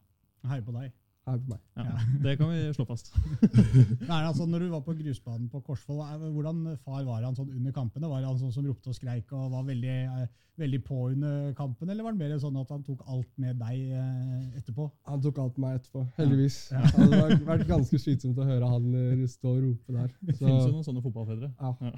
Hei 0.51 0.61
på 0.61 0.73
deg. 0.75 0.93
Her 1.23 1.37
på 1.39 1.53
meg. 1.53 1.59
Ja. 1.79 1.85
Ja. 1.87 1.99
Det 2.25 2.33
kan 2.41 2.49
vi 2.51 2.61
slå 2.75 2.85
fast. 2.89 3.13
Nei, 4.11 4.21
altså 4.27 4.43
Når 4.51 4.65
du 4.65 4.71
var 4.73 4.81
på 4.83 4.95
grusbanen 4.99 5.49
på 5.53 5.61
Korsvoll, 5.63 6.01
er- 6.03 6.33
hvordan 6.35 6.65
far 6.83 7.05
var 7.07 7.23
han 7.23 7.37
sånn 7.39 7.53
under 7.55 7.73
kampene? 7.77 8.09
Var 8.11 8.25
han 8.27 8.39
sånn 8.41 8.51
som 8.55 8.67
ropte 8.67 8.91
og 8.91 8.97
skreik 8.99 9.31
og 9.33 9.53
var 9.55 9.63
veldig, 9.69 9.95
eh, 10.03 10.27
veldig 10.59 10.81
på 10.85 10.99
under 11.13 11.53
kampen, 11.57 11.89
eller 11.95 12.03
var 12.05 12.13
det 12.17 12.25
mer 12.27 12.35
sånn 12.43 12.59
at 12.61 12.69
han 12.75 12.83
tok 12.83 13.05
alt 13.07 13.31
med 13.41 13.55
deg 13.63 13.95
eh, 13.95 14.59
etterpå? 14.59 14.89
Han 15.09 15.23
tok 15.23 15.39
alt 15.45 15.57
med 15.63 15.69
meg 15.69 15.79
etterpå, 15.79 16.03
heldigvis. 16.19 16.59
Ja. 16.75 16.83
Det 16.91 17.23
hadde 17.23 17.39
vært- 17.53 17.67
ganske 17.71 18.03
slitsomt 18.03 18.43
å 18.43 18.49
høre 18.51 18.69
han 18.75 18.91
eh, 19.05 19.23
stå 19.31 19.55
og 19.55 19.63
rope 19.69 19.95
der. 20.01 20.11
Det 20.27 20.37
finnes 20.43 20.67
jo 20.67 20.73
noen 20.75 20.87
sånne 20.91 21.05
fotballfedre. 21.07 21.53
ja. 21.63 21.73
Ja. 21.87 21.95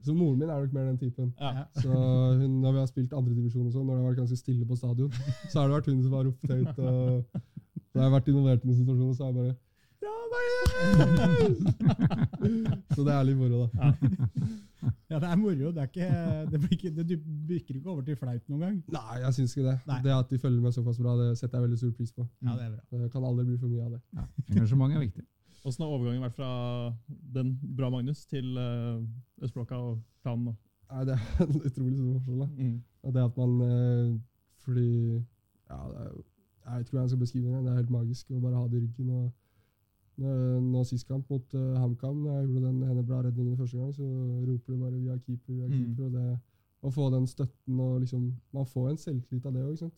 så 0.00 0.14
moren 0.16 0.38
min 0.40 0.48
er 0.48 0.62
nok 0.62 0.72
mer 0.72 0.86
den 0.88 0.96
typen. 1.02 1.34
Ja. 1.42 1.50
Ja. 1.58 1.64
Så 1.82 1.90
hun, 1.90 2.60
når 2.62 2.72
vi 2.72 2.78
har 2.78 2.86
spilt 2.88 3.12
andredivisjon 3.18 3.66
og 3.66 3.74
sånn, 3.74 3.84
når 3.90 3.98
det 3.98 4.04
har 4.04 4.12
vært 4.14 4.22
ganske 4.22 4.38
stille 4.40 4.64
på 4.70 4.78
stadion, 4.78 5.10
så 5.50 5.58
har 5.60 5.68
det 5.68 5.74
vært 5.76 5.90
hun 5.92 6.00
som 6.06 6.14
har 6.16 6.24
ropt 6.30 6.54
høyt. 6.54 6.78
og 6.78 7.42
Når 7.94 8.00
jeg 8.02 8.08
har 8.10 8.16
vært 8.18 8.28
involvert 8.32 8.64
i 8.64 8.66
noen 8.68 8.80
situasjoner, 8.80 9.14
så 9.14 9.22
er 9.24 9.28
jeg 9.28 9.36
bare! 9.38 9.54
Så 12.94 13.00
det 13.06 13.12
er 13.14 13.24
litt 13.26 13.38
moro, 13.38 13.58
da. 13.64 13.68
Ja, 15.08 15.16
det 15.22 15.28
er 15.30 15.36
moro. 15.40 15.70
Det, 15.72 15.80
er 15.84 15.88
ikke, 15.88 16.08
det, 16.50 16.58
blir 16.60 16.72
ikke, 16.76 16.90
det 16.98 17.04
bikker 17.48 17.74
ikke 17.78 17.90
over 17.92 18.02
til 18.04 18.16
flaut 18.20 18.44
noen 18.50 18.62
gang. 18.64 18.76
Nei, 18.92 19.14
jeg 19.22 19.30
syns 19.38 19.52
ikke 19.56 19.68
det. 19.70 19.76
Nei. 19.88 19.98
Det 20.04 20.12
at 20.16 20.28
de 20.34 20.38
følger 20.42 20.62
meg 20.64 20.72
såpass 20.76 20.98
bra, 21.00 21.12
det 21.20 21.28
setter 21.40 21.54
jeg 21.58 21.64
veldig 21.68 21.78
stor 21.80 21.92
pris 22.00 22.12
på. 22.16 22.22
Ja, 22.44 22.52
det 22.58 22.64
er 22.66 22.70
bra. 22.74 22.82
Det 23.04 23.08
kan 23.14 23.24
aldri 23.30 23.44
bli 23.48 23.56
for 23.62 23.68
mye 23.72 23.84
av 23.86 23.90
det. 23.94 24.00
Ja. 24.18 24.24
Engasjement 24.56 24.90
er 24.98 25.04
viktig. 25.06 25.24
Åssen 25.64 25.82
har 25.86 25.94
overgangen 25.94 26.24
vært 26.26 26.36
fra 26.36 26.50
den 27.38 27.48
bra 27.78 27.86
Magnus 27.94 28.20
til 28.28 28.46
uh, 28.60 28.98
Østblokka 29.46 29.76
og 29.80 29.92
planen? 30.26 30.52
Nei, 30.92 31.02
Det 31.08 31.14
er 31.16 31.22
en 31.46 31.56
utrolig 31.62 31.94
stor 31.96 32.12
forskjell. 32.18 32.38
da. 32.42 32.48
Mm. 32.58 32.76
Det 33.14 33.22
at 33.24 33.34
man 33.40 33.52
eh, 33.64 34.08
Fordi 34.66 34.88
ja, 35.14 35.78
det 35.88 35.98
er, 36.02 36.08
jo- 36.12 36.26
Jeg 36.64 36.72
vet 36.72 36.80
ikke 36.86 36.90
hvordan 36.90 37.02
jeg 37.04 37.10
skal 37.10 37.18
beskrive 37.24 37.52
det. 37.52 37.64
Det 37.64 37.70
er 37.72 37.76
helt 37.82 37.90
magisk 37.90 38.30
å 38.30 38.40
bare 38.40 38.56
ha 38.56 38.68
det 38.68 38.78
i 38.78 38.84
ryggen. 38.86 39.10
og 39.10 39.32
nå, 40.16 40.60
nå 40.72 40.84
Sist 40.86 41.06
kamp 41.08 41.28
mot 41.30 41.54
uh, 41.54 41.74
HamKam, 41.82 42.16
når 42.22 42.38
jeg 42.40 42.48
gjorde 42.48 42.66
den 42.68 42.82
ene 42.82 43.04
bra 43.06 43.22
redningen 43.22 43.56
første 43.58 43.78
gang, 43.78 43.92
så 43.94 44.02
roper 44.48 44.72
du 44.72 44.78
bare 44.80 44.90
'vi 45.00 45.08
har 45.08 45.18
keeper', 45.18 45.52
vi 45.54 45.60
har 45.60 45.68
Mm. 45.68 45.78
keeper. 45.84 46.04
og 46.04 46.12
det 46.12 46.38
Å 46.84 46.90
få 46.92 47.10
den 47.10 47.26
støtten 47.26 47.80
og 47.80 48.00
liksom 48.00 48.34
Man 48.52 48.66
får 48.66 48.90
en 48.90 48.96
selvtillit 48.96 49.46
av 49.46 49.52
det 49.54 49.62
òg. 49.64 49.90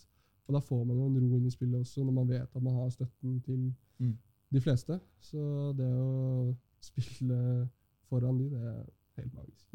Og 0.49 0.53
da 0.55 0.59
får 0.61 0.85
man 0.87 0.97
jo 0.97 1.07
en 1.07 1.31
ro 1.31 1.37
inn 1.37 1.47
i 1.47 1.51
spillet 1.51 1.81
også, 1.81 2.05
når 2.05 2.13
man 2.13 2.29
vet 2.29 2.49
at 2.57 2.63
man 2.63 2.75
har 2.75 2.89
støtten 2.91 3.41
til 3.43 3.75
Mm. 3.99 4.17
de 4.53 4.61
fleste. 4.61 5.01
Så 5.21 5.73
det 5.77 5.87
å 5.93 6.55
spille 6.81 7.69
foran 8.09 8.39
de, 8.39 8.51
det 8.51 8.63
er 8.63 8.85
helt 9.17 9.35
magisk. 9.35 9.67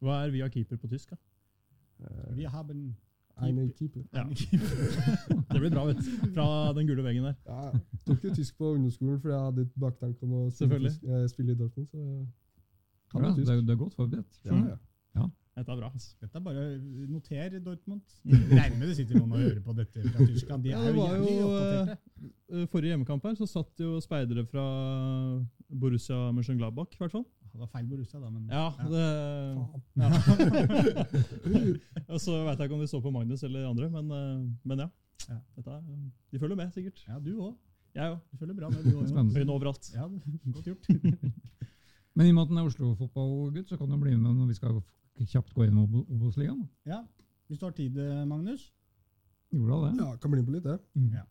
Hva 0.00 0.24
er 0.26 0.30
via 0.30 0.48
keeper 0.48 0.76
på 0.76 0.88
tysk? 0.88 1.10
da? 1.10 1.16
Uh, 2.00 2.34
Vi 2.36 2.44
har 2.44 2.64
en 2.70 2.96
Eine 3.42 3.68
keeper. 3.78 4.02
Ja. 4.14 4.24
Det 5.52 5.60
blir 5.60 5.70
bra, 5.70 5.84
vet 5.88 5.98
du. 6.04 6.10
Fra 6.34 6.46
den 6.76 6.86
gule 6.90 7.02
veggen 7.06 7.24
der. 7.24 7.34
Ja, 7.46 7.70
jeg 7.72 8.04
tok 8.06 8.24
jo 8.28 8.34
tysk 8.36 8.58
på 8.60 8.74
ungdomsskolen 8.76 9.20
fordi 9.22 9.34
jeg 9.34 9.44
hadde 9.48 9.62
et 9.66 9.74
baktanke 9.86 10.22
om 10.28 10.32
å 10.32 10.44
spille, 10.54 10.80
tysk, 10.88 11.04
eh, 11.08 11.26
spille 11.32 11.52
i 11.56 11.58
Dortmund. 11.58 11.88
Så 11.90 11.98
kan 13.10 13.24
Ja, 13.24 13.34
tysk. 13.34 13.46
det, 13.48 13.56
er, 13.56 13.60
det 13.66 13.74
er 13.76 13.80
godt 13.84 13.94
forberedt. 13.98 14.40
Ja, 14.44 14.54
ja. 14.54 14.76
ja. 15.18 15.26
Dette 15.60 15.72
er 15.74 15.80
bra. 15.80 15.88
Dette 16.22 16.38
er 16.38 16.44
bare 16.46 16.64
noter, 17.10 17.56
Dortmund. 17.66 18.02
Regner 18.58 18.76
med 18.78 18.86
det 18.88 18.96
sitter 19.00 19.18
noen 19.18 19.32
og 19.34 19.42
hører 19.42 19.60
på 19.66 19.74
dette 19.76 20.04
fra 20.06 20.26
Tyskland. 20.30 20.62
De 20.64 20.70
Ja, 20.70 20.78
er 20.78 20.92
det 20.92 20.94
jo 20.94 21.00
var 21.02 21.16
jævlig 21.16 21.34
jo, 21.34 21.48
oppdaterte. 21.48 22.30
Eh, 22.54 22.66
Forrige 22.70 22.94
hjemmekamp 22.94 23.26
her 23.26 23.34
så 23.40 23.48
satt 23.50 23.82
jo 23.82 23.96
speidere 24.04 24.46
fra 24.48 24.64
Borussia 25.70 26.30
Mönchengladbach, 26.36 26.94
i 26.94 27.00
hvert 27.02 27.12
fall. 27.18 27.26
Det 27.50 27.58
var 27.58 27.66
feil 27.72 27.86
Borussia, 27.90 28.20
da, 28.22 28.28
men 28.30 28.46
Ja, 28.48 28.70
det, 28.86 30.00
Og 32.12 32.20
så 32.22 32.36
veit 32.46 32.58
jeg 32.60 32.66
ikke 32.68 32.76
om 32.76 32.82
de 32.84 32.88
så 32.90 33.00
på 33.02 33.10
Magnus 33.14 33.42
eller 33.46 33.66
andre, 33.68 33.88
men, 33.90 34.10
eh, 34.14 34.44
men 34.70 34.78
ja. 34.84 34.88
Ja. 35.28 35.36
Dette 35.56 35.70
er, 35.74 35.80
de 36.32 36.38
følger 36.40 36.56
med, 36.56 36.70
sikkert. 36.74 37.02
Ja, 37.08 37.18
du 37.20 37.32
òg. 37.44 37.54
Jeg 37.94 38.10
òg. 38.14 38.18
Du 38.30 38.36
følger 38.40 38.56
bra 38.56 38.68
med, 38.72 38.84
du 38.86 38.90
òg. 38.96 39.04
Øyne 39.36 39.52
overalt. 39.52 39.90
Ja, 39.94 40.06
godt 40.54 40.64
gjort. 40.70 40.84
Men 42.16 42.26
i 42.26 42.30
og 42.32 42.34
med 42.34 42.42
at 42.42 42.48
han 42.50 42.58
er 42.58 42.66
Oslo-fotballgutt, 42.66 43.68
så 43.70 43.76
kan 43.78 43.90
du 43.92 43.96
bli 44.02 44.16
med 44.18 44.34
når 44.34 44.46
vi 44.50 44.54
skal 44.58 44.80
kjapt 45.30 45.52
gå 45.54 45.60
gjennom 45.66 45.84
Obo- 45.86 46.06
Obos-ligaen. 46.16 46.64
Ja, 46.86 47.00
Hvis 47.48 47.58
du 47.60 47.64
har 47.66 47.72
tid, 47.76 47.96
eh, 47.98 48.24
Magnus? 48.26 48.72
Gjorde 49.52 49.72
da 49.74 49.78
det? 49.90 49.96
Ja, 50.02 50.16
kan 50.22 50.30
bli 50.30 50.40
med 50.42 50.48
på 50.48 50.52
litt, 50.56 50.64
det. 50.64 50.78
Ja. 51.14 51.22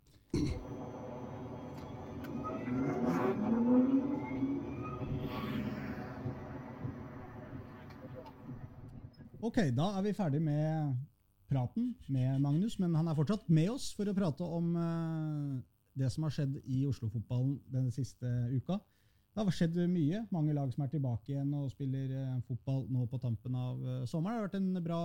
Ok, 9.39 9.55
da 9.71 9.85
er 9.95 10.03
vi 10.03 10.11
ferdig 10.11 10.39
med 10.43 10.95
praten 11.47 11.93
med 12.11 12.41
Magnus, 12.43 12.73
men 12.75 12.91
han 12.97 13.07
er 13.07 13.15
fortsatt 13.15 13.45
med 13.47 13.69
oss 13.71 13.93
for 13.95 14.09
å 14.11 14.13
prate 14.17 14.43
om 14.43 14.73
eh, 14.75 15.53
det 15.95 16.09
som 16.11 16.25
har 16.27 16.33
skjedd 16.35 16.57
i 16.67 16.81
Oslo-fotballen 16.89 17.53
den 17.71 17.87
siste 17.95 18.27
uka. 18.51 18.81
Det 19.31 19.45
har 19.45 19.55
skjedd 19.55 19.77
mye. 19.87 20.25
Mange 20.35 20.51
lag 20.57 20.73
som 20.73 20.83
er 20.83 20.91
tilbake 20.91 21.31
igjen 21.31 21.53
og 21.55 21.71
spiller 21.71 22.11
eh, 22.11 22.35
fotball 22.49 22.83
nå 22.91 23.07
på 23.07 23.21
tampen 23.23 23.55
av 23.55 23.79
eh, 23.79 24.03
sommeren. 24.11 24.35
Det 24.35 24.41
har 24.41 24.47
vært 24.49 24.59
en 24.59 24.83
bra 24.89 24.99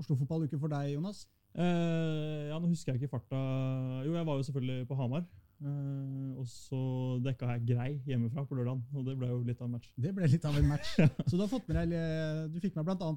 Oslo-fotballuke 0.00 0.62
for 0.62 0.72
deg, 0.72 0.94
Jonas. 0.94 1.26
Eh, 1.52 2.48
ja, 2.48 2.56
nå 2.56 2.72
husker 2.72 2.94
jeg 2.94 3.04
ikke 3.04 3.18
farta 3.18 3.38
Jo, 4.06 4.16
jeg 4.16 4.26
var 4.26 4.40
jo 4.40 4.48
selvfølgelig 4.48 4.88
på 4.88 4.96
Hamar. 5.02 5.28
Eh, 5.64 6.32
og 6.36 6.44
så 6.50 6.78
dekka 7.24 7.54
jeg 7.54 7.62
Grei 7.70 7.90
hjemmefra 8.04 8.42
på 8.44 8.56
lørdagen, 8.58 8.82
og 8.92 9.06
det 9.06 9.14
ble 9.16 9.30
jo 9.30 9.38
litt 9.46 9.60
av 9.62 9.68
en 9.68 9.76
match. 9.78 9.88
Det 9.96 10.10
ble 10.12 10.28
litt 10.28 10.44
av 10.44 10.58
en 10.58 10.66
match. 10.68 10.90
Så 11.30 11.38
du 11.38 11.40
har 11.40 11.48
fått 11.48 11.70
med 11.70 11.78
deg, 11.78 11.94
eh, 11.96 12.40
du 12.52 12.58
fikk 12.60 12.74
med 12.76 12.90
bl.a. 12.90 13.08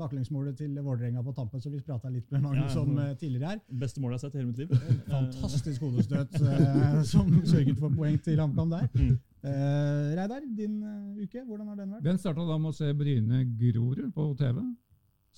baklengsmålet 0.00 0.56
til 0.58 0.74
Vålerenga 0.74 1.22
på 1.22 1.34
tampen, 1.36 1.62
så 1.62 1.70
vi 1.70 1.82
prata 1.84 2.10
litt 2.10 2.26
med 2.34 2.42
Magnus 2.42 2.74
Ja, 2.74 2.80
ja. 2.80 2.82
om 2.82 2.98
eh, 2.98 3.12
tidligere 3.20 3.52
her. 3.52 3.60
Beste 3.84 4.02
målet 4.02 4.16
jeg 4.16 4.24
har 4.24 4.24
sett 4.24 4.34
i 4.34 4.42
hele 4.42 4.50
mitt 4.50 4.58
liv. 4.64 5.04
Fantastisk 5.12 5.86
hodestøt 5.86 6.34
eh, 6.40 6.98
som 7.12 7.30
sørget 7.46 7.78
for 7.78 7.94
poeng 7.94 8.18
til 8.26 8.42
HamKam 8.42 8.74
der. 8.74 8.90
Mm. 8.98 9.14
Eh, 9.44 10.10
Reidar, 10.18 10.50
din 10.58 10.82
eh, 10.82 11.22
uke, 11.22 11.44
hvordan 11.46 11.70
har 11.70 11.78
den 11.78 11.94
vært? 11.94 12.04
Den 12.08 12.18
starta 12.18 12.48
da 12.48 12.58
med 12.58 12.72
å 12.72 12.76
se 12.80 12.90
Bryne 12.96 13.44
Grorud 13.60 14.10
på 14.16 14.26
TV, 14.40 14.64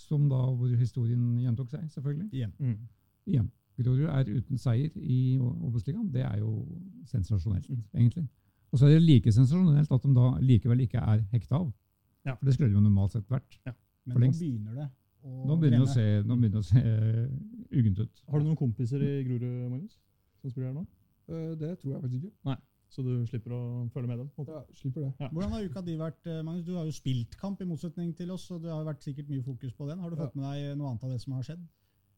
som 0.07 0.25
da 0.33 0.41
hvor 0.47 0.73
historien 0.73 1.37
gjentok 1.45 1.75
seg, 1.75 1.85
selvfølgelig. 1.93 2.31
Igjen. 2.33 2.57
Mm. 2.63 2.77
Igjen. 3.27 3.53
Grorud 3.77 4.09
er 4.09 4.25
uten 4.39 4.59
seier 4.59 4.91
i 4.97 5.37
Obos-ligaen. 5.39 6.11
Det 6.13 6.23
er 6.25 6.39
jo 6.39 6.67
sensasjonelt, 7.07 7.69
Mm. 7.69 7.83
egentlig. 7.95 8.29
Og 8.73 8.79
så 8.79 8.87
er 8.87 8.95
det 8.99 9.03
like 9.03 9.33
sensasjonelt 9.33 9.93
at 9.93 10.03
de 10.03 10.15
da 10.15 10.39
likevel 10.41 10.81
ikke 10.81 10.99
er 11.01 11.21
hekta 11.33 11.57
av. 11.61 11.73
Ja. 12.25 12.35
For 12.35 12.45
det 12.47 12.55
skulle 12.55 12.69
de 12.71 12.75
jo 12.75 12.81
normalt 12.81 13.13
sett 13.13 13.29
vært. 13.31 13.59
Men 13.65 13.75
For 14.13 14.19
nå 14.21 14.31
begynner 14.33 14.75
det 14.75 14.89
å 15.25 15.47
Nå 15.47 15.57
begynner 15.59 15.79
det 15.83 15.89
å 15.89 15.95
se, 15.95 16.23
nå 16.23 16.37
begynner 16.39 16.59
å 16.61 16.65
se 16.65 16.79
uh, 16.79 17.77
uggent 17.79 17.99
ut. 17.99 18.23
Har 18.31 18.39
du 18.39 18.45
noen 18.47 18.57
kompiser 18.57 19.03
i 19.03 19.25
Grorud, 19.27 19.71
Magnus? 19.71 19.99
Som 20.41 20.51
spiller 20.51 20.69
her 20.69 20.75
nå? 20.75 20.87
Eh, 21.29 21.55
Det 21.59 21.79
tror 21.81 21.93
jeg 21.93 22.03
faktisk 22.03 22.25
ikke. 22.25 22.37
Nei. 22.47 22.57
Så 22.89 23.03
du 23.03 23.27
slipper 23.27 23.51
å 23.51 23.91
følge 23.91 24.07
med 24.07 24.19
dem? 24.19 24.31
Ja, 24.47 24.61
slipper 24.73 25.01
det. 25.03 25.31
Hvordan 25.33 25.51
har 25.51 25.65
uka 25.67 25.81
di 25.83 25.97
vært, 25.99 26.27
eh, 26.31 26.43
Magnus? 26.47 26.65
Du 26.65 26.77
har 26.77 26.85
jo 26.87 26.93
spilt 26.95 27.37
kamp, 27.37 27.61
i 27.61 27.65
motsetning 27.67 28.15
til 28.17 28.31
oss, 28.31 28.49
og 28.53 28.63
det 28.63 28.71
har 28.71 28.85
jo 28.85 28.91
vært 28.93 29.03
sikkert 29.03 29.29
mye 29.29 29.43
fokus 29.43 29.73
på 29.75 29.89
den. 29.89 29.99
Har 29.99 30.11
du 30.11 30.17
Ja. 30.17 30.27
fått 30.27 30.37
med 30.37 30.45
deg 30.47 30.79
noe 30.79 30.91
annet 30.93 31.03
av 31.03 31.11
det 31.11 31.21
som 31.21 31.33
har 31.33 31.43
skjedd? 31.43 31.67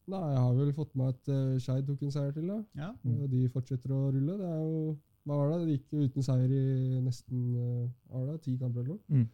Nei, 0.09 0.21
jeg 0.33 0.39
har 0.43 0.53
vel 0.57 0.71
fått 0.73 0.95
med 0.99 1.07
at 1.13 1.29
uh, 1.33 1.57
Skeid 1.61 1.85
tok 1.87 2.01
en 2.07 2.11
seier 2.15 2.31
til. 2.35 2.47
da. 2.49 2.59
Ja. 2.75 2.89
Og 3.05 3.27
De 3.31 3.43
fortsetter 3.53 3.91
å 3.93 3.99
rulle. 4.13 4.37
Det 4.39 4.47
er 4.49 4.59
jo, 4.63 4.97
hva 5.29 5.37
var 5.41 5.51
det? 5.53 5.67
De 5.67 5.75
gikk 5.77 5.93
uten 6.09 6.25
seier 6.25 6.49
i 6.55 7.01
nesten 7.05 7.43
uh, 7.55 8.25
det, 8.31 8.39
ti 8.47 8.55
kamper 8.57 8.81
eller 8.83 8.95
noe. 8.95 9.03
Mm. 9.21 9.27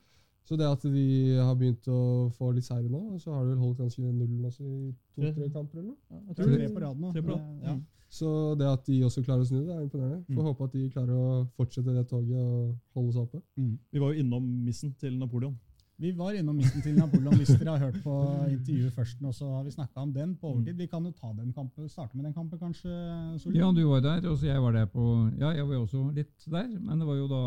Så 0.45 0.57
det 0.61 0.67
at 0.69 0.83
de 0.93 1.03
har 1.41 1.55
begynt 1.57 1.87
å 1.89 2.29
få 2.37 2.51
litt 2.53 2.67
seire 2.67 2.85
nå, 2.91 2.99
så 3.17 3.31
har 3.33 3.43
de 3.47 3.55
vel 3.55 3.63
holdt 3.63 3.79
ganske 3.81 4.01
nullen 4.05 4.43
også 4.45 4.61
i 4.61 4.91
to-tre 5.15 5.47
kamper 5.49 5.79
eller 5.79 5.87
noe. 5.89 5.97
Ja, 6.11 6.19
jeg 6.27 6.35
tror 6.37 6.51
det. 6.51 6.57
tre 6.59 6.67
på 6.75 6.83
rad 6.83 6.99
nå. 7.01 7.13
På 7.15 7.31
rad. 7.31 7.47
Ja. 7.65 7.73
Mm. 7.73 7.85
Så 8.15 8.27
det 8.59 8.67
at 8.69 8.83
de 8.85 8.99
også 9.07 9.23
klarer 9.25 9.41
å 9.41 9.47
snu 9.49 9.63
det, 9.65 9.73
er 9.73 9.81
imponerende. 9.87 10.19
Får 10.29 10.43
Mm. 10.43 10.45
håpe 10.51 10.63
at 10.67 10.75
de 10.77 10.83
klarer 10.93 11.15
å 11.17 11.47
fortsette 11.57 11.95
det 11.97 12.03
toget 12.11 12.37
og 12.37 12.75
holde 12.93 13.13
seg 13.15 13.23
oppe. 13.25 13.41
Mm. 13.57 13.71
Vi 13.91 13.99
var 14.03 14.13
jo 14.13 14.21
innom 14.21 14.45
missen 14.67 14.93
til 15.01 15.17
Napoleon. 15.17 15.57
Vi 15.97 16.11
var 16.11 16.35
innom 16.35 16.57
midten 16.59 16.83
til 16.83 16.97
Napoleon 16.97 17.37
hvis 17.39 17.53
dere 17.55 17.77
har 17.77 17.85
hørt 17.85 18.01
på 18.03 18.15
intervjuet 18.51 18.91
først 18.97 19.21
og 19.23 19.31
så 19.35 19.47
har 19.53 19.63
vi 19.63 19.71
snakka 19.71 20.01
om 20.03 20.11
den 20.13 20.33
på 20.35 20.49
overtid. 20.49 20.75
Vi 20.75 20.89
kan 20.91 21.05
jo 21.07 21.11
ta 21.15 21.29
den 21.37 21.53
kampen, 21.55 21.87
starte 21.89 22.17
med 22.17 22.25
den 22.27 22.33
kampen, 22.35 22.59
kanskje, 22.59 22.91
Solli? 23.39 23.61
Ja, 23.61 23.69
du 23.71 23.79
var 23.87 24.03
der, 24.03 24.27
og 24.27 24.43
jeg 24.43 24.61
var 24.61 24.75
der 24.75 24.89
på 24.91 25.05
Ja, 25.39 25.53
jeg 25.55 25.67
var 25.67 25.77
jo 25.77 25.85
også 25.85 26.01
litt 26.17 26.47
der, 26.51 26.67
men 26.79 26.99
det 26.99 27.07
var 27.07 27.15
jo 27.15 27.27
da 27.31 27.41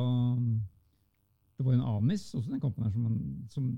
Det 1.58 1.66
var 1.66 1.74
jo 1.74 1.82
en 1.98 2.06
miss 2.06 2.24
også 2.34 2.50
den 2.54 2.60
kampen 2.60 2.84
her 2.84 2.90
som, 2.94 3.20
som 3.50 3.68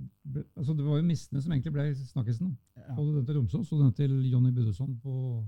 altså 0.56 0.72
Det 0.78 0.86
var 0.86 1.00
jo 1.00 1.08
mistene 1.08 1.42
som 1.42 1.52
egentlig 1.52 1.72
ble 1.72 1.88
snakkisen. 1.96 2.54
Ja. 2.76 2.94
Både 2.94 3.16
den 3.16 3.26
til 3.26 3.40
Romsås 3.40 3.72
og 3.72 3.82
den 3.82 3.92
til 3.92 4.30
Jonny 4.30 4.52
Budesson 4.52 4.94
på, 5.02 5.44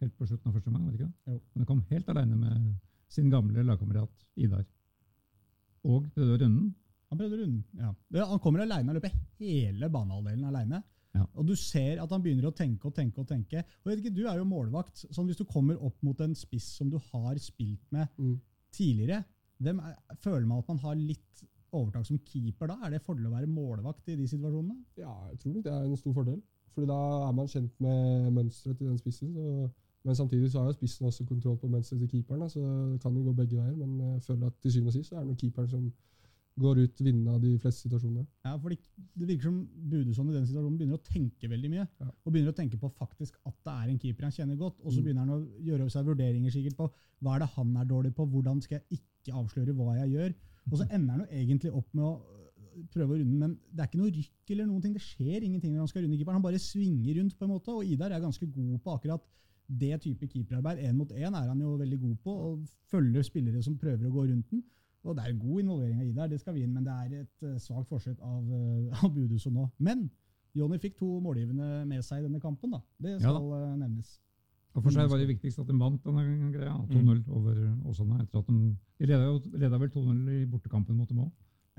helt 0.00 0.16
på 0.16 0.26
slutten 0.26 0.48
av 0.48 0.56
første 0.56 0.72
omgang. 0.72 1.12
Men 1.26 1.60
han 1.60 1.68
kom 1.68 1.84
helt 1.90 2.08
alene 2.08 2.40
med 2.40 2.74
sin 3.08 3.28
gamle 3.30 3.62
lagkamerat 3.62 4.26
Idar. 4.36 4.64
Og 5.84 6.08
prøvde 6.14 6.32
å 6.32 6.40
runde 6.40 6.64
den. 6.64 6.74
Han 7.10 7.18
prøvde 7.20 7.38
runden. 7.38 7.64
Ja. 7.78 7.92
Han 8.26 8.40
kommer 8.42 8.64
alene 8.64 8.90
og 8.90 8.98
løper 8.98 9.12
hele 9.38 9.88
banehalvdelen 9.94 10.44
alene. 10.48 10.82
Ja. 11.14 11.24
Og 11.38 11.46
du 11.48 11.54
ser 11.56 12.00
at 12.02 12.10
han 12.12 12.22
begynner 12.24 12.50
å 12.50 12.54
tenke 12.56 12.88
og 12.90 12.94
tenke 12.96 13.22
og 13.22 13.28
tenke. 13.30 13.62
Og 13.84 13.92
ikke, 13.94 14.10
Du 14.14 14.26
er 14.26 14.36
jo 14.36 14.44
målvakt. 14.44 15.06
sånn 15.14 15.26
Hvis 15.30 15.38
du 15.38 15.44
kommer 15.48 15.78
opp 15.82 16.02
mot 16.02 16.20
en 16.20 16.34
spiss 16.34 16.66
som 16.76 16.90
du 16.90 16.98
har 16.98 17.38
spilt 17.38 17.86
med 17.92 18.08
Mm. 18.18 18.40
tidligere, 18.72 19.24
hvem 19.62 19.78
er, 19.80 19.94
føler 20.20 20.46
man 20.46 20.58
at 20.58 20.68
man 20.68 20.78
har 20.78 20.94
litt 20.94 21.44
overtak 21.72 22.04
som 22.06 22.18
keeper 22.18 22.66
da? 22.68 22.76
Er 22.84 22.90
det 22.90 23.02
fordel 23.02 23.26
å 23.26 23.32
være 23.32 23.46
målvakt 23.48 24.08
i 24.08 24.16
de 24.16 24.26
situasjonene? 24.28 24.76
Ja, 24.98 25.14
jeg 25.30 25.38
tror 25.40 25.62
det 25.62 25.72
er 25.72 25.84
en 25.84 25.96
stor 25.96 26.12
fordel. 26.12 26.42
Fordi 26.74 26.86
da 26.86 27.28
er 27.28 27.32
man 27.32 27.46
kjent 27.48 27.72
med 27.80 28.32
mønsteret 28.36 28.76
til 28.76 28.88
den 28.88 28.98
spissen. 28.98 29.32
Så, 29.32 29.70
men 30.04 30.14
samtidig 30.14 30.50
så 30.52 30.58
har 30.60 30.66
jo 30.68 30.76
spissen 30.76 31.06
også 31.06 31.24
kontroll 31.26 31.56
på 31.56 31.70
mønsteret 31.72 32.00
til 32.04 32.08
keeperen, 32.20 32.40
da, 32.40 32.48
så 32.48 32.60
det 32.92 33.00
kan 33.00 33.14
jo 33.16 33.22
gå 33.30 33.32
begge 33.36 33.56
veier. 33.56 33.74
Men 33.76 33.96
jeg 34.12 34.22
føler 34.22 34.46
at 34.46 34.60
til 34.60 34.72
syvende 34.72 34.88
og 34.92 34.92
sist 34.98 35.08
så 35.08 35.16
er 35.16 35.20
det 35.24 35.30
noen 35.30 35.40
keeperen 35.40 35.68
som 35.70 35.92
går 36.58 36.78
ut 36.86 37.00
vinnende 37.04 37.34
av 37.34 37.40
de 37.42 37.50
fleste 37.60 37.84
situasjonene. 37.84 38.26
Ja, 38.46 38.54
for 38.56 38.72
Det 38.72 39.26
virker 39.28 39.42
som 39.50 39.58
Budesson 39.90 40.30
i 40.30 40.36
den 40.36 40.46
situasjonen 40.48 40.78
begynner 40.78 40.96
å 40.96 41.04
tenke 41.04 41.50
veldig 41.52 41.70
mye. 41.72 41.84
Ja. 42.00 42.06
Og 42.24 42.32
begynner 42.32 42.52
å 42.54 42.56
tenke 42.56 42.78
på 42.80 42.88
faktisk 42.96 43.36
at 43.44 43.56
det 43.66 43.74
er 43.74 43.90
en 43.92 43.98
keeper 44.00 44.22
han 44.28 44.32
kjenner 44.32 44.56
godt. 44.56 44.80
Og 44.84 44.92
så 44.92 45.00
Mm. 45.00 45.04
begynner 45.04 45.26
han 45.26 45.34
å 45.36 45.48
gjøre 45.60 45.90
seg 45.90 46.06
vurderinger 46.06 46.50
sikkert 46.50 46.76
på 46.76 46.90
hva 47.22 47.34
er 47.36 47.38
det 47.40 47.50
han 47.56 47.76
er 47.76 47.84
dårlig 47.84 48.14
på, 48.14 48.26
hvordan 48.30 48.62
skal 48.62 48.80
jeg 48.80 49.00
ikke 49.00 49.36
avsløre 49.36 49.74
hva 49.76 49.96
jeg 50.00 50.12
gjør. 50.16 50.34
Og 50.72 50.78
så 50.78 50.88
ender 50.90 51.10
han 51.12 51.20
jo 51.20 51.26
egentlig 51.30 51.72
opp 51.72 51.88
med 51.94 52.04
å 52.04 52.14
øh, 52.20 52.86
prøve 52.92 53.10
å 53.14 53.18
runde, 53.20 53.38
men 53.38 53.58
det 53.72 53.80
er 53.80 53.86
ikke 53.88 54.00
noe 54.00 54.10
rykk 54.16 54.50
eller 54.50 54.66
noen 54.66 54.82
ting. 54.82 54.92
Det 54.92 55.02
skjer 55.02 55.42
ingenting 55.44 55.72
når 55.72 55.78
han 55.84 55.88
skal 55.88 56.02
runde 56.04 56.16
keeperen. 56.16 56.40
Han 56.40 56.42
bare 56.42 56.58
svinger 56.58 57.20
rundt, 57.20 57.36
på 57.38 57.44
en 57.44 57.50
måte, 57.52 57.68
og 57.68 57.84
Idar 57.84 58.12
er 58.12 58.20
ganske 58.20 58.46
god 58.52 58.80
på 58.82 58.96
akkurat 58.96 59.22
det 59.68 60.00
type 60.00 60.28
keeperarbeid. 60.28 60.78
Én 60.78 60.94
mot 60.96 61.08
én 61.10 61.34
er 61.34 61.48
han 61.48 61.58
jo 61.60 61.76
veldig 61.76 62.00
god 62.00 62.16
på, 62.22 62.30
og 62.30 62.66
følger 62.90 63.22
spillere 63.22 63.62
som 63.62 63.76
prøver 63.76 64.06
å 64.06 64.12
gå 64.12 64.28
rundt 64.30 64.50
den. 64.50 64.62
Og 65.04 65.14
det 65.16 65.24
er 65.24 65.30
en 65.34 65.38
god 65.38 65.60
involvering 65.62 66.00
av 66.00 66.06
Idar, 66.08 66.28
det 66.28 66.40
skal 66.40 66.54
vi 66.54 66.62
inn, 66.66 66.72
men 66.74 66.84
det 66.84 66.92
er 66.92 67.20
et 67.22 67.42
eh, 67.46 67.58
svakt 67.62 67.88
forsøk 67.88 68.18
av, 68.22 68.42
uh, 68.50 69.04
av 69.04 69.12
Buduso 69.14 69.50
nå. 69.50 69.68
Men 69.78 70.08
Jonny 70.56 70.78
fikk 70.82 70.96
to 70.98 71.20
målgivende 71.20 71.84
med 71.86 72.02
seg 72.04 72.22
i 72.22 72.26
denne 72.26 72.40
kampen, 72.40 72.70
da. 72.72 72.80
Det 72.98 73.12
Ja 73.20 73.28
skal 73.28 73.52
eh, 73.58 73.76
nevnes. 73.76 74.16
Og 74.76 74.82
for 74.82 74.92
seg 74.92 75.08
var 75.08 75.18
det 75.20 75.28
viktigst 75.30 75.58
at 75.62 75.68
de 75.70 75.76
vant 75.80 76.02
denne 76.04 76.50
greia. 76.52 76.74
2-0 76.90 77.22
over 77.32 77.60
Åsane. 77.88 78.18
etter 78.20 78.38
at 78.42 78.48
De, 78.50 78.74
de 79.00 79.06
leda, 79.08 79.30
leda 79.56 79.78
vel 79.80 79.88
2-0 79.94 80.32
i 80.34 80.40
bortekampen 80.52 80.96
mot 80.98 81.08
dem 81.08 81.22
òg, 81.24 81.30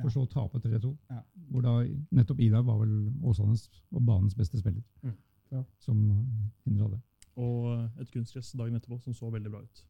for 0.02 0.10
så 0.14 0.24
å 0.26 0.30
tape 0.32 0.62
3-2. 0.64 0.94
Ja. 1.12 1.20
Hvor 1.52 1.62
da 1.66 1.76
nettopp 2.18 2.40
Idar 2.42 2.64
var 2.66 2.80
vel 2.82 2.96
Åsanes 3.22 3.68
og 3.92 4.02
banens 4.06 4.34
beste 4.38 4.58
spiller, 4.58 4.82
Mm. 5.04 5.14
Ja. 5.52 5.62
som 5.80 6.00
hindra 6.66 6.90
det. 6.96 7.00
Og 7.38 8.02
et 8.02 8.10
kunstgress 8.12 8.50
dagen 8.58 8.76
etterpå 8.76 8.98
som 9.00 9.14
så 9.14 9.30
veldig 9.32 9.52
bra 9.52 9.62
ut. 9.62 9.84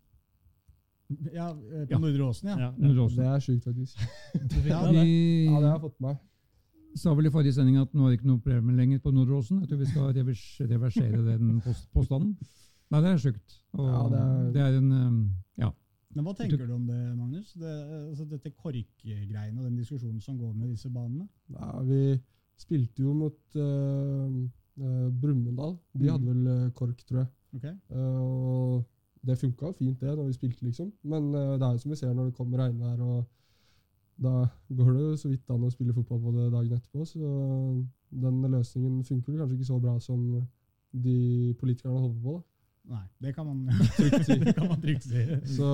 Ja, 1.34 1.50
eh, 1.52 1.86
på 1.88 1.92
Ja. 1.92 2.00
Nordre 2.00 2.24
Åsen, 2.28 2.50
ja. 2.50 2.58
Ja, 2.60 2.72
Nordre 2.78 3.08
Det 3.16 3.26
er 3.26 3.40
sjukt, 3.40 3.64
faktisk. 3.64 3.98
Ja, 4.68 4.82
De 4.92 5.04
Ja, 5.48 5.60
det 5.60 5.70
har 5.70 5.78
jeg 5.78 5.82
fått 5.82 6.00
med 6.02 6.10
meg. 6.10 6.18
sa 6.98 7.14
vel 7.14 7.26
i 7.28 7.30
forrige 7.30 7.54
sending 7.54 7.78
at 7.80 7.94
nå 7.94 8.06
er 8.08 8.10
det 8.12 8.20
ikke 8.20 8.28
noe 8.32 8.40
problem 8.44 8.76
lenger 8.76 9.00
på 9.00 9.12
Nordre 9.14 9.38
Åsen. 9.40 9.60
Jeg 9.62 9.70
tror 9.70 9.78
vi 9.80 9.86
skal 9.92 10.14
revers, 10.18 10.44
reversere 10.62 11.24
den 11.28 11.62
post, 11.62 11.88
påstanden. 11.94 12.36
Nei, 12.92 13.02
det 13.04 13.10
er 13.14 13.18
sjukt. 13.18 13.60
Og 13.78 13.88
Ja, 13.88 14.02
det 14.10 14.20
er- 14.24 14.52
det 14.52 14.62
er 14.62 14.78
en 14.80 14.92
um, 14.92 15.32
Ja. 15.58 15.72
Men 16.16 16.24
hva 16.26 16.34
tenker 16.36 16.58
du 16.66 16.74
om 16.74 16.88
det, 16.88 17.16
Magnus? 17.18 17.54
Det, 17.54 17.74
altså 18.10 18.26
dette 18.30 18.50
korkgreiene 18.56 19.58
og 19.60 19.66
den 19.68 19.76
diskusjonen 19.78 20.22
som 20.22 20.38
går 20.40 20.54
med 20.56 20.70
disse 20.72 20.90
banene? 20.90 21.28
Ja, 21.52 21.80
vi 21.84 22.20
spilte 22.58 23.04
jo 23.04 23.14
mot 23.14 23.38
uh, 23.56 24.48
Brumunddal. 25.22 25.78
De 25.94 26.06
Mm. 26.06 26.12
hadde 26.12 26.26
vel 26.26 26.48
eh, 26.48 26.70
KORK, 26.72 27.04
tror 27.08 27.20
jeg. 27.20 27.28
Ok? 27.56 27.66
Uh, 27.92 28.22
og 28.22 28.86
det 29.28 29.40
funka 29.40 29.74
fint, 29.78 30.00
det, 30.02 30.14
når 30.16 30.30
vi 30.30 30.38
spilte, 30.38 30.66
liksom. 30.66 30.92
Men 31.04 31.30
uh, 31.36 31.56
det 31.58 31.68
er 31.68 31.76
jo 31.76 31.84
som 31.84 31.94
vi 31.94 32.00
ser 32.00 32.14
når 32.14 32.30
det 32.30 32.38
kommer 32.40 32.64
regnvær 32.64 33.02
og 33.06 33.26
da 34.18 34.48
går 34.74 34.94
det 34.94 35.02
jo 35.02 35.16
så 35.22 35.30
vidt 35.30 35.52
an 35.54 35.66
å 35.68 35.70
spille 35.70 35.94
fotball 35.94 36.22
på 36.24 36.32
det 36.34 36.50
dagen 36.50 36.74
etterpå. 36.74 37.06
Så 37.06 37.32
den 38.10 38.40
løsningen 38.50 39.04
funker 39.06 39.38
kanskje 39.38 39.58
ikke 39.60 39.70
så 39.70 39.80
bra 39.82 39.98
som 40.02 40.24
de 40.92 41.18
politikerne 41.60 42.00
håper 42.02 42.22
på. 42.24 42.38
da. 42.40 42.46
Nei, 42.88 43.04
det 43.20 43.34
kan 43.36 43.44
man 43.44 43.66
Trygt 43.98 44.24
si. 44.26 44.38
man 44.40 44.82
trygt 44.82 45.04
si. 45.04 45.24
Så, 45.58 45.68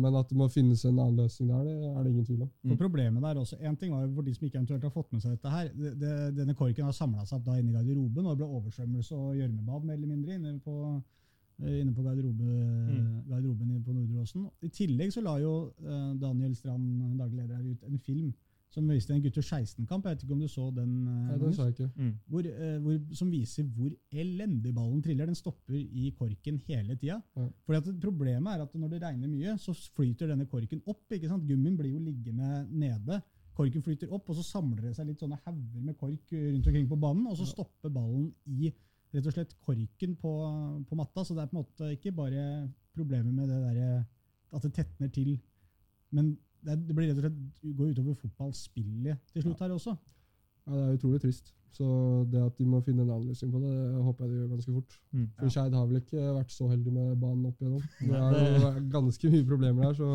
men 0.00 0.14
at 0.16 0.30
det 0.30 0.36
må 0.40 0.46
finnes 0.48 0.84
en 0.88 0.96
annen 0.96 1.18
løsning 1.20 1.50
der, 1.50 1.66
det 1.68 1.90
er 1.90 1.98
det 1.98 2.12
ingen 2.14 2.28
tvil 2.28 2.44
om. 2.46 2.52
For 2.70 2.80
problemet 2.80 3.26
der 3.26 3.40
også, 3.42 3.58
en 3.60 3.76
ting 3.76 3.92
var 3.92 4.06
jo 4.06 4.14
For 4.16 4.26
de 4.26 4.34
som 4.34 4.46
ikke 4.48 4.58
eventuelt 4.62 4.86
har 4.88 4.94
fått 4.94 5.12
med 5.12 5.20
seg 5.22 5.36
dette 5.36 5.52
her, 5.52 5.68
det, 5.76 5.92
det, 6.00 6.14
denne 6.38 6.56
korken 6.56 6.88
har 6.88 6.96
samla 6.96 7.26
seg 7.28 7.36
opp 7.36 7.50
da 7.50 7.58
inne 7.60 7.74
i 7.74 7.76
garderoben, 7.76 8.24
og 8.24 8.32
det 8.32 8.40
ble 8.40 8.48
oversvømmelse 8.62 9.18
og 9.18 9.36
gjørmebad 9.42 9.84
mer 9.84 9.98
eller 9.98 10.14
mindre 10.14 10.38
inne 10.38 10.54
på, 10.64 10.78
inne 11.62 11.92
på 11.94 12.02
garderobe, 12.02 12.48
garderoben 13.28 13.82
på 13.84 13.92
Nordre 13.94 14.24
Åsen. 14.24 14.48
I 14.62 14.68
tillegg 14.74 15.12
så 15.14 15.22
la 15.22 15.36
jo 15.42 15.52
eh, 15.84 16.10
Daniel 16.20 16.54
Strand, 16.58 17.18
daglig 17.18 17.42
leder 17.44 17.56
her, 17.60 17.70
ut 17.70 17.84
en 17.88 17.98
film 17.98 18.32
som 18.74 18.88
viste 18.90 19.14
en 19.14 19.20
gutter 19.22 19.44
16-kamp. 19.44 20.02
Jeg 20.04 20.16
vet 20.16 20.22
ikke 20.24 20.34
om 20.34 20.40
du 20.42 20.48
så 20.50 20.64
den? 20.74 20.94
eh, 21.06 21.28
Nei, 21.28 21.36
den 21.38 21.52
sa 21.54 21.68
jeg 21.68 21.76
ikke. 21.76 21.90
Mm. 21.94 22.14
hvor, 22.26 22.48
eh, 22.50 22.78
hvor, 22.82 22.96
som 23.14 23.30
viser 23.30 23.68
hvor 23.76 23.92
elendig 24.10 24.72
ballen 24.74 25.02
triller. 25.04 25.26
Den 25.30 25.38
stopper 25.38 25.76
i 25.78 26.08
korken 26.18 26.58
hele 26.66 26.96
tida. 26.98 27.20
Ja. 27.36 27.46
Fordi 27.68 27.78
at 27.78 28.00
Problemet 28.02 28.50
er 28.56 28.64
at 28.64 28.74
når 28.74 28.90
det 28.96 29.02
regner 29.04 29.30
mye, 29.30 29.54
så 29.62 29.76
flyter 29.94 30.26
denne 30.32 30.48
korken 30.50 30.82
opp. 30.90 31.04
ikke 31.12 31.30
sant? 31.30 31.46
Gummien 31.46 31.76
blir 31.78 31.92
jo 31.94 32.02
liggende 32.02 32.64
nede. 32.72 33.20
Korken 33.54 33.82
flyter 33.86 34.10
opp, 34.10 34.26
og 34.28 34.34
så 34.34 34.42
samler 34.42 34.88
det 34.88 34.96
seg 34.96 35.06
litt 35.06 35.20
sånne 35.22 35.38
hauger 35.44 35.80
med 35.86 35.94
kork 35.96 36.32
rundt 36.34 36.66
omkring 36.66 36.88
på 36.90 36.98
banen, 36.98 37.28
og 37.30 37.36
så 37.38 37.46
stopper 37.46 37.92
ballen 37.94 38.32
i 38.50 38.72
rett 39.14 39.28
og 39.30 39.36
slett 39.36 39.54
korken 39.64 40.16
på, 40.20 40.32
på 40.88 40.98
matta. 40.98 41.24
Så 41.24 41.36
det 41.36 41.44
er 41.44 41.50
på 41.50 41.58
en 41.58 41.62
måte 41.62 41.90
ikke 41.94 42.14
bare 42.14 42.44
problemet 42.94 43.34
med 43.34 43.50
det 43.50 43.60
der, 43.62 44.04
at 44.54 44.62
det 44.62 44.74
tetner 44.76 45.10
til, 45.14 45.36
men 46.14 46.34
det, 46.64 46.78
det 46.88 46.94
blir 46.96 47.10
rett 47.10 47.18
og 47.18 47.26
slett 47.26 47.76
går 47.76 47.92
utover 47.92 48.16
fotballspillet 48.22 49.32
til 49.32 49.44
slutt 49.44 49.62
her 49.64 49.74
også. 49.74 49.96
Ja, 50.64 50.72
det 50.72 50.84
er 50.84 50.98
utrolig 50.98 51.20
trist. 51.24 51.52
Så 51.74 51.86
det 52.30 52.38
at 52.38 52.54
de 52.58 52.64
må 52.70 52.78
finne 52.86 53.02
en 53.02 53.10
annen 53.10 53.32
løsning 53.32 53.50
på 53.50 53.58
det, 53.58 53.72
håper 54.06 54.24
jeg 54.24 54.30
de 54.30 54.36
gjør 54.38 54.52
ganske 54.52 54.74
fort. 54.76 54.94
Mm. 55.10 55.24
For 55.40 55.50
Skeid 55.50 55.74
har 55.74 55.88
vel 55.90 55.98
ikke 55.98 56.28
vært 56.36 56.54
så 56.54 56.68
heldig 56.70 56.92
med 56.94 57.16
banen 57.18 57.48
opp 57.50 57.64
igjennom. 57.64 57.82
Det 58.12 58.20
er 58.20 58.54
jo 58.62 58.70
ganske 58.92 59.32
mye 59.32 59.48
problemer 59.48 59.88
der, 59.88 59.96
så 59.98 60.10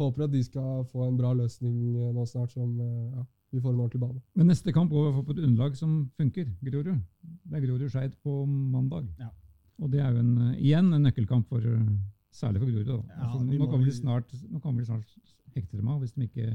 håper 0.00 0.24
at 0.28 0.32
de 0.32 0.42
skal 0.46 0.84
få 0.92 1.08
en 1.08 1.18
bra 1.18 1.32
løsning 1.36 1.80
eh, 1.96 2.12
nå 2.14 2.26
snart, 2.30 2.54
som 2.54 2.78
eh, 2.80 3.18
ja, 3.18 3.24
vi 3.52 3.60
får 3.60 3.72
en 3.74 3.80
ordentlig 3.80 4.00
bane. 4.00 4.20
Men 4.36 4.46
neste 4.46 4.72
kamp 4.72 4.90
går 4.90 5.10
vi 5.16 5.22
på 5.26 5.32
et 5.36 5.42
underlag 5.44 5.76
som 5.76 6.10
funker. 6.16 6.46
Grorud. 6.62 7.00
Det 7.22 7.56
er 7.58 7.66
Grorud-Skeid 7.66 8.12
på 8.22 8.44
mandag. 8.46 9.08
Ja. 9.18 9.28
Og 9.80 9.90
det 9.90 10.00
er 10.04 10.12
jo 10.12 10.18
en, 10.22 10.34
igjen 10.58 10.92
en 10.92 11.02
nøkkelkamp 11.02 11.48
for 11.48 11.60
særlig 12.30 12.60
for 12.62 12.70
Grorud. 12.70 12.86
da. 12.86 13.00
Ja, 13.16 13.24
altså, 13.26 13.42
nå, 13.44 13.58
nå, 13.58 13.66
kan 13.72 13.82
vi 13.84 13.90
snart, 13.96 14.32
nå 14.50 14.60
kan 14.62 14.76
vi 14.78 14.84
snart 14.84 15.18
hekte 15.56 15.76
dem 15.80 15.88
av 15.88 15.98
hvis 16.04 16.12
de 16.14 16.28
ikke, 16.28 16.46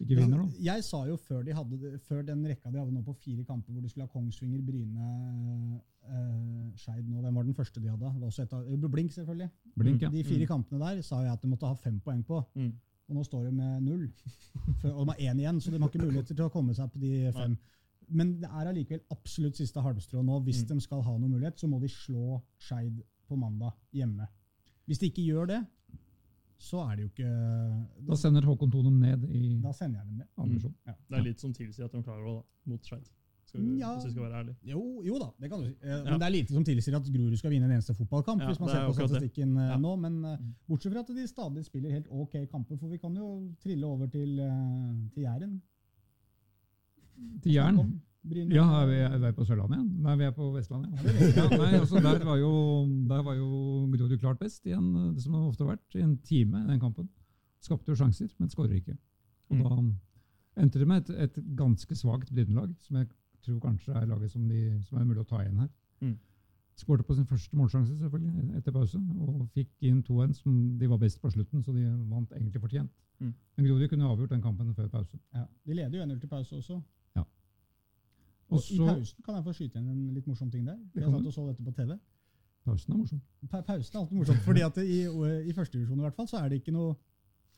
ikke 0.00 0.16
vinner. 0.16 0.38
nå. 0.38 0.48
Jeg 0.62 0.84
sa 0.86 1.02
jo 1.08 1.16
før, 1.20 1.42
de 1.44 1.52
hadde, 1.52 1.98
før 2.08 2.22
den 2.24 2.46
rekka 2.48 2.70
de 2.72 2.78
hadde 2.80 2.94
nå 2.94 3.02
på 3.04 3.12
fire 3.18 3.44
kamper, 3.44 3.72
hvor 3.74 3.82
de 3.82 3.88
skulle 3.90 4.06
ha 4.06 4.12
Kongsvinger, 4.14 4.62
Bryne, 4.64 5.80
eh, 6.08 6.72
Skeid 6.80 7.04
nå. 7.08 7.20
Hvem 7.20 7.34
var 7.34 7.42
den 7.44 7.54
første 7.58 7.80
de 7.82 7.88
hadde? 7.90 8.08
Det 8.14 8.20
var 8.22 8.30
også 8.30 8.42
et 8.46 8.52
av, 8.56 8.90
Blink, 8.90 9.12
selvfølgelig. 9.12 9.50
Blink, 9.76 10.02
ja. 10.02 10.08
De 10.10 10.24
fire 10.24 10.46
Mm. 10.46 10.52
kampene 10.54 10.78
der 10.96 11.02
sa 11.02 11.20
jeg 11.22 11.32
at 11.32 11.42
de 11.42 11.48
måtte 11.48 11.66
ha 11.66 11.74
fem 11.74 12.00
poeng 12.00 12.22
på. 12.24 12.40
Mm. 12.54 12.72
Og 13.08 13.16
nå 13.16 13.22
står 13.24 13.44
de 13.48 13.52
med 13.56 13.80
null. 13.82 14.06
For, 14.82 14.90
og 14.92 15.06
de 15.06 15.12
har 15.14 15.32
én 15.32 15.38
igjen, 15.40 15.60
så 15.60 15.70
de 15.72 15.78
har 15.80 15.88
ikke 15.88 16.02
muligheter 16.04 16.34
til 16.36 16.44
å 16.44 16.52
komme 16.52 16.74
seg 16.76 16.90
på 16.92 17.00
de 17.00 17.12
fem. 17.32 17.54
Men 18.08 18.34
det 18.40 18.48
er 18.48 18.68
allikevel 18.70 19.00
absolutt 19.12 19.56
siste 19.60 19.80
halmstrå 19.84 20.22
nå. 20.24 20.38
Hvis 20.44 20.62
Mm. 20.62 20.68
de 20.74 20.80
skal 20.80 21.02
ha 21.04 21.16
noen 21.18 21.30
mulighet, 21.34 21.58
så 21.60 21.68
må 21.68 21.80
de 21.80 21.88
slå 21.92 22.38
Skeid 22.58 23.02
på 23.28 23.36
mandag 23.36 23.72
hjemme. 23.92 24.26
Hvis 24.86 24.98
de 25.02 25.10
ikke 25.10 25.24
gjør 25.26 25.46
det, 25.50 25.58
så 26.58 26.80
er 26.90 26.96
det 26.96 27.02
jo 27.04 27.10
ikke 27.12 28.06
Da 28.08 28.16
sender 28.16 28.42
Håkon 28.48 28.70
Thon 28.72 29.00
ned 29.00 29.24
i 29.30 29.60
Da 29.62 29.72
sender 29.72 30.00
jeg 30.00 30.06
dem 30.08 30.16
ned. 30.18 30.26
Mm. 30.36 30.74
Ja. 30.86 30.94
Det 31.10 31.18
er 31.18 31.22
litt 31.22 31.40
som 31.40 31.52
tilsier 31.52 31.84
at 31.84 31.92
de 31.92 32.02
klarer 32.02 32.24
det 32.24 32.34
da, 32.34 32.42
mot 32.72 32.82
Skeid. 32.88 33.08
Skal 33.48 33.60
vi- 33.64 33.78
Ja. 33.80 33.94
Hvis 33.96 34.04
vi 34.04 34.10
skal 34.12 34.22
være 34.28 34.38
ærlig. 34.42 34.54
Jo, 34.68 34.80
jo 35.06 35.18
da, 35.18 35.28
det 35.40 35.48
kan 35.50 35.60
du 35.62 35.66
si. 35.70 35.74
Eh, 35.82 35.88
Ja. 35.88 36.04
Men 36.04 36.20
det 36.20 36.26
er 36.26 36.34
lite 36.34 36.52
som 36.54 36.64
tilsier 36.64 36.96
at 36.96 37.06
Grorud 37.14 37.36
skal 37.38 37.50
vinne 37.50 37.64
en 37.64 37.72
eneste 37.78 37.94
fotballkamp. 37.96 38.40
Ja, 38.42 38.46
hvis 38.50 38.60
man 38.60 38.68
ser 38.68 38.82
er 38.82 38.88
på 38.88 38.98
statistikken 38.98 39.56
eh, 39.56 39.68
Ja. 39.72 39.76
nå. 39.78 39.96
Men 39.98 40.24
eh, 40.24 40.36
Mm. 40.36 40.54
bortsett 40.68 40.92
fra 40.92 41.00
at 41.00 41.06
de 41.08 41.26
stadig 41.26 41.64
spiller 41.64 41.90
helt 41.90 42.06
ok 42.10 42.34
kamper, 42.50 42.76
for 42.76 42.88
vi 42.88 42.98
kan 42.98 43.14
jo 43.16 43.54
trille 43.62 43.84
over 43.86 44.06
til, 44.06 44.38
eh, 44.38 45.10
til 45.14 45.22
Jæren. 45.24 45.62
Til 47.42 47.52
Jæren. 47.52 48.00
Bryne. 48.28 48.52
Ja, 48.54 48.64
er 48.82 48.86
vi, 48.86 48.94
er 48.98 49.18
vi 49.22 49.30
på 49.32 49.44
Sørlandet 49.46 49.78
igjen? 49.78 49.90
Nei, 50.04 50.16
vi 50.20 50.24
er 50.26 50.32
på 50.36 50.48
Vestlandet. 50.52 50.90
Ja, 51.00 51.44
Ja, 51.44 51.48
nei, 51.56 51.70
altså 51.78 52.00
der 52.02 52.24
var 52.26 52.36
jo, 52.36 52.50
der 53.08 53.22
var 53.24 53.34
jo 53.38 53.48
Grorud 53.94 54.18
klart 54.20 54.38
best, 54.42 54.66
igjen, 54.66 54.90
det 55.14 55.22
som 55.22 55.32
det 55.32 55.40
ofte 55.48 55.64
har 55.64 55.70
vært, 55.76 55.94
i 55.96 56.02
en 56.04 56.16
time 56.18 56.64
i 56.64 56.66
den 56.66 56.80
kampen. 56.82 57.08
Skapte 57.64 57.88
jo 57.88 57.96
sjanser, 57.96 58.28
men 58.38 58.48
skårer 58.52 58.74
ikke. 58.82 58.98
Og 59.50 59.56
Mm. 59.56 59.62
da 59.62 60.62
endte 60.62 60.78
det 60.78 60.88
med 60.88 61.08
et, 61.08 61.30
et 61.38 61.56
ganske 61.56 61.94
svakt 61.96 62.32
Bryne-lag, 62.34 62.74
som 62.80 62.96
jeg 62.96 63.08
tror 63.48 63.60
kanskje 63.64 63.96
er 63.96 64.06
laget 64.08 64.32
som, 64.32 64.46
de, 64.48 64.62
som 64.86 65.00
er 65.00 65.06
mulig 65.08 65.24
å 65.24 65.28
ta 65.28 65.42
igjen 65.42 65.62
her. 65.64 65.70
Mm. 66.04 66.16
Skårte 66.78 67.02
på 67.02 67.14
sin 67.18 67.26
første 67.26 67.56
målsjanse 67.58 67.96
selvfølgelig, 67.98 68.52
etter 68.60 68.74
pause, 68.74 69.00
og 69.18 69.48
fikk 69.54 69.70
inn 69.88 69.98
2-1 70.06 70.36
som 70.38 70.58
de 70.78 70.90
var 70.90 71.00
best 71.02 71.18
på 71.20 71.30
slutten, 71.34 71.64
så 71.66 71.74
de 71.74 71.88
vant 72.10 72.36
egentlig 72.36 72.62
fortjent. 72.62 72.92
Mm. 73.18 73.32
Men 73.56 73.66
Grodi 73.66 73.88
kunne 73.90 74.06
avgjort 74.06 74.30
den 74.30 74.44
kampen 74.44 74.74
før 74.76 74.86
pause. 74.92 75.18
Ja, 75.34 75.42
de 75.66 75.74
leder 75.74 75.98
jo 75.98 76.04
1-0 76.04 76.20
til 76.22 76.30
pause 76.30 76.60
også. 76.60 76.78
Ja. 77.18 77.24
Og 78.48 78.60
Og 78.60 78.70
I 78.70 78.78
pausen 78.78 79.24
kan 79.24 79.34
jeg 79.34 79.44
få 79.48 79.56
skyte 79.56 79.80
inn 79.80 79.88
en 79.90 80.04
litt 80.14 80.28
morsom 80.30 80.52
ting 80.52 80.68
der. 80.68 80.78
Jeg 80.94 81.04
har 81.04 81.16
satt 81.16 81.26
og 81.26 81.34
så 81.34 81.46
dette 81.48 81.64
på 81.66 81.74
TV. 81.80 81.98
Pausen 82.68 82.92
er 82.92 83.00
morsom. 83.00 83.20
Pa 83.50 83.60
pausen 83.60 83.96
er 83.96 84.00
alltid 84.00 84.16
morsomt, 84.20 84.44
fordi 84.46 84.64
at 84.68 84.78
i, 84.84 85.00
i 85.50 85.56
førstedivisjon 85.56 85.98
i 85.98 86.06
hvert 86.06 86.14
fall, 86.14 86.28
så 86.30 86.38
er 86.42 86.48
det 86.52 86.62
ikke 86.62 86.76
noe 86.78 86.94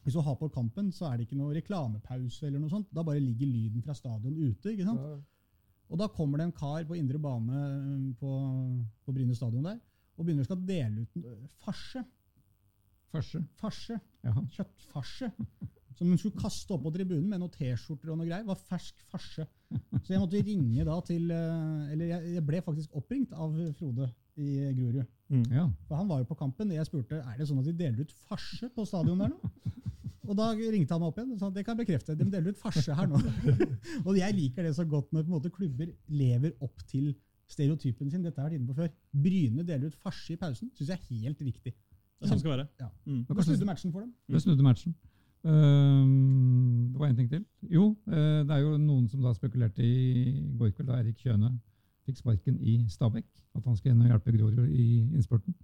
Hvis 0.02 0.14
du 0.16 0.20
har 0.24 0.34
på 0.40 0.48
kampen, 0.48 0.86
så 0.96 1.10
er 1.10 1.18
det 1.18 1.26
ikke 1.26 1.36
noe 1.36 1.52
reklamepause 1.52 2.46
eller 2.46 2.58
noe 2.58 2.70
sånt. 2.72 2.86
Da 2.96 3.02
bare 3.04 3.20
ligger 3.20 3.46
lyden 3.46 3.82
fra 3.84 3.92
stadion 3.94 4.32
ute. 4.32 4.70
ikke 4.72 4.86
sant? 4.86 5.00
Ja, 5.00 5.18
Og 5.90 5.98
da 5.98 6.06
kommer 6.14 6.38
det 6.38 6.48
en 6.48 6.56
kar 6.56 6.86
på 6.86 6.96
indre 6.98 7.18
bane 7.18 7.60
på, 8.20 8.30
på 9.04 9.14
Bryne 9.14 9.34
stadion 9.34 9.66
der, 9.66 9.80
og 10.16 10.26
begynner 10.26 10.46
å 10.46 10.48
skal 10.48 10.62
dele 10.68 11.02
ut 11.04 11.20
ø, 11.24 11.34
farse. 11.64 12.04
Farse. 13.10 13.40
Farse. 13.58 13.96
Ja. 14.22 14.34
Kjøttfarse. 14.54 15.30
Som 15.98 16.12
hun 16.12 16.20
skulle 16.20 16.38
kaste 16.40 16.72
opp 16.76 16.84
på 16.84 16.92
tribunen 16.94 17.26
med 17.28 17.42
noen 17.42 17.52
T-skjorter 17.52 18.12
og 18.12 18.20
noe 18.20 18.28
greier. 18.28 18.46
var 18.46 18.60
fersk 18.68 19.00
farse. 19.10 19.46
Så 20.04 20.14
jeg 20.14 20.20
måtte 20.22 20.42
ringe 20.46 20.84
da 20.86 20.96
til 21.06 21.26
Eller 21.30 22.06
jeg, 22.08 22.34
jeg 22.36 22.44
ble 22.46 22.62
faktisk 22.64 22.94
oppringt 22.98 23.34
av 23.34 23.56
Frode 23.78 24.08
i 24.36 24.72
Grorud. 24.76 25.06
Mm. 25.30 25.44
ja. 25.54 25.64
For 25.88 26.00
han 26.00 26.08
var 26.10 26.22
jo 26.22 26.28
på 26.30 26.36
kampen. 26.38 26.72
Jeg 26.74 26.86
spurte 26.88 27.20
er 27.20 27.38
det 27.38 27.46
sånn 27.48 27.60
at 27.62 27.68
de 27.68 27.76
deler 27.78 28.04
ut 28.04 28.14
farse 28.28 28.70
på 28.74 28.86
stadion 28.88 29.22
der 29.22 29.32
nå. 29.32 29.52
Og 30.30 30.36
da 30.38 30.50
ringte 30.54 30.94
han 30.94 31.02
meg 31.02 31.10
opp 31.10 31.18
igjen 31.18 31.32
og 31.34 31.40
sa 31.40 31.48
det 31.50 31.64
kan 31.66 31.74
jeg 31.74 31.86
bekrefte. 31.88 32.14
De 32.14 32.26
deler 32.30 32.54
ut 32.54 32.60
farse 32.60 32.94
her 32.94 33.08
nå. 33.10 33.18
og 34.06 34.12
jeg 34.14 34.36
liker 34.36 34.62
det 34.62 34.76
så 34.76 34.84
godt 34.86 35.08
når 35.10 35.24
på 35.24 35.32
en 35.32 35.34
måte 35.34 35.50
klubber 35.50 35.88
lever 36.06 36.52
opp 36.62 36.84
til 36.86 37.08
stereotypen 37.50 38.12
sin. 38.12 38.22
Dette 38.22 38.38
har 38.38 38.46
jeg 38.46 38.52
vært 38.52 38.60
inne 38.60 38.70
på 38.70 38.76
før. 38.78 38.92
Bryne 39.24 39.64
deler 39.66 39.90
ut 39.90 39.96
farse 40.04 40.36
i 40.36 40.38
pausen. 40.38 40.70
Syns 40.76 40.92
jeg 40.92 41.00
er 41.00 41.24
helt 41.24 41.42
riktig. 41.42 41.72
Det 41.74 42.28
er 42.28 42.30
sånn 42.30 42.42
skal 42.42 42.52
være. 42.52 42.68
Ja. 42.78 42.90
Mm. 43.08 43.24
Det 43.26 43.46
snudde 43.48 43.66
matchen 43.72 43.94
for 43.96 44.04
dem. 44.04 44.12
Det 44.30 44.44
snudde 44.44 44.66
matchen. 44.66 44.94
Uh, 45.40 46.04
det 46.92 47.00
var 47.00 47.08
én 47.08 47.16
ting 47.16 47.30
til. 47.32 47.42
Jo, 47.72 47.88
uh, 48.12 48.40
det 48.44 48.54
er 48.54 48.62
jo 48.62 48.76
noen 48.76 49.08
som 49.10 49.24
da 49.24 49.32
spekulerte 49.34 49.82
i 49.82 50.36
går 50.60 50.74
kveld 50.76 50.92
da 50.92 51.00
Erik 51.00 51.24
Kjøne 51.24 51.54
fikk 52.10 52.20
sparken 52.20 52.60
i 52.60 52.76
Stabæk, 52.90 53.26
at 53.54 53.64
han 53.64 53.76
skal 53.78 53.94
inn 53.94 54.04
og 54.04 54.10
hjelpe 54.10 54.34
Grorud 54.36 54.68
i 54.68 54.88
innspurten. 55.14 55.54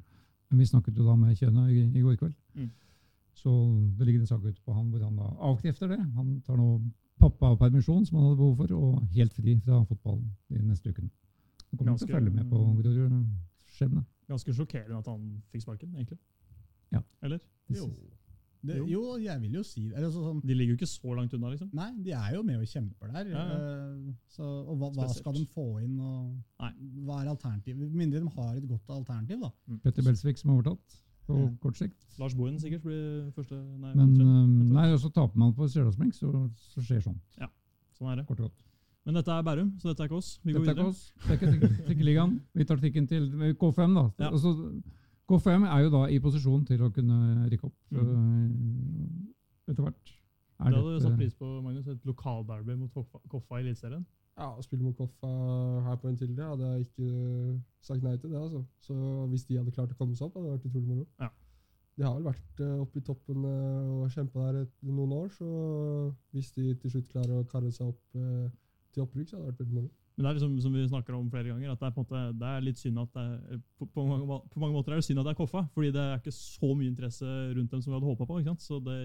Men 0.50 0.62
vi 0.62 0.68
snakket 0.70 0.98
jo 0.98 1.06
da 1.06 1.16
med 1.18 1.36
Kjøna 1.36 1.66
i, 1.70 1.82
i 1.90 2.02
går 2.04 2.16
kveld. 2.20 2.34
Mm. 2.54 2.70
Så 3.36 3.52
det 3.98 4.06
ligger 4.06 4.22
en 4.22 4.30
sak 4.30 4.44
ute 4.44 4.62
på 4.64 4.72
han 4.72 4.88
hvor 4.90 5.02
han 5.04 5.18
da 5.18 5.28
avkrefter 5.50 5.90
det. 5.92 5.98
Han 6.16 6.40
tar 6.46 6.56
nå 6.56 6.78
pappapermisjon 7.20 8.06
som 8.06 8.18
han 8.18 8.28
hadde 8.28 8.38
behov 8.40 8.56
for, 8.56 8.74
og 8.76 9.16
helt 9.16 9.34
fri 9.36 9.56
fra 9.64 9.82
fotballen 9.88 10.30
de 10.52 10.62
neste 10.64 10.92
ukene. 10.92 11.10
Han 11.70 11.78
kommer 11.78 11.98
til 11.98 12.08
å 12.08 12.14
følge 12.14 12.32
med 12.32 12.48
på 12.50 12.62
Grorud-skjebne. 12.80 14.04
Ganske 14.30 14.54
sjokkerende 14.54 15.00
at 15.02 15.10
han 15.10 15.26
fikk 15.52 15.66
sparken, 15.66 15.92
egentlig. 15.94 16.18
Ja. 16.94 17.02
Eller? 17.26 17.42
Jo. 17.72 17.90
Det, 18.66 18.76
Jo. 18.80 18.86
jo, 18.90 19.16
jeg 19.22 19.40
vil 19.40 19.52
jo 19.58 19.62
si 19.62 19.86
det. 19.88 19.96
Altså, 20.02 20.22
sånn, 20.24 20.40
De 20.44 20.54
ligger 20.54 20.74
jo 20.74 20.78
ikke 20.80 20.88
så 20.90 21.14
langt 21.16 21.32
unna, 21.34 21.50
liksom. 21.54 21.70
Nei, 21.72 21.88
de 22.02 22.12
er 22.18 22.34
jo 22.34 22.42
med 22.42 22.56
og 22.60 22.66
kjemper 22.66 23.12
der. 23.12 23.30
Ja, 23.30 23.44
ja. 23.46 23.56
eh, 23.56 24.12
Så, 24.36 24.42
og 24.66 24.76
hva, 24.80 24.90
hva 24.96 25.08
skal 25.14 25.32
de 25.38 25.44
få 25.54 25.66
inn? 25.84 25.98
Og 25.98 26.36
hva 27.06 27.22
er 27.22 27.30
alternativet? 27.32 27.78
Med 27.78 27.94
Mindre 28.02 28.20
de 28.20 28.28
har 28.36 28.56
et 28.56 28.68
godt 28.68 28.90
alternativ, 28.98 29.40
da. 29.40 29.50
Petter 29.84 30.02
Belsvik 30.02 30.38
som 30.38 30.50
har 30.50 30.58
overtatt 30.62 30.98
på 31.26 31.36
Ja. 31.40 31.48
kort 31.60 31.76
sikt. 31.76 31.96
Lars 32.18 32.34
Bohin 32.34 32.58
sikkert 32.58 32.82
blir 32.84 33.32
første 33.34 33.56
Nei, 33.80 33.94
Men 33.94 34.14
tredje. 34.14 34.72
nei, 34.72 34.92
og 34.92 35.00
så 35.00 35.10
taper 35.12 35.36
man 35.36 35.52
på 35.54 35.66
Stjørdalsblink, 35.68 36.14
så, 36.14 36.30
så 36.74 36.80
skjer 36.82 37.02
sånn. 37.02 37.18
Ja, 37.40 37.48
Sånn 37.98 38.12
er 38.12 38.16
det. 38.20 38.26
Kort 38.28 38.40
og 38.40 38.50
godt. 38.50 38.62
Men 39.06 39.14
dette 39.14 39.30
er 39.30 39.42
Bærum, 39.42 39.68
så 39.80 39.88
dette 39.92 40.02
er 40.02 40.08
ikke 40.08 40.16
oss. 40.18 40.38
Vi 40.44 40.52
går 40.52 40.64
Dette 40.66 40.70
er 40.70 40.82
ikke 40.82 40.88
oss. 40.90 41.12
Det 41.26 41.30
er 41.30 41.36
ikke 41.46 41.86
Tikkeligaen. 41.86 42.40
Vi 42.54 42.64
tar 42.64 42.76
tikken 42.82 43.06
til 43.08 43.28
K5, 43.54 43.94
da. 43.94 44.02
Ja. 44.24 44.30
Altså, 44.32 44.50
K5 45.26 45.64
er 45.66 45.80
jo 45.82 45.90
da 45.90 46.04
i 46.12 46.20
posisjon 46.22 46.64
til 46.68 46.82
å 46.86 46.92
kunne 46.94 47.48
rykke 47.50 47.64
opp 47.66 47.74
Mm. 47.90 47.98
øh, 47.98 49.70
etter 49.72 49.82
hvert. 49.82 50.12
Er 50.60 50.70
Det 50.70 50.78
hadde 50.78 50.94
du 50.94 51.00
satt 51.00 51.16
pris 51.18 51.34
på, 51.34 51.48
Magnus. 51.62 51.86
Et 51.88 52.04
lokalderby 52.06 52.76
mot 52.78 52.90
Koffa, 53.28 53.58
i 53.58 53.62
Eliteserien. 53.64 54.06
Ja, 54.38 54.50
Å 54.56 54.62
spille 54.62 54.82
mot 54.84 54.96
Koffa 54.96 55.30
her 55.84 55.96
på 55.96 56.08
en 56.08 56.16
tidligere 56.16 56.52
hadde 56.54 56.70
jeg 56.70 56.86
ikke 56.86 57.62
sagt 57.80 58.02
nei 58.02 58.16
til 58.16 58.30
det. 58.30 58.38
altså. 58.40 58.64
Så 58.80 58.94
Hvis 59.28 59.44
de 59.48 59.56
hadde 59.58 59.72
klart 59.72 59.92
å 59.92 59.96
komme 59.98 60.14
seg 60.16 60.26
opp, 60.28 60.34
hadde 60.36 60.46
det 60.46 60.54
vært 60.60 60.70
utrolig 60.70 60.88
moro. 60.88 61.06
de 61.96 62.02
har 62.04 62.14
vel 62.14 62.24
vært 62.28 62.60
eh, 62.60 62.80
oppe 62.80 62.98
i 62.98 63.00
toppen 63.00 63.44
eh, 63.44 64.02
og 64.04 64.10
kjempa 64.12 64.52
der 64.52 64.66
noen 64.82 65.12
år, 65.16 65.28
så 65.32 65.46
hvis 66.32 66.50
de 66.52 66.74
til 66.74 66.90
slutt 66.90 67.08
klarer 67.08 67.38
å 67.40 67.46
karre 67.48 67.72
seg 67.72 67.86
opp 67.88 68.02
eh, 68.14 68.50
til 68.92 69.02
opprykk, 69.02 69.28
så 69.30 69.36
hadde 69.38 69.46
det 69.46 69.52
vært 69.54 69.62
veldig 69.64 69.74
moro. 69.78 69.90
Men 70.16 70.24
det 70.24 70.30
er 70.30 70.36
liksom, 70.38 70.52
som 70.64 70.72
vi 70.72 70.82
snakker 70.88 71.12
om 71.18 71.26
flere 71.30 71.50
ganger, 71.52 71.70
at 71.74 71.80
det 71.82 71.86
er, 71.90 71.92
på 71.92 72.00
måte, 72.06 72.20
det 72.40 72.48
er 72.48 72.62
litt 72.64 72.78
synd 72.80 72.98
at 73.02 73.10
det 73.12 73.24
er, 73.26 73.58
på, 73.76 73.84
på, 73.92 74.04
mange, 74.08 74.38
på 74.48 74.60
mange 74.62 74.72
måter 74.78 74.94
er 74.94 75.02
det 75.02 75.04
synd 75.04 75.20
at 75.20 75.26
det 75.28 75.34
er 75.34 75.40
Koffa, 75.42 75.62
fordi 75.74 75.90
det 75.92 76.00
er 76.00 76.20
ikke 76.22 76.32
så 76.32 76.70
mye 76.72 76.88
interesse 76.88 77.26
rundt 77.58 77.70
dem 77.74 77.82
som 77.84 77.90
vi 77.92 77.96
hadde 77.98 78.08
håpa 78.08 78.24
på. 78.30 78.38
Så 78.64 78.78
det, 78.86 78.98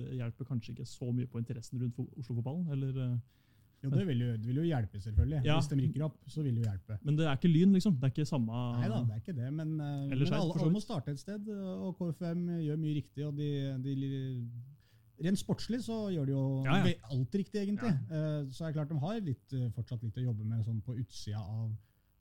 det 0.00 0.08
hjelper 0.18 0.48
kanskje 0.50 0.74
ikke 0.74 0.86
så 0.90 1.12
mye 1.14 1.30
på 1.30 1.38
interessen 1.38 1.78
rundt 1.84 1.94
fo- 1.94 2.10
Oslo-fotballen. 2.18 2.66
eller... 2.74 3.02
eh, 3.06 3.18
Jo, 3.84 3.90
det 3.94 4.06
vil 4.08 4.18
jo, 4.24 4.32
det 4.34 4.46
vil 4.50 4.56
jo 4.58 4.62
hjelpe, 4.66 4.98
selvfølgelig. 4.98 5.36
Ja. 5.46 5.54
Hvis 5.60 5.68
de 5.70 5.76
rykker 5.78 6.02
opp, 6.08 6.16
så 6.26 6.42
vil 6.42 6.56
det 6.56 6.64
jo 6.64 6.70
hjelpe. 6.72 6.96
Men 7.06 7.14
det 7.20 7.26
er 7.30 7.36
ikke 7.38 7.50
Lyn, 7.52 7.76
liksom. 7.78 7.94
Det 7.94 8.08
er 8.08 8.10
ikke 8.16 8.24
samme 8.26 8.50
Nei 8.80 8.88
da, 8.90 8.96
det 9.06 9.14
er 9.14 9.20
ikke 9.22 9.34
det, 9.36 9.52
men, 9.54 9.68
eh, 9.78 10.00
men 10.10 10.24
alle, 10.40 10.56
alle 10.58 10.72
må 10.74 10.82
starte 10.82 11.14
et 11.14 11.20
sted. 11.22 11.46
Og 11.54 11.92
KFM 12.00 12.42
gjør 12.64 12.80
mye 12.82 12.96
riktig. 12.98 13.22
og 13.28 13.36
de, 13.38 13.52
de 13.86 13.94
Rent 15.24 15.40
sportslig 15.40 15.80
så 15.82 15.96
gjør 16.14 16.26
de 16.28 16.32
jo 16.32 16.44
Ja, 16.64 16.76
ja. 16.86 16.94
alt 17.10 17.34
riktig, 17.34 17.60
egentlig. 17.64 17.90
Eh, 18.10 18.46
Så 18.54 18.64
er 18.64 18.72
det 18.72 18.74
klart 18.78 18.88
de 18.92 18.98
har 19.02 19.20
litt, 19.20 19.52
eh, 19.52 19.68
fortsatt 19.74 20.02
litt 20.02 20.16
å 20.16 20.26
jobbe 20.28 20.44
med 20.46 20.64
sånn 20.64 20.80
på 20.84 20.94
utsida 20.98 21.40
av, 21.42 21.70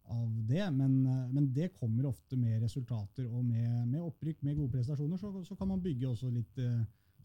av 0.09 0.29
det, 0.47 0.65
men, 0.73 1.05
eh, 1.05 1.27
men 1.31 1.51
det 1.53 1.73
kommer 1.77 2.05
ofte 2.09 2.37
med 2.37 2.61
resultater 2.63 3.27
og 3.27 3.43
med, 3.45 3.87
med 3.87 4.01
opprykk, 4.01 4.41
med 4.43 4.55
gode 4.57 4.71
prestasjoner. 4.71 5.17
Så, 5.17 5.33
så 5.45 5.55
kan 5.57 5.67
man 5.67 5.81
bygge 5.81 6.07
også 6.09 6.31
litt 6.33 6.57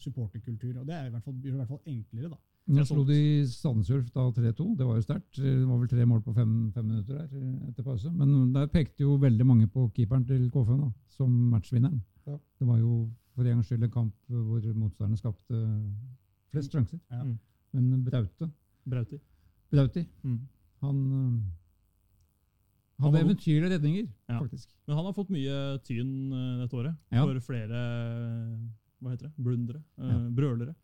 supporterkultur, 0.03 0.81
og 0.81 0.87
det 0.89 0.95
er 0.97 1.07
i 1.07 1.13
hvert 1.15 1.25
fall, 1.25 1.35
gjør 1.35 1.53
det 1.53 1.59
i 1.59 1.63
hvert 1.63 1.69
fall 1.73 1.93
enklere, 1.93 2.31
da. 2.33 2.39
Nå 2.73 2.85
slo 2.87 3.03
de 3.05 3.17
Sandnes 3.51 3.89
Ulf 3.91 4.13
da 4.15 4.29
3-2. 4.31 4.77
Det 4.79 4.87
var 4.87 4.95
jo 4.99 5.03
sterkt. 5.03 5.35
Det 5.35 5.67
var 5.67 5.79
vel 5.81 5.89
tre 5.91 6.05
mål 6.07 6.21
på 6.23 6.35
fem, 6.37 6.53
fem 6.75 6.85
minutter 6.87 7.19
der 7.19 7.71
etter 7.73 7.83
pause. 7.83 8.13
Men 8.15 8.53
der 8.55 8.69
pekte 8.71 9.03
jo 9.03 9.17
veldig 9.19 9.47
mange 9.49 9.67
på 9.73 9.89
keeperen 9.97 10.23
til 10.29 10.45
KFM 10.55 10.79
da, 10.85 10.91
som 11.11 11.33
matchvinneren. 11.51 11.99
Ja. 12.29 12.37
Det 12.61 12.69
var 12.69 12.79
jo 12.79 13.11
for 13.35 13.43
en 13.47 13.55
gangs 13.57 13.67
skyld 13.71 13.85
en 13.85 13.91
kamp 13.91 14.15
hvor 14.29 14.61
motstanderne 14.75 15.19
skapte 15.19 15.63
flest 16.53 16.73
sjanser. 16.75 17.01
Ja. 17.11 17.23
Mm. 17.25 17.39
Men 17.73 18.05
Braute, 18.05 18.51
Brauti. 18.89 19.19
Brauti 19.73 20.07
Mm. 20.23 20.39
han 20.83 20.97
øh, 21.13 21.43
hadde 23.03 23.21
eventyrlige 23.25 23.71
redninger, 23.75 24.07
Ja. 24.29 24.39
faktisk. 24.41 24.69
Men 24.87 24.97
han 24.97 25.05
har 25.05 25.13
fått 25.17 25.31
mye 25.31 25.79
tyn 25.87 26.33
eh, 26.33 26.61
dette 26.63 26.77
året. 26.77 26.95
Ja. 27.11 27.25
For 27.25 27.41
flere 27.41 27.81
hva 29.03 29.11
heter 29.11 29.27
det? 29.29 29.33
blundere. 29.37 29.83
eh, 29.99 30.07
Ja. 30.13 30.19
Brølere. 30.31 30.75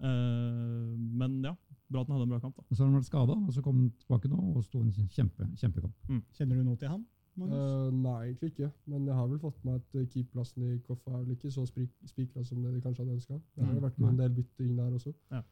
Eh, 0.00 0.96
men 1.20 1.42
ja, 1.44 1.54
bra 1.90 2.00
at 2.00 2.06
han 2.08 2.16
hadde 2.16 2.22
en 2.22 2.28
bra 2.30 2.40
kamp. 2.40 2.56
da. 2.56 2.62
Og 2.70 2.76
så 2.76 2.82
har 2.84 2.90
han 2.90 3.00
vært 3.00 3.10
skada, 3.10 3.32
og 3.32 3.52
så 3.52 3.62
kom 3.62 3.76
han 3.76 3.90
tilbake 4.00 4.28
nå 4.28 4.56
og 4.56 4.64
sto 4.64 4.80
en 4.80 4.92
kjempe, 4.92 5.46
kjempekamp. 5.56 5.94
Kjenner 6.34 6.56
du 6.56 6.62
noe 6.64 6.76
til 6.76 6.88
han? 6.88 7.04
Eh, 7.36 7.90
nei, 7.92 8.20
egentlig 8.24 8.52
ikke. 8.52 8.70
Men 8.86 9.06
jeg 9.06 9.14
har 9.14 9.26
vel 9.28 9.40
fått 9.42 9.58
med 9.64 9.74
at 9.74 9.98
uh, 9.98 10.06
keeperplassen 10.06 10.64
i 10.64 10.78
Koffa 10.86 11.12
er 11.12 11.24
vel 11.24 11.34
ikke 11.36 11.50
så 11.52 11.66
spikra 11.66 12.44
som 12.44 12.62
det 12.62 12.72
de 12.74 12.80
kanskje 12.80 13.04
hadde 13.04 13.18
ønska. 13.18 13.40
Det 13.56 13.66
har 13.66 13.74
jo 13.74 13.84
vært 13.84 14.00
en 14.00 14.18
del 14.22 14.32
bytting 14.38 14.72
der 14.78 14.96
også. 14.96 15.12
Ja. 15.34 15.42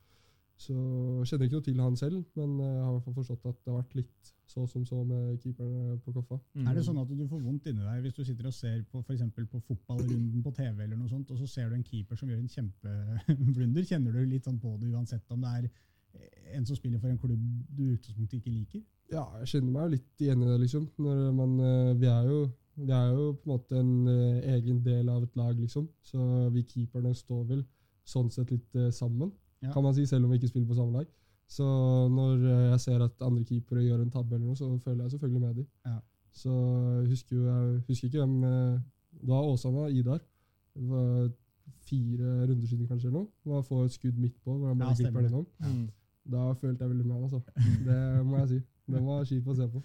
Så 0.64 0.74
jeg 0.74 1.28
kjenner 1.28 1.48
ikke 1.48 1.58
noe 1.58 1.66
til 1.66 1.80
han 1.82 1.96
selv, 1.98 2.18
men 2.38 2.52
eh, 2.62 2.70
jeg 2.70 2.82
har 2.84 2.90
i 2.90 2.94
hvert 2.94 3.06
fall 3.08 3.16
forstått 3.18 3.46
at 3.50 3.56
det 3.58 3.72
har 3.72 3.80
vært 3.80 3.96
litt 3.98 4.34
så 4.46 4.66
som 4.70 4.84
så 4.86 5.00
med 5.02 5.38
keeperne 5.42 5.96
på 6.04 6.14
Koffa. 6.14 6.38
Mm. 6.54 6.68
Er 6.70 6.76
det 6.76 6.84
sånn 6.86 7.00
at 7.02 7.10
du 7.10 7.24
får 7.28 7.42
vondt 7.42 7.66
inni 7.68 7.82
deg 7.84 8.04
hvis 8.04 8.16
du 8.16 8.22
sitter 8.24 8.48
og 8.48 8.54
ser 8.54 8.76
på, 8.86 9.02
for 9.02 9.16
eksempel 9.16 9.48
på 9.50 9.60
fotballrunden 9.66 10.44
på 10.44 10.52
TV, 10.54 10.84
eller 10.84 10.96
noe 10.96 11.10
sånt, 11.10 11.32
og 11.34 11.40
så 11.40 11.48
ser 11.50 11.72
du 11.72 11.78
en 11.78 11.86
keeper 11.86 12.20
som 12.20 12.30
gjør 12.30 12.38
en 12.38 12.54
kjempeblunder? 12.54 13.88
Kjenner 13.88 14.14
du 14.14 14.30
litt 14.30 14.46
sånn 14.46 14.60
på 14.62 14.76
det 14.78 14.92
uansett 14.94 15.34
om 15.34 15.42
det 15.42 15.56
er 15.58 15.68
en 16.54 16.66
som 16.66 16.76
spiller 16.76 16.98
for 17.02 17.08
en 17.10 17.18
klubb 17.18 17.40
du 17.76 17.82
i 17.88 17.94
utgangspunktet 17.96 18.38
ikke 18.38 18.50
liker? 18.54 18.82
Ja, 19.12 19.24
jeg 19.40 19.48
kjenner 19.52 19.72
meg 19.74 19.82
jo 19.86 19.94
litt 19.96 20.22
igjen 20.24 20.42
i 20.42 20.48
det, 20.48 20.58
liksom. 20.62 20.84
Når, 21.02 21.22
men 21.36 21.54
eh, 21.60 21.90
vi, 22.00 22.06
er 22.10 22.28
jo, 22.30 22.38
vi 22.80 22.92
er 22.94 23.10
jo 23.12 23.26
på 23.34 23.44
en 23.48 23.52
måte 23.52 23.80
en 23.80 23.90
eh, 24.08 24.54
egen 24.54 24.78
del 24.84 25.08
av 25.12 25.26
et 25.26 25.36
lag, 25.36 25.58
liksom. 25.60 25.88
Så 26.02 26.28
vi 26.54 26.62
keeperne 26.70 27.12
står 27.14 27.42
vel 27.50 27.64
sånn 28.08 28.30
sett 28.32 28.50
litt 28.54 28.74
eh, 28.80 28.90
sammen, 28.94 29.32
Ja. 29.64 29.72
kan 29.72 29.82
man 29.84 29.94
si, 29.96 30.04
selv 30.06 30.24
om 30.26 30.30
vi 30.32 30.36
ikke 30.40 30.48
spiller 30.52 30.68
på 30.68 30.76
samme 30.78 30.92
lag. 31.00 31.06
Så 31.48 31.64
når 32.10 32.42
jeg 32.72 32.80
ser 32.80 33.02
at 33.04 33.22
andre 33.22 33.44
keepere 33.44 33.82
gjør 33.84 34.02
en 34.02 34.10
tabbe 34.12 34.34
eller 34.36 34.46
noe, 34.46 34.56
så 34.56 34.68
føler 34.80 35.04
jeg 35.04 35.14
selvfølgelig 35.14 35.40
med 35.40 35.54
dem. 35.60 35.66
Ja. 35.86 35.98
Så 36.34 36.52
husker 37.06 37.36
jo 37.36 37.44
jeg 37.46 37.80
husker 37.88 38.08
ikke 38.08 38.24
hvem 38.24 38.40
Det 38.42 39.28
var 39.28 39.44
Åsane 39.46 39.84
Idar. 39.94 40.20
Det 40.74 40.88
var 40.88 41.28
fire 41.84 42.46
runder 42.48 42.66
siden 42.66 42.88
kanskje 42.88 43.08
eller 43.08 43.20
noe. 43.20 43.28
Man 43.52 43.64
får 43.68 43.84
et 43.84 43.92
skudd 43.98 44.16
midt 44.18 44.34
på 44.42 44.56
hvor 44.56 44.72
han 44.72 44.80
Ja, 44.80 44.90
det. 44.98 45.12
den 45.14 45.34
om. 45.34 45.46
Mm. 45.60 45.84
Da 46.30 46.52
følte 46.56 46.84
jeg 46.84 46.90
veldig 46.90 47.06
med 47.06 47.14
han, 47.14 47.24
altså. 47.24 47.40
Det 47.84 47.98
må 48.26 48.38
jeg 48.38 48.48
si. 48.48 48.60
Det 48.94 49.00
var 49.04 49.24
kjip 49.28 49.48
å 49.48 49.56
se 49.58 49.66
på. 49.68 49.82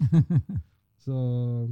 Så 1.04 1.16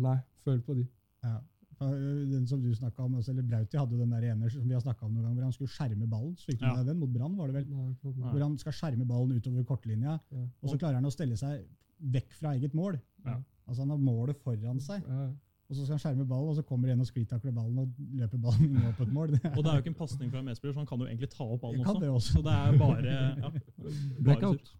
nei, 0.01 0.16
føl 0.45 0.61
på 0.64 0.75
de. 0.79 0.85
Ja. 1.25 1.39
Den 1.79 2.47
som 2.51 2.61
du 2.62 2.73
snakket 2.75 2.99
om, 3.05 3.14
altså, 3.21 3.31
eller 3.31 3.45
Brauti 3.47 3.79
hadde 3.79 3.99
den 4.01 4.11
der 4.11 4.25
ene 4.33 4.49
som 4.51 4.64
vi 4.66 4.75
har 4.75 4.81
snakket 4.83 5.05
om 5.07 5.12
noen 5.14 5.29
gang, 5.29 5.35
hvor 5.37 5.45
han 5.47 5.53
skulle 5.55 5.71
skjerme 5.71 6.09
ballen. 6.11 6.33
Så 6.41 6.49
fikk 6.51 6.59
du 6.61 6.66
Ja. 6.66 6.83
den 6.83 6.99
mot 6.99 7.12
Brann, 7.14 7.37
var 7.39 7.47
det 7.53 7.55
vel? 7.61 7.66
Nei. 7.71 7.93
Nei. 8.03 8.31
Hvor 8.33 8.41
han 8.43 8.57
skal 8.59 8.73
skjerme 8.73 9.07
ballen 9.07 9.37
utover 9.39 9.64
kortlinja, 9.69 10.19
Ja. 10.33 10.47
og 10.62 10.71
så 10.73 10.79
klarer 10.81 10.95
han 10.99 11.05
å 11.07 11.12
stelle 11.14 11.37
seg 11.39 11.64
vekk 12.03 12.33
fra 12.41 12.55
eget 12.57 12.75
mål. 12.75 12.99
Ja. 13.25 13.37
Altså 13.69 13.83
Han 13.85 13.91
har 13.91 13.99
målet 13.99 14.37
foran 14.43 14.81
seg, 14.81 15.03
Ja, 15.07 15.31
og 15.69 15.77
så 15.77 15.85
skal 15.85 15.95
han 15.95 16.01
skjerme 16.01 16.25
ballen, 16.29 16.49
og 16.49 16.57
så 16.57 16.62
kommer 16.64 16.89
en 16.93 17.01
og 17.01 17.07
sklitakler 17.07 17.53
ballen 17.53 17.79
og 17.79 17.89
løper 18.16 18.39
ballen 18.41 18.64
inn 18.71 18.87
opp 18.89 19.01
et 19.05 19.12
mål. 19.12 19.29
Det 19.35 19.41
Og 19.57 19.62
det 19.64 19.71
er 19.71 19.75
jo 19.77 19.83
ikke 19.85 19.93
en 19.93 19.99
pasning 20.01 20.31
fra 20.33 20.39
en 20.41 20.47
medspiller, 20.49 20.73
så 20.73 20.81
han 20.81 20.87
kan 20.89 20.99
jo 21.03 21.07
egentlig 21.11 21.29
ta 21.35 21.45
opp 21.45 21.61
ballen 21.61 21.81
også. 21.85 22.01
det 22.01 22.09
også. 22.09 22.33
Så 22.33 22.43
det 22.47 22.55
er 22.55 22.79
bare 22.79 23.05
ja, 23.05 23.35
bare 23.43 24.23
Blackout. 24.25 24.73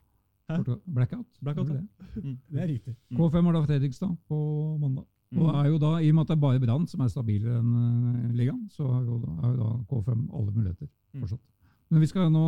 Hæ? 0.49 0.57
Blackout. 0.95 1.27
Blackout, 1.45 1.67
det 1.69 1.77
det. 2.15 2.25
Mm. 2.25 2.39
Det 2.53 2.63
er 2.63 2.67
riktig. 2.73 2.95
Mm. 3.11 3.17
K5 3.21 3.45
har 3.45 3.53
da 3.53 3.61
Fredrikstad 3.67 4.17
på 4.29 4.39
mandag. 4.81 5.05
Og 5.37 5.45
Mm. 5.45 5.55
er 5.61 5.67
jo 5.69 5.79
da, 5.79 5.91
I 6.01 6.09
og 6.09 6.15
med 6.15 6.21
at 6.25 6.29
det 6.29 6.37
er 6.37 6.41
bare 6.41 6.61
Brann 6.61 6.87
som 6.89 7.01
er 7.05 7.09
stabilere 7.13 7.59
enn 7.61 7.73
eh, 7.77 8.31
ligaen, 8.33 8.63
så 8.73 8.87
har 8.89 9.03
jo, 9.05 9.19
da, 9.21 9.35
er 9.45 9.51
jo 9.53 9.57
da 9.61 9.71
K5 9.91 10.23
alle 10.33 10.53
muligheter 10.57 10.89
Mm. 11.13 11.21
fortsatt. 11.21 11.41
Men 11.91 12.01
vi 12.01 12.07
skal 12.07 12.31
nå 12.33 12.45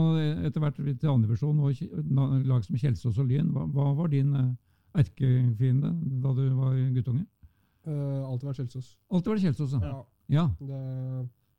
etter 0.47 0.61
hvert 0.61 0.77
til 0.81 1.09
andredivisjon 1.09 1.61
og 1.61 2.47
lag 2.49 2.65
som 2.65 2.77
Kjelsås 2.77 3.19
og 3.19 3.27
Lyn. 3.29 3.53
Hva, 3.53 3.67
hva 3.73 3.91
var 3.97 4.09
din 4.09 4.33
eh, 4.37 4.49
erkefiende 5.01 5.91
da 6.23 6.33
du 6.37 6.43
var 6.57 6.75
guttunge? 6.97 7.27
Eh, 7.91 8.23
alltid 8.31 8.49
vært 8.51 8.61
Kjelsås. 8.63 8.89
Alltid 9.11 9.33
vært 9.35 9.45
Kjelsås, 9.49 9.77
ja. 9.83 9.93
Ja. 10.31 10.45
Det, 10.61 10.81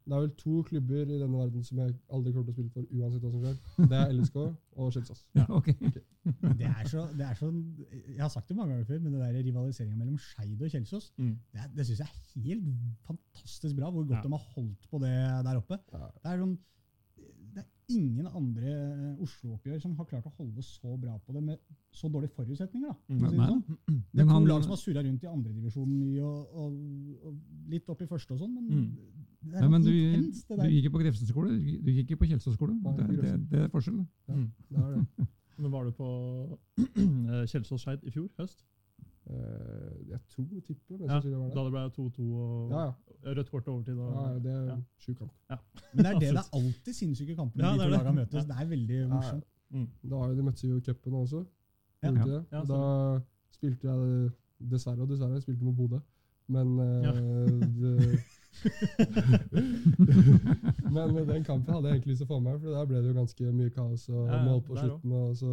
det 0.07 0.15
er 0.15 0.21
vel 0.23 0.31
to 0.39 0.61
klubber 0.67 1.01
i 1.03 1.17
denne 1.19 1.37
verden 1.37 1.63
som 1.67 1.77
jeg 1.83 1.93
aldri 2.15 2.31
kommer 2.33 2.47
til 2.47 2.53
å 2.53 2.55
spille 2.55 2.71
for 2.73 2.87
uansett 2.95 3.25
hva 3.25 3.31
som 3.33 3.43
skjer. 3.43 3.89
Det 3.91 3.97
er 3.99 4.13
LSK 4.15 4.37
og 4.41 4.93
Kjelsås. 4.95 5.25
ja. 5.37 5.45
ok. 5.49 5.69
Det 6.21 6.67
er, 6.69 6.85
så, 6.85 7.07
det 7.17 7.25
er 7.25 7.33
så 7.33 7.47
Jeg 7.89 8.19
har 8.21 8.29
sagt 8.29 8.45
det 8.51 8.55
mange 8.55 8.75
ganger 8.75 8.85
før, 8.85 8.99
men 9.01 9.13
det 9.15 9.21
der 9.23 9.37
rivaliseringa 9.47 9.95
mellom 9.97 10.19
Skeid 10.21 10.59
og 10.61 10.69
Kjelsås, 10.69 11.07
Mm. 11.17 11.31
det, 11.53 11.63
det 11.79 11.85
syns 11.87 12.01
jeg 12.03 12.09
er 12.11 12.43
helt 12.45 12.67
fantastisk 13.07 13.75
bra, 13.79 13.89
hvor 13.89 14.03
godt 14.05 14.19
Ja. 14.19 14.21
de 14.27 14.29
har 14.35 14.43
holdt 14.53 14.85
på 14.91 14.99
det 15.01 15.15
der 15.47 15.57
oppe. 15.57 15.79
Det 15.91 16.29
er, 16.29 16.37
sånn, 16.43 16.53
ingen 17.97 18.27
andre 18.27 18.71
Oslo-oppgjør 19.21 19.81
som 19.81 19.95
har 19.97 20.05
klart 20.09 20.25
å 20.29 20.33
holde 20.37 20.63
så 20.65 20.97
bra 20.99 21.17
på 21.25 21.33
det 21.35 21.43
med 21.43 21.59
så 21.91 22.09
dårlige 22.11 22.33
forutsetninger. 22.35 22.89
Da, 22.91 22.95
Mm. 23.13 23.19
si 23.19 23.37
det, 23.37 23.47
sånn. 23.47 23.63
det 24.13 24.21
er 24.23 24.29
to 24.31 24.45
lag 24.45 24.61
som 24.63 24.71
har 24.75 24.81
surra 24.81 25.03
rundt 25.03 25.23
i 25.23 25.27
andredivisjonen 25.27 25.99
mye, 25.99 26.21
og, 26.21 26.55
og, 26.55 26.77
og 27.25 27.35
litt 27.69 27.89
opp 27.89 28.01
i 28.01 28.07
første 28.07 28.33
og 28.33 28.39
sånn, 28.39 28.53
men 28.55 28.67
Mm. 28.71 28.97
det 29.43 29.55
er 29.55 29.61
Nei, 29.61 29.69
men 29.69 29.81
du, 29.83 29.91
intenst, 29.91 30.47
det 30.47 30.57
du 30.59 30.69
gikk 30.69 30.85
ikke 30.85 30.93
på 30.97 31.03
Grefsen 31.03 31.27
skole, 31.27 31.49
du 31.81 31.91
gikk 31.91 32.09
ikke 32.11 32.19
på 32.23 32.27
Kjelsås 32.31 32.55
skole. 32.55 32.75
Det, 32.97 33.07
det, 33.21 33.49
det 33.49 33.59
er 33.65 33.69
forskjell. 33.69 34.05
Ja, 34.27 34.33
Mm. 34.35 34.51
det 34.69 34.77
er 34.79 34.95
det. 34.95 35.27
Men 35.61 35.71
var 35.71 35.83
du 35.85 35.91
på 35.91 36.07
eh, 36.79 37.45
Kjelsås-Skeid 37.45 38.03
i 38.07 38.09
fjor 38.11 38.29
høst? 38.39 38.63
Eh, 39.31 40.09
jeg 40.09 40.19
tror 40.29 40.45
jeg 40.53 40.63
tipper 40.67 40.97
men 40.97 41.07
Ja, 41.07 41.13
jeg 41.13 41.21
synes 41.23 41.33
det 41.33 41.39
var 41.39 41.47
da 41.55 41.63
det. 41.63 41.71
ble 41.71 41.81
2-2 41.95 42.19
og 42.35 42.71
Ja, 42.71 42.81
ja. 42.85 42.91
rødt 43.37 43.49
kort 43.51 43.67
og 43.67 43.73
overtid. 43.75 43.97
Og, 43.97 44.11
ja, 44.11 44.39
det 44.45 44.51
er 44.51 44.65
Ja. 44.71 44.75
sjuk 44.99 45.17
kamp. 45.17 45.31
Men 45.49 45.57
det 46.03 46.05
er 46.05 46.19
det, 46.19 46.29
det 46.35 46.41
er 46.43 46.49
alltid 46.59 46.93
sinnssyke 46.93 47.35
kamper 47.35 47.57
når 47.57 47.65
Ja, 47.65 47.71
de 47.71 47.77
det 47.79 47.85
to 47.85 47.89
det. 47.91 47.97
lagene 47.99 48.15
møtes. 48.21 48.45
Det 48.45 48.55
er 48.59 48.65
veldig 48.75 49.09
morsomt. 49.09 49.43
Mm. 49.71 49.87
Da 50.09 50.15
har 50.19 50.27
jo 50.29 50.35
de 50.35 50.43
møttes 50.43 50.63
jo 50.63 50.75
i 50.77 50.81
cupen 50.81 51.13
også. 51.13 51.45
Ja. 52.03 52.11
Ja, 52.51 52.63
da 52.65 52.79
spilte 53.51 53.83
jeg 53.87 54.31
dessverre 54.71 55.01
og 55.01 55.09
dessverre 55.09 55.33
jeg 55.37 55.41
spilte 55.45 55.63
mot 55.63 55.75
Bodø. 55.77 55.99
Men 56.47 56.79
eh, 56.79 57.03
Ja. 57.07 57.11
det, 57.79 58.19
Men 60.91 61.27
den 61.27 61.43
kampen 61.43 61.73
hadde 61.73 61.87
jeg 61.87 61.95
egentlig 61.95 62.11
lyst 62.13 62.21
til 62.23 62.27
å 62.27 62.33
få 62.33 62.39
med, 62.43 62.59
for 62.59 62.67
der 62.75 62.85
ble 62.89 62.97
det 63.01 63.07
jo 63.11 63.13
ganske 63.17 63.51
mye 63.55 63.69
kaos 63.75 64.09
og 64.09 64.27
Ja, 64.27 64.35
ja, 64.37 64.43
mål 64.47 64.61
på 64.67 64.75
slutten. 64.77 65.11
Og 65.11 65.35
så, 65.39 65.51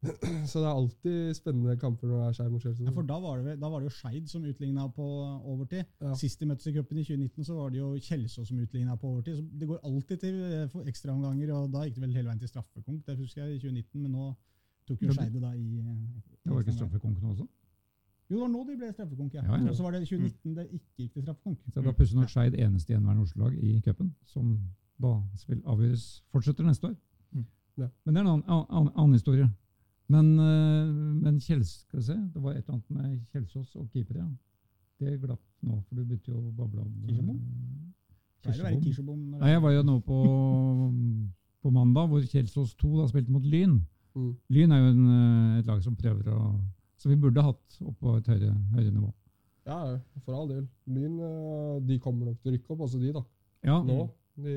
så 0.50 0.62
det 0.62 0.64
er 0.64 0.72
alltid 0.72 1.34
spennende 1.36 1.74
kamper 1.76 2.08
når 2.08 2.20
det 2.20 2.26
er 2.26 2.36
Skeid 2.38 2.52
mot 2.54 2.62
Chelsea. 2.62 2.86
Ja, 2.86 2.92
for 2.96 3.04
da 3.04 3.18
var, 3.20 3.42
det, 3.44 3.56
da 3.60 3.68
var 3.68 3.82
det 3.82 3.90
jo 3.90 3.96
Skeid 3.98 4.30
som 4.32 4.44
utligna 4.48 4.86
på 4.96 5.06
overtid. 5.52 5.84
Ja. 6.00 6.14
Sist 6.16 6.40
de 6.40 6.48
møttes 6.48 6.70
i 6.70 6.72
cupen 6.72 7.02
i 7.02 7.04
2019, 7.04 7.44
så 7.44 7.56
var 7.58 7.74
det 7.74 7.82
jo 7.82 7.90
Kjelsås 8.00 8.48
som 8.48 8.62
utligna 8.62 8.96
på 8.96 9.10
overtid. 9.10 9.36
Så 9.36 9.60
det 9.60 9.68
går 9.68 9.82
alltid 9.84 10.22
til 10.24 10.40
eh, 10.46 10.78
ekstraomganger, 10.88 11.52
og 11.52 11.68
da 11.74 11.84
gikk 11.84 11.98
det 11.98 12.04
vel 12.06 12.16
hele 12.16 12.32
veien 12.32 12.40
til 12.40 12.52
straffekonk. 12.52 13.04
Det 13.06 13.18
husker 13.18 13.44
jeg 13.44 13.58
i 13.58 13.60
2019, 13.60 14.00
men 14.00 14.16
nå 14.16 14.32
tok 14.88 15.04
jo 15.04 15.12
Skeid 15.18 15.36
det 15.36 15.44
da 15.44 15.52
i 15.52 15.68
eh, 15.84 15.94
Det 16.46 16.54
var 16.54 16.64
ikke 16.64 16.78
straffekonken 16.80 17.32
også? 17.34 17.50
Jo, 18.30 18.36
det 18.38 18.42
var 18.46 18.52
nå 18.56 18.64
de 18.64 18.80
ble 18.80 18.92
straffekonk, 18.96 19.32
ja. 19.34 19.44
Ja, 19.44 19.56
ja. 19.58 19.68
Og 19.68 19.76
så 19.76 19.84
var 19.84 19.92
det 19.92 20.02
i 20.02 20.08
2019 20.08 20.56
det 20.56 20.68
ikke 20.70 21.04
gikk 21.04 21.12
til 21.12 21.28
straffekonk. 21.28 21.64
Så 21.74 21.84
da 21.84 21.92
pussig 21.92 22.16
nok 22.16 22.30
Skeid 22.32 22.56
eneste 22.56 22.94
gjenværende 22.94 23.28
Oslo-lag 23.28 23.56
i 23.58 23.80
cupen, 23.84 24.14
som 24.24 24.54
da 25.02 25.16
vil 25.48 25.64
avgjøres 25.66 26.04
fortsetter 26.32 26.64
neste 26.64 26.86
år. 26.88 26.94
Mm. 27.32 27.44
Ja. 27.82 27.88
Men 28.04 28.14
det 28.14 28.20
er 28.20 28.24
en 28.24 28.30
annen, 28.32 28.70
annen, 28.70 28.92
annen 28.94 29.18
historie. 29.18 29.48
Men, 30.10 30.30
eh, 30.42 30.86
men 31.22 31.38
Kjels, 31.42 31.84
skal 31.84 32.00
vi 32.00 32.06
se, 32.08 32.16
det 32.34 32.42
var 32.42 32.56
et 32.56 32.64
eller 32.64 32.78
annet 32.78 32.90
med 32.96 33.18
Kjelsås 33.32 33.76
og 33.78 33.90
keeper, 33.92 34.18
ja. 34.18 34.26
Det 35.00 35.14
glapp 35.22 35.40
nå, 35.64 35.78
for 35.86 35.96
du 35.96 36.02
begynte 36.04 36.32
jo 36.32 36.40
å 36.40 36.50
bable 36.56 36.82
om 36.82 36.96
Kirsebom? 37.06 37.38
eh. 39.34 39.38
Nei, 39.40 39.52
jeg 39.54 39.62
var 39.62 39.72
jo 39.76 39.84
nå 39.86 39.96
på, 40.04 40.18
på 41.62 41.72
mandag, 41.72 42.10
hvor 42.10 42.26
Kjelsås 42.26 42.74
2 42.80 42.90
da 42.98 43.06
spilte 43.08 43.32
mot 43.32 43.46
Lyn. 43.46 43.78
Mm. 44.18 44.30
Lyn 44.56 44.74
er 44.74 44.82
jo 44.82 44.90
en, 44.90 45.02
eh, 45.14 45.58
et 45.60 45.70
lag 45.70 45.82
som 45.84 45.96
prøver 45.96 46.28
å 46.34 46.42
Så 47.00 47.08
vi 47.08 47.16
burde 47.16 47.40
hatt 47.40 47.76
opp 47.80 47.96
på 47.96 48.12
et 48.18 48.26
høyere, 48.28 48.52
høyere 48.74 48.92
nivå. 48.92 49.08
Ja, 49.64 49.78
for 50.26 50.34
all 50.36 50.50
del. 50.50 50.66
Lyn 50.84 51.14
de 51.86 51.96
kommer 51.98 52.26
nok 52.28 52.42
til 52.42 52.50
å 52.50 52.54
rykke 52.58 52.74
opp, 52.74 52.82
altså 52.84 53.00
de, 53.00 53.12
da. 53.16 53.22
Ja, 53.64 53.78
Nå. 53.80 54.02
De 54.40 54.52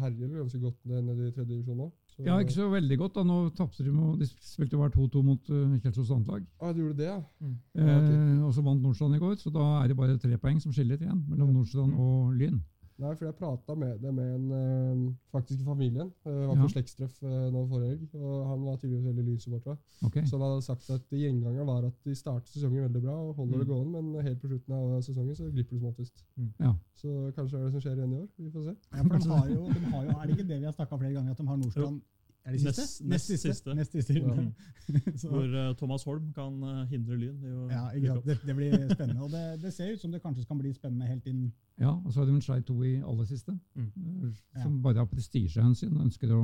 herjer 0.00 0.34
ganske 0.34 0.60
godt 0.60 0.76
nede 0.84 1.14
i 1.28 1.32
tredje 1.32 1.54
divisjon 1.54 1.80
nå. 1.80 1.88
Så- 2.16 2.24
ja 2.24 2.38
ikke 2.40 2.52
så 2.56 2.68
veldig 2.72 2.96
godt. 2.98 3.14
da. 3.14 3.22
Nå 3.28 3.50
tapte 3.54 3.84
de 3.84 3.92
med 3.92 4.18
De 4.18 4.26
spilte 4.26 4.76
bare 4.80 4.90
2-2 4.90 5.22
mot 5.22 5.50
uh, 5.50 5.76
Kjelsås 5.80 6.10
andrelag. 6.10 6.46
Ah, 6.60 6.72
de 6.72 6.80
gjorde 6.80 6.96
det, 6.96 7.06
ja. 7.10 7.20
Mm. 7.40 7.58
Eh, 7.76 8.44
og 8.46 8.54
så 8.54 8.62
vant 8.64 8.80
Nordstrand 8.82 9.14
i 9.14 9.18
går, 9.18 9.34
så 9.36 9.52
da 9.52 9.82
er 9.82 9.88
det 9.88 9.96
bare 9.96 10.16
tre 10.18 10.38
poeng 10.38 10.60
som 10.62 10.72
skiller 10.72 10.96
igjen 10.96 11.24
mellom 11.28 11.52
Nordstrand 11.52 11.92
og 11.94 12.32
Lyn. 12.32 12.62
Nei, 12.96 13.10
for 13.12 13.26
jeg 13.26 13.34
prata 13.36 13.74
med 13.76 13.98
det 14.00 14.12
med 14.16 14.34
en 14.34 14.44
eh, 14.56 15.14
faktisk 15.34 15.60
i 15.60 15.64
familien. 15.66 16.08
Uh, 16.24 16.32
var 16.32 16.54
Ja. 16.56 16.62
på 16.62 16.68
slektstreff 16.72 17.18
uh, 17.22 17.50
nå 17.52 17.66
forrige 17.68 17.90
helg, 17.90 18.14
og 18.14 18.46
han 18.48 18.62
var 18.64 18.76
tydeligvis 18.80 19.06
veldig 19.10 19.24
lynsupporter. 19.26 19.76
Okay. 20.06 20.22
Ok, 20.22 20.28
Så 20.30 20.38
han 20.38 20.44
hadde 20.46 20.62
sagt 20.64 20.90
at 20.90 21.10
gjengangeren 21.12 21.66
var 21.66 21.84
at 21.84 21.98
de 22.04 22.14
starter 22.14 22.48
sesongen 22.48 22.86
veldig 22.88 23.02
bra 23.02 23.16
og 23.20 23.34
holder 23.36 23.58
det 23.58 23.68
gående, 23.68 24.02
men 24.02 24.24
helt 24.24 24.40
på 24.40 24.48
slutten 24.48 24.72
av 24.78 25.02
sesongen 25.02 25.36
så 25.36 25.50
glipper 25.52 25.76
det 25.76 25.80
som 25.82 25.88
oftest. 25.92 26.24
Ja. 26.60 26.72
Så 26.96 27.08
kanskje 27.36 27.58
er 27.58 27.62
det 27.62 27.66
det 27.68 27.72
som 27.76 27.84
skjer 27.84 27.96
igjen 28.00 28.12
i 28.16 28.20
år. 28.22 28.28
Vi 28.38 28.50
får 28.50 28.62
se. 28.70 28.76
Ja, 28.96 29.02
for 29.02 29.18
de 29.18 29.30
har 29.36 29.48
jo, 29.52 29.62
de 29.68 29.84
har 29.92 30.04
jo, 30.04 30.10
Er 30.16 30.26
det 30.26 30.38
ikke 30.38 30.48
det 30.52 30.60
vi 30.60 30.64
har 30.70 30.72
snakka 30.72 30.96
flere 30.96 31.12
ganger, 31.12 31.30
at 31.30 31.38
de 31.38 31.46
har 31.46 31.56
Nordstrand 31.56 32.00
Er 32.46 32.52
det 32.54 32.60
siste? 32.62 32.82
Nest- 32.82 33.04
nest 33.10 33.42
siste. 33.42 33.74
Nest 33.74 33.92
siste. 33.92 34.14
Ja. 34.14 34.44
Hvor 35.30 35.46
uh, 35.50 35.74
Thomas 35.76 36.04
Holm 36.06 36.28
kan 36.32 36.60
uh, 36.62 36.84
hindre 36.86 37.16
Lyn 37.18 37.40
i 37.42 37.50
å 37.50 37.64
Ja, 37.72 37.84
ikke 37.90 38.12
sant? 38.12 38.26
Det, 38.28 38.36
det 38.46 38.54
blir 38.56 38.76
spennende. 38.94 39.22
Og 39.26 39.30
det, 39.32 39.42
det 39.64 39.72
ser 39.74 39.92
ut 39.96 40.00
som 40.04 40.12
det 40.14 40.20
kanskje 40.22 40.44
kan 40.46 40.58
bli 40.60 40.70
spennende 40.76 41.08
helt 41.10 41.26
inn 41.26 41.40
Ja, 41.82 41.90
og 41.96 42.12
så 42.12 42.20
har 42.22 42.26
de 42.30 42.36
en 42.36 42.44
Shai 42.46 42.60
2 42.68 42.76
i 42.86 42.94
aller 43.02 43.26
siste, 43.26 43.56
Mm. 43.74 43.90
eh, 44.30 44.62
som 44.62 44.78
bare 44.82 45.02
av 45.02 45.10
prestisjehensyn 45.10 45.98
ønsker 46.06 46.30
å 46.32 46.40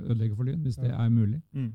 ødelegge 0.00 0.34
for 0.36 0.44
Lyn, 0.48 0.62
hvis 0.64 0.76
det 0.80 0.90
er 0.90 1.08
mulig. 1.12 1.42
Mm. 1.52 1.68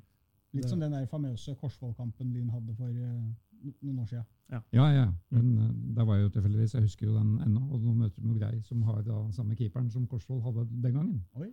Litt 0.53 0.63
Det- 0.65 0.69
som 0.73 0.79
den 0.81 0.91
der 0.97 1.05
famøse 1.05 1.53
Korsvoll-kampen 1.61 2.33
Lyn 2.33 2.49
hadde 2.49 2.73
for 2.75 2.89
noen 2.89 3.99
år 4.01 4.05
siden. 4.09 4.25
Ja, 4.73 4.87
ja. 4.89 5.05
Men 5.29 5.57
uh, 5.59 5.69
der 5.95 6.05
var 6.09 6.15
jeg 6.17 6.23
jo 6.25 6.29
tilfeldigvis, 6.39 6.73
jeg 6.73 6.81
husker 6.81 7.05
jo 7.07 7.17
den 7.19 7.35
ennå. 7.45 7.67
Og 7.71 7.81
nå 7.85 7.93
møter 7.93 8.21
vi 8.25 8.39
Grei, 8.39 8.61
som 8.65 8.81
har 8.87 9.03
da 9.05 9.19
samme 9.31 9.55
keeperen 9.55 9.91
som 9.93 10.07
Korsvoll 10.07 10.41
hadde 10.41 10.65
den 10.81 10.93
gangen. 10.95 11.19
Oi. 11.35 11.51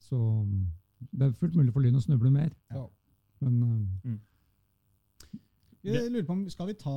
Så 0.00 0.16
mm, 0.46 0.62
det 1.10 1.28
er 1.28 1.38
fullt 1.40 1.56
mulig 1.58 1.72
for 1.72 1.84
Lyn 1.84 1.98
å 1.98 2.02
snuble 2.04 2.30
mer. 2.30 2.52
Ja. 2.70 2.86
Men 3.42 3.58
mm. 4.04 4.20
Jeg 5.82 6.10
lurer 6.12 6.26
på 6.26 6.34
om, 6.36 6.42
Skal 6.50 6.68
vi 6.68 6.74
ta, 6.78 6.92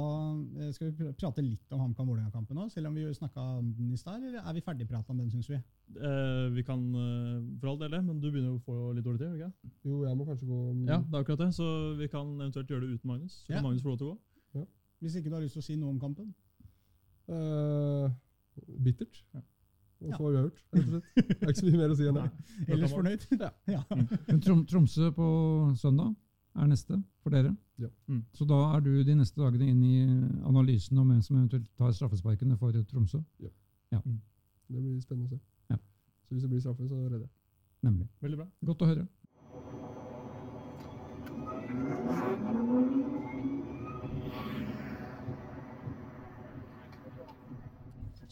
eh, 0.62 0.72
skal 0.74 0.92
vi 0.92 1.08
prate 1.18 1.42
litt 1.42 1.72
om 1.74 1.82
HamKam-Vålerenga-kampen 1.82 2.58
nå? 2.60 2.68
Selv 2.70 2.92
om 2.92 2.98
vi 2.98 3.06
snakka 3.18 3.42
om 3.58 3.72
den 3.74 3.94
i 3.94 3.98
stad, 3.98 4.22
eller 4.22 4.44
er 4.46 4.54
vi 4.54 4.62
ferdigprata 4.62 5.10
om 5.10 5.18
den, 5.24 5.32
syns 5.32 5.50
vi? 5.50 5.58
Eh, 5.98 6.50
vi 6.54 6.62
kan 6.64 6.84
eh, 6.94 7.40
for 7.60 7.72
all 7.72 7.80
del 7.80 7.96
det, 7.98 8.04
men 8.06 8.20
du 8.22 8.30
begynner 8.30 8.52
jo 8.54 8.60
å 8.60 8.66
få 8.68 8.94
litt 8.94 9.08
dårlig 9.08 9.24
tid? 9.24 9.34
ikke? 9.40 9.72
Jo, 9.90 10.04
jeg 10.06 10.18
må 10.18 10.28
kanskje 10.30 10.50
gå 10.52 10.60
Ja, 10.86 11.00
det 11.02 11.18
er 11.18 11.24
akkurat 11.24 11.42
det. 11.48 11.50
Så 11.58 11.98
vi 11.98 12.08
kan 12.08 12.36
eventuelt 12.38 12.70
gjøre 12.70 12.86
det 12.86 13.00
uten 13.00 13.10
Magnus. 13.10 13.42
Så 13.42 13.50
Ja. 13.50 13.56
kan 13.56 13.64
Magnus 13.64 13.82
få 13.82 13.90
lov 13.90 13.98
til 13.98 14.08
å 14.08 14.18
gå. 14.54 14.68
Hvis 15.02 15.16
ikke 15.16 15.30
du 15.30 15.36
har 15.36 15.42
lyst 15.42 15.54
til 15.54 15.62
å 15.62 15.66
si 15.66 15.76
noe 15.76 15.90
om 15.90 16.00
kampen? 16.00 16.34
Eh, 17.28 18.10
bittert. 18.84 19.24
Ja. 19.34 19.42
Og 20.02 20.10
Ja. 20.10 20.18
har 20.18 20.26
uavgjort, 20.26 20.58
rett 20.74 20.84
og 20.84 20.90
slett. 20.92 21.16
Det 21.16 21.42
er 21.42 21.50
ikke 21.54 21.60
så 21.62 21.66
mye 21.70 21.78
mer 21.80 21.90
å 21.94 21.96
si 21.98 22.08
enn 22.10 22.18
det. 22.20 22.26
Ellers 22.68 22.94
fornøyd? 22.94 23.26
Ja. 23.40 23.50
ja. 23.76 23.82
Men 24.28 24.42
Trom 24.44 24.66
Tromsø 24.68 25.12
på 25.16 25.28
søndag 25.80 26.14
er 26.56 26.68
neste 26.68 27.00
for 27.24 27.30
dere. 27.36 27.56
Ja. 27.80 27.88
Mm. 28.08 28.22
Så 28.36 28.48
da 28.48 28.60
er 28.76 28.84
du 28.86 28.92
de 29.04 29.16
neste 29.16 29.40
dagene 29.42 29.70
inn 29.72 29.82
i 29.84 29.96
analysen 30.48 30.98
om 31.00 31.10
hvem 31.12 31.22
som 31.24 31.38
eventuelt 31.40 31.68
tar 31.80 31.92
straffesparkene 31.96 32.58
for 32.60 32.72
Tromsø. 32.92 33.24
Det 33.92 34.82
blir 34.82 35.00
spennende 35.02 35.28
å 35.28 35.36
se. 35.36 35.40
Ja. 35.70 35.78
Så 36.28 36.36
hvis 36.36 36.44
det 36.44 36.50
blir 36.50 36.64
straffe, 36.64 36.88
så 36.90 36.96
redder 37.06 37.20
jeg. 37.28 37.30
Nemlig. 37.86 38.08
Veldig 38.22 38.38
bra. 38.42 38.48
Godt 38.66 38.82
å 38.82 38.92
høre. 38.94 39.08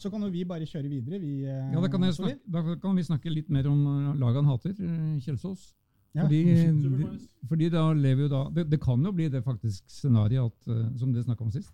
Så 0.04 0.10
kan 0.12 0.20
jo 0.26 0.28
vi 0.34 0.42
bare 0.44 0.66
kjøre 0.68 0.90
videre, 0.92 1.18
vi. 1.22 1.32
eh, 1.48 1.70
Ja, 1.72 1.80
da 1.80 1.88
kan, 1.88 2.02
jeg 2.04 2.14
snakke, 2.18 2.40
da 2.52 2.62
kan 2.82 2.98
vi 2.98 3.04
snakke 3.06 3.32
litt 3.32 3.48
mer 3.54 3.68
om 3.70 3.80
eh, 3.88 4.10
laget 4.20 4.42
han 4.42 4.50
hater, 4.52 4.74
eh, 4.76 5.14
Kjelsås. 5.24 5.70
Ja. 6.14 6.26
Fordi, 6.26 6.42
de, 6.84 7.08
fordi 7.50 7.70
da 7.72 7.86
lever 7.96 8.26
jo 8.26 8.28
da 8.30 8.42
det, 8.54 8.66
det 8.70 8.80
kan 8.84 9.00
jo 9.02 9.12
bli 9.16 9.30
det 9.32 9.40
faktisk 9.46 9.88
scenarioet 9.90 10.52
at, 10.52 10.98
som 11.00 11.10
dere 11.14 11.24
snakka 11.24 11.46
om 11.48 11.50
sist. 11.54 11.72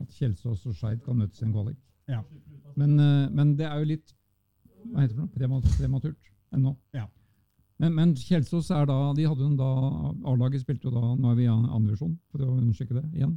At 0.00 0.14
Kjelsås 0.14 0.62
og 0.70 0.76
Skeid 0.78 1.02
kan 1.04 1.18
møtes 1.18 1.42
i 1.42 1.44
en 1.48 1.52
kvalik. 1.52 1.76
Ja. 2.08 2.22
Men, 2.78 2.94
men 3.34 3.56
det 3.58 3.66
er 3.66 3.82
jo 3.82 3.90
litt 3.90 4.14
hva 4.88 5.02
heter 5.02 5.16
det, 5.18 5.18
for 5.18 5.48
noe? 5.50 5.74
Prematurt 5.74 6.30
ennå. 6.54 6.72
Ja. 6.94 7.04
Men, 7.82 7.94
men 7.98 8.14
Kjelsås 8.16 8.70
er 8.74 8.86
da 8.88 8.96
de 9.18 9.26
hadde 9.28 9.42
jo 9.44 9.50
da, 9.58 9.68
A-laget 10.30 10.62
spilte 10.62 10.88
jo 10.88 10.94
da 10.94 11.12
Nå 11.18 11.32
er 11.32 11.36
vi 11.38 11.44
i 11.44 11.50
andrevisjon, 11.52 12.14
for 12.30 12.46
å 12.46 12.54
understreke 12.56 12.96
det 12.96 13.04
igjen. 13.18 13.34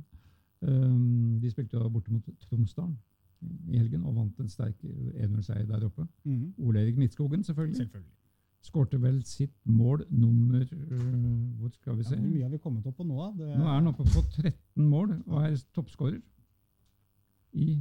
Um, 0.62 1.40
de 1.42 1.50
spilte 1.50 1.74
jo 1.76 1.90
borte 1.90 2.14
mot 2.14 2.28
Tromsdalen 2.46 2.94
i 3.42 3.78
helgen 3.78 4.04
og 4.06 4.16
vant 4.16 4.40
en 4.40 4.50
sterk 4.50 4.82
1-0-seier 4.84 5.66
der 5.70 5.86
oppe. 5.88 6.08
Mm. 6.24 6.54
Ole 6.58 6.82
Erik 6.84 6.98
Midtskogen, 6.98 7.44
selvfølgelig. 7.44 7.78
Selvfølgelig. 7.78 8.18
Skårte 8.62 9.00
vel 9.02 9.24
sitt 9.26 9.56
mål 9.66 10.04
nummer 10.10 10.62
øh, 10.62 11.60
Hvor 11.60 11.70
skal 11.74 11.98
vi 11.98 12.04
se? 12.04 12.16
hvor 12.16 12.28
mye 12.28 12.44
har 12.44 12.50
vi 12.50 12.58
kommet 12.62 12.86
opp 12.86 12.96
på 12.98 13.04
nå? 13.04 13.32
Det, 13.40 13.48
Nå 13.58 13.66
er 13.66 13.74
han 13.74 13.88
oppe 13.90 14.04
på 14.04 14.22
13 14.22 14.86
mål 14.86 15.16
og 15.26 15.44
er 15.44 15.56
toppskårer 15.74 16.20
i 17.54 17.80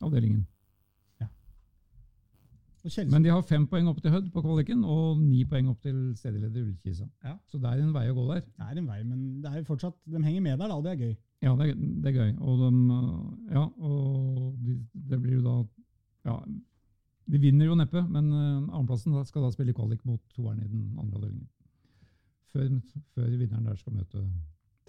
avdelingen. 0.00 0.46
Men 3.08 3.24
de 3.24 3.30
har 3.32 3.40
fem 3.48 3.64
poeng 3.66 3.86
opp 3.88 4.00
til 4.04 4.12
Hødd 4.12 4.26
på 4.32 4.42
kvaliken 4.44 4.82
og 4.84 5.16
ni 5.16 5.44
poeng 5.48 5.70
opp 5.70 5.80
til 5.86 6.12
stedleder 6.18 6.66
Ullkisa. 6.66 7.06
Ja. 7.24 7.38
Så 7.48 7.56
det 7.58 7.70
er 7.70 7.80
en 7.80 7.94
vei 7.94 8.10
å 8.10 8.16
gå 8.18 8.24
der. 8.28 8.42
Det 8.44 8.66
er 8.66 8.80
en 8.80 8.88
vei, 8.90 8.98
men 9.08 9.22
det 9.40 9.52
er 9.52 9.64
fortsatt, 9.64 9.96
de 10.04 10.20
henger 10.20 10.44
med 10.44 10.58
der, 10.60 10.68
da, 10.68 10.76
det 10.84 10.92
er 10.92 11.06
gøy. 11.06 11.14
Ja, 11.44 11.52
det 11.60 11.74
det 11.76 12.10
er 12.10 12.16
gøy. 12.16 12.30
Og, 12.40 12.60
de, 12.62 12.70
øh, 12.94 13.54
ja, 13.54 13.64
og 13.64 14.54
de, 14.64 14.78
det 15.10 15.20
blir 15.22 15.38
jo 15.38 15.42
da 15.44 15.56
ja, 16.30 16.38
De 17.32 17.40
vinner 17.40 17.66
jo 17.66 17.74
neppe, 17.76 18.02
men 18.02 18.32
andreplassen 18.32 19.12
annenplassen 19.12 19.26
skal 19.28 19.44
da 19.44 19.50
spille 19.52 19.72
kvalik 19.76 20.04
mot 20.04 20.20
toeren 20.36 20.60
i 20.60 20.68
den 20.68 20.98
andre 20.98 21.18
avdelingen. 21.20 21.48
Før, 22.52 22.68
før 23.14 23.30
vinneren 23.30 23.64
der 23.66 23.76
skal 23.80 23.96
møte 23.96 24.24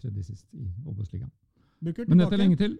tredje 0.01 0.23
sist 0.23 0.47
i 0.53 0.67
Obos-ligaen. 0.85 1.31
Men 1.81 2.19
dette 2.19 2.33
er 2.33 2.41
lenge 2.41 2.59
til. 2.59 2.79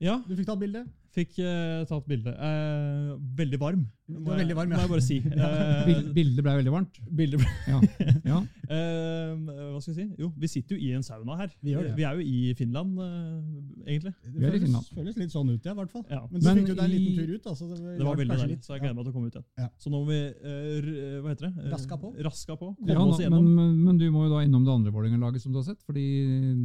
Ja, 0.00 0.20
Du 0.28 0.34
fikk 0.36 0.46
tatt 0.46 0.60
bilde? 0.60 0.84
Fikk 1.16 1.38
uh, 1.42 1.84
tatt 1.88 2.06
bilde. 2.08 2.32
Uh, 2.36 3.16
veldig 3.38 3.60
varm, 3.62 3.86
må 4.06 4.22
var 4.28 4.38
veldig 4.42 4.56
varm, 4.58 4.70
må 4.70 4.78
ja. 4.78 4.84
jeg 4.84 4.92
bare 4.94 5.06
si. 5.06 5.18
Uh, 5.36 6.12
Bildet 6.14 6.42
ble 6.44 6.52
veldig 6.60 6.72
varmt. 6.72 7.00
bildet 7.18 7.42
ble 7.42 7.50
Ja. 7.72 7.80
ja. 8.32 8.38
Eh, 8.66 9.32
hva 9.46 9.78
skal 9.78 9.92
jeg 9.92 9.98
si? 9.98 10.06
Jo, 10.18 10.28
vi 10.34 10.48
sitter 10.50 10.76
jo 10.76 10.82
i 10.82 10.92
en 10.96 11.04
sauna 11.06 11.36
her. 11.38 11.52
Vi 11.62 11.72
gjør 11.74 11.88
det. 11.88 11.92
Vi 11.98 12.06
er 12.08 12.18
jo 12.18 12.24
i 12.26 12.54
Finland, 12.58 12.96
eh, 13.02 13.92
egentlig. 13.92 14.12
Det 14.24 14.32
Vi 14.32 14.38
i 14.38 14.48
føles, 14.48 14.64
Finland. 14.64 14.88
føles 14.96 15.18
litt 15.20 15.34
sånn 15.34 15.52
ut, 15.52 15.68
ja, 15.68 15.74
i 15.74 15.78
hvert 15.78 15.92
fall. 15.92 16.04
Ja. 16.10 16.22
Men 16.30 16.42
så 16.42 16.54
fikk 16.58 16.66
du 16.70 16.72
deg 16.72 16.82
en 16.84 16.94
liten 16.94 17.20
tur 17.20 17.34
ut. 17.36 17.46
Altså, 17.52 17.68
det, 17.70 17.78
Det 18.00 18.08
var 18.08 18.18
veldig 18.20 18.38
deilig, 18.42 18.58
så 18.66 18.74
jeg 18.74 18.82
gleder 18.82 18.96
meg 18.98 19.06
til 19.06 19.12
å 19.12 19.16
komme 19.16 19.30
ut 19.30 19.38
igjen. 19.38 19.46
Ja. 19.62 19.68
Så 19.82 19.92
nå 19.92 20.00
må 20.00 20.10
vi 20.10 20.18
eh, 20.18 20.90
hva 21.22 21.32
heter 21.34 21.46
det? 21.48 21.52
Eh, 21.62 21.70
Raska 21.76 22.00
på. 22.02 22.12
Raska 22.26 22.58
på. 22.62 22.72
Komme 22.80 22.96
Ja, 22.96 23.04
oss 23.04 23.22
igjennom. 23.22 23.44
men, 23.46 23.54
men, 23.60 23.84
men 23.86 24.00
du 24.02 24.06
må 24.14 24.26
jo 24.26 24.32
da 24.34 24.42
innom 24.46 24.66
det 24.66 24.74
andre 24.74 24.94
Vålerenga-laget 24.96 25.46
som 25.46 25.54
du 25.54 25.60
har 25.60 25.68
sett, 25.68 25.82
fordi 25.86 26.06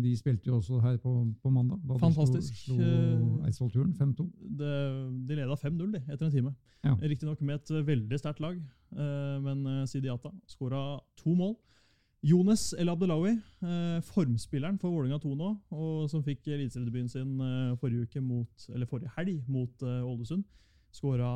de 0.02 0.16
spilte 0.18 0.50
jo 0.50 0.58
også 0.58 0.82
her 0.82 0.98
på, 1.04 1.14
på 1.42 1.54
mandag. 1.54 1.82
Da 1.86 2.00
Fantastisk. 2.02 2.50
De 2.50 2.64
slo, 2.66 2.80
slo 2.82 3.46
Eidsvollturen 3.50 3.94
5-2. 4.00 4.28
Det, 4.42 4.76
de 5.28 5.38
leda 5.38 5.56
5-0 5.56 5.98
etter 6.02 6.26
en 6.26 6.34
time. 6.34 6.54
Ja. 6.82 6.96
Riktignok 7.02 7.42
med 7.46 7.60
et 7.60 7.72
eh, 7.72 7.84
veldig 7.86 8.20
sterkt 8.20 8.42
lag, 8.42 8.58
eh, 8.58 9.36
men 9.44 9.66
eh, 9.70 9.84
Sidiata 9.90 10.32
skåra 10.50 11.00
to 11.20 11.36
mål. 11.38 11.56
Jones 12.26 12.68
El 12.78 12.90
Abdelawi, 12.94 13.36
eh, 13.66 14.00
formspilleren 14.06 14.78
for 14.82 14.94
Vålerenga 14.94 15.22
2 15.22 15.36
nå, 15.38 15.52
og 15.74 16.10
som 16.10 16.24
fikk 16.26 16.52
eliteseriedebuten 16.54 17.10
sin 17.10 17.32
forrige 17.82 18.22
mot, 18.22 18.68
eller 18.70 18.90
forrige 18.90 19.14
helg 19.18 19.40
mot 19.50 19.86
Ålesund, 19.86 20.46
skåra 20.94 21.32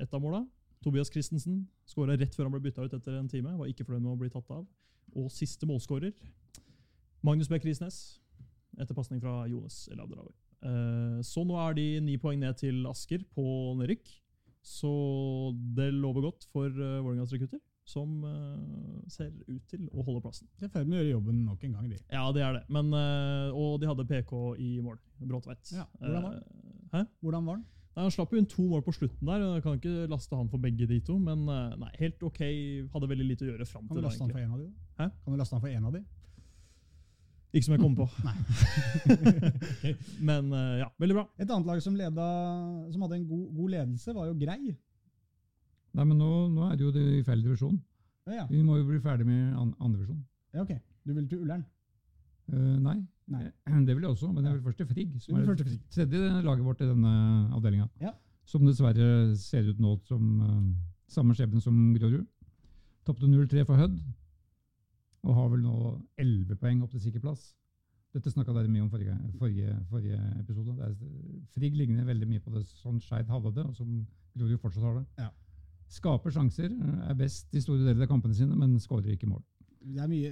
ett 0.00 0.12
av 0.12 0.20
måla. 0.24 0.44
Tobias 0.84 1.10
Christensen 1.10 1.64
skåra 1.88 2.16
rett 2.18 2.34
før 2.36 2.46
han 2.46 2.56
ble 2.56 2.66
bytta 2.68 2.84
ut 2.84 2.92
etter 2.94 3.16
en 3.18 3.30
time. 3.30 3.56
Var 3.58 3.72
ikke 3.72 3.86
fornøyd 3.88 4.04
med 4.04 4.12
å 4.12 4.20
bli 4.20 4.30
tatt 4.32 4.50
av. 4.54 4.66
Og 5.16 5.30
siste 5.32 5.66
målskårer, 5.68 6.12
Magnus 7.24 7.48
Bech 7.48 7.64
Risnes, 7.64 8.20
etter 8.78 8.94
pasning 8.94 9.22
fra 9.22 9.46
Jones 9.50 9.86
El 9.90 10.02
Abdelawi. 10.04 10.34
Eh, 10.66 11.18
Så 11.26 11.44
nå 11.46 11.56
er 11.62 11.76
de 11.78 11.86
ni 12.04 12.16
poeng 12.20 12.40
ned 12.42 12.58
til 12.60 12.82
Asker 12.90 13.22
på 13.34 13.46
nedrykk. 13.78 14.10
Så 14.66 14.90
det 15.76 15.92
lover 15.94 16.24
godt 16.26 16.46
for 16.50 16.66
uh, 16.66 16.98
Vålerengas 17.04 17.30
rekrutter, 17.30 17.60
som 17.86 18.16
eh, 18.26 19.04
ser 19.14 19.28
ut 19.46 19.62
til 19.70 19.84
å 19.94 20.02
holde 20.02 20.24
plassen. 20.24 20.48
Det 20.58 20.66
er 20.66 20.72
ferdig 20.72 20.90
med 20.90 20.98
å 20.98 21.02
gjøre 21.04 21.12
jobben 21.12 21.44
nok 21.46 21.62
en 21.68 21.76
gang, 21.76 21.86
de. 21.92 22.00
Ja, 22.10 22.24
det 22.34 22.42
er 22.42 22.56
det. 22.58 22.64
Men, 22.74 22.90
eh, 22.98 23.54
og 23.54 23.78
de 23.78 23.86
hadde 23.86 24.06
PK 24.10 24.32
i 24.58 24.72
mål. 24.82 24.98
Bråtveit. 25.22 25.70
Ja, 25.70 25.86
hvordan 26.00 26.26
var 26.26 26.34
den? 26.34 26.82
Hæ? 26.96 27.04
Hvordan 27.22 27.46
var 27.46 27.60
den? 27.60 27.64
Nei, 27.96 28.02
Han 28.02 28.12
slapp 28.12 28.34
jo 28.34 28.42
inn 28.42 28.50
to 28.50 28.66
mål 28.72 28.82
på 28.84 28.92
slutten 28.98 29.30
der. 29.30 29.46
Jeg 29.54 29.62
kan 29.68 29.78
ikke 29.78 30.08
laste 30.10 30.36
han 30.36 30.50
for 30.50 30.66
begge 30.66 30.90
de 30.90 30.98
to, 31.06 31.14
men 31.22 31.46
eh, 31.46 31.78
nei, 31.84 31.92
helt 32.02 32.26
ok. 32.26 32.42
Hadde 32.96 33.12
veldig 33.14 33.28
lite 33.30 33.46
å 33.46 33.52
gjøre 33.52 33.70
fram 33.70 33.86
Kan 33.86 34.02
du 34.02 34.04
laste 34.04 34.26
han 34.26 34.34
for 34.34 34.42
en 34.42 34.58
av 34.58 34.64
de? 34.66 34.68
Hæ? 34.98 35.08
Kan 35.22 35.30
du 35.38 35.44
laste 35.44 35.54
han 35.56 35.62
for 35.62 35.78
en 35.78 35.86
av 35.92 35.94
de? 35.94 36.02
Ikke 37.56 37.64
som 37.64 37.74
jeg 37.76 37.80
kommer 37.80 38.04
på. 38.04 38.08
Nei. 38.26 39.92
Men 40.28 40.50
eh, 40.52 40.72
ja, 40.82 40.88
veldig 41.00 41.16
bra. 41.16 41.24
Et 41.40 41.48
annet 41.48 41.70
lag 41.70 41.80
som, 41.80 41.96
leda, 41.96 42.26
som 42.92 43.06
hadde 43.06 43.16
en 43.16 43.28
god, 43.30 43.46
god 43.56 43.72
ledelse, 43.76 44.16
var 44.16 44.28
jo 44.28 44.36
Grei. 44.40 44.74
Nei, 45.96 46.04
men 46.04 46.18
nå, 46.20 46.30
nå 46.52 46.66
er 46.68 46.74
det 46.76 46.84
jo 46.84 46.92
det 46.92 47.04
i 47.16 47.22
feil 47.24 47.40
divisjon. 47.40 47.78
Ja, 48.28 48.42
ja. 48.42 48.44
Vi 48.50 48.60
må 48.60 48.76
jo 48.76 48.84
bli 48.90 48.98
ferdig 49.00 49.24
med 49.24 49.54
an, 49.56 49.70
andre 49.80 50.02
divisjon. 50.02 50.20
ja 50.52 50.66
ok. 50.66 50.74
Du 51.06 51.14
vil 51.14 51.28
til 51.30 51.40
Ullern? 51.46 51.62
Uh, 52.52 52.76
nei. 52.82 52.98
Nei. 53.32 53.46
Eh, 53.46 53.78
det 53.86 53.96
vil 53.96 54.04
jeg 54.04 54.12
også, 54.12 54.28
men 54.34 54.44
jeg 54.44 54.58
vil 54.58 54.66
først 54.66 54.82
til 54.82 54.90
Frigg, 54.90 55.16
som 55.22 55.38
er 55.40 55.48
det 55.56 55.78
tredje 55.94 56.42
laget 56.44 56.66
vårt 56.66 56.84
i 56.84 56.90
denne 56.90 57.14
avdelinga. 57.56 57.88
Ja. 58.02 58.12
Som 58.46 58.66
dessverre 58.68 59.08
ser 59.40 59.70
ut 59.70 59.80
nå 59.82 59.96
som 60.06 60.28
uh, 60.42 60.60
samme 61.10 61.34
skjebne 61.38 61.64
som 61.64 61.80
Grorud. 61.96 62.26
Tapte 63.06 63.30
0-3 63.30 63.64
for 63.64 63.78
Hødd, 63.78 63.96
og 65.24 65.38
har 65.38 65.48
vel 65.52 65.62
nå 65.64 65.76
11 66.18 66.58
poeng 66.60 66.82
opp 66.84 66.92
til 66.94 67.06
sikker 67.06 67.24
plass. 67.24 67.48
Dette 68.16 68.32
snakka 68.32 68.54
dere 68.56 68.70
mye 68.72 68.84
om 68.84 68.92
forrige, 68.92 69.16
forrige, 69.36 69.72
forrige 69.90 70.20
episode. 70.40 70.76
Det 70.78 70.86
er, 70.86 71.42
Frigg 71.56 71.74
ligner 71.76 72.06
veldig 72.08 72.28
mye 72.30 72.44
på 72.44 72.52
det 72.54 72.62
sånn 72.70 73.00
Skeid 73.04 73.28
hadde 73.28 73.52
det, 73.58 73.66
og 73.66 73.74
som 73.76 73.90
Grorud 74.36 74.62
fortsatt 74.62 74.86
har 74.86 75.00
det. 75.00 75.04
Ja. 75.20 75.32
Skaper 75.96 76.32
sjanser, 76.34 76.72
er 77.06 77.18
best 77.18 77.52
i 77.54 77.60
store 77.62 77.84
deler 77.84 78.06
av 78.06 78.10
kampene 78.10 78.34
sine, 78.34 78.56
men 78.58 78.78
skårer 78.82 79.12
ikke 79.14 79.28
mål. 79.30 79.44
Det 79.86 80.00
er, 80.02 80.08
mye, 80.10 80.30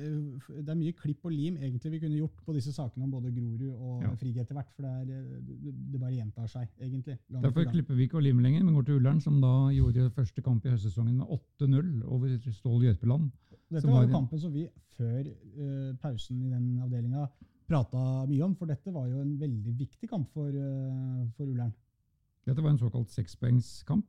det 0.64 0.72
er 0.72 0.78
mye 0.80 0.94
klipp 0.98 1.28
og 1.28 1.30
lim 1.30 1.60
egentlig 1.60 1.92
vi 1.92 2.00
kunne 2.02 2.16
gjort 2.18 2.40
på 2.42 2.54
disse 2.56 2.72
sakene 2.74 3.04
om 3.06 3.12
både 3.12 3.30
Grorud 3.30 3.68
og 3.70 4.00
Ja. 4.02 4.10
Frigg 4.18 4.40
etter 4.42 4.56
hvert. 4.56 4.72
For 4.74 4.82
det, 4.82 4.94
er, 5.20 5.44
det, 5.44 5.74
det 5.92 6.00
bare 6.00 6.16
gjentar 6.16 6.48
seg, 6.50 6.72
egentlig. 6.80 7.18
Derfor 7.30 7.68
klipper 7.70 7.94
vi 7.94 8.08
ikke 8.08 8.18
og 8.18 8.24
limer 8.26 8.48
lenger, 8.48 8.64
men 8.64 8.74
går 8.74 8.88
til 8.88 8.98
Ullern, 8.98 9.20
som 9.22 9.38
da 9.44 9.52
gjorde 9.76 10.08
første 10.16 10.42
kamp 10.42 10.66
i 10.66 10.72
høstsesongen 10.72 11.20
med 11.20 11.38
8-0 11.38 11.92
over 12.16 12.34
Stål 12.56 12.88
Jørpeland. 12.88 13.30
Dette 13.70 13.86
var 13.86 13.94
var- 14.00 14.06
jo 14.08 14.12
kampen 14.12 14.40
som 14.40 14.52
vi 14.52 14.66
før 14.98 15.24
uh, 15.26 15.94
pausen 16.02 16.42
i 16.44 16.50
den 16.52 16.78
avdelinga 16.84 17.28
prata 17.66 18.26
mye 18.28 18.44
om, 18.44 18.54
for 18.54 18.66
dette 18.68 18.92
var 18.92 19.06
jo 19.08 19.22
en 19.22 19.38
veldig 19.40 19.72
viktig 19.78 20.08
kamp 20.10 20.28
for, 20.36 20.50
uh, 20.52 21.24
for 21.36 21.48
Ullern. 21.48 21.72
Dette 22.44 22.60
var 22.62 22.70
en 22.74 22.78
såkalt 22.78 23.08
sekspoengskamp, 23.10 24.04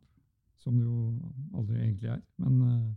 som 0.59 0.75
det 0.75 0.83
jo 0.83 1.15
aldri 1.55 1.79
egentlig 1.79 2.11
er. 2.11 2.21
Men 2.43 2.61
uh, 2.61 2.93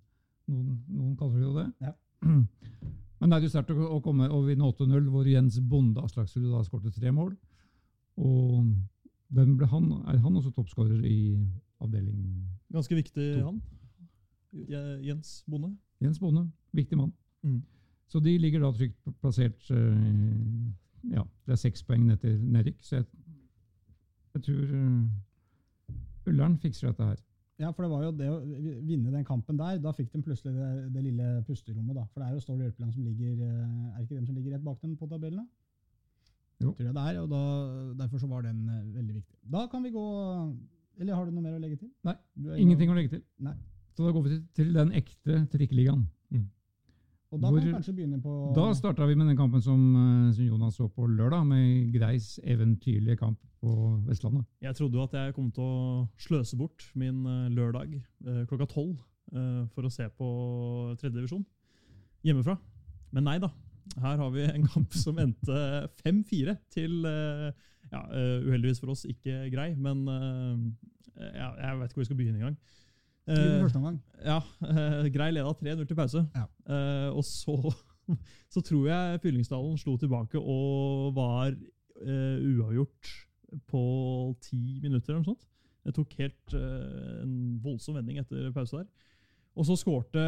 noen, 0.51 0.85
noen 0.89 1.16
kaller 1.16 1.39
det 1.39 1.47
jo 1.47 1.55
det. 1.60 1.66
Ja. 1.86 1.94
Men 3.20 3.30
det 3.30 3.36
er 3.39 3.47
jo 3.47 3.51
sterkt 3.51 3.70
å, 3.74 3.86
å 3.97 4.02
komme 4.02 4.28
og 4.30 4.44
vinne 4.47 4.66
8-0, 4.66 5.09
hvor 5.10 5.26
Jens 5.26 5.56
Bonde 5.60 6.02
Aslaksrud 6.06 6.51
da 6.52 6.60
skåret 6.66 6.94
tre 6.94 7.10
mål. 7.14 7.32
Og 8.18 8.66
hvem 9.35 9.56
ble 9.59 9.66
han? 9.70 9.89
Er 10.10 10.20
han 10.22 10.36
også 10.39 10.52
toppskårer 10.55 11.02
i 11.06 11.35
avdeling 11.82 12.20
Ganske 12.74 12.94
viktig, 12.98 13.26
To. 13.40 13.52
han. 13.52 13.60
Jens 15.06 15.44
Bonde. 15.51 15.72
Jens 16.00 16.18
Bonde, 16.22 16.44
viktig 16.72 16.98
mann. 16.98 17.12
Mm. 17.42 17.62
Så 18.08 18.20
de 18.24 18.38
ligger 18.38 18.62
da 18.64 18.72
trygt 18.72 18.98
plassert 19.20 19.70
eh, 19.70 21.12
Ja, 21.12 21.22
det 21.46 21.54
er 21.54 21.60
seks 21.60 21.82
poeng 21.86 22.08
til 22.20 22.38
nedrykk. 22.40 22.82
Så 22.82 22.96
jeg, 22.96 23.04
jeg 24.34 24.42
tror 24.42 24.72
uh, 24.74 26.28
Ullern 26.28 26.58
fikser 26.58 26.90
dette 26.90 27.04
her. 27.04 27.20
Ja, 27.58 27.70
for 27.74 27.82
det 27.82 27.90
var 27.90 28.04
jo 28.06 28.10
det 28.14 28.26
å 28.30 28.38
vinne 28.86 29.10
den 29.10 29.24
kampen 29.26 29.58
der, 29.58 29.80
da 29.82 29.90
fikk 29.94 30.12
de 30.12 30.20
plutselig 30.22 30.54
det, 30.54 30.68
det 30.94 31.02
lille 31.08 31.30
pusterommet. 31.46 31.96
da. 31.96 32.04
For 32.12 32.22
det 32.22 32.28
er 32.28 32.36
jo 32.36 32.42
Stål 32.44 32.60
Hjelpeland 32.62 32.92
som 32.94 33.06
ligger 33.06 33.40
eh, 33.48 33.64
Er 33.88 33.96
det 33.96 34.04
ikke 34.04 34.18
dem 34.18 34.28
som 34.28 34.36
ligger 34.36 34.54
rett 34.54 34.66
bak 34.66 34.78
dem 34.82 34.92
på 34.98 35.08
tabellen? 35.10 35.40
da? 35.42 35.46
Jo. 36.62 36.74
Tror 36.74 36.86
jeg 36.86 36.94
det 36.94 37.06
er, 37.10 37.18
og 37.22 37.32
da, 37.32 37.40
Derfor 38.02 38.22
så 38.22 38.30
var 38.30 38.46
den 38.46 38.62
eh, 38.68 38.84
veldig 38.94 39.16
viktig. 39.16 39.34
Da 39.50 39.66
kan 39.72 39.82
vi 39.82 39.90
gå 39.94 40.04
Eller 40.98 41.14
har 41.18 41.26
du 41.26 41.34
noe 41.34 41.42
mer 41.42 41.58
å 41.58 41.62
legge 41.62 41.80
til? 41.82 41.90
Nei, 42.06 42.14
Ingenting 42.58 42.92
noe, 42.92 42.94
å 42.94 43.00
legge 43.00 43.16
til. 43.16 43.26
Nei. 43.42 43.56
Så 43.98 44.06
da 44.06 44.12
går 44.14 44.22
vi 44.28 44.30
til, 44.30 44.42
til 44.54 44.68
den 44.76 44.92
ekte 44.94 45.40
trikkeligaen. 45.50 46.04
Og 47.28 47.40
da 47.42 47.50
kan 47.50 47.58
vi 47.60 47.72
kanskje 47.74 47.92
begynne 47.92 48.18
på 48.24 48.34
Da 48.56 48.70
starta 48.76 49.06
vi 49.08 49.16
med 49.18 49.26
den 49.28 49.36
kampen 49.36 49.60
som, 49.60 49.80
eh, 49.96 50.32
som 50.32 50.44
Jonas 50.46 50.78
så 50.78 50.86
på 50.88 51.06
lørdag, 51.06 51.44
med 51.46 51.92
Greis 51.92 52.38
eventyrlige 52.42 53.16
kamp 53.16 53.38
på 53.60 53.72
Vestlandet. 54.06 54.46
Jeg 54.62 54.74
trodde 54.76 54.96
jo 54.96 55.02
at 55.02 55.12
jeg 55.12 55.34
kom 55.34 55.50
til 55.52 55.62
å 55.62 56.08
sløse 56.16 56.56
bort 56.56 56.86
min 56.94 57.26
eh, 57.26 57.50
lørdag 57.52 57.98
eh, 57.98 58.44
klokka 58.46 58.68
tolv 58.70 58.96
for 59.28 59.84
å 59.84 59.90
se 59.92 60.06
på 60.08 60.26
tredje 60.96 61.18
divisjon 61.18 61.42
hjemmefra. 62.24 62.54
Men 63.12 63.26
nei 63.26 63.34
da. 63.42 63.50
Her 64.00 64.16
har 64.16 64.30
vi 64.32 64.46
en 64.48 64.64
kamp 64.72 64.94
som 64.96 65.18
endte 65.20 65.58
5-4 66.00 66.54
til 66.72 67.04
ja, 67.04 68.00
Uheldigvis 68.08 68.80
for 68.80 68.94
oss 68.94 69.04
ikke 69.04 69.50
grei, 69.52 69.74
men 69.76 70.06
ja, 70.08 71.50
jeg 71.60 71.76
vet 71.76 71.90
ikke 71.90 71.98
hvor 71.98 72.06
vi 72.06 72.08
skal 72.08 72.20
begynne 72.22 72.40
engang. 72.40 72.56
I 73.28 73.36
Uh, 73.36 73.60
første 73.62 73.76
omgang. 73.80 73.98
ja, 74.24 74.38
eh, 74.68 75.09
Grei 75.14 75.30
leda 75.36 75.52
3-0 75.52 75.84
til 75.86 75.96
pause. 75.98 76.24
Ja. 76.34 76.46
Eh, 76.68 77.09
og 77.12 77.24
så, 77.24 77.56
så 78.55 78.62
tror 78.64 78.86
jeg 78.88 79.20
Fyllingsdalen 79.24 79.78
slo 79.80 79.96
tilbake 80.00 80.40
og 80.40 81.14
var 81.16 81.52
eh, 81.52 82.38
uavgjort 82.55 83.12
på 83.68 83.82
ti 84.44 84.78
minutter 84.82 85.12
eller 85.14 85.22
noe 85.22 85.32
sånt. 85.32 85.44
Det 85.88 85.94
tok 85.96 86.16
helt 86.20 86.56
eh, 86.56 87.22
en 87.22 87.36
voldsom 87.64 87.96
vending 87.96 88.18
etter 88.20 88.50
pause 88.52 88.82
der. 88.82 88.88
Og 89.59 89.66
så 89.66 89.74
skårte 89.80 90.22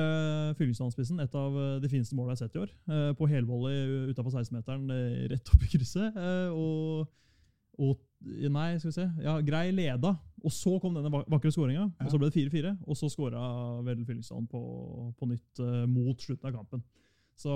Fyllingsdalsspissen 0.58 1.20
et 1.22 1.34
av 1.38 1.54
eh, 1.54 1.74
de 1.82 1.90
fineste 1.92 2.16
målene 2.18 2.34
jeg 2.34 2.40
har 2.40 2.48
sett 2.48 2.56
i 2.56 2.62
år. 2.64 2.70
eh, 2.90 3.10
på 3.18 3.28
helvolley 3.30 4.08
utafor 4.10 4.32
16-meteren, 4.40 4.88
eh, 4.90 5.26
rett 5.34 5.52
opp 5.54 5.62
i 5.66 5.70
krysset. 5.76 6.16
eh, 6.16 6.48
og, 6.50 7.08
og 7.80 7.98
Nei, 8.20 8.74
skal 8.76 8.90
vi 8.90 8.96
se. 8.98 9.06
Ja, 9.24 9.38
Grei 9.40 9.70
leda, 9.72 10.10
og 10.44 10.52
så 10.52 10.74
kom 10.82 10.92
denne 10.92 11.08
vakre 11.08 11.48
skåringa. 11.54 11.86
Ja. 11.86 12.04
Og 12.04 12.12
så 12.12 12.18
ble 12.20 12.28
det 12.28 12.36
4-4, 12.36 12.74
og 12.84 12.98
så 12.98 13.08
skåra 13.08 13.40
vel 13.86 14.02
Fyllingsdalen 14.04 14.44
på, 14.50 14.60
på 15.16 15.28
nytt 15.30 15.62
uh, 15.64 15.86
mot 15.88 16.20
slutten 16.20 16.50
av 16.50 16.58
kampen. 16.58 16.82
Så 17.40 17.54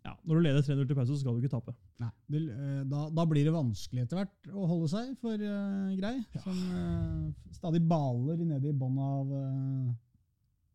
ja, 0.00 0.12
når 0.24 0.38
du 0.38 0.44
leder 0.44 0.64
3-0 0.66 0.86
til 0.88 0.96
pause, 0.96 1.12
så 1.14 1.20
skal 1.20 1.36
du 1.36 1.42
ikke 1.42 1.52
tape. 1.52 1.74
Nei, 2.00 2.10
eh, 2.38 2.82
da, 2.88 3.06
da 3.16 3.24
blir 3.28 3.46
det 3.46 3.54
vanskelig 3.54 4.04
etter 4.04 4.20
hvert 4.20 4.52
å 4.52 4.68
holde 4.70 4.88
seg 4.92 5.12
for 5.22 5.40
uh, 5.40 5.92
Grei, 5.98 6.14
som 6.44 6.58
uh, 6.72 7.52
stadig 7.56 7.82
baler 7.88 8.40
nede 8.40 8.70
i 8.70 8.76
bånn 8.76 8.98
av 9.02 9.32
uh, 9.32 9.92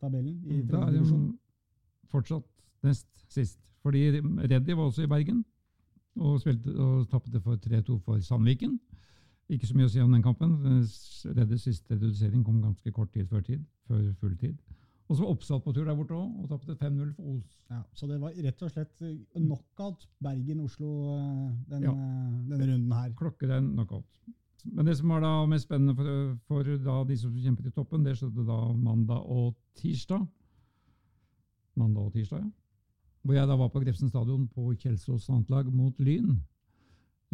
tabellen 0.02 0.38
i 0.46 0.62
Da 0.70 0.86
er 0.88 0.98
de 0.98 1.22
fortsatt 2.12 2.50
nest 2.86 3.10
sist. 3.30 3.60
Fordi 3.86 4.08
Reddy 4.22 4.74
var 4.74 4.90
også 4.90 5.06
i 5.06 5.12
Bergen 5.12 5.44
og, 6.20 6.40
spilte, 6.42 6.74
og 6.76 7.08
tapte 7.12 7.40
for 7.42 7.56
3-2 7.62 8.00
for 8.06 8.20
Sandviken. 8.26 8.80
Ikke 9.50 9.68
så 9.68 9.78
mye 9.78 9.88
å 9.88 9.92
si 9.92 10.02
om 10.04 10.12
den 10.12 10.24
kampen. 10.26 10.58
Reddes 11.38 11.62
siste 11.64 11.96
redusering 11.96 12.44
kom 12.44 12.62
ganske 12.62 12.92
kort 12.92 13.14
tid 13.14 13.28
før 13.32 13.42
tid, 13.48 13.62
før 13.88 14.02
full 14.20 14.36
tid. 14.38 14.58
Og 15.08 15.16
så 15.16 15.24
var 15.24 15.30
Oppsal 15.32 15.62
på 15.64 15.72
tur 15.72 15.86
der 15.88 15.96
borte 15.96 16.12
òg, 16.18 16.34
og 16.44 16.50
tapte 16.52 16.74
5-0 16.76 17.14
for 17.16 17.30
Os. 17.38 17.54
Ja, 17.72 17.78
så 17.96 18.10
det 18.10 18.18
var 18.20 18.34
rett 18.44 18.62
og 18.68 18.72
slett 18.74 19.02
eh, 19.08 19.14
knockout 19.38 20.04
Bergen-Oslo 20.24 20.90
eh, 21.14 21.54
den, 21.72 21.86
Ja. 21.86 21.94
eh, 21.94 22.34
denne 22.50 22.68
runden 22.74 22.92
her. 22.92 23.14
Klokkerein 23.16 23.70
knockout. 23.78 24.04
Men 24.66 24.86
det 24.86 24.98
som 25.00 25.08
var 25.14 25.22
da 25.24 25.32
mest 25.48 25.64
spennende 25.70 25.96
for, 25.96 26.36
for 26.50 26.64
da 26.84 26.98
de 27.08 27.16
som 27.22 27.32
kjempet 27.40 27.70
i 27.70 27.72
toppen, 27.72 28.04
det 28.04 28.18
skjedde 28.20 28.44
da 28.50 28.58
mandag 28.76 29.24
og 29.32 29.56
tirsdag. 29.80 30.28
Mandag 31.80 32.10
og 32.10 32.14
tirsdag, 32.18 32.44
ja. 32.44 32.52
Hvor 33.28 33.36
jeg 33.36 33.48
da 33.50 33.56
var 33.60 33.68
på 33.68 33.82
Grefsen 33.84 34.08
stadion 34.08 34.46
på 34.56 34.70
Kjelsås 34.80 35.26
landslag 35.28 35.68
mot 35.76 35.98
Lyn. 36.00 36.38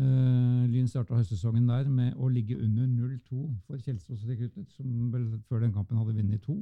Uh, 0.01 0.63
Lyn 0.65 0.87
starta 0.89 1.19
høstsesongen 1.19 1.67
der 1.69 1.85
med 1.85 2.15
å 2.17 2.31
ligge 2.33 2.57
under 2.57 2.87
0-2 2.89 3.43
for 3.67 3.77
Kjelsås-rekruttet, 3.77 4.71
som 4.73 5.11
vel 5.13 5.27
før 5.45 5.61
den 5.61 5.75
kampen 5.75 5.99
hadde 6.01 6.15
vunnet 6.17 6.41
to, 6.41 6.55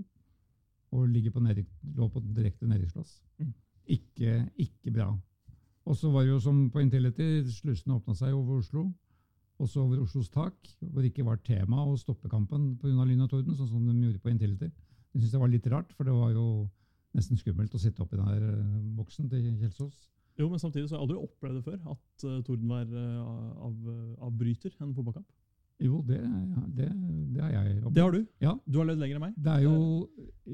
og 0.92 1.16
på 1.32 1.44
nedrykk, 1.46 1.70
lå 1.96 2.10
på 2.12 2.24
direkte 2.36 2.68
nedrykksplass. 2.68 3.14
Mm. 3.40 3.54
Ikke, 3.96 4.34
ikke 4.60 4.92
bra. 4.92 5.08
Og 5.88 5.96
så 5.96 6.12
var 6.12 6.28
det 6.28 6.34
jo 6.34 6.42
som 6.44 6.66
på 6.74 6.84
Intility, 6.84 7.30
slusene 7.56 7.96
åpna 8.02 8.18
seg 8.20 8.36
over 8.36 8.60
Oslo, 8.60 8.90
også 9.64 9.86
over 9.86 10.04
Oslos 10.04 10.28
tak, 10.34 10.60
hvor 10.82 11.00
det 11.00 11.14
ikke 11.14 11.30
var 11.30 11.40
tema 11.40 11.86
å 11.88 11.96
stoppe 11.96 12.28
kampen 12.28 12.76
pga. 12.82 13.08
lyn 13.08 13.24
og 13.24 13.32
torden, 13.32 13.56
sånn 13.56 13.72
som 13.72 13.88
de 13.88 13.96
gjorde 13.96 14.20
på 14.20 14.34
Intility. 14.34 14.74
Jeg 15.14 15.24
syns 15.24 15.32
det 15.38 15.42
var 15.46 15.56
litt 15.56 15.72
rart, 15.72 15.96
for 15.96 16.04
det 16.04 16.20
var 16.20 16.36
jo 16.36 16.68
nesten 17.18 17.40
skummelt 17.40 17.76
å 17.76 17.82
sitte 17.82 18.04
oppi 18.04 18.20
den 18.20 18.30
der 18.30 18.48
eh, 18.48 18.82
boksen 18.98 19.30
til 19.32 19.50
Kjelsås. 19.60 20.08
Jo, 20.40 20.48
men 20.50 20.62
samtidig 20.62 20.88
så 20.88 20.96
har 20.96 21.02
jeg 21.02 21.10
aldri 21.10 21.26
opplevd 21.28 21.58
det 21.60 21.66
før, 21.66 21.80
at 21.92 22.26
uh, 22.26 22.38
Torden 22.48 22.70
var 22.72 22.88
uh, 22.88 23.66
av, 23.68 23.90
avbryter 24.30 24.72
en 24.80 24.94
fotballkamp. 24.96 25.28
Jo, 25.82 26.00
det, 26.08 26.22
ja, 26.22 26.62
det, 26.78 26.88
det 27.36 27.44
har 27.44 27.52
jeg 27.58 27.82
opplevd. 27.82 27.96
Det 27.98 28.06
har 28.06 28.16
du. 28.16 28.22
Ja. 28.42 28.54
Du 28.66 28.80
har 28.80 28.88
levd 28.88 29.04
lenger 29.04 29.20
enn 29.20 29.26
meg. 29.26 29.36
Det 29.36 29.58
er 29.58 29.66
jo 29.66 29.76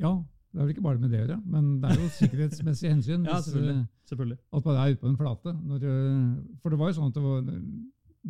Ja, 0.02 0.16
det 0.58 0.62
er 0.64 0.66
vel 0.66 0.74
ikke 0.74 0.86
bare 0.88 1.02
med 1.02 1.12
det 1.12 1.20
å 1.20 1.24
gjøre, 1.26 1.38
men 1.54 1.66
det 1.84 1.92
er 1.92 2.02
jo 2.02 2.10
sikkerhetsmessige 2.18 2.94
hensyn. 2.96 3.26
Ja, 3.30 3.40
selvfølgelig. 3.44 3.78
Hvis, 3.78 3.94
Selvfølgelig. 4.08 4.38
At 4.56 4.66
man 4.66 4.78
er 4.80 4.94
ute 4.94 5.02
på 5.02 5.10
en 5.12 5.18
flate. 5.20 5.54
Når, 5.68 5.84
eh, 5.92 6.60
for 6.64 6.74
det 6.74 6.80
var 6.80 6.90
jo 6.90 6.96
sånn 6.98 7.12
at 7.12 7.18
det, 7.18 7.24
var, 7.26 7.42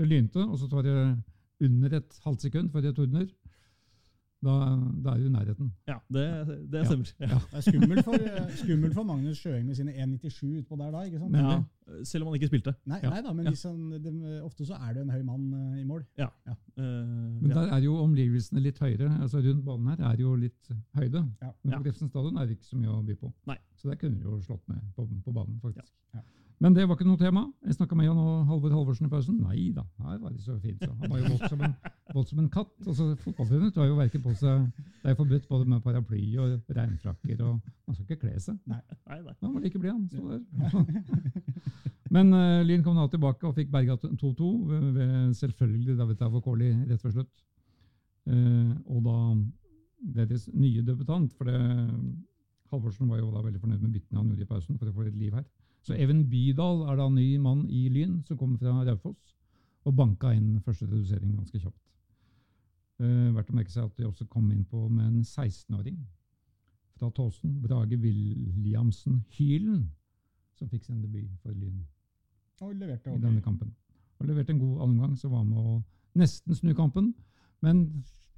det 0.02 0.08
lynte, 0.10 0.42
og 0.42 0.58
så 0.58 0.70
tar 0.72 0.88
det 0.88 0.96
under 1.68 1.98
et 2.00 2.18
halvt 2.24 2.48
sekund 2.48 2.72
før 2.74 2.84
det 2.84 2.96
tordner. 2.98 3.28
Da, 4.46 4.54
da 5.02 5.14
er 5.16 5.18
du 5.18 5.26
i 5.26 5.30
nærheten. 5.34 5.72
Ja, 5.90 5.96
det, 6.14 6.24
det 6.72 6.84
stemmer. 6.86 7.10
Ja. 7.20 7.40
Det 7.50 7.58
er 7.58 7.64
skummelt 7.66 8.04
for, 8.06 8.14
eh, 8.22 8.52
skummelt 8.60 8.94
for 8.94 9.04
Magnus 9.10 9.40
Sjøeng 9.42 9.66
med 9.66 9.76
sine 9.80 9.96
1,97 9.98 10.60
utpå 10.62 10.78
der 10.78 10.92
da, 10.94 11.02
ikke 11.08 11.18
sant? 11.24 11.32
Men- 11.34 11.48
Ja, 11.48 12.04
selv 12.04 12.24
om 12.24 12.28
han 12.30 12.36
ikke 12.38 12.48
spilte. 12.52 12.74
Nei, 12.86 13.00
Ja. 13.02 13.10
nei 13.10 13.22
da, 13.26 13.34
men 13.34 13.46
Ja. 13.50 13.54
han, 13.64 13.90
de, 14.04 14.42
ofte 14.46 14.66
så 14.68 14.76
er 14.78 14.94
det 14.94 15.02
en 15.02 15.10
høy 15.10 15.24
mann 15.26 15.48
eh, 15.54 15.82
i 15.82 15.84
mål. 15.90 16.06
Uh, 16.20 16.54
Men 16.78 17.50
ja. 17.50 17.56
der 17.56 17.74
er 17.74 17.82
jo 17.82 17.96
omgivelsene 18.04 18.62
litt 18.62 18.78
høyere. 18.80 19.10
altså 19.22 19.42
Rundt 19.42 19.66
banen 19.66 19.88
her 19.88 20.12
er 20.12 20.18
jo 20.22 20.36
litt 20.36 20.70
høyde. 20.94 21.24
Ja. 21.42 21.52
Men 21.64 21.72
Ja. 21.74 21.78
på 21.80 21.84
Grefsen 21.90 22.10
stadion 22.10 22.38
er 22.38 22.46
det 22.46 22.58
ikke 22.60 22.70
så 22.70 22.78
mye 22.78 22.94
å 22.94 23.02
by 23.06 23.16
på. 23.16 23.34
Nei. 23.48 23.58
Så 23.76 23.90
der 23.90 23.96
kunne 23.96 24.20
du 24.20 24.30
jo 24.30 24.38
slått 24.42 24.62
med 24.68 24.78
på, 24.96 25.08
på 25.26 25.34
banen, 25.34 25.60
faktisk. 25.64 25.94
Ja. 26.14 26.22
Men 26.58 26.74
det 26.74 26.88
var 26.88 26.98
ikke 26.98 27.06
noe 27.06 27.20
tema. 27.22 27.44
Jeg 27.68 27.76
snakka 27.78 27.96
med 27.96 28.08
Jan 28.08 28.18
og 28.18 28.48
Halvor 28.50 28.72
Halvorsen 28.74 29.06
i 29.06 29.12
pausen. 29.12 29.36
Nei 29.46 29.68
da, 29.76 29.84
her 30.02 30.18
var 30.18 30.32
det 30.34 30.42
så 30.42 30.56
fint. 30.58 30.82
Så. 30.82 30.90
Han 30.90 31.12
var 31.12 31.20
jo 31.22 31.34
våt 31.36 31.52
som 31.52 31.60
en, 31.68 31.76
våt 32.16 32.32
som 32.32 32.40
en 32.42 32.48
katt. 32.56 32.72
Altså, 32.82 33.10
Fotballforbundet 33.22 33.78
har 33.78 33.90
jo 33.92 33.98
verken 34.00 34.24
på 34.24 34.34
seg 34.40 34.64
Det 35.04 35.12
er 35.12 35.20
forbudt 35.20 35.46
både 35.52 35.70
med 35.70 35.84
paraply 35.86 36.22
og 36.42 36.74
regnfrakker, 36.80 37.44
og 37.46 37.60
man 37.86 37.98
skal 37.98 38.08
ikke 38.08 38.24
kle 38.24 38.34
seg. 38.42 38.58
Nei, 38.66 38.80
nei. 38.82 39.20
Men 39.28 39.44
han 39.44 39.54
var 39.54 39.68
like 39.68 39.82
blid, 39.84 39.92
han. 39.92 40.08
Sto 40.10 40.32
der. 40.32 41.62
Men 42.18 42.34
uh, 42.34 42.64
Lyn 42.66 42.82
kom 42.86 42.98
da 42.98 43.06
tilbake 43.12 43.46
og 43.46 43.54
fikk 43.58 43.70
berga 43.70 44.00
2-2, 44.02 44.50
ved, 44.72 44.90
ved 44.96 45.14
selvfølgelig 45.38 45.98
David 46.00 46.26
Avokoli 46.26 46.72
rett 46.88 47.04
før 47.04 47.20
slutt. 47.20 47.46
Uh, 48.28 48.74
og 48.90 49.06
da 49.06 49.18
deres 50.18 50.50
nye 50.56 50.82
debutant, 50.88 51.30
for 51.38 51.52
det, 51.52 51.62
Halvorsen 52.72 53.10
var 53.12 53.22
jo 53.22 53.30
da 53.32 53.46
veldig 53.46 53.62
fornøyd 53.62 53.84
med 53.84 53.94
byttene 53.94 54.24
han 54.24 54.34
gjorde 54.34 54.48
i 54.48 54.50
pausen 54.50 54.80
for 54.80 54.90
å 54.90 54.96
få 54.96 55.06
litt 55.06 55.22
liv 55.22 55.38
her. 55.38 55.46
Så 55.88 55.96
Even 55.96 56.26
Bydal 56.28 56.82
er 56.92 56.98
da 57.00 57.08
ny 57.08 57.38
mann 57.40 57.62
i 57.72 57.86
Lyn, 57.88 58.18
som 58.28 58.38
kommer 58.38 58.60
fra 58.60 58.74
Raufoss, 58.84 59.36
og 59.88 59.96
banka 59.96 60.34
inn 60.36 60.58
første 60.66 60.84
redusering 60.90 61.38
ganske 61.38 61.62
kjapt. 61.62 61.84
Uh, 63.00 63.32
verdt 63.38 63.54
å 63.54 63.56
merke 63.56 63.72
seg 63.72 63.86
at 63.86 63.96
de 63.96 64.08
også 64.08 64.26
kom 64.28 64.50
inn 64.52 64.66
på 64.68 64.82
med 64.90 65.06
en 65.06 65.22
16-åring 65.22 66.02
fra 66.98 67.12
Tåsen, 67.16 67.54
Brage 67.62 67.96
Williamsen 68.02 69.22
Hylen, 69.38 69.86
som 70.58 70.68
fikk 70.68 70.84
sin 70.84 71.00
debut 71.04 71.30
for 71.44 71.54
Lyn 71.54 71.86
Og 72.66 72.74
leverte 72.74 73.14
i 73.14 73.22
denne 73.22 73.44
kampen. 73.46 73.70
Og 74.18 74.28
leverte 74.28 74.52
en 74.52 74.60
god 74.60 74.82
omgang, 74.90 75.14
som 75.16 75.32
var 75.32 75.46
med 75.46 75.62
å 75.62 75.78
nesten 76.18 76.58
snu 76.58 76.74
kampen. 76.76 77.14
Men 77.62 77.86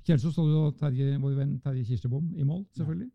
Kjelsås 0.04 0.38
hadde 0.38 0.54
jo 0.54 0.72
Terje, 0.78 1.16
vår 1.24 1.38
venn 1.40 1.56
Terje 1.64 1.88
Kirstebom 1.88 2.34
i 2.36 2.44
mål, 2.44 2.66
selvfølgelig. 2.76 3.10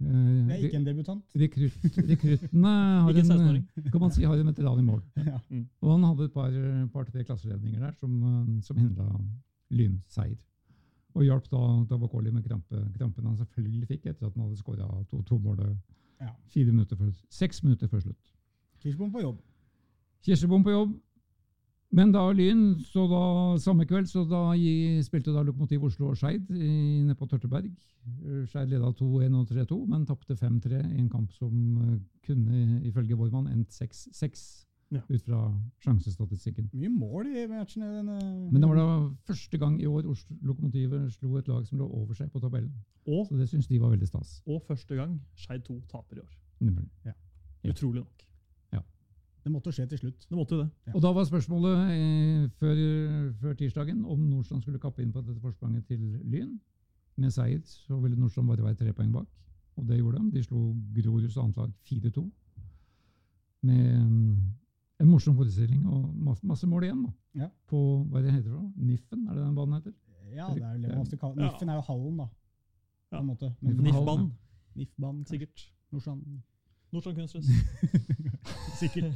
Eh, 0.00 0.46
Det 0.48 0.54
er 0.56 0.62
ikke 0.64 0.78
en 0.80 0.86
debutant. 0.86 1.24
Rekrutt, 1.36 1.98
rekruttene 2.08 2.74
har 3.04 3.10
en 3.10 3.26
16-åring. 3.26 3.64
kan 3.92 4.00
man 4.00 4.10
si, 4.14 4.24
har 4.24 4.38
en 4.40 4.46
veteran 4.52 4.78
i 4.80 4.86
mål. 4.86 5.02
Ja. 5.30 5.38
Og 5.82 5.92
han 5.92 6.06
hadde 6.08 6.24
et 6.24 6.32
par, 6.32 6.50
par, 6.92 7.04
klasseledninger 7.10 7.80
der 7.80 7.92
som, 8.00 8.14
eh, 8.22 8.62
som 8.64 8.80
hindra 8.80 9.08
lynseier. 9.70 10.38
Og 11.14 11.24
hjalp 11.26 11.48
da 11.50 11.60
Davokoli 11.90 12.30
med 12.30 12.44
krampe, 12.46 12.80
krampen 12.96 13.26
han 13.26 13.36
selvfølgelig 13.36 13.88
fikk 13.88 14.06
etter 14.06 14.26
at 14.28 14.34
han 14.34 14.44
hadde 14.46 14.60
skåra 14.60 14.86
to, 15.10 15.22
to 15.26 15.38
mål 15.38 15.64
Ja. 16.20 16.34
minutter 16.54 16.96
før, 16.96 17.12
seks 17.30 17.62
minutter 17.64 17.88
før 17.88 18.00
slutt. 18.00 18.32
Kirsebom 18.80 19.12
på 19.12 19.20
jobb. 19.20 19.40
Kirsebom 20.24 20.64
på 20.64 20.70
jobb. 20.70 20.94
Men 21.92 22.12
da 22.14 22.22
Lyn, 22.30 22.76
så 22.86 23.02
da 23.10 23.22
samme 23.58 23.82
kveld, 23.88 24.06
så 24.06 24.22
da 24.30 24.52
gi, 24.54 25.00
spilte 25.02 25.32
da 25.34 25.42
Lokomotiv 25.42 25.82
Oslo 25.88 26.12
og 26.12 26.16
Skeid 26.20 26.46
inne 26.54 27.08
nede 27.08 27.16
på 27.18 27.26
Tørteberg. 27.26 27.66
Eh, 28.22 28.44
Skeid 28.46 28.70
leda 28.70 28.92
2-1 28.94 29.34
og 29.40 29.48
3-2, 29.50 29.78
men 29.90 30.04
tapte 30.06 30.36
5-3 30.38 30.84
i 30.86 31.00
en 31.02 31.08
kamp 31.10 31.32
som 31.34 31.54
eh, 31.82 31.96
kunne, 32.28 32.80
ifølge 32.86 33.18
vår 33.18 33.34
endt 33.50 33.74
6-6 33.74 34.66
Ja. 34.90 34.98
ut 35.06 35.22
fra 35.22 35.40
sjansestatistikken. 35.84 36.64
Mye 36.74 36.88
mål 36.90 37.28
i 37.30 37.44
matchen. 37.46 37.82
i 37.82 37.86
Denne, 37.86 38.16
Men 38.50 38.60
det 38.60 38.68
var 38.68 38.74
da 38.80 39.10
første 39.28 39.58
gang 39.58 39.76
i 39.80 39.86
år 39.86 40.08
Oslo 40.10 40.34
Lokomotivet 40.42 41.12
slo 41.14 41.36
et 41.38 41.46
lag 41.46 41.64
som 41.66 41.78
lå 41.78 41.86
over 41.86 42.14
seg 42.14 42.30
på 42.32 42.40
tabellen. 42.42 42.72
Og, 43.06 43.26
Så 43.28 43.36
det 43.38 43.46
syns 43.48 43.68
de 43.68 43.78
var 43.78 43.90
veldig 43.94 44.08
stas. 44.08 44.42
og 44.46 44.62
første 44.66 44.96
gang 44.98 45.20
Skeid 45.36 45.62
2 45.62 45.80
taper 45.88 46.16
i 46.16 46.20
år. 46.20 46.82
Ja. 47.06 47.12
Utrolig 47.70 48.02
nok. 48.02 48.26
Det 49.44 49.50
måtte 49.52 49.72
skje 49.72 49.86
til 49.88 49.98
slutt. 50.02 50.26
Det 50.28 50.36
måtte 50.36 50.56
det. 50.60 50.66
Ja. 50.86 50.92
Og 50.94 51.02
da 51.02 51.12
var 51.16 51.24
spørsmålet 51.24 51.92
eh, 51.94 52.48
før, 52.60 52.80
før 53.40 53.54
tirsdagen 53.56 54.02
om 54.04 54.18
Nordstrand 54.28 54.62
skulle 54.62 54.78
kappe 54.82 55.02
inn 55.02 55.12
på 55.14 55.22
dette 55.24 55.40
forspranget 55.40 55.86
til 55.88 56.00
Lyn. 56.28 56.58
Med 57.16 57.32
seier 57.32 57.60
så 57.64 57.96
ville 58.00 58.16
Nordstrand 58.20 58.48
bare 58.48 58.64
være 58.64 58.76
tre 58.82 58.92
poeng 58.96 59.12
bak, 59.12 59.26
og 59.76 59.86
det 59.88 59.98
gjorde 59.98 60.18
de. 60.20 60.30
De 60.36 60.42
slo 60.44 60.60
Groruds 60.96 61.36
annet 61.40 61.56
lag 61.56 61.72
4-2. 61.88 62.26
Med 63.62 64.04
mm, 64.04 64.36
en 65.00 65.08
morsom 65.08 65.36
forestilling 65.36 65.82
og 65.88 66.14
masse, 66.16 66.46
masse 66.46 66.66
mål 66.68 66.84
igjen. 66.88 67.02
da. 67.06 67.42
Ja. 67.44 67.48
På 67.68 67.80
hva 68.10 68.22
det 68.24 68.32
heter 68.32 68.52
det? 68.54 68.62
Niffen, 68.76 69.26
er 69.28 69.34
det 69.36 69.42
den 69.46 69.56
banen 69.58 69.74
heter? 69.80 69.96
Ja, 70.30 70.46
det 70.54 70.62
er 70.62 70.72
vel 70.76 70.82
det 70.84 70.92
man 70.94 71.02
ofte 71.02 71.16
kaller. 71.18 71.42
Niffen 71.42 71.68
er 71.72 71.80
jo 71.80 71.84
hallen, 71.88 72.16
da. 72.22 72.28
På 73.10 73.16
Ja. 73.16 73.20
en 73.20 73.26
måte. 73.26 73.54
NIF-banen. 74.76 75.24
Sikkert. 75.26 75.66
Nordstrand. 75.90 76.22
Nordstrand 76.90 77.20
kunsthus. 77.20 77.46
Sikkert. 78.80 79.14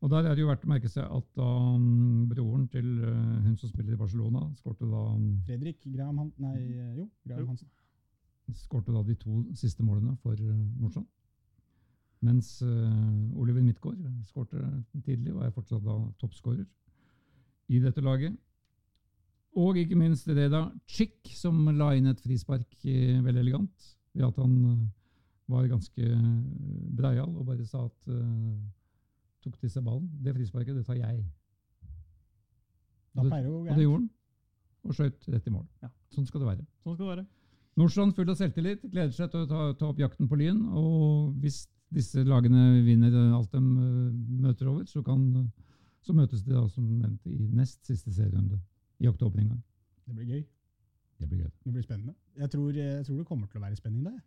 Og 0.00 0.10
der 0.10 0.30
er 0.30 0.34
det 0.34 0.40
jo 0.40 0.48
verdt 0.48 0.64
å 0.64 0.70
merke 0.70 0.88
seg 0.88 1.04
at 1.04 1.26
da 1.36 1.48
um, 1.74 2.26
broren 2.30 2.64
til 2.72 2.86
uh, 3.02 3.40
hun 3.44 3.56
som 3.60 3.68
spiller 3.68 3.96
i 3.96 4.00
Barcelona, 4.00 4.46
skårte 4.56 4.88
da, 4.88 5.02
um, 5.12 5.34
Fredrik 5.44 5.82
Graham 5.84 6.22
Han... 6.22 6.30
Nei, 6.40 6.56
jo. 6.96 7.04
Graham 7.28 7.50
Hansen. 7.52 7.68
skårte 8.62 8.94
da 8.96 9.02
de 9.04 9.16
to 9.20 9.42
siste 9.60 9.84
målene 9.84 10.16
for 10.22 10.38
uh, 10.40 10.54
Nordstrand. 10.80 11.08
Mens 12.24 12.62
uh, 12.64 13.40
Oliver 13.40 13.64
Midtgaard 13.64 14.00
skårte 14.28 14.62
tidlig 15.04 15.34
og 15.34 15.44
er 15.44 15.52
fortsatt 15.56 15.84
da 15.84 15.98
toppskårer 16.20 16.64
i 17.70 17.80
dette 17.82 18.02
laget. 18.04 18.36
Og 19.58 19.78
ikke 19.80 19.98
minst 19.98 20.28
Reda 20.30 20.68
Chick, 20.88 21.26
som 21.34 21.58
la 21.74 21.92
inn 21.98 22.10
et 22.10 22.20
frispark 22.22 22.68
eh, 22.86 23.18
veldig 23.18 23.42
elegant 23.42 23.88
ved 24.14 24.26
at 24.28 24.38
han 24.38 24.52
eh, 24.68 24.84
var 25.50 25.66
ganske 25.70 26.06
eh, 26.06 26.28
breial 26.96 27.32
og 27.34 27.46
bare 27.48 27.66
sa 27.66 27.84
at 27.86 28.12
uh, 28.12 28.54
tok 29.44 29.58
seg 29.66 29.84
ballen. 29.84 30.08
Det 30.22 30.34
frisparket, 30.36 30.76
det 30.76 30.86
tar 30.86 30.98
jeg. 31.00 31.24
Da 33.14 33.20
Og 33.20 33.26
det, 33.26 33.30
pleier 33.32 33.46
det 33.46 33.52
og 33.52 33.68
det 33.68 33.84
gjorde 33.84 34.00
han. 34.00 34.08
Og 34.80 34.96
skjøt 34.96 35.28
rett 35.34 35.48
i 35.48 35.52
mål. 35.52 35.66
Ja. 35.82 35.90
Sånn 36.14 36.28
skal 36.28 36.44
det 36.44 36.48
være. 36.48 36.64
Sånn 36.84 36.96
skal 36.96 37.04
det 37.04 37.12
være. 37.14 37.26
Nordstrand 37.80 38.16
full 38.16 38.30
av 38.32 38.38
selvtillit, 38.38 38.86
gleder 38.92 39.12
seg 39.14 39.30
til 39.32 39.44
å 39.44 39.48
ta, 39.50 39.66
ta 39.78 39.90
opp 39.90 40.00
jakten 40.00 40.28
på 40.30 40.38
Lyn. 40.40 40.62
Og 40.76 41.34
hvis 41.42 41.62
disse 41.94 42.24
lagene 42.26 42.80
vinner 42.86 43.14
alt 43.36 43.52
de 43.52 43.60
eh, 43.60 44.14
møter 44.44 44.70
over, 44.70 44.86
så, 44.90 45.02
kan, 45.06 45.50
så 46.04 46.16
møtes 46.16 46.44
de 46.46 46.54
da 46.54 46.64
som 46.70 46.86
nevnt 46.86 47.26
i 47.30 47.50
nest 47.56 47.82
siste 47.86 48.12
serierunde 48.14 48.60
i 49.00 49.08
oktober 49.10 49.42
en 49.42 49.52
gang. 49.54 49.62
Det 50.06 50.16
blir 50.16 50.34
gøy. 50.34 50.42
Det 51.20 51.28
blir 51.28 51.44
gøy. 51.44 51.52
Det 51.64 51.72
blir 51.74 51.84
spennende. 51.84 52.14
Jeg 52.40 52.50
tror, 52.50 52.72
jeg 52.72 53.06
tror 53.06 53.18
det 53.20 53.26
kommer 53.28 53.50
til 53.50 53.60
å 53.60 53.64
være 53.66 53.78
spenning 53.78 54.06
der. 54.06 54.20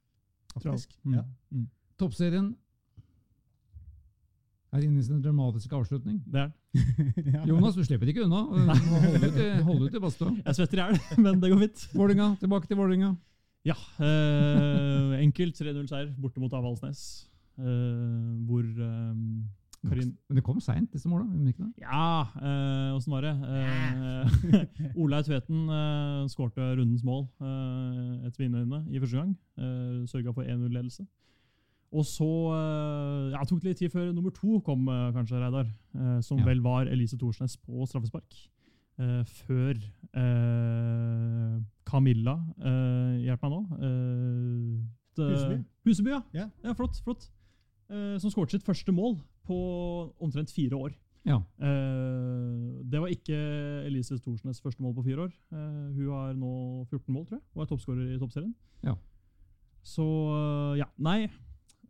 Faktisk. 0.54 0.94
Mm. 1.04 1.14
Ja. 1.18 1.24
Mm. 1.52 1.68
Toppserien 2.00 2.52
er 4.74 4.86
inne 4.88 5.02
i 5.02 5.06
sin 5.06 5.22
dramatiske 5.22 5.76
avslutning. 5.78 6.22
Det 6.26 6.42
er 6.42 6.52
den. 7.18 7.34
ja. 7.36 7.44
Jonas, 7.50 7.76
du 7.78 7.84
slipper 7.86 8.10
ikke 8.10 8.26
unna. 8.26 8.44
Må 8.90 9.02
ut 9.04 9.38
i, 9.38 9.50
holde 9.66 9.90
ut 9.90 9.98
i 9.98 10.02
badstua. 10.02 10.34
Jeg 10.40 10.58
svetter 10.58 10.80
i 10.80 10.86
hjel, 10.88 11.04
men 11.26 11.42
det 11.42 11.52
går 11.54 11.62
fint. 11.68 11.86
Vålinga, 11.94 12.32
tilbake 12.42 12.70
til 12.70 12.80
Vålinga. 12.80 13.14
Ja. 13.68 13.76
Eh, 14.04 15.20
enkelt 15.24 15.60
3-0-seier 15.62 16.10
borte 16.20 16.42
mot 16.44 16.54
Avaldsnes. 16.58 17.04
Eh, 17.62 17.68
hvor 18.50 18.66
eh, 18.66 19.14
Karin 19.90 20.14
Men 20.30 20.38
det 20.38 20.44
kom 20.46 20.60
seint, 20.64 20.90
disse 20.94 21.10
måla. 21.12 21.26
Ja, 21.82 22.28
åssen 22.96 23.12
var 23.12 23.22
det? 23.26 23.34
Eh, 23.34 24.94
Olaug 24.96 25.26
Tveten 25.28 25.66
eh, 25.70 26.22
skårte 26.32 26.70
rundens 26.78 27.04
mål 27.04 27.26
eh, 27.42 28.28
etter 28.30 28.46
mine 28.46 28.64
øyne 28.64 28.80
i 28.96 29.00
første 29.04 29.18
gang. 29.20 29.34
Eh, 29.60 30.06
Sørga 30.08 30.34
for 30.34 30.44
1-0-ledelse. 30.48 31.04
Og 31.94 32.06
så 32.10 32.30
eh, 32.56 33.34
ja, 33.36 33.44
tok 33.46 33.60
det 33.62 33.74
litt 33.74 33.82
tid 33.84 33.92
før 33.94 34.08
nummer 34.16 34.32
to 34.34 34.60
kom, 34.66 34.88
eh, 34.90 35.12
kanskje, 35.14 35.42
Reidar. 35.44 35.68
Eh, 35.94 36.20
som 36.26 36.40
Ja. 36.40 36.46
vel 36.48 36.62
var 36.66 36.88
Elise 36.90 37.18
Thorsnes 37.22 37.58
på 37.60 37.86
straffespark. 37.86 38.40
Eh, 39.04 39.24
før 39.26 39.74
eh, 40.22 41.54
Camilla 41.90 42.36
eh, 42.62 43.24
Hjelp 43.26 43.42
meg 43.46 43.52
nå. 43.54 43.62
Eh, 43.84 44.82
Huseby. 45.18 45.60
Huseby, 45.86 46.10
ja. 46.16 46.22
Yeah. 46.34 46.50
ja 46.64 46.74
flott. 46.78 46.98
flott. 47.06 47.28
Eh, 47.92 48.16
som 48.22 48.32
skåret 48.34 48.56
sitt 48.56 48.64
første 48.66 48.94
mål 48.96 49.20
på 49.48 49.58
omtrent 50.24 50.52
fire 50.52 50.76
år. 50.76 50.94
Ja. 51.24 51.40
Eh, 51.60 52.84
det 52.92 53.00
var 53.00 53.08
ikke 53.12 53.38
Elise 53.88 54.18
Thorsnes 54.20 54.62
første 54.62 54.84
mål 54.84 54.96
på 54.98 55.06
fire 55.06 55.28
år. 55.28 55.32
Eh, 55.56 55.96
hun 55.96 56.10
har 56.12 56.34
nå 56.36 56.52
14 56.90 57.14
mål, 57.14 57.26
tror 57.26 57.38
jeg, 57.38 57.46
og 57.56 57.62
er 57.64 57.72
toppskårer 57.72 58.12
i 58.16 58.20
toppserien. 58.20 58.54
Ja. 58.84 58.96
Så 59.84 60.04
eh, 60.04 60.80
ja, 60.82 60.88
nei. 60.98 61.30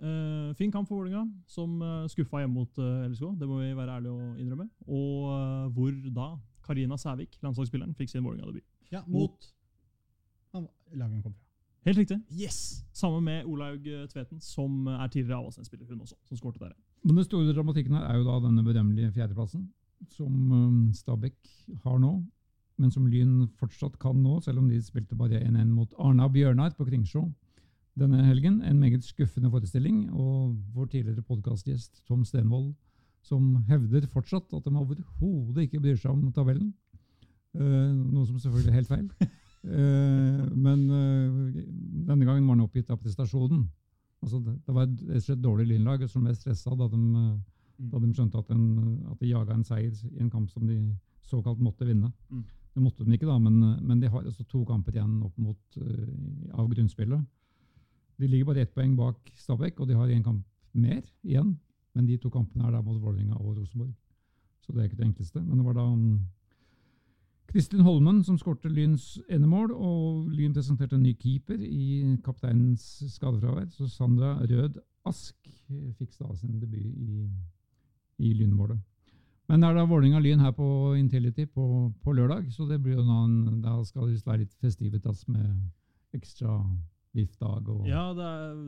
Eh, 0.03 0.53
fin 0.59 0.71
kamp 0.71 0.87
for 0.89 0.99
Vålerenga, 0.99 1.23
som 1.47 1.81
uh, 1.81 2.09
skuffa 2.11 2.41
hjemme 2.41 2.59
mot 2.59 2.77
LSK. 2.77 3.37
Det 3.39 3.47
må 3.47 3.61
vi 3.61 3.71
være 3.77 3.97
ærlige 3.97 4.13
å 4.13 4.33
innrømme. 4.41 4.67
Og 4.91 5.69
hvor 5.73 5.93
da 6.13 6.33
Karina 6.65 6.97
Sævik, 6.99 7.37
landslagsspilleren, 7.43 7.95
fikk 7.95 8.11
sin 8.11 8.25
Vålerenga-debut. 8.25 8.67
Ja, 8.91 9.03
mot 9.07 9.47
han, 10.53 10.67
laget 10.93 11.23
kom 11.23 11.33
fra. 11.33 11.39
Helt 11.87 11.99
riktig. 11.99 12.19
Yes! 12.31 12.83
Sammen 12.95 13.23
med 13.25 13.47
Olaug 13.49 13.87
Tveten, 14.11 14.39
som 14.43 14.85
er 14.87 15.07
tidligere 15.07 15.41
Avaldsnes-spiller, 15.41 15.87
hun 15.89 16.03
også, 16.05 16.19
som 16.27 16.39
skårte 16.39 16.61
der. 16.61 16.75
Men 17.03 17.17
den 17.19 17.25
store 17.27 17.51
dramatikken 17.51 17.97
her 17.97 18.05
er 18.07 18.19
jo 18.19 18.27
da 18.27 18.37
denne 18.45 18.63
berømmelige 18.63 19.11
fjerdeplassen, 19.11 19.65
som 20.15 20.51
um, 20.51 20.77
Stabæk 20.95 21.35
har 21.83 21.97
nå, 21.99 22.13
men 22.79 22.91
som 22.91 23.07
Lyn 23.11 23.49
fortsatt 23.59 23.97
kan 24.01 24.15
nå, 24.23 24.39
selv 24.43 24.61
om 24.61 24.69
de 24.71 24.79
spilte 24.81 25.17
bare 25.19 25.41
1-1 25.43 25.67
mot 25.73 25.91
Arna 25.99 26.29
Bjørnar 26.31 26.73
på 26.77 26.87
Kringsjå 26.87 27.25
denne 27.99 28.23
helgen. 28.25 28.61
En 28.65 28.79
meget 28.79 29.03
skuffende 29.05 29.51
forestilling, 29.51 30.07
og 30.15 30.55
vår 30.73 30.89
tidligere 30.95 31.25
podkastgjest 31.27 32.01
Tom 32.07 32.23
Stenvold, 32.25 32.71
som 33.23 33.59
hevder 33.67 34.07
fortsatt 34.11 34.55
at 34.55 34.65
de 34.65 34.73
overhodet 34.79 35.67
ikke 35.67 35.83
bryr 35.83 35.99
seg 35.99 36.15
om 36.15 36.31
tabellen. 36.35 36.73
Uh, 37.53 37.91
noe 37.93 38.25
som 38.25 38.39
selvfølgelig 38.39 38.71
er 38.71 38.79
helt 38.79 38.91
feil. 38.91 39.29
Uh, 39.63 40.49
men 40.65 40.87
uh, 40.89 41.61
denne 42.07 42.25
gangen 42.25 42.47
var 42.47 42.55
han 42.55 42.65
oppgitt 42.65 42.89
av 42.91 43.03
prestasjonen 43.03 43.67
Altså 44.23 44.39
det, 44.39 44.53
det 44.65 44.73
var 44.75 44.87
et 44.87 45.01
rett 45.03 45.19
og 45.19 45.25
slett 45.27 45.43
dårlig 45.43 45.65
lynlag 45.69 46.05
som 46.09 46.23
ble 46.25 46.33
stressa 46.37 46.75
da 46.79 46.87
de, 46.91 47.01
Mm. 47.79 47.89
da 47.89 47.99
de 47.99 48.13
skjønte 48.13 48.37
at, 48.37 48.51
en, 48.53 48.65
at 49.11 49.19
de 49.21 49.31
jaga 49.31 49.55
en 49.55 49.65
seier 49.65 49.93
i 50.11 50.19
en 50.21 50.29
kamp 50.29 50.49
som 50.51 50.65
de 50.67 50.77
såkalt 51.25 51.61
måtte 51.63 51.87
vinne. 51.87 52.11
Mm. 52.29 52.43
Det 52.73 52.83
måtte 52.83 53.05
de 53.05 53.15
ikke, 53.15 53.29
da, 53.29 53.37
men, 53.41 53.59
men 53.85 53.99
de 54.01 54.09
har 54.09 54.23
altså 54.23 54.45
to 54.49 54.63
kamper 54.65 54.95
igjen 54.95 55.19
opp 55.25 55.35
mot 55.37 55.77
uh, 55.77 56.53
av 56.57 56.69
grunnspillet. 56.71 57.21
De 58.21 58.29
ligger 58.29 58.49
bare 58.49 58.63
ett 58.65 58.73
poeng 58.73 58.95
bak 58.97 59.29
Stabæk, 59.37 59.81
og 59.81 59.89
de 59.89 59.97
har 59.97 60.09
én 60.13 60.23
kamp 60.25 60.45
mer 60.73 61.01
igjen. 61.25 61.55
Men 61.93 62.07
de 62.09 62.17
to 62.17 62.31
kampene 62.33 62.65
er 62.65 62.73
da 62.73 62.81
mot 62.81 62.97
Vålerenga 63.01 63.37
og 63.37 63.59
Rosenborg. 63.59 63.93
Så 64.65 64.73
det 64.73 64.81
er 64.81 64.89
ikke 64.89 65.01
det 65.01 65.07
enkleste. 65.11 65.41
Men 65.41 65.59
det 65.59 65.65
var 65.67 65.77
da 65.77 65.85
um, 65.85 66.19
Kristin 67.51 67.83
Holmen 67.85 68.23
som 68.23 68.37
skårte 68.39 68.69
Lyns 68.71 69.19
enemål, 69.29 69.73
og 69.75 70.31
Lyn 70.33 70.55
presenterte 70.55 70.97
en 70.97 71.03
ny 71.03 71.13
keeper 71.19 71.59
i 71.59 72.15
kapteinens 72.25 73.03
skadefravær. 73.13 73.67
Så 73.73 73.89
Sandra 73.91 74.37
Rød 74.41 74.79
Ask 75.05 75.35
fikk 75.99 76.15
da 76.19 76.31
sin 76.39 76.59
debut 76.61 76.79
i, 76.79 77.27
i 78.23 78.33
Lynmålet. 78.33 78.79
Men 79.51 79.61
det 79.61 79.69
er 79.69 79.75
da 79.75 79.83
Vålerenga-Lyn 79.85 80.39
her 80.39 80.53
på 80.55 80.67
Intility 80.95 81.45
på, 81.51 81.91
på 82.03 82.15
lørdag, 82.15 82.47
så 82.55 82.65
det 82.69 82.79
blir 82.81 82.95
jo 82.95 83.03
noen, 83.03 83.35
en, 83.49 83.61
da 83.61 83.75
skal 83.85 84.07
det 84.07 84.23
være 84.23 84.45
litt 84.45 84.55
festivitas 84.63 85.25
med 85.27 86.15
ekstra 86.15 86.55
VIF-dag 87.13 87.67
og 87.69 87.83
Ja, 87.85 88.07
det 88.17 88.25
er 88.25 88.61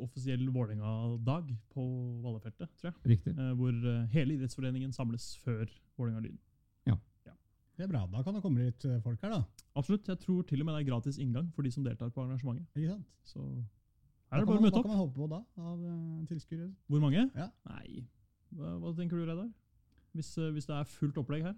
offisiell 0.00 0.46
Vålerenga-dag 0.48 1.50
på 1.74 1.84
Vallefeltet, 2.22 2.70
tror 2.78 2.92
jeg. 2.92 3.00
Riktig. 3.16 3.34
Eh, 3.34 3.50
hvor 3.58 3.74
eh, 3.74 4.06
hele 4.14 4.38
idrettsforeningen 4.38 4.94
samles 4.96 5.34
før 5.42 5.66
Vålerenga-Lyn. 5.98 6.38
Det 7.80 7.86
er 7.86 7.92
bra. 7.94 8.02
Da 8.12 8.20
kan 8.20 8.34
det 8.36 8.42
komme 8.44 8.60
litt 8.60 8.84
eh, 8.84 8.98
folk 9.00 9.22
her, 9.24 9.30
da. 9.32 9.66
Absolutt. 9.80 10.08
Jeg 10.10 10.20
tror 10.20 10.42
til 10.44 10.60
og 10.60 10.66
med 10.68 10.74
det 10.76 10.80
er 10.82 10.88
gratis 10.90 11.16
inngang 11.16 11.46
for 11.56 11.64
de 11.64 11.70
som 11.72 11.84
deltar 11.86 12.10
på 12.12 12.20
arrangementet. 12.20 12.66
Ikke 12.76 12.90
sant? 12.90 13.06
Så 13.24 13.40
her 13.40 14.36
er 14.36 14.42
det 14.42 14.48
bare 14.50 14.60
å 14.60 14.64
møte 14.66 14.66
møte 14.66 14.74
Hva 14.74 14.80
opp. 14.82 14.84
kan 14.84 14.92
man 14.92 15.00
håpe 15.00 15.14
på 15.16 15.28
da, 15.30 15.38
av 15.64 15.78
uh, 15.80 16.26
tilskuere? 16.28 16.66
Hvor 16.92 17.00
mange? 17.00 17.22
Ja. 17.32 17.46
Nei, 17.70 18.02
hva, 18.52 18.74
hva 18.82 18.92
tenker 18.98 19.16
du, 19.16 19.24
Reidar? 19.24 19.48
Hvis, 20.12 20.34
eh, 20.36 20.50
hvis 20.52 20.68
det 20.68 20.76
er 20.76 20.92
fullt 20.92 21.22
opplegg 21.22 21.46
her? 21.48 21.56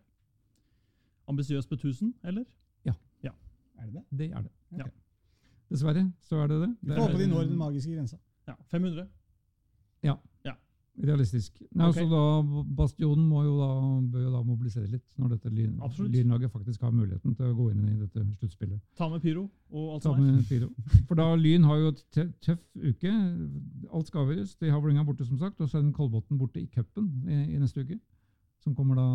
Ambisiøst 1.32 1.72
på 1.72 1.80
1000, 1.80 2.14
eller? 2.30 2.46
Ja. 2.86 2.94
ja. 3.26 3.34
Er 3.80 3.90
det 3.90 3.94
det? 3.98 4.04
Det 4.20 4.30
er 4.30 4.46
det. 4.46 4.54
Okay. 4.70 4.86
Ja. 4.86 5.66
Dessverre 5.74 6.06
så 6.22 6.38
er 6.44 6.54
det 6.54 6.60
det. 6.62 6.70
Vi 6.80 6.92
det 6.92 7.00
får 7.00 7.10
håpe 7.10 7.22
de 7.24 7.28
når 7.34 7.50
den 7.50 7.58
magiske 7.58 7.96
grensa. 7.96 8.22
Ja, 8.46 8.54
500. 8.70 9.08
Realistisk. 11.00 11.56
Nei, 11.72 11.86
okay. 11.88 12.04
da, 12.04 12.20
Bastionen 12.76 13.24
må 13.24 13.40
jo 13.46 13.54
da, 13.56 13.68
bør 14.12 14.24
jo 14.26 14.32
da 14.34 14.42
mobilisere 14.44 14.90
litt, 14.92 15.06
når 15.16 15.30
dette 15.38 15.48
lyn, 15.48 15.78
lynlaget 16.12 16.52
faktisk 16.52 16.82
har 16.84 16.92
muligheten 16.92 17.32
til 17.38 17.46
å 17.48 17.54
gå 17.56 17.70
inn 17.72 17.86
i 17.88 17.94
dette 18.02 18.24
sluttspillet. 18.42 18.80
Ta 19.00 19.08
med 19.08 19.22
pyro 19.24 19.46
og 19.72 19.94
alt 19.94 20.04
som 20.04 20.20
er. 20.20 20.66
For 21.08 21.16
da 21.16 21.30
Lyn 21.40 21.64
har 21.64 21.80
jo 21.80 21.92
tø- 22.12 22.28
tøff 22.44 22.60
uke. 22.76 23.12
Alt 23.88 24.10
skal 24.12 24.26
avgjøres. 24.26 24.52
De 24.60 24.68
har 24.68 24.80
Vålerenga 24.84 25.06
borte, 25.08 25.24
som 25.24 25.38
sagt, 25.40 25.60
og 25.64 25.70
så 25.72 25.78
er 25.80 25.86
den 25.86 25.94
Kolbotn 25.96 26.36
borte 26.38 26.60
i 26.60 26.66
cupen 26.68 27.08
i, 27.24 27.40
i 27.54 27.58
neste 27.62 27.80
uke. 27.86 27.96
Som 28.62 28.76
kommer 28.76 29.00
da 29.00 29.08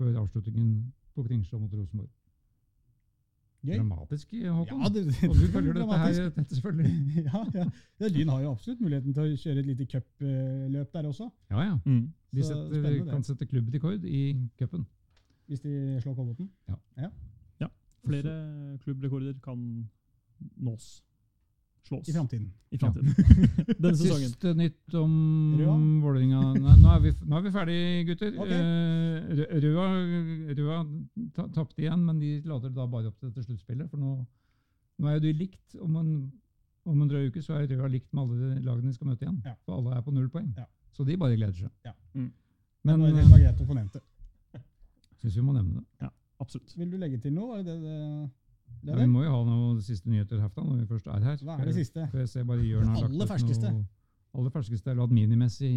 før 0.00 0.16
avslutningen 0.24 0.88
på 1.14 1.26
Kringsjå 1.28 1.60
mot 1.60 1.70
Rosenborg. 1.76 2.08
Gøy. 3.60 3.74
Dramatisk, 3.76 4.30
Håkon. 4.32 4.80
Ja, 4.80 4.88
det, 4.88 5.02
det, 5.06 5.28
og 5.28 5.34
du 5.36 5.46
følger 5.52 5.74
dette 5.76 5.98
her 6.00 6.30
tett, 6.36 6.52
selvfølgelig. 6.54 6.92
ja, 7.28 7.42
ja. 7.54 7.64
ja, 8.00 8.08
Lyn 8.14 8.32
har 8.32 8.40
jo 8.40 8.52
absolutt 8.54 8.80
muligheten 8.80 9.16
til 9.16 9.26
å 9.26 9.40
kjøre 9.42 9.60
et 9.60 9.68
lite 9.68 9.86
cupløp 9.90 10.94
der 10.96 11.10
også, 11.10 11.28
Ja, 11.50 11.66
ja. 11.66 11.74
Mm. 11.84 12.06
De 12.30 12.46
setter, 12.46 12.88
kan 13.10 13.26
sette 13.26 13.46
klubbrekord 13.50 14.04
i 14.06 14.22
cupen. 14.58 14.86
hvis 15.50 15.60
de 15.60 15.98
slår 16.00 16.14
Kolbotn. 16.14 16.48
Flere 18.06 18.78
klubbrekorder 18.84 19.34
kan 19.44 19.88
nås. 20.56 21.02
Slås. 21.88 22.08
I 22.08 22.12
framtiden. 22.12 22.48
I 22.70 22.78
fremtiden. 22.78 23.14
Denne 23.80 23.96
sesongen. 23.96 24.28
Siste 24.30 24.52
nytt 24.54 24.94
om 25.00 25.14
Røa? 25.58 25.76
Vålerenga 26.04 26.40
nå 26.82 26.96
vi, 27.04 27.12
nå 27.26 27.38
er 27.38 27.46
vi 27.46 27.52
ferdige, 27.54 28.04
gutter. 28.10 28.34
Okay. 28.44 28.60
Eh, 28.60 29.56
Røa, 29.64 29.86
Røa 30.58 30.80
tapte 31.56 31.82
igjen, 31.82 32.04
men 32.06 32.20
de 32.20 32.34
lader 32.46 32.70
da 32.76 32.86
bare 32.86 33.10
opp 33.10 33.18
til 33.18 33.30
dette 33.32 33.46
sluttspillet. 33.46 33.88
For 33.90 33.98
nå, 34.02 34.12
nå 35.00 35.08
er 35.10 35.16
jo 35.18 35.24
de 35.24 35.32
likt. 35.40 35.78
Om 35.80 35.96
en, 36.02 36.12
om 36.90 37.00
en 37.02 37.10
drøy 37.10 37.30
uke 37.32 37.42
så 37.42 37.56
er 37.58 37.66
Røa 37.72 37.88
likt 37.90 38.12
med 38.12 38.22
alle 38.26 38.54
de 38.58 38.62
lagene 38.68 38.92
de 38.92 38.98
skal 38.98 39.10
møte 39.10 39.26
igjen. 39.26 39.40
Ja. 39.48 39.56
For 39.64 39.78
alle 39.80 39.96
er 39.98 40.04
på 40.06 40.14
null 40.14 40.28
poeng. 40.32 40.52
Ja. 40.60 40.68
Så 40.94 41.06
de 41.08 41.16
bare 41.20 41.36
gleder 41.38 41.56
seg. 41.64 41.72
Ja. 41.88 41.96
Mm. 42.14 42.30
Men 42.84 43.00
det 43.00 43.10
var- 43.10 43.18
det 43.22 43.30
var 43.32 43.42
greit 43.46 43.60
å 43.60 43.66
få 43.68 43.74
nevnt 43.76 43.92
det. 43.98 44.04
syns 45.20 45.34
vi 45.36 45.42
må 45.44 45.52
nevne 45.52 45.80
det. 45.80 45.86
Ja, 46.00 46.08
Absolutt. 46.40 46.72
Vil 46.80 46.88
du 46.90 46.96
legge 46.96 47.18
til 47.20 47.34
noe? 47.36 47.58
Er 47.58 47.62
det, 47.66 47.74
det, 47.82 48.30
Ja, 48.82 48.94
vi 48.96 49.06
må 49.06 49.22
jo 49.24 49.30
ha 49.30 49.40
noen 49.44 49.80
siste 49.84 50.08
nyheter 50.08 50.40
herfra 50.40 50.62
når 50.64 50.78
vi 50.82 50.86
først 50.88 51.06
er 51.12 51.20
her. 51.24 51.36
Hva 51.44 51.58
er 51.60 51.64
det 51.68 51.74
siste? 51.76 52.06
For 52.10 52.18
jeg 52.22 52.28
ser 52.32 52.44
bare 52.48 52.64
Jørn 52.64 52.86
har 52.88 53.00
lagt 53.02 53.10
aller 53.12 53.26
ferskeste. 53.28 53.72
Noe, 53.74 53.84
aller 54.40 54.50
ferskeste 54.54 54.90
er 54.92 55.02
at 55.02 55.10
Minimessig 55.10 55.72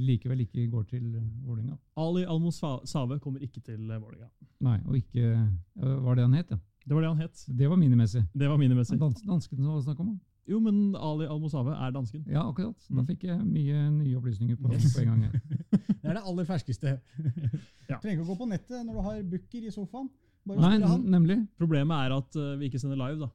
likevel 0.00 0.40
ikke 0.46 0.64
går 0.72 0.82
til 0.90 1.04
Vålerenga. 1.46 1.76
Ali 2.00 2.24
Almos 2.24 2.58
Save 2.90 3.18
kommer 3.20 3.40
ikke 3.44 3.60
til 3.60 3.78
Vålerenga. 3.86 4.30
Nei, 4.66 4.78
og 4.86 4.96
ikke 4.96 5.30
Var 5.76 6.14
det 6.18 6.22
han 6.26 6.34
het, 6.34 6.50
ja? 6.50 6.58
Det 6.86 6.94
var 6.96 7.02
det 7.04 7.10
han 7.12 7.20
het. 7.20 7.44
Det 7.58 7.68
var 7.70 7.76
minimessig. 7.76 8.22
Det 8.34 8.48
var 8.48 8.56
minimessig. 8.58 8.96
Dans, 8.98 9.20
dansken 9.22 9.58
som 9.60 9.74
var 9.74 9.82
snakk 9.84 10.00
om. 10.00 10.14
Jo, 10.48 10.58
men 10.64 10.96
Ali 10.96 11.26
Almosave 11.30 11.74
er 11.76 11.90
dansken. 11.94 12.24
Ja, 12.26 12.48
akkurat. 12.48 12.74
Da 12.88 13.02
Mm. 13.02 13.06
fikk 13.06 13.22
jeg 13.28 13.44
mye 13.46 13.90
nye 13.92 14.16
opplysninger 14.16 14.56
på, 14.56 14.68
på 14.72 15.00
en 15.02 15.06
gang 15.06 15.22
her. 15.28 15.40
Det 16.00 16.08
er 16.08 16.14
det 16.16 16.22
aller 16.26 16.44
ferskeste. 16.48 16.96
Ja. 17.90 17.98
Trenger 17.98 18.20
ikke 18.20 18.24
å 18.24 18.30
gå 18.32 18.38
på 18.38 18.46
nettet 18.48 18.84
når 18.86 18.94
du 18.94 19.00
har 19.02 19.22
booker 19.22 19.64
i 19.66 19.70
sofaen. 19.74 20.08
Bare 20.48 20.60
Nei, 20.64 20.78
han. 20.88 21.04
nemlig. 21.12 21.36
Problemet 21.60 22.06
er 22.06 22.16
at 22.16 22.36
uh, 22.40 22.58
vi 22.60 22.70
ikke 22.70 22.80
sender 22.82 22.96
live, 22.96 23.20
da. 23.20 23.28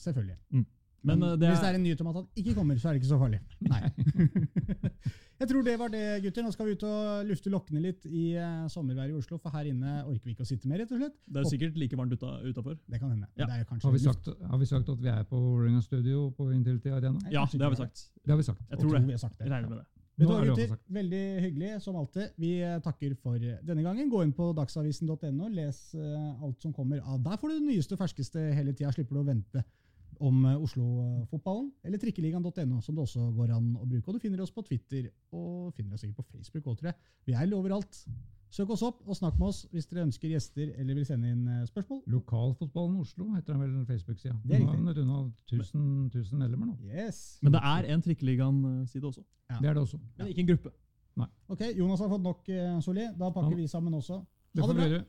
Selvfølgelig. 0.00 0.36
Men 1.04 1.18
Men 1.20 1.20
det 1.38 1.48
hvis 1.50 1.60
det 1.60 1.66
er, 1.68 1.72
er 1.74 1.76
en 1.76 1.82
nyhet 1.84 2.00
om 2.00 2.06
at 2.08 2.16
han 2.16 2.26
ikke 2.40 2.54
kommer, 2.56 2.78
så 2.80 2.88
er 2.88 2.92
det 2.96 3.02
ikke 3.02 3.10
så 3.10 3.18
farlig. 3.20 3.40
Nei. 3.72 3.82
Jeg 5.40 5.48
tror 5.50 5.64
det 5.66 5.72
var 5.78 5.90
det, 5.90 6.02
gutter. 6.22 6.44
Nå 6.46 6.50
skal 6.54 6.68
vi 6.68 6.74
ut 6.78 6.84
og 6.86 7.26
lufte 7.28 7.50
lokkene 7.52 7.80
litt 7.82 8.06
i 8.06 8.22
uh, 8.38 8.64
sommerværet 8.70 9.12
i 9.12 9.18
Oslo, 9.18 9.36
for 9.42 9.52
her 9.52 9.66
inne 9.68 9.96
orker 10.06 10.30
vi 10.30 10.32
ikke 10.36 10.46
å 10.46 10.48
sitte 10.48 10.70
mer, 10.70 10.78
rett 10.80 10.92
og 10.94 11.02
slett. 11.02 11.16
det 11.26 11.42
er 11.42 11.48
sikkert 11.50 11.76
like 11.82 11.98
varmt 11.98 12.14
uta, 12.14 12.30
utafor. 12.46 12.78
Det 12.86 13.00
kan 13.02 13.10
hende. 13.10 13.26
Ja. 13.34 13.48
Det 13.50 13.58
er 13.58 13.82
Har 13.84 13.92
vi, 13.96 14.00
sagt, 14.04 14.30
har 14.54 14.62
vi 14.62 14.70
sagt 14.70 14.88
at 14.94 15.02
vi 15.02 15.10
er 15.12 15.26
på 15.28 15.40
Vålerenga 15.42 15.82
Studio 15.84 16.30
på 16.38 16.48
Intility 16.54 16.94
Arena? 16.94 17.18
Nei, 17.18 17.34
Ja, 17.34 17.44
det 17.50 17.60
har 17.66 17.74
vi 17.74 17.82
sagt. 17.82 18.06
Det 18.22 18.30
har 18.32 18.40
vi 18.40 18.46
sagt. 18.46 18.62
Jeg 18.62 18.70
Jeg 18.70 18.78
tror 18.84 18.94
det. 18.96 19.02
vi 19.10 19.18
har 19.18 19.22
sagt 19.26 19.38
det. 19.38 19.44
Jeg 19.44 19.52
regner 19.56 19.68
med 19.74 19.78
det. 19.82 19.86
Er 20.14 20.28
det 20.30 20.50
gutter? 20.54 20.74
Veldig 20.94 21.22
hyggelig, 21.42 21.70
som 21.82 21.96
alltid. 21.98 22.34
Vi 22.38 22.50
eh, 22.62 22.76
takker 22.82 23.16
for 23.18 23.34
eh, 23.34 23.56
denne 23.66 23.82
gangen. 23.82 24.10
Gå 24.12 24.20
inn 24.22 24.34
på 24.36 24.52
dagsavisen.no, 24.54 25.48
les 25.50 25.80
eh, 25.98 26.44
alt 26.44 26.62
som 26.62 26.74
kommer 26.74 27.00
av. 27.02 27.18
Der 27.24 27.40
får 27.40 27.50
du 27.50 27.56
det 27.56 27.72
nyeste 27.72 27.96
og 27.96 28.04
ferskeste 28.04 28.44
hele 28.54 28.74
tida. 28.76 28.92
Slipper 28.94 29.18
du 29.18 29.24
å 29.24 29.26
vente 29.26 29.64
om 30.22 30.44
Oslo-fotballen. 30.52 31.72
Eller 31.82 31.98
trikkeligaen.no, 31.98 32.78
som 32.84 32.94
det 32.94 33.02
også 33.02 33.26
går 33.34 33.56
an 33.56 33.72
å 33.74 33.88
bruke. 33.88 34.06
Og 34.06 34.14
du 34.14 34.22
finner 34.22 34.44
oss 34.44 34.54
på 34.54 34.62
Twitter, 34.66 35.10
og 35.34 35.74
finner 35.74 35.96
oss 35.96 36.06
sikkert 36.06 36.22
på 36.22 36.36
Facebook 36.36 36.70
òg, 36.70 36.78
tror 36.78 36.92
jeg. 36.92 37.12
Vi 37.26 37.34
er 37.34 37.58
overalt. 37.58 38.04
Søk 38.54 38.70
oss 38.70 38.84
opp 38.86 39.00
og 39.10 39.16
snakk 39.18 39.34
med 39.40 39.48
oss 39.50 39.64
hvis 39.72 39.88
dere 39.90 40.04
ønsker 40.06 40.30
gjester 40.30 40.68
eller 40.78 40.94
vil 40.94 41.06
sende 41.08 41.30
inn 41.32 41.46
eh, 41.50 41.64
spørsmål. 41.66 42.04
Lokalfotballen 42.14 43.00
Oslo 43.02 43.26
heter 43.34 43.56
den 43.56 43.64
vel 43.64 43.86
Facebook-sida. 43.88 44.36
Det 44.44 44.54
er 44.54 44.62
riktig. 44.62 44.78
runda 44.78 44.94
1000, 45.50 45.88
1000 46.12 46.38
medlemmer 46.38 46.70
nå. 46.70 46.76
Yes. 46.86 47.38
Men 47.42 47.56
det 47.56 47.62
er 47.72 47.88
en 47.94 48.04
Trikkeligaen-side 48.04 49.10
også. 49.10 49.24
Ja. 49.50 49.58
Det 49.58 49.70
er 49.72 49.74
det 49.74 49.82
også. 49.82 49.98
Men 50.18 50.30
ikke 50.30 50.44
en 50.44 50.50
gruppe. 50.52 50.74
Nei. 51.18 51.26
Ok, 51.48 51.64
Jonas 51.78 52.00
har 52.04 52.12
fått 52.14 52.22
nok, 52.22 52.46
soli. 52.46 52.82
Solli. 52.86 53.08
Da 53.18 53.30
pakker 53.34 53.56
Ja. 53.56 53.56
vi 53.56 53.66
sammen 53.74 53.94
også. 53.94 54.22
Det 54.54 54.62
Ha 54.62 54.72
det 54.72 54.76
vi 54.76 54.98
bra. 54.98 55.02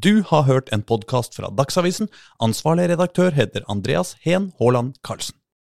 Du 0.00 0.22
har 0.30 0.42
hørt 0.48 0.72
en 0.72 0.82
podkast 0.82 1.36
fra 1.36 1.50
Dagsavisen. 1.52 2.08
Ansvarlig 2.40 2.88
redaktør 2.94 3.30
heter 3.36 3.66
Andreas 3.68 4.16
Heen 4.24 4.52
Haaland 4.60 4.94
Karlsen. 5.04 5.39